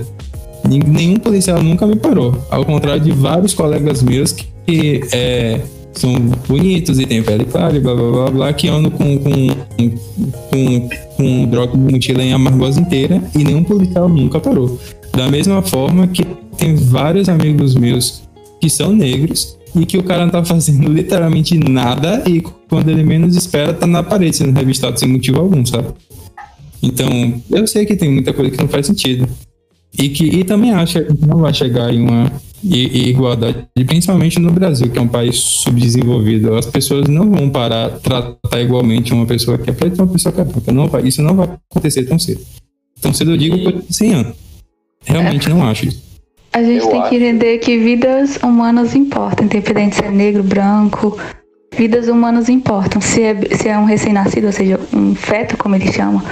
nenhum 0.67 1.17
policial 1.17 1.61
nunca 1.63 1.85
me 1.85 1.95
parou. 1.95 2.35
Ao 2.49 2.63
contrário 2.65 3.01
de 3.01 3.11
vários 3.11 3.53
colegas 3.53 4.03
meus 4.03 4.31
que, 4.31 4.47
que 4.65 5.01
é, 5.11 5.61
são 5.93 6.13
bonitos 6.47 6.99
e 6.99 7.05
têm 7.05 7.23
pele 7.23 7.45
clara 7.45 7.75
e 7.75 7.79
blá 7.79 7.95
blá 7.95 8.11
blá 8.11 8.31
blá, 8.31 8.53
que 8.53 8.67
andam 8.67 8.91
com, 8.91 9.17
com, 9.19 9.47
com, 10.49 10.89
com 11.17 11.45
droga 11.45 11.75
mochila 11.77 12.23
em 12.23 12.33
amargosa 12.33 12.79
inteira 12.79 13.21
e 13.35 13.43
nenhum 13.43 13.63
policial 13.63 14.07
nunca 14.07 14.39
parou. 14.39 14.79
Da 15.13 15.27
mesma 15.29 15.61
forma 15.61 16.07
que 16.07 16.25
tem 16.57 16.75
vários 16.75 17.27
amigos 17.29 17.75
meus 17.75 18.21
que 18.61 18.69
são 18.69 18.93
negros 18.93 19.57
e 19.75 19.85
que 19.85 19.97
o 19.97 20.03
cara 20.03 20.25
não 20.25 20.31
tá 20.31 20.43
fazendo 20.43 20.87
literalmente 20.91 21.57
nada 21.57 22.23
e 22.27 22.41
quando 22.69 22.89
ele 22.89 23.03
menos 23.03 23.35
espera 23.35 23.73
tá 23.73 23.87
na 23.87 24.03
parede 24.03 24.35
sendo 24.35 24.55
revistado 24.57 24.99
sem 24.99 25.09
motivo 25.09 25.39
algum, 25.39 25.65
sabe? 25.65 25.89
Então, 26.81 27.41
eu 27.49 27.67
sei 27.67 27.85
que 27.85 27.95
tem 27.95 28.11
muita 28.11 28.31
coisa 28.31 28.51
que 28.51 28.57
não 28.57 28.67
faz 28.67 28.85
sentido. 28.85 29.27
E 29.97 30.07
que 30.09 30.23
e 30.23 30.43
também 30.43 30.71
acho 30.71 31.03
que 31.03 31.25
não 31.25 31.39
vai 31.39 31.53
chegar 31.53 31.93
em 31.93 32.01
uma 32.01 32.31
igualdade, 32.63 33.67
principalmente 33.85 34.39
no 34.39 34.51
Brasil, 34.51 34.89
que 34.89 34.97
é 34.97 35.01
um 35.01 35.07
país 35.07 35.35
subdesenvolvido. 35.35 36.55
As 36.55 36.65
pessoas 36.65 37.07
não 37.07 37.29
vão 37.29 37.49
parar 37.49 37.89
tratar 37.99 38.61
igualmente 38.61 39.13
uma 39.13 39.25
pessoa 39.25 39.57
que 39.57 39.69
é 39.69 39.73
preta 39.73 39.95
e 39.97 40.01
uma 40.01 40.11
pessoa 40.11 40.33
que 40.33 40.41
é 40.41 40.43
branca. 40.43 40.71
Não 40.71 40.87
vai, 40.87 41.03
isso 41.03 41.21
não 41.21 41.35
vai 41.35 41.49
acontecer 41.69 42.03
tão 42.03 42.19
cedo. 42.19 42.41
Tão 43.01 43.13
cedo 43.13 43.31
eu 43.31 43.37
digo 43.37 43.57
por 43.59 43.83
100 43.89 44.13
anos. 44.13 44.35
Realmente 45.05 45.47
é. 45.47 45.53
não 45.53 45.63
acho 45.63 45.87
isso. 45.87 46.03
A 46.51 46.63
gente 46.63 46.83
eu 46.83 46.89
tem 46.89 46.99
acho. 46.99 47.09
que 47.09 47.15
entender 47.15 47.57
que 47.59 47.77
vidas 47.77 48.37
humanas 48.37 48.95
importam, 48.95 49.45
independente 49.45 49.95
se 49.95 50.03
é 50.03 50.09
negro, 50.09 50.43
branco. 50.43 51.17
Vidas 51.75 52.07
humanas 52.07 52.49
importam. 52.49 52.99
Se 52.99 53.21
é, 53.21 53.55
se 53.55 53.67
é 53.67 53.77
um 53.77 53.85
recém-nascido, 53.85 54.47
ou 54.47 54.53
seja, 54.53 54.79
um 54.93 55.15
feto, 55.15 55.55
como 55.57 55.75
ele 55.75 55.91
chama, 55.91 56.23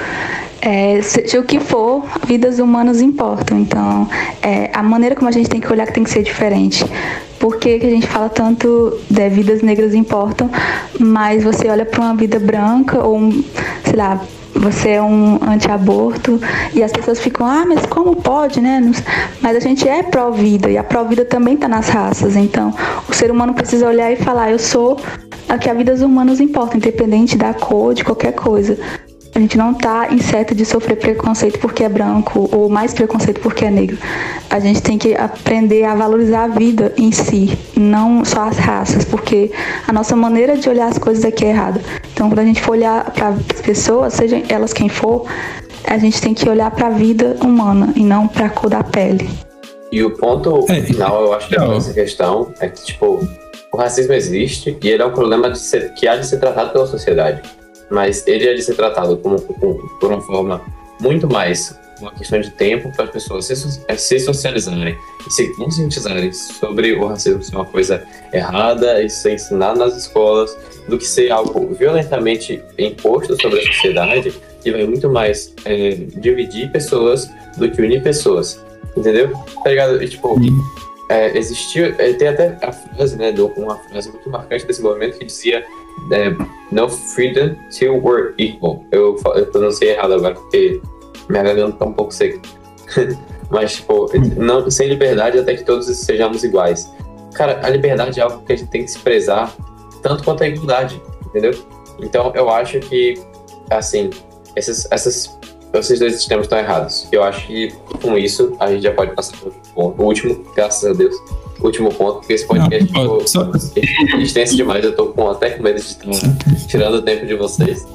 é, 0.62 1.02
seja 1.02 1.40
o 1.40 1.44
que 1.44 1.60
for, 1.60 2.04
vidas 2.26 2.60
humanas 2.60 3.02
importam. 3.02 3.60
Então, 3.60 4.10
é, 4.42 4.70
a 4.74 4.84
maneira 4.84 5.16
como 5.16 5.30
a 5.30 5.32
gente 5.32 5.50
tem 5.50 5.62
que 5.62 5.72
olhar 5.72 5.86
que 5.86 5.94
tem 5.94 6.04
que 6.04 6.10
ser 6.10 6.24
diferente. 6.24 6.86
Por 7.40 7.58
que, 7.58 7.80
que 7.80 7.86
a 7.86 7.90
gente 7.90 8.08
fala 8.08 8.30
tanto 8.30 9.00
de 9.10 9.30
vidas 9.30 9.62
negras 9.62 9.94
importam, 9.94 10.50
mas 11.00 11.44
você 11.44 11.70
olha 11.70 11.86
para 11.86 12.02
uma 12.02 12.16
vida 12.16 12.40
branca 12.40 13.04
ou, 13.06 13.32
sei 13.84 13.96
lá, 13.96 14.20
você 14.56 14.92
é 14.92 15.02
um 15.02 15.40
anti-aborto 15.48 16.40
e 16.74 16.82
as 16.82 16.92
pessoas 16.92 17.20
ficam, 17.20 17.46
ah, 17.46 17.64
mas 17.66 17.86
como 17.86 18.16
pode, 18.16 18.60
né? 18.60 18.82
Mas 19.40 19.56
a 19.56 19.60
gente 19.60 19.88
é 19.88 20.02
pró-vida 20.02 20.70
e 20.70 20.78
a 20.78 20.84
pró-vida 20.84 21.24
também 21.26 21.54
está 21.54 21.68
nas 21.68 21.90
raças. 21.90 22.36
Então, 22.36 22.74
o 23.08 23.14
ser 23.14 23.30
humano 23.30 23.54
precisa 23.54 23.88
olhar 23.88 24.12
e 24.12 24.16
falar, 24.16 24.52
eu 24.52 24.60
sou 24.60 25.00
a 25.48 25.58
que 25.58 25.70
a 25.70 25.74
vida 25.74 25.94
humanas 26.04 26.40
importa, 26.40 26.76
independente 26.76 27.38
da 27.38 27.54
cor, 27.54 27.94
de 27.94 28.04
qualquer 28.04 28.34
coisa. 28.34 28.78
A 29.38 29.40
gente 29.40 29.56
não 29.56 29.74
está 29.74 30.12
incerto 30.12 30.56
de 30.56 30.66
sofrer 30.66 30.96
preconceito 30.96 31.60
porque 31.60 31.84
é 31.84 31.90
branco 31.90 32.50
ou 32.52 32.68
mais 32.68 32.92
preconceito 32.92 33.40
porque 33.40 33.66
é 33.66 33.70
negro. 33.70 33.96
A 34.50 34.60
gente 34.60 34.82
tem 34.82 34.98
que 34.98 35.14
aprender 35.14 35.84
a 35.84 35.94
valorizar 35.94 36.46
a 36.46 36.48
vida 36.48 36.92
em 36.98 37.12
si, 37.12 37.56
não 37.76 38.26
só 38.26 38.46
as 38.46 38.58
raças, 38.58 39.06
porque 39.06 39.52
a 39.88 39.94
nossa 39.94 40.16
maneira 40.16 40.58
de 40.58 40.68
olhar 40.68 40.88
as 40.88 40.98
coisas 40.98 41.24
aqui 41.24 41.46
é 41.46 41.50
errada. 41.50 41.80
Então, 42.12 42.30
quando 42.30 42.40
a 42.40 42.46
gente 42.46 42.60
for 42.64 42.72
olhar 42.72 43.12
para 43.12 43.28
as 43.28 43.62
pessoas, 43.62 44.16
sejam 44.16 44.42
elas 44.50 44.74
quem 44.74 44.90
for, 44.90 45.28
a 45.84 46.00
gente 46.00 46.20
tem 46.20 46.34
que 46.34 46.50
olhar 46.50 46.72
para 46.72 46.88
a 46.88 46.90
vida 46.90 47.38
humana 47.40 47.94
e 47.96 48.04
não 48.04 48.28
para 48.28 48.48
a 48.48 48.50
cor 48.50 48.72
da 48.72 48.84
pele. 48.84 49.30
E 49.92 50.04
o 50.04 50.18
ponto 50.18 50.66
é, 50.68 50.82
final, 50.82 51.22
eu 51.22 51.34
acho 51.36 51.48
que 51.48 51.60
é 51.60 51.78
essa 51.78 51.94
questão 51.94 52.52
é 52.60 52.70
que, 52.70 52.84
tipo, 52.84 53.20
o 53.72 53.78
racismo 53.78 54.14
existe 54.14 54.76
e 54.82 54.88
ele 54.88 55.04
é 55.04 55.06
um 55.06 55.14
problema 55.14 55.52
de 55.52 55.60
ser, 55.60 55.94
que 55.94 56.08
há 56.08 56.16
de 56.16 56.26
ser 56.26 56.40
tratado 56.40 56.72
pela 56.72 56.88
sociedade 56.88 57.40
mas 57.90 58.26
ele 58.28 58.48
é 58.48 58.54
de 58.54 58.62
ser 58.62 58.76
tratado 58.76 59.18
como, 59.18 59.42
como, 59.42 59.90
por 60.00 60.12
uma 60.12 60.22
forma 60.22 60.62
muito 61.00 61.28
mais 61.28 61.78
uma 62.00 62.12
questão 62.12 62.40
de 62.40 62.52
tempo 62.52 62.92
para 62.92 63.06
as 63.06 63.12
pessoas 63.12 63.46
se, 63.46 63.84
é, 63.88 63.96
se 63.96 64.20
socializarem 64.20 64.96
e 65.26 65.32
se 65.32 65.56
conscientizarem 65.56 66.32
sobre 66.32 66.94
o 66.94 67.08
racismo 67.08 67.42
ser 67.42 67.56
uma 67.56 67.66
coisa 67.66 68.04
errada 68.32 69.02
e 69.02 69.10
ser 69.10 69.34
ensinado 69.34 69.80
nas 69.80 69.96
escolas 69.98 70.56
do 70.88 70.98
que 70.98 71.06
ser 71.06 71.32
algo 71.32 71.74
violentamente 71.74 72.62
imposto 72.78 73.40
sobre 73.42 73.60
a 73.60 73.66
sociedade 73.66 74.34
que 74.62 74.72
vai 74.72 74.86
muito 74.86 75.10
mais 75.10 75.54
é, 75.66 75.92
dividir 76.18 76.72
pessoas 76.72 77.30
do 77.58 77.70
que 77.70 77.82
unir 77.82 78.04
pessoas, 78.04 78.64
entendeu? 78.96 79.32
Tá 79.64 79.70
ligado? 79.70 80.02
E, 80.02 80.08
tipo, 80.08 80.36
é, 81.10 81.38
existiu, 81.38 81.96
é, 81.98 82.14
tem 82.14 82.28
até 82.28 82.58
a 82.62 82.72
frase, 82.72 83.18
né, 83.18 83.34
uma 83.56 83.78
frase 83.90 84.12
muito 84.12 84.30
marcante 84.30 84.66
desse 84.66 84.82
movimento 84.82 85.18
que 85.18 85.26
dizia 85.26 85.66
é, 86.12 86.36
no 86.72 86.90
freedom 86.90 87.56
till 87.70 88.02
we're 88.02 88.34
equal. 88.38 88.84
Eu, 88.92 89.16
eu 89.36 89.46
pronunciei 89.48 89.92
errado 89.92 90.14
agora 90.14 90.36
porque 90.36 90.82
minha 91.30 91.44
garganta 91.44 91.78
tá 91.78 91.86
um 91.86 91.94
pouco 91.94 92.14
seca. 92.14 92.40
Mas, 93.50 93.76
tipo, 93.76 94.10
não, 94.36 94.70
sem 94.70 94.90
liberdade 94.90 95.40
até 95.40 95.56
que 95.56 95.64
todos 95.64 95.86
sejamos 95.86 96.44
iguais. 96.44 96.92
Cara, 97.34 97.60
a 97.64 97.70
liberdade 97.70 98.20
é 98.20 98.24
algo 98.24 98.44
que 98.44 98.54
a 98.54 98.56
gente 98.56 98.70
tem 98.70 98.84
que 98.84 98.92
se 98.92 99.00
prezar 99.00 99.56
tanto 100.02 100.24
quanto 100.24 100.44
a 100.44 100.48
igualdade, 100.48 101.02
entendeu? 101.26 101.54
Então, 102.00 102.32
eu 102.36 102.50
acho 102.50 102.80
que, 102.80 103.16
assim, 103.70 104.10
essas, 104.56 104.88
essas, 104.92 105.37
esses 105.80 106.00
dois 106.00 106.16
sistemas 106.16 106.46
estão 106.46 106.58
errados. 106.58 107.08
Eu 107.12 107.24
acho 107.24 107.48
que, 107.48 107.74
com 108.02 108.18
isso, 108.18 108.56
a 108.60 108.72
gente 108.72 108.84
já 108.84 108.94
pode 108.94 109.16
passar 109.16 109.38
para 109.38 109.52
o 109.76 110.04
último, 110.04 110.44
graças 110.56 110.90
a 110.90 110.94
Deus 110.94 111.16
último 111.62 111.92
ponto, 111.94 112.20
porque 112.20 112.34
esse 112.34 112.46
podcast 112.46 112.88
ficou 112.88 113.28
só... 113.28 113.52
extenso 114.20 114.56
demais. 114.56 114.84
Eu 114.84 114.96
tô 114.96 115.08
com, 115.08 115.30
até 115.30 115.52
com 115.52 115.64
medo 115.64 115.80
de 115.80 115.86
estar 115.86 116.08
tirando 116.68 116.96
o 116.96 117.02
tempo 117.02 117.26
de 117.26 117.36
vocês. 117.36 117.86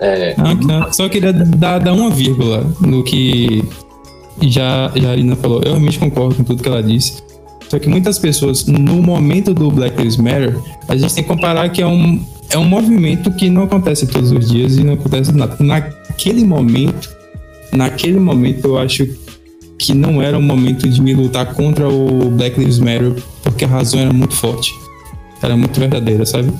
É... 0.00 0.34
Não, 0.36 0.54
não, 0.54 0.92
só 0.92 1.08
queria 1.08 1.32
dar, 1.32 1.78
dar 1.78 1.92
uma 1.92 2.10
vírgula 2.10 2.66
no 2.80 3.02
que 3.02 3.64
já, 4.42 4.90
já 4.94 5.08
a 5.08 5.12
Arina 5.12 5.36
falou. 5.36 5.60
Eu 5.62 5.72
realmente 5.72 5.98
concordo 5.98 6.34
com 6.34 6.44
tudo 6.44 6.62
que 6.62 6.68
ela 6.68 6.82
disse. 6.82 7.22
Só 7.68 7.78
que 7.78 7.88
muitas 7.88 8.18
pessoas, 8.18 8.66
no 8.66 9.00
momento 9.00 9.54
do 9.54 9.70
Black 9.70 9.96
Lives 9.96 10.16
Matter, 10.16 10.58
a 10.88 10.96
gente 10.96 11.14
tem 11.14 11.22
que 11.22 11.28
comparar 11.28 11.68
que 11.68 11.80
é 11.80 11.86
um, 11.86 12.20
é 12.50 12.58
um 12.58 12.64
movimento 12.64 13.30
que 13.32 13.48
não 13.48 13.62
acontece 13.62 14.06
todos 14.06 14.32
os 14.32 14.48
dias 14.48 14.76
e 14.76 14.84
não 14.84 14.94
acontece 14.94 15.32
nada. 15.32 15.56
Naquele 15.60 16.44
momento, 16.44 17.08
naquele 17.72 18.18
momento 18.18 18.66
eu 18.66 18.78
acho 18.78 19.06
que 19.78 19.94
não 19.94 20.20
era 20.20 20.36
o 20.36 20.42
momento 20.42 20.88
de 20.88 21.00
me 21.00 21.14
lutar 21.14 21.54
contra 21.54 21.88
o 21.88 22.30
Black 22.30 22.58
Lives 22.58 22.78
Matter, 22.78 23.14
porque 23.42 23.64
a 23.64 23.68
razão 23.68 24.00
era 24.00 24.12
muito 24.12 24.34
forte. 24.34 24.72
Era 25.42 25.56
muito 25.56 25.78
verdadeira, 25.80 26.26
sabe? 26.26 26.52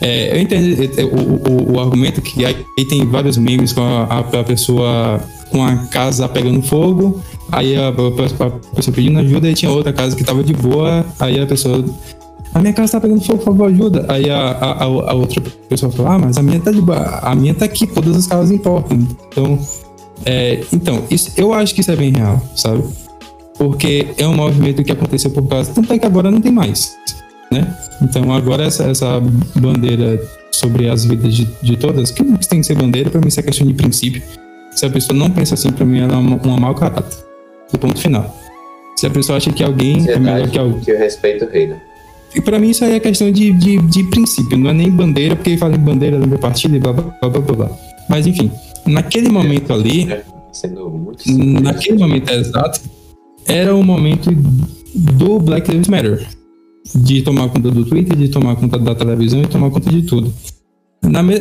É, 0.00 0.34
eu 0.34 0.40
entendo 0.40 0.82
é, 0.82 1.00
é, 1.00 1.04
o, 1.04 1.16
o, 1.16 1.72
o, 1.74 1.80
argumento 1.80 2.22
que 2.22 2.44
aí 2.44 2.64
tem 2.88 3.04
vários 3.06 3.36
memes 3.36 3.72
com 3.72 3.82
a, 3.82 4.20
a, 4.20 4.44
pessoa 4.44 5.20
com 5.50 5.62
a 5.62 5.76
casa 5.88 6.26
pegando 6.26 6.62
fogo, 6.62 7.20
aí 7.52 7.76
a, 7.76 7.88
a, 7.88 7.92
pessoa 8.74 8.94
pedindo 8.94 9.18
ajuda 9.18 9.50
e 9.50 9.54
tinha 9.54 9.70
outra 9.70 9.92
casa 9.92 10.16
que 10.16 10.24
tava 10.24 10.42
de 10.42 10.54
boa, 10.54 11.04
aí 11.18 11.38
a 11.38 11.46
pessoa. 11.46 11.84
A 12.52 12.60
minha 12.60 12.72
casa 12.72 12.92
tá 12.92 13.00
pegando 13.00 13.20
fogo, 13.24 13.38
por 13.38 13.44
favor, 13.44 13.68
ajuda. 13.68 14.06
Aí 14.08 14.28
a, 14.28 14.50
a, 14.50 14.84
a 14.84 15.14
outra 15.14 15.40
pessoa 15.68 15.92
fala, 15.92 16.14
ah, 16.14 16.18
mas 16.18 16.36
a 16.36 16.42
minha 16.42 16.60
tá 16.60 16.70
de 16.70 16.80
a 17.22 17.34
minha 17.34 17.54
tá 17.54 17.64
aqui, 17.64 17.86
todas 17.86 18.16
as 18.16 18.26
casas 18.26 18.50
importam. 18.50 18.98
Então, 19.28 19.58
é, 20.24 20.60
então, 20.72 21.04
isso, 21.10 21.32
eu 21.36 21.52
acho 21.52 21.74
que 21.74 21.80
isso 21.80 21.90
é 21.90 21.96
bem 21.96 22.12
real, 22.12 22.42
sabe? 22.56 22.82
Porque 23.56 24.08
é 24.18 24.26
um 24.26 24.34
movimento 24.34 24.82
que 24.82 24.90
aconteceu 24.90 25.30
por 25.30 25.46
causa. 25.46 25.72
Tanto 25.72 25.92
é 25.92 25.98
que 25.98 26.06
agora 26.06 26.30
não 26.30 26.40
tem 26.40 26.50
mais, 26.50 26.96
né? 27.52 27.76
Então, 28.02 28.32
agora 28.32 28.64
essa, 28.64 28.84
essa 28.84 29.20
bandeira 29.54 30.20
sobre 30.50 30.88
as 30.88 31.04
vidas 31.04 31.34
de, 31.34 31.48
de 31.62 31.76
todas, 31.76 32.10
que 32.10 32.24
tem 32.24 32.60
que 32.60 32.66
ser 32.66 32.74
bandeira, 32.74 33.10
para 33.10 33.20
mim 33.20 33.28
isso 33.28 33.40
é 33.40 33.42
questão 33.42 33.66
de 33.66 33.74
princípio. 33.74 34.22
Se 34.72 34.86
a 34.86 34.90
pessoa 34.90 35.18
não 35.18 35.30
pensa 35.30 35.54
assim, 35.54 35.70
para 35.70 35.84
mim 35.84 36.00
ela 36.00 36.14
é 36.14 36.16
uma, 36.16 36.36
uma 36.36 36.56
mau 36.58 36.74
caráter. 36.74 37.16
Do 37.72 37.78
ponto 37.78 38.00
final. 38.00 38.34
Se 38.96 39.06
a 39.06 39.10
pessoa 39.10 39.38
acha 39.38 39.52
que 39.52 39.62
alguém 39.62 40.08
é 40.10 40.18
melhor 40.18 40.48
que 40.48 40.58
alguém. 40.58 40.80
Que 40.80 40.92
o 40.92 40.98
respeito 40.98 41.46
reina. 41.46 41.80
E 42.34 42.40
pra 42.40 42.58
mim 42.58 42.70
isso 42.70 42.84
aí 42.84 42.92
é 42.92 43.00
questão 43.00 43.30
de, 43.30 43.52
de, 43.52 43.78
de 43.78 44.04
princípio, 44.04 44.56
não 44.56 44.70
é 44.70 44.72
nem 44.72 44.90
bandeira, 44.90 45.34
porque 45.34 45.56
fala 45.56 45.74
em 45.74 45.80
bandeira 45.80 46.18
do 46.18 46.26
meu 46.26 46.38
partido 46.38 46.76
e 46.76 46.78
blá 46.78 46.92
blá 46.92 47.04
blá 47.20 47.28
blá 47.28 47.56
blá. 47.56 47.70
Mas 48.08 48.26
enfim, 48.26 48.50
naquele 48.86 49.28
momento 49.28 49.72
ali, 49.72 50.08
naquele 51.62 51.98
momento 51.98 52.30
exato, 52.30 52.80
era 53.46 53.74
o 53.74 53.82
momento 53.82 54.30
do 54.94 55.38
Black 55.40 55.70
Lives 55.70 55.88
Matter. 55.88 56.26
De 56.94 57.22
tomar 57.22 57.48
conta 57.48 57.70
do 57.70 57.84
Twitter, 57.84 58.16
de 58.16 58.28
tomar 58.28 58.56
conta 58.56 58.78
da 58.78 58.94
televisão 58.94 59.42
e 59.42 59.46
tomar 59.46 59.70
conta 59.70 59.90
de 59.90 60.02
tudo. 60.02 60.32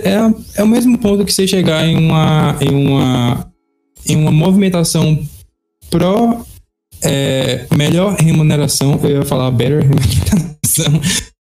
É, 0.04 0.62
é 0.62 0.64
o 0.64 0.68
mesmo 0.68 0.98
ponto 0.98 1.26
que 1.26 1.34
você 1.34 1.48
chegar 1.48 1.88
em 1.88 1.98
uma, 1.98 2.56
em 2.62 2.70
uma, 2.70 3.52
em 4.08 4.16
uma 4.16 4.32
movimentação 4.32 5.18
pró 5.90 6.44
é, 7.04 7.66
melhor 7.76 8.16
remuneração, 8.16 9.00
eu 9.04 9.18
ia 9.18 9.26
falar 9.26 9.52
better 9.52 9.82
remuneração 9.88 11.02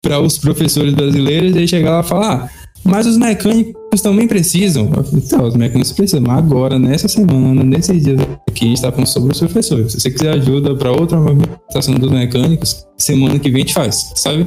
para 0.03 0.19
os 0.21 0.39
professores 0.39 0.95
brasileiros 0.95 1.55
e 1.57 1.69
chegar 1.69 1.91
lá 1.91 2.01
e 2.01 2.05
falar, 2.05 2.35
ah, 2.35 2.51
mas 2.83 3.07
os 3.07 3.17
mecânicos 3.17 4.01
também 4.03 4.27
precisam. 4.27 4.91
Então, 5.13 5.45
os 5.45 5.55
mecânicos 5.55 5.93
precisam. 5.93 6.23
Mas 6.23 6.39
agora, 6.39 6.79
nessa 6.79 7.09
semana, 7.09 7.63
nesses 7.63 8.03
dias 8.03 8.21
aqui, 8.49 8.65
a 8.65 8.69
gente 8.69 8.77
está 8.77 8.91
falando 8.91 9.07
sobre 9.07 9.33
os 9.33 9.39
professores. 9.39 9.93
Se 9.93 10.01
você 10.01 10.11
quiser 10.11 10.35
ajuda 10.35 10.75
para 10.75 10.91
outra 10.91 11.19
movimentação 11.19 11.95
dos 11.95 12.11
mecânicos, 12.11 12.87
semana 12.97 13.39
que 13.39 13.51
vem 13.51 13.63
a 13.63 13.67
gente 13.67 13.75
faz, 13.75 14.13
sabe? 14.17 14.47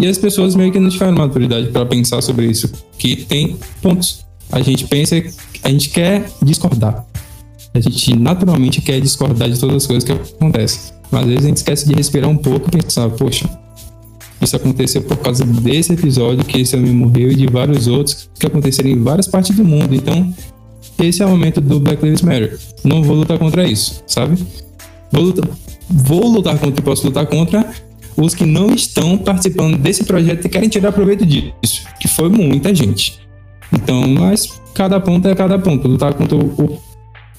E 0.00 0.06
as 0.06 0.16
pessoas 0.16 0.54
meio 0.54 0.72
que 0.72 0.80
não 0.80 0.88
tiveram 0.88 1.16
maturidade 1.16 1.68
para 1.68 1.84
pensar 1.84 2.22
sobre 2.22 2.46
isso. 2.46 2.70
Que 2.98 3.16
tem 3.16 3.56
pontos. 3.82 4.24
A 4.50 4.60
gente 4.62 4.86
pensa, 4.86 5.22
a 5.62 5.68
gente 5.68 5.90
quer 5.90 6.26
discordar. 6.42 7.04
A 7.78 7.80
gente 7.80 8.16
naturalmente 8.16 8.80
quer 8.80 9.00
discordar 9.00 9.48
de 9.48 9.58
todas 9.58 9.76
as 9.76 9.86
coisas 9.86 10.04
que 10.04 10.12
acontecem. 10.12 10.92
Mas 11.10 11.22
às 11.22 11.28
vezes 11.28 11.44
a 11.44 11.48
gente 11.48 11.56
esquece 11.58 11.88
de 11.88 11.94
respirar 11.94 12.28
um 12.28 12.36
pouco 12.36 12.68
e 12.68 12.82
pensar, 12.82 13.08
poxa, 13.10 13.48
isso 14.40 14.56
aconteceu 14.56 15.02
por 15.02 15.16
causa 15.18 15.44
desse 15.44 15.92
episódio 15.92 16.44
que 16.44 16.60
esse 16.60 16.76
homem 16.76 16.92
morreu 16.92 17.30
e 17.30 17.34
de 17.34 17.46
vários 17.46 17.86
outros 17.86 18.28
que 18.38 18.46
aconteceram 18.46 18.90
em 18.90 19.02
várias 19.02 19.26
partes 19.26 19.56
do 19.56 19.64
mundo. 19.64 19.94
Então, 19.94 20.32
esse 20.98 21.22
é 21.22 21.26
o 21.26 21.30
momento 21.30 21.60
do 21.60 21.80
Black 21.80 22.04
Lives 22.04 22.22
Matter. 22.22 22.58
Não 22.84 23.02
vou 23.02 23.16
lutar 23.16 23.38
contra 23.38 23.66
isso, 23.66 24.02
sabe? 24.06 24.36
Vou 25.10 25.22
lutar, 25.22 25.48
vou 25.88 26.26
lutar 26.28 26.58
contra 26.58 26.80
e 26.80 26.84
posso 26.84 27.06
lutar 27.06 27.26
contra 27.26 27.68
os 28.16 28.34
que 28.34 28.44
não 28.44 28.72
estão 28.72 29.16
participando 29.16 29.78
desse 29.78 30.04
projeto 30.04 30.44
e 30.44 30.48
querem 30.48 30.68
tirar 30.68 30.92
proveito 30.92 31.24
disso, 31.24 31.84
que 32.00 32.08
foi 32.08 32.28
muita 32.28 32.74
gente. 32.74 33.20
Então, 33.72 34.06
mas 34.08 34.60
cada 34.74 35.00
ponto 35.00 35.26
é 35.28 35.34
cada 35.34 35.58
ponto. 35.58 35.86
Lutar 35.86 36.14
contra 36.14 36.36
o, 36.36 36.80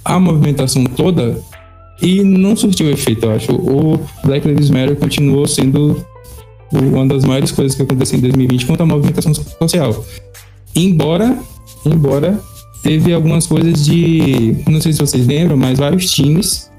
a 0.10 0.19
movimentação 0.19 0.84
toda 0.86 1.40
e 2.02 2.23
não 2.23 2.56
surtiu 2.56 2.90
efeito, 2.90 3.26
eu 3.26 3.31
acho. 3.31 3.52
O 3.53 3.99
Black 4.26 4.48
Lives 4.48 4.72
Matter 4.72 4.95
continuou 4.95 5.48
sendo 5.48 6.03
uma 6.72 7.06
das 7.06 7.23
maiores 7.23 7.52
coisas 7.52 7.76
que 7.76 7.84
aconteceu 7.84 8.18
em 8.18 8.22
2020 8.22 8.65
contra 8.65 8.84
a 8.84 8.88
movimentação 8.88 9.34
social. 9.34 10.03
Embora, 10.76 11.38
embora 11.86 12.40
teve 12.81 13.14
algumas 13.14 13.45
coisas 13.45 13.86
de, 13.86 14.57
não 14.68 14.81
sei 14.81 14.94
se 14.94 14.99
vocês 14.99 15.27
lembram, 15.27 15.57
mas 15.57 15.77
vários 15.77 16.10
times, 16.11 16.72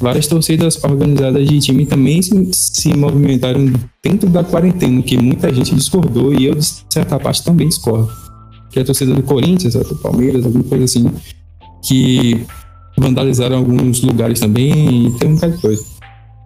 várias 0.00 0.26
torcidas 0.26 0.82
organizadas 0.82 1.46
de 1.46 1.60
time 1.60 1.86
também 1.86 2.20
se, 2.20 2.50
se 2.52 2.96
movimentaram 2.96 3.72
dentro 4.02 4.28
da 4.28 4.42
quarentena, 4.42 5.02
que 5.02 5.16
muita 5.16 5.54
gente 5.54 5.74
discordou 5.74 6.34
e 6.34 6.46
eu 6.46 6.54
de 6.56 6.64
certa 6.90 7.18
parte 7.18 7.44
também 7.44 7.68
discordo. 7.68 8.10
Que 8.70 8.80
é 8.80 8.82
a 8.82 8.84
torcida 8.84 9.14
do 9.14 9.22
Corinthians, 9.22 9.76
a 9.76 9.80
do 9.80 9.94
Palmeiras, 9.96 10.46
alguma 10.46 10.64
coisa 10.64 10.84
assim, 10.84 11.10
que 11.82 12.46
vandalizaram 12.96 13.58
alguns 13.58 14.02
lugares 14.02 14.40
também 14.40 15.06
e 15.06 15.18
tem 15.18 15.28
um 15.28 15.34
bocado 15.34 15.56
de 15.56 15.62
coisa. 15.62 15.86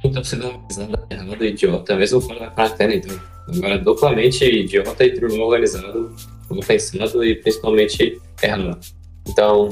Então, 0.04 0.22
sendo 0.22 0.46
organizada 0.46 1.06
errado 1.10 1.44
e 1.44 1.48
idiota, 1.48 1.96
mesmo 1.96 2.20
fora 2.20 2.40
da 2.40 2.50
quarentena, 2.50 2.94
então. 2.94 3.18
Agora, 3.48 3.78
duplamente 3.78 4.44
idiota 4.44 5.04
e 5.04 5.12
tudo 5.12 5.40
organizado, 5.40 6.14
mal 6.50 6.60
pensado 6.60 7.24
e 7.24 7.36
principalmente 7.36 8.20
errado. 8.42 8.78
Então, 9.28 9.70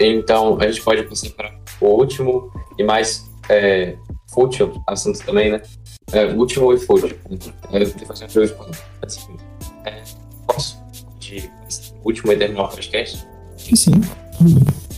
então, 0.00 0.58
a 0.60 0.66
gente 0.66 0.82
pode 0.82 1.02
passar 1.04 1.30
para 1.30 1.52
o 1.80 1.86
último 1.86 2.50
e 2.78 2.84
mais 2.84 3.24
é, 3.48 3.96
fútil 4.32 4.82
assunto 4.88 5.24
também, 5.24 5.52
né? 5.52 5.62
É, 6.12 6.26
último 6.26 6.72
e 6.72 6.78
fútil. 6.78 7.10
Eu 7.30 7.86
vou 7.86 8.06
fazer 8.06 8.24
uma 8.24 8.30
pergunta. 8.30 8.78
Assim, 9.02 9.36
é, 9.84 10.02
posso 10.46 10.76
de 11.18 11.50
último 12.04 12.32
e 12.32 12.36
terminar 12.36 12.64
o 12.64 12.68
podcast? 12.68 13.26
Sim. 13.56 13.92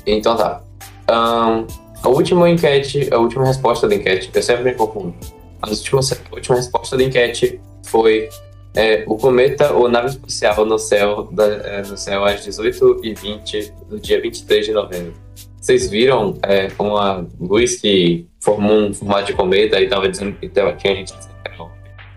Então 0.07 0.37
tá. 0.37 0.64
Um, 1.11 1.67
a 2.03 2.09
última 2.09 2.49
enquete, 2.49 3.09
a 3.13 3.19
última 3.19 3.47
resposta 3.47 3.89
da 3.89 3.95
enquete, 3.95 4.31
eu 4.33 4.43
sempre 4.43 4.65
me 4.65 4.75
confundo. 4.75 5.15
A 5.63 5.69
última, 5.69 6.01
a 6.01 6.35
última 6.35 6.57
resposta 6.57 6.97
da 6.97 7.03
enquete 7.03 7.61
foi 7.87 8.29
é, 8.75 9.05
o 9.07 9.17
cometa 9.17 9.73
ou 9.73 9.89
nave 9.89 10.09
espacial 10.09 10.67
no 10.67 10.79
céu, 10.79 11.29
da, 11.33 11.45
é, 11.45 11.83
no 11.83 11.97
céu 11.97 12.25
às 12.25 12.47
18h20 12.47 13.73
do 13.89 13.99
dia 13.99 14.21
23 14.21 14.67
de 14.67 14.73
novembro. 14.73 15.15
Vocês 15.61 15.89
viram 15.89 16.39
é, 16.43 16.69
uma 16.79 17.27
luz 17.41 17.81
que 17.81 18.27
formou 18.41 18.89
um 18.89 18.93
formato 18.93 19.27
de 19.27 19.33
cometa 19.33 19.81
e 19.81 19.85
estava 19.85 20.09
dizendo 20.09 20.37
que 20.37 20.49
tinha 20.49 20.95
gente 20.95 21.15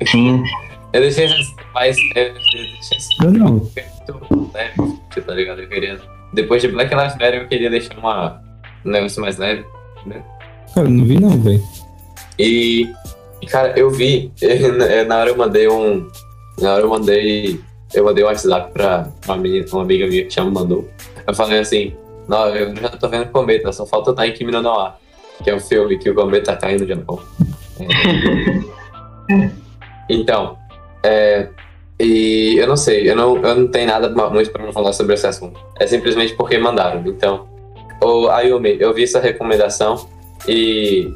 Sim. 0.05 0.43
Eu 0.93 1.01
deixei 1.01 1.27
mais. 1.73 1.97
Eu 2.15 2.33
deixei 2.33 2.97
Eu 3.23 3.31
não. 3.31 3.49
muito 3.51 4.53
leve, 4.53 5.21
tá 5.25 5.33
ligado? 5.33 5.61
Eu 5.61 5.69
queria. 5.69 5.99
Depois 6.33 6.61
de 6.61 6.67
Black 6.67 6.93
Lives 6.93 7.13
Matter, 7.13 7.35
eu 7.35 7.47
queria 7.47 7.69
deixar 7.69 7.97
uma, 7.97 8.41
um 8.85 8.91
negócio 8.91 9.21
mais 9.21 9.37
leve, 9.37 9.65
né? 10.05 10.23
Cara, 10.73 10.89
não 10.89 11.05
vi 11.05 11.19
não, 11.19 11.29
velho. 11.41 11.63
E, 12.37 12.91
cara, 13.49 13.77
eu 13.77 13.89
vi, 13.89 14.31
na 15.07 15.17
hora 15.17 15.29
eu 15.29 15.37
mandei 15.37 15.67
um. 15.67 16.07
Na 16.59 16.75
hora 16.75 16.83
eu 16.83 16.89
mandei. 16.89 17.59
Eu 17.93 18.03
mandei 18.03 18.23
um 18.23 18.27
WhatsApp 18.27 18.73
pra 18.73 19.07
uma, 19.25 19.37
menina, 19.37 19.65
uma 19.71 19.81
amiga 19.81 20.07
minha 20.07 20.25
que 20.25 20.35
já 20.35 20.43
me 20.43 20.51
mandou. 20.51 20.87
Eu 21.25 21.33
falei 21.33 21.59
assim, 21.59 21.93
não, 22.27 22.47
eu 22.49 22.75
já 22.75 22.89
tô 22.89 23.07
vendo 23.07 23.31
cometa, 23.31 23.71
só 23.71 23.85
falta 23.85 24.11
estar 24.11 24.27
em 24.27 24.33
Kimi 24.33 24.51
no 24.51 24.61
Noir, 24.61 24.91
que 25.41 25.49
é 25.49 25.55
o 25.55 25.59
filme 25.59 25.97
que 25.97 26.09
o 26.09 26.13
cometa 26.13 26.51
tá 26.51 26.57
caindo 26.57 26.81
no 26.81 26.87
Japão. 26.87 27.19
É. 29.29 29.57
Então, 30.09 30.57
é, 31.03 31.49
e 31.99 32.55
eu 32.57 32.67
não 32.67 32.77
sei, 32.77 33.09
eu 33.09 33.15
não, 33.15 33.37
eu 33.37 33.55
não 33.55 33.67
tenho 33.67 33.87
nada 33.87 34.09
muito 34.29 34.51
pra 34.51 34.71
falar 34.71 34.93
sobre 34.93 35.15
esse 35.15 35.25
assunto. 35.25 35.59
É 35.79 35.87
simplesmente 35.87 36.33
porque 36.35 36.57
mandaram. 36.57 37.03
Então, 37.05 37.47
o 38.07 38.29
Ayumi, 38.29 38.77
eu 38.79 38.93
vi 38.93 39.03
essa 39.03 39.19
recomendação 39.19 40.07
e 40.47 41.11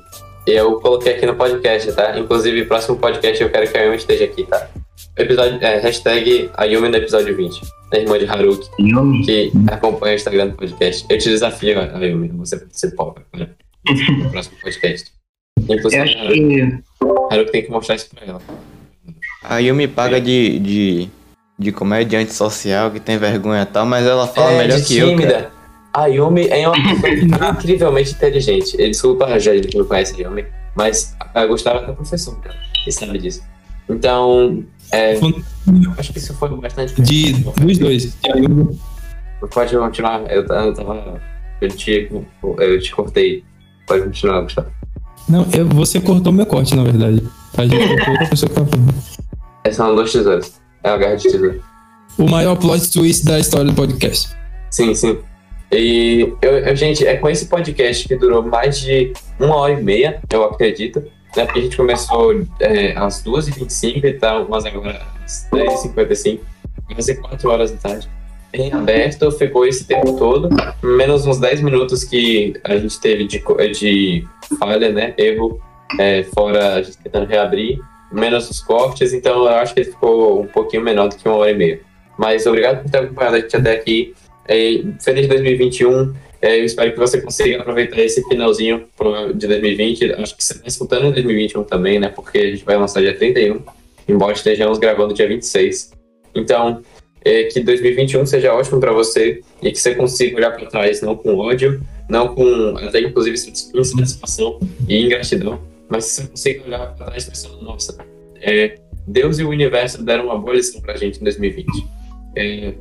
eu 0.47 0.79
coloquei 0.79 1.13
aqui 1.13 1.25
no 1.25 1.35
podcast, 1.35 1.91
tá? 1.93 2.17
Inclusive, 2.19 2.65
próximo 2.65 2.97
podcast 2.97 3.41
eu 3.41 3.49
quero 3.49 3.69
que 3.71 3.77
a 3.77 3.81
Ayumi 3.81 3.95
esteja 3.97 4.25
aqui, 4.25 4.43
tá? 4.43 4.67
Episódio, 5.17 5.57
é, 5.61 5.79
hashtag 5.79 6.49
Ayumi 6.55 6.89
no 6.89 6.95
episódio 6.97 7.35
20, 7.35 7.61
a 7.93 7.97
irmã 7.97 8.17
de 8.17 8.25
Haruki, 8.25 8.69
Yumi. 8.79 9.25
que 9.25 9.51
acompanha 9.69 10.13
o 10.13 10.15
Instagram 10.15 10.47
do 10.49 10.55
podcast. 10.55 11.05
Eu 11.09 11.17
te 11.17 11.29
desafio, 11.29 11.79
Ayumi, 11.95 12.27
você 12.29 12.57
participar 12.57 13.13
né? 13.35 13.47
no 14.23 14.29
próximo 14.31 14.57
podcast. 14.61 15.11
Eu 15.67 15.75
Inclusive, 15.77 16.01
acho 16.01 16.17
a 16.17 16.21
Haruki, 16.21 16.39
que. 16.39 16.61
a 17.29 17.33
Haruki 17.33 17.51
tem 17.51 17.63
que 17.63 17.71
mostrar 17.71 17.95
isso 17.95 18.09
pra 18.13 18.25
ela. 18.25 18.41
Aí 19.43 19.67
eu 19.67 19.75
me 19.75 19.87
paga 19.87 20.19
de, 20.21 20.59
de, 20.59 21.09
de 21.59 21.71
comediante 21.71 22.33
social 22.33 22.89
que 22.91 22.99
tem 22.99 23.17
vergonha 23.17 23.63
e 23.63 23.65
tal, 23.65 23.85
mas 23.85 24.05
ela 24.05 24.27
fala 24.27 24.51
melhor 24.57 24.77
É, 24.77 24.81
de 24.81 24.87
que 24.87 24.97
eu. 24.97 25.09
tímida. 25.09 25.33
cara. 25.33 25.60
A 25.93 26.05
Yumi 26.05 26.47
é 26.47 26.67
uma 26.67 26.77
pessoa 26.77 27.49
incrivelmente 27.51 28.11
inteligente. 28.11 28.77
Desculpa 28.77 29.39
gente 29.39 29.67
que 29.67 29.77
não 29.77 29.85
conhece 29.85 30.15
a 30.15 30.27
Yumi, 30.27 30.45
mas 30.75 31.15
a 31.33 31.45
Gustavo 31.45 31.91
é 31.91 31.93
professor, 31.93 32.39
cara. 32.39 32.55
E 32.87 32.91
sabe 32.91 33.17
disso. 33.19 33.43
Então, 33.89 34.63
é, 34.91 35.15
eu 35.15 35.93
acho 35.97 36.13
que 36.13 36.19
isso 36.19 36.33
foi 36.35 36.49
bastante. 36.57 37.01
De 37.01 37.33
dos 37.33 37.77
dois. 37.77 38.17
Pode 39.53 39.75
continuar. 39.75 40.21
Eu, 40.31 40.45
eu 40.45 40.73
tava. 40.73 41.21
Eu 41.59 41.69
te, 41.69 42.09
eu 42.59 42.79
te 42.79 42.95
cortei. 42.95 43.43
Pode 43.85 44.03
continuar, 44.03 44.41
Gustavo. 44.41 44.71
Não, 45.27 45.45
eu, 45.53 45.67
você 45.67 45.99
cortou 45.99 46.31
meu 46.31 46.45
corte, 46.45 46.75
na 46.75 46.83
verdade. 46.83 47.21
A 47.57 47.65
gente 47.65 47.87
cortou 47.87 48.11
outra 48.11 48.27
pessoa 48.27 48.49
que 48.49 48.55
tava 48.55 48.67
falando. 48.67 48.93
Essas 49.63 49.75
são 49.75 49.95
duas 49.95 50.11
tesouras. 50.11 50.61
É 50.83 50.89
a 50.89 50.97
guerra 50.97 51.15
de 51.15 51.23
tesouras. 51.23 51.61
O 52.17 52.29
maior 52.29 52.55
plot 52.55 52.91
twist 52.91 53.25
da 53.25 53.39
história 53.39 53.65
do 53.65 53.73
podcast. 53.73 54.29
Sim, 54.69 54.93
sim. 54.95 55.19
E, 55.71 56.33
eu, 56.41 56.57
eu- 56.57 56.75
gente, 56.75 57.05
é 57.05 57.15
com 57.15 57.29
esse 57.29 57.45
podcast 57.47 58.07
que 58.07 58.15
durou 58.15 58.43
mais 58.43 58.79
de 58.79 59.13
uma 59.39 59.55
hora 59.55 59.73
e 59.73 59.81
meia, 59.81 60.21
eu 60.31 60.43
acredito, 60.43 60.99
né? 61.35 61.45
Porque 61.45 61.59
a 61.59 61.61
gente 61.63 61.77
começou 61.77 62.41
é, 62.59 62.91
às 62.97 63.23
2h25 63.23 64.03
e 64.03 64.13
tal, 64.13 64.47
mas 64.49 64.65
agora 64.65 65.01
às 65.23 65.47
10h55, 65.51 66.39
quase 66.93 67.15
4 67.15 67.49
horas 67.49 67.71
da 67.71 67.77
tarde. 67.77 68.09
Em 68.53 68.71
aberto, 68.73 69.31
ficou 69.31 69.65
esse 69.65 69.85
tempo 69.85 70.17
todo, 70.17 70.49
menos 70.83 71.25
uns 71.25 71.39
10 71.39 71.61
minutos 71.61 72.03
que 72.03 72.53
a 72.65 72.75
gente 72.75 72.99
teve 72.99 73.25
de, 73.25 73.41
de 73.71 74.27
falha, 74.59 74.91
né? 74.91 75.13
Erro, 75.17 75.61
é, 75.97 76.23
fora 76.23 76.75
a 76.75 76.81
gente 76.81 76.97
tentando 76.97 77.27
reabrir, 77.27 77.79
menos 78.11 78.49
os 78.49 78.59
cortes, 78.59 79.13
então 79.13 79.45
eu 79.45 79.47
acho 79.55 79.73
que 79.73 79.85
ficou 79.85 80.41
um 80.41 80.47
pouquinho 80.47 80.83
menor 80.83 81.07
do 81.07 81.15
que 81.15 81.25
uma 81.29 81.37
hora 81.37 81.51
e 81.51 81.55
meia. 81.55 81.79
Mas 82.17 82.45
obrigado 82.45 82.83
por 82.83 82.91
ter 82.91 82.97
acompanhado 82.97 83.37
a 83.37 83.39
gente 83.39 83.55
até 83.55 83.71
aqui. 83.71 84.13
É, 84.47 84.83
feliz 84.99 85.27
2021. 85.27 86.13
É, 86.41 86.59
eu 86.59 86.65
espero 86.65 86.91
que 86.91 86.99
você 86.99 87.21
consiga 87.21 87.61
aproveitar 87.61 87.99
esse 88.01 88.27
finalzinho 88.27 88.85
de 89.35 89.47
2020. 89.47 90.13
Acho 90.13 90.35
que 90.35 90.43
você 90.43 90.53
está 90.53 90.67
escutando 90.67 91.05
em 91.05 91.11
2021 91.11 91.63
também, 91.63 91.99
né? 91.99 92.09
Porque 92.09 92.37
a 92.37 92.49
gente 92.49 92.65
vai 92.65 92.77
lançar 92.77 93.01
dia 93.01 93.15
31, 93.15 93.61
embora 94.07 94.33
estejamos 94.33 94.79
gravando 94.79 95.13
dia 95.13 95.27
26. 95.27 95.91
Então, 96.33 96.81
é, 97.23 97.43
que 97.43 97.59
2021 97.59 98.25
seja 98.25 98.53
ótimo 98.53 98.79
para 98.79 98.91
você 98.91 99.41
e 99.61 99.71
que 99.71 99.79
você 99.79 99.93
consiga 99.93 100.37
olhar 100.37 100.51
para 100.51 100.65
trás 100.65 101.01
não 101.01 101.15
com 101.15 101.37
ódio, 101.37 101.81
não 102.09 102.33
com 102.33 102.75
até 102.77 102.99
inclusive 103.01 103.37
insatisfação 103.75 104.59
e 104.87 105.05
ingratidão, 105.05 105.61
mas 105.87 106.05
que 106.05 106.11
você 106.11 106.27
consiga 106.27 106.65
olhar 106.65 106.95
para 106.95 107.05
trás 107.05 107.25
pensando, 107.25 107.61
nossa, 107.61 107.95
é, 108.41 108.79
Deus 109.07 109.37
e 109.37 109.43
o 109.43 109.49
universo 109.49 110.03
deram 110.03 110.25
uma 110.25 110.39
boa 110.39 110.55
lição 110.55 110.81
para 110.81 110.93
a 110.93 110.97
gente 110.97 111.19
em 111.19 111.23
2020. 111.23 111.67
É, 112.35 112.73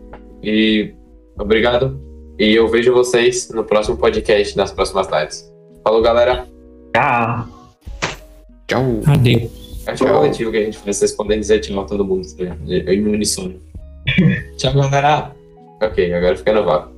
e 0.42 0.94
obrigado. 1.40 2.00
E 2.38 2.54
eu 2.54 2.68
vejo 2.68 2.92
vocês 2.92 3.50
no 3.50 3.64
próximo 3.64 3.96
podcast, 3.96 4.56
nas 4.56 4.72
próximas 4.72 5.08
lives. 5.08 5.52
Falou, 5.84 6.02
galera. 6.02 6.46
Tchau. 6.94 7.48
Tchau. 8.66 9.00
Adeus. 9.06 9.82
Acho 9.86 10.04
que 10.04 10.10
é 10.10 10.12
coletivo 10.12 10.50
que 10.50 10.56
a 10.58 10.64
gente 10.64 10.78
faz. 10.78 10.96
Vocês 10.96 11.12
podem 11.12 11.40
dizer 11.40 11.60
tchau 11.60 11.80
a 11.80 11.84
todo 11.84 12.04
mundo. 12.04 12.26
tá? 12.36 12.56
Eu 12.66 12.92
em 12.92 13.06
uníssono. 13.06 13.60
tchau, 14.56 14.72
galera. 14.74 15.32
Ok, 15.82 16.12
agora 16.12 16.36
fica 16.36 16.52
no 16.52 16.64
vácuo. 16.64 16.92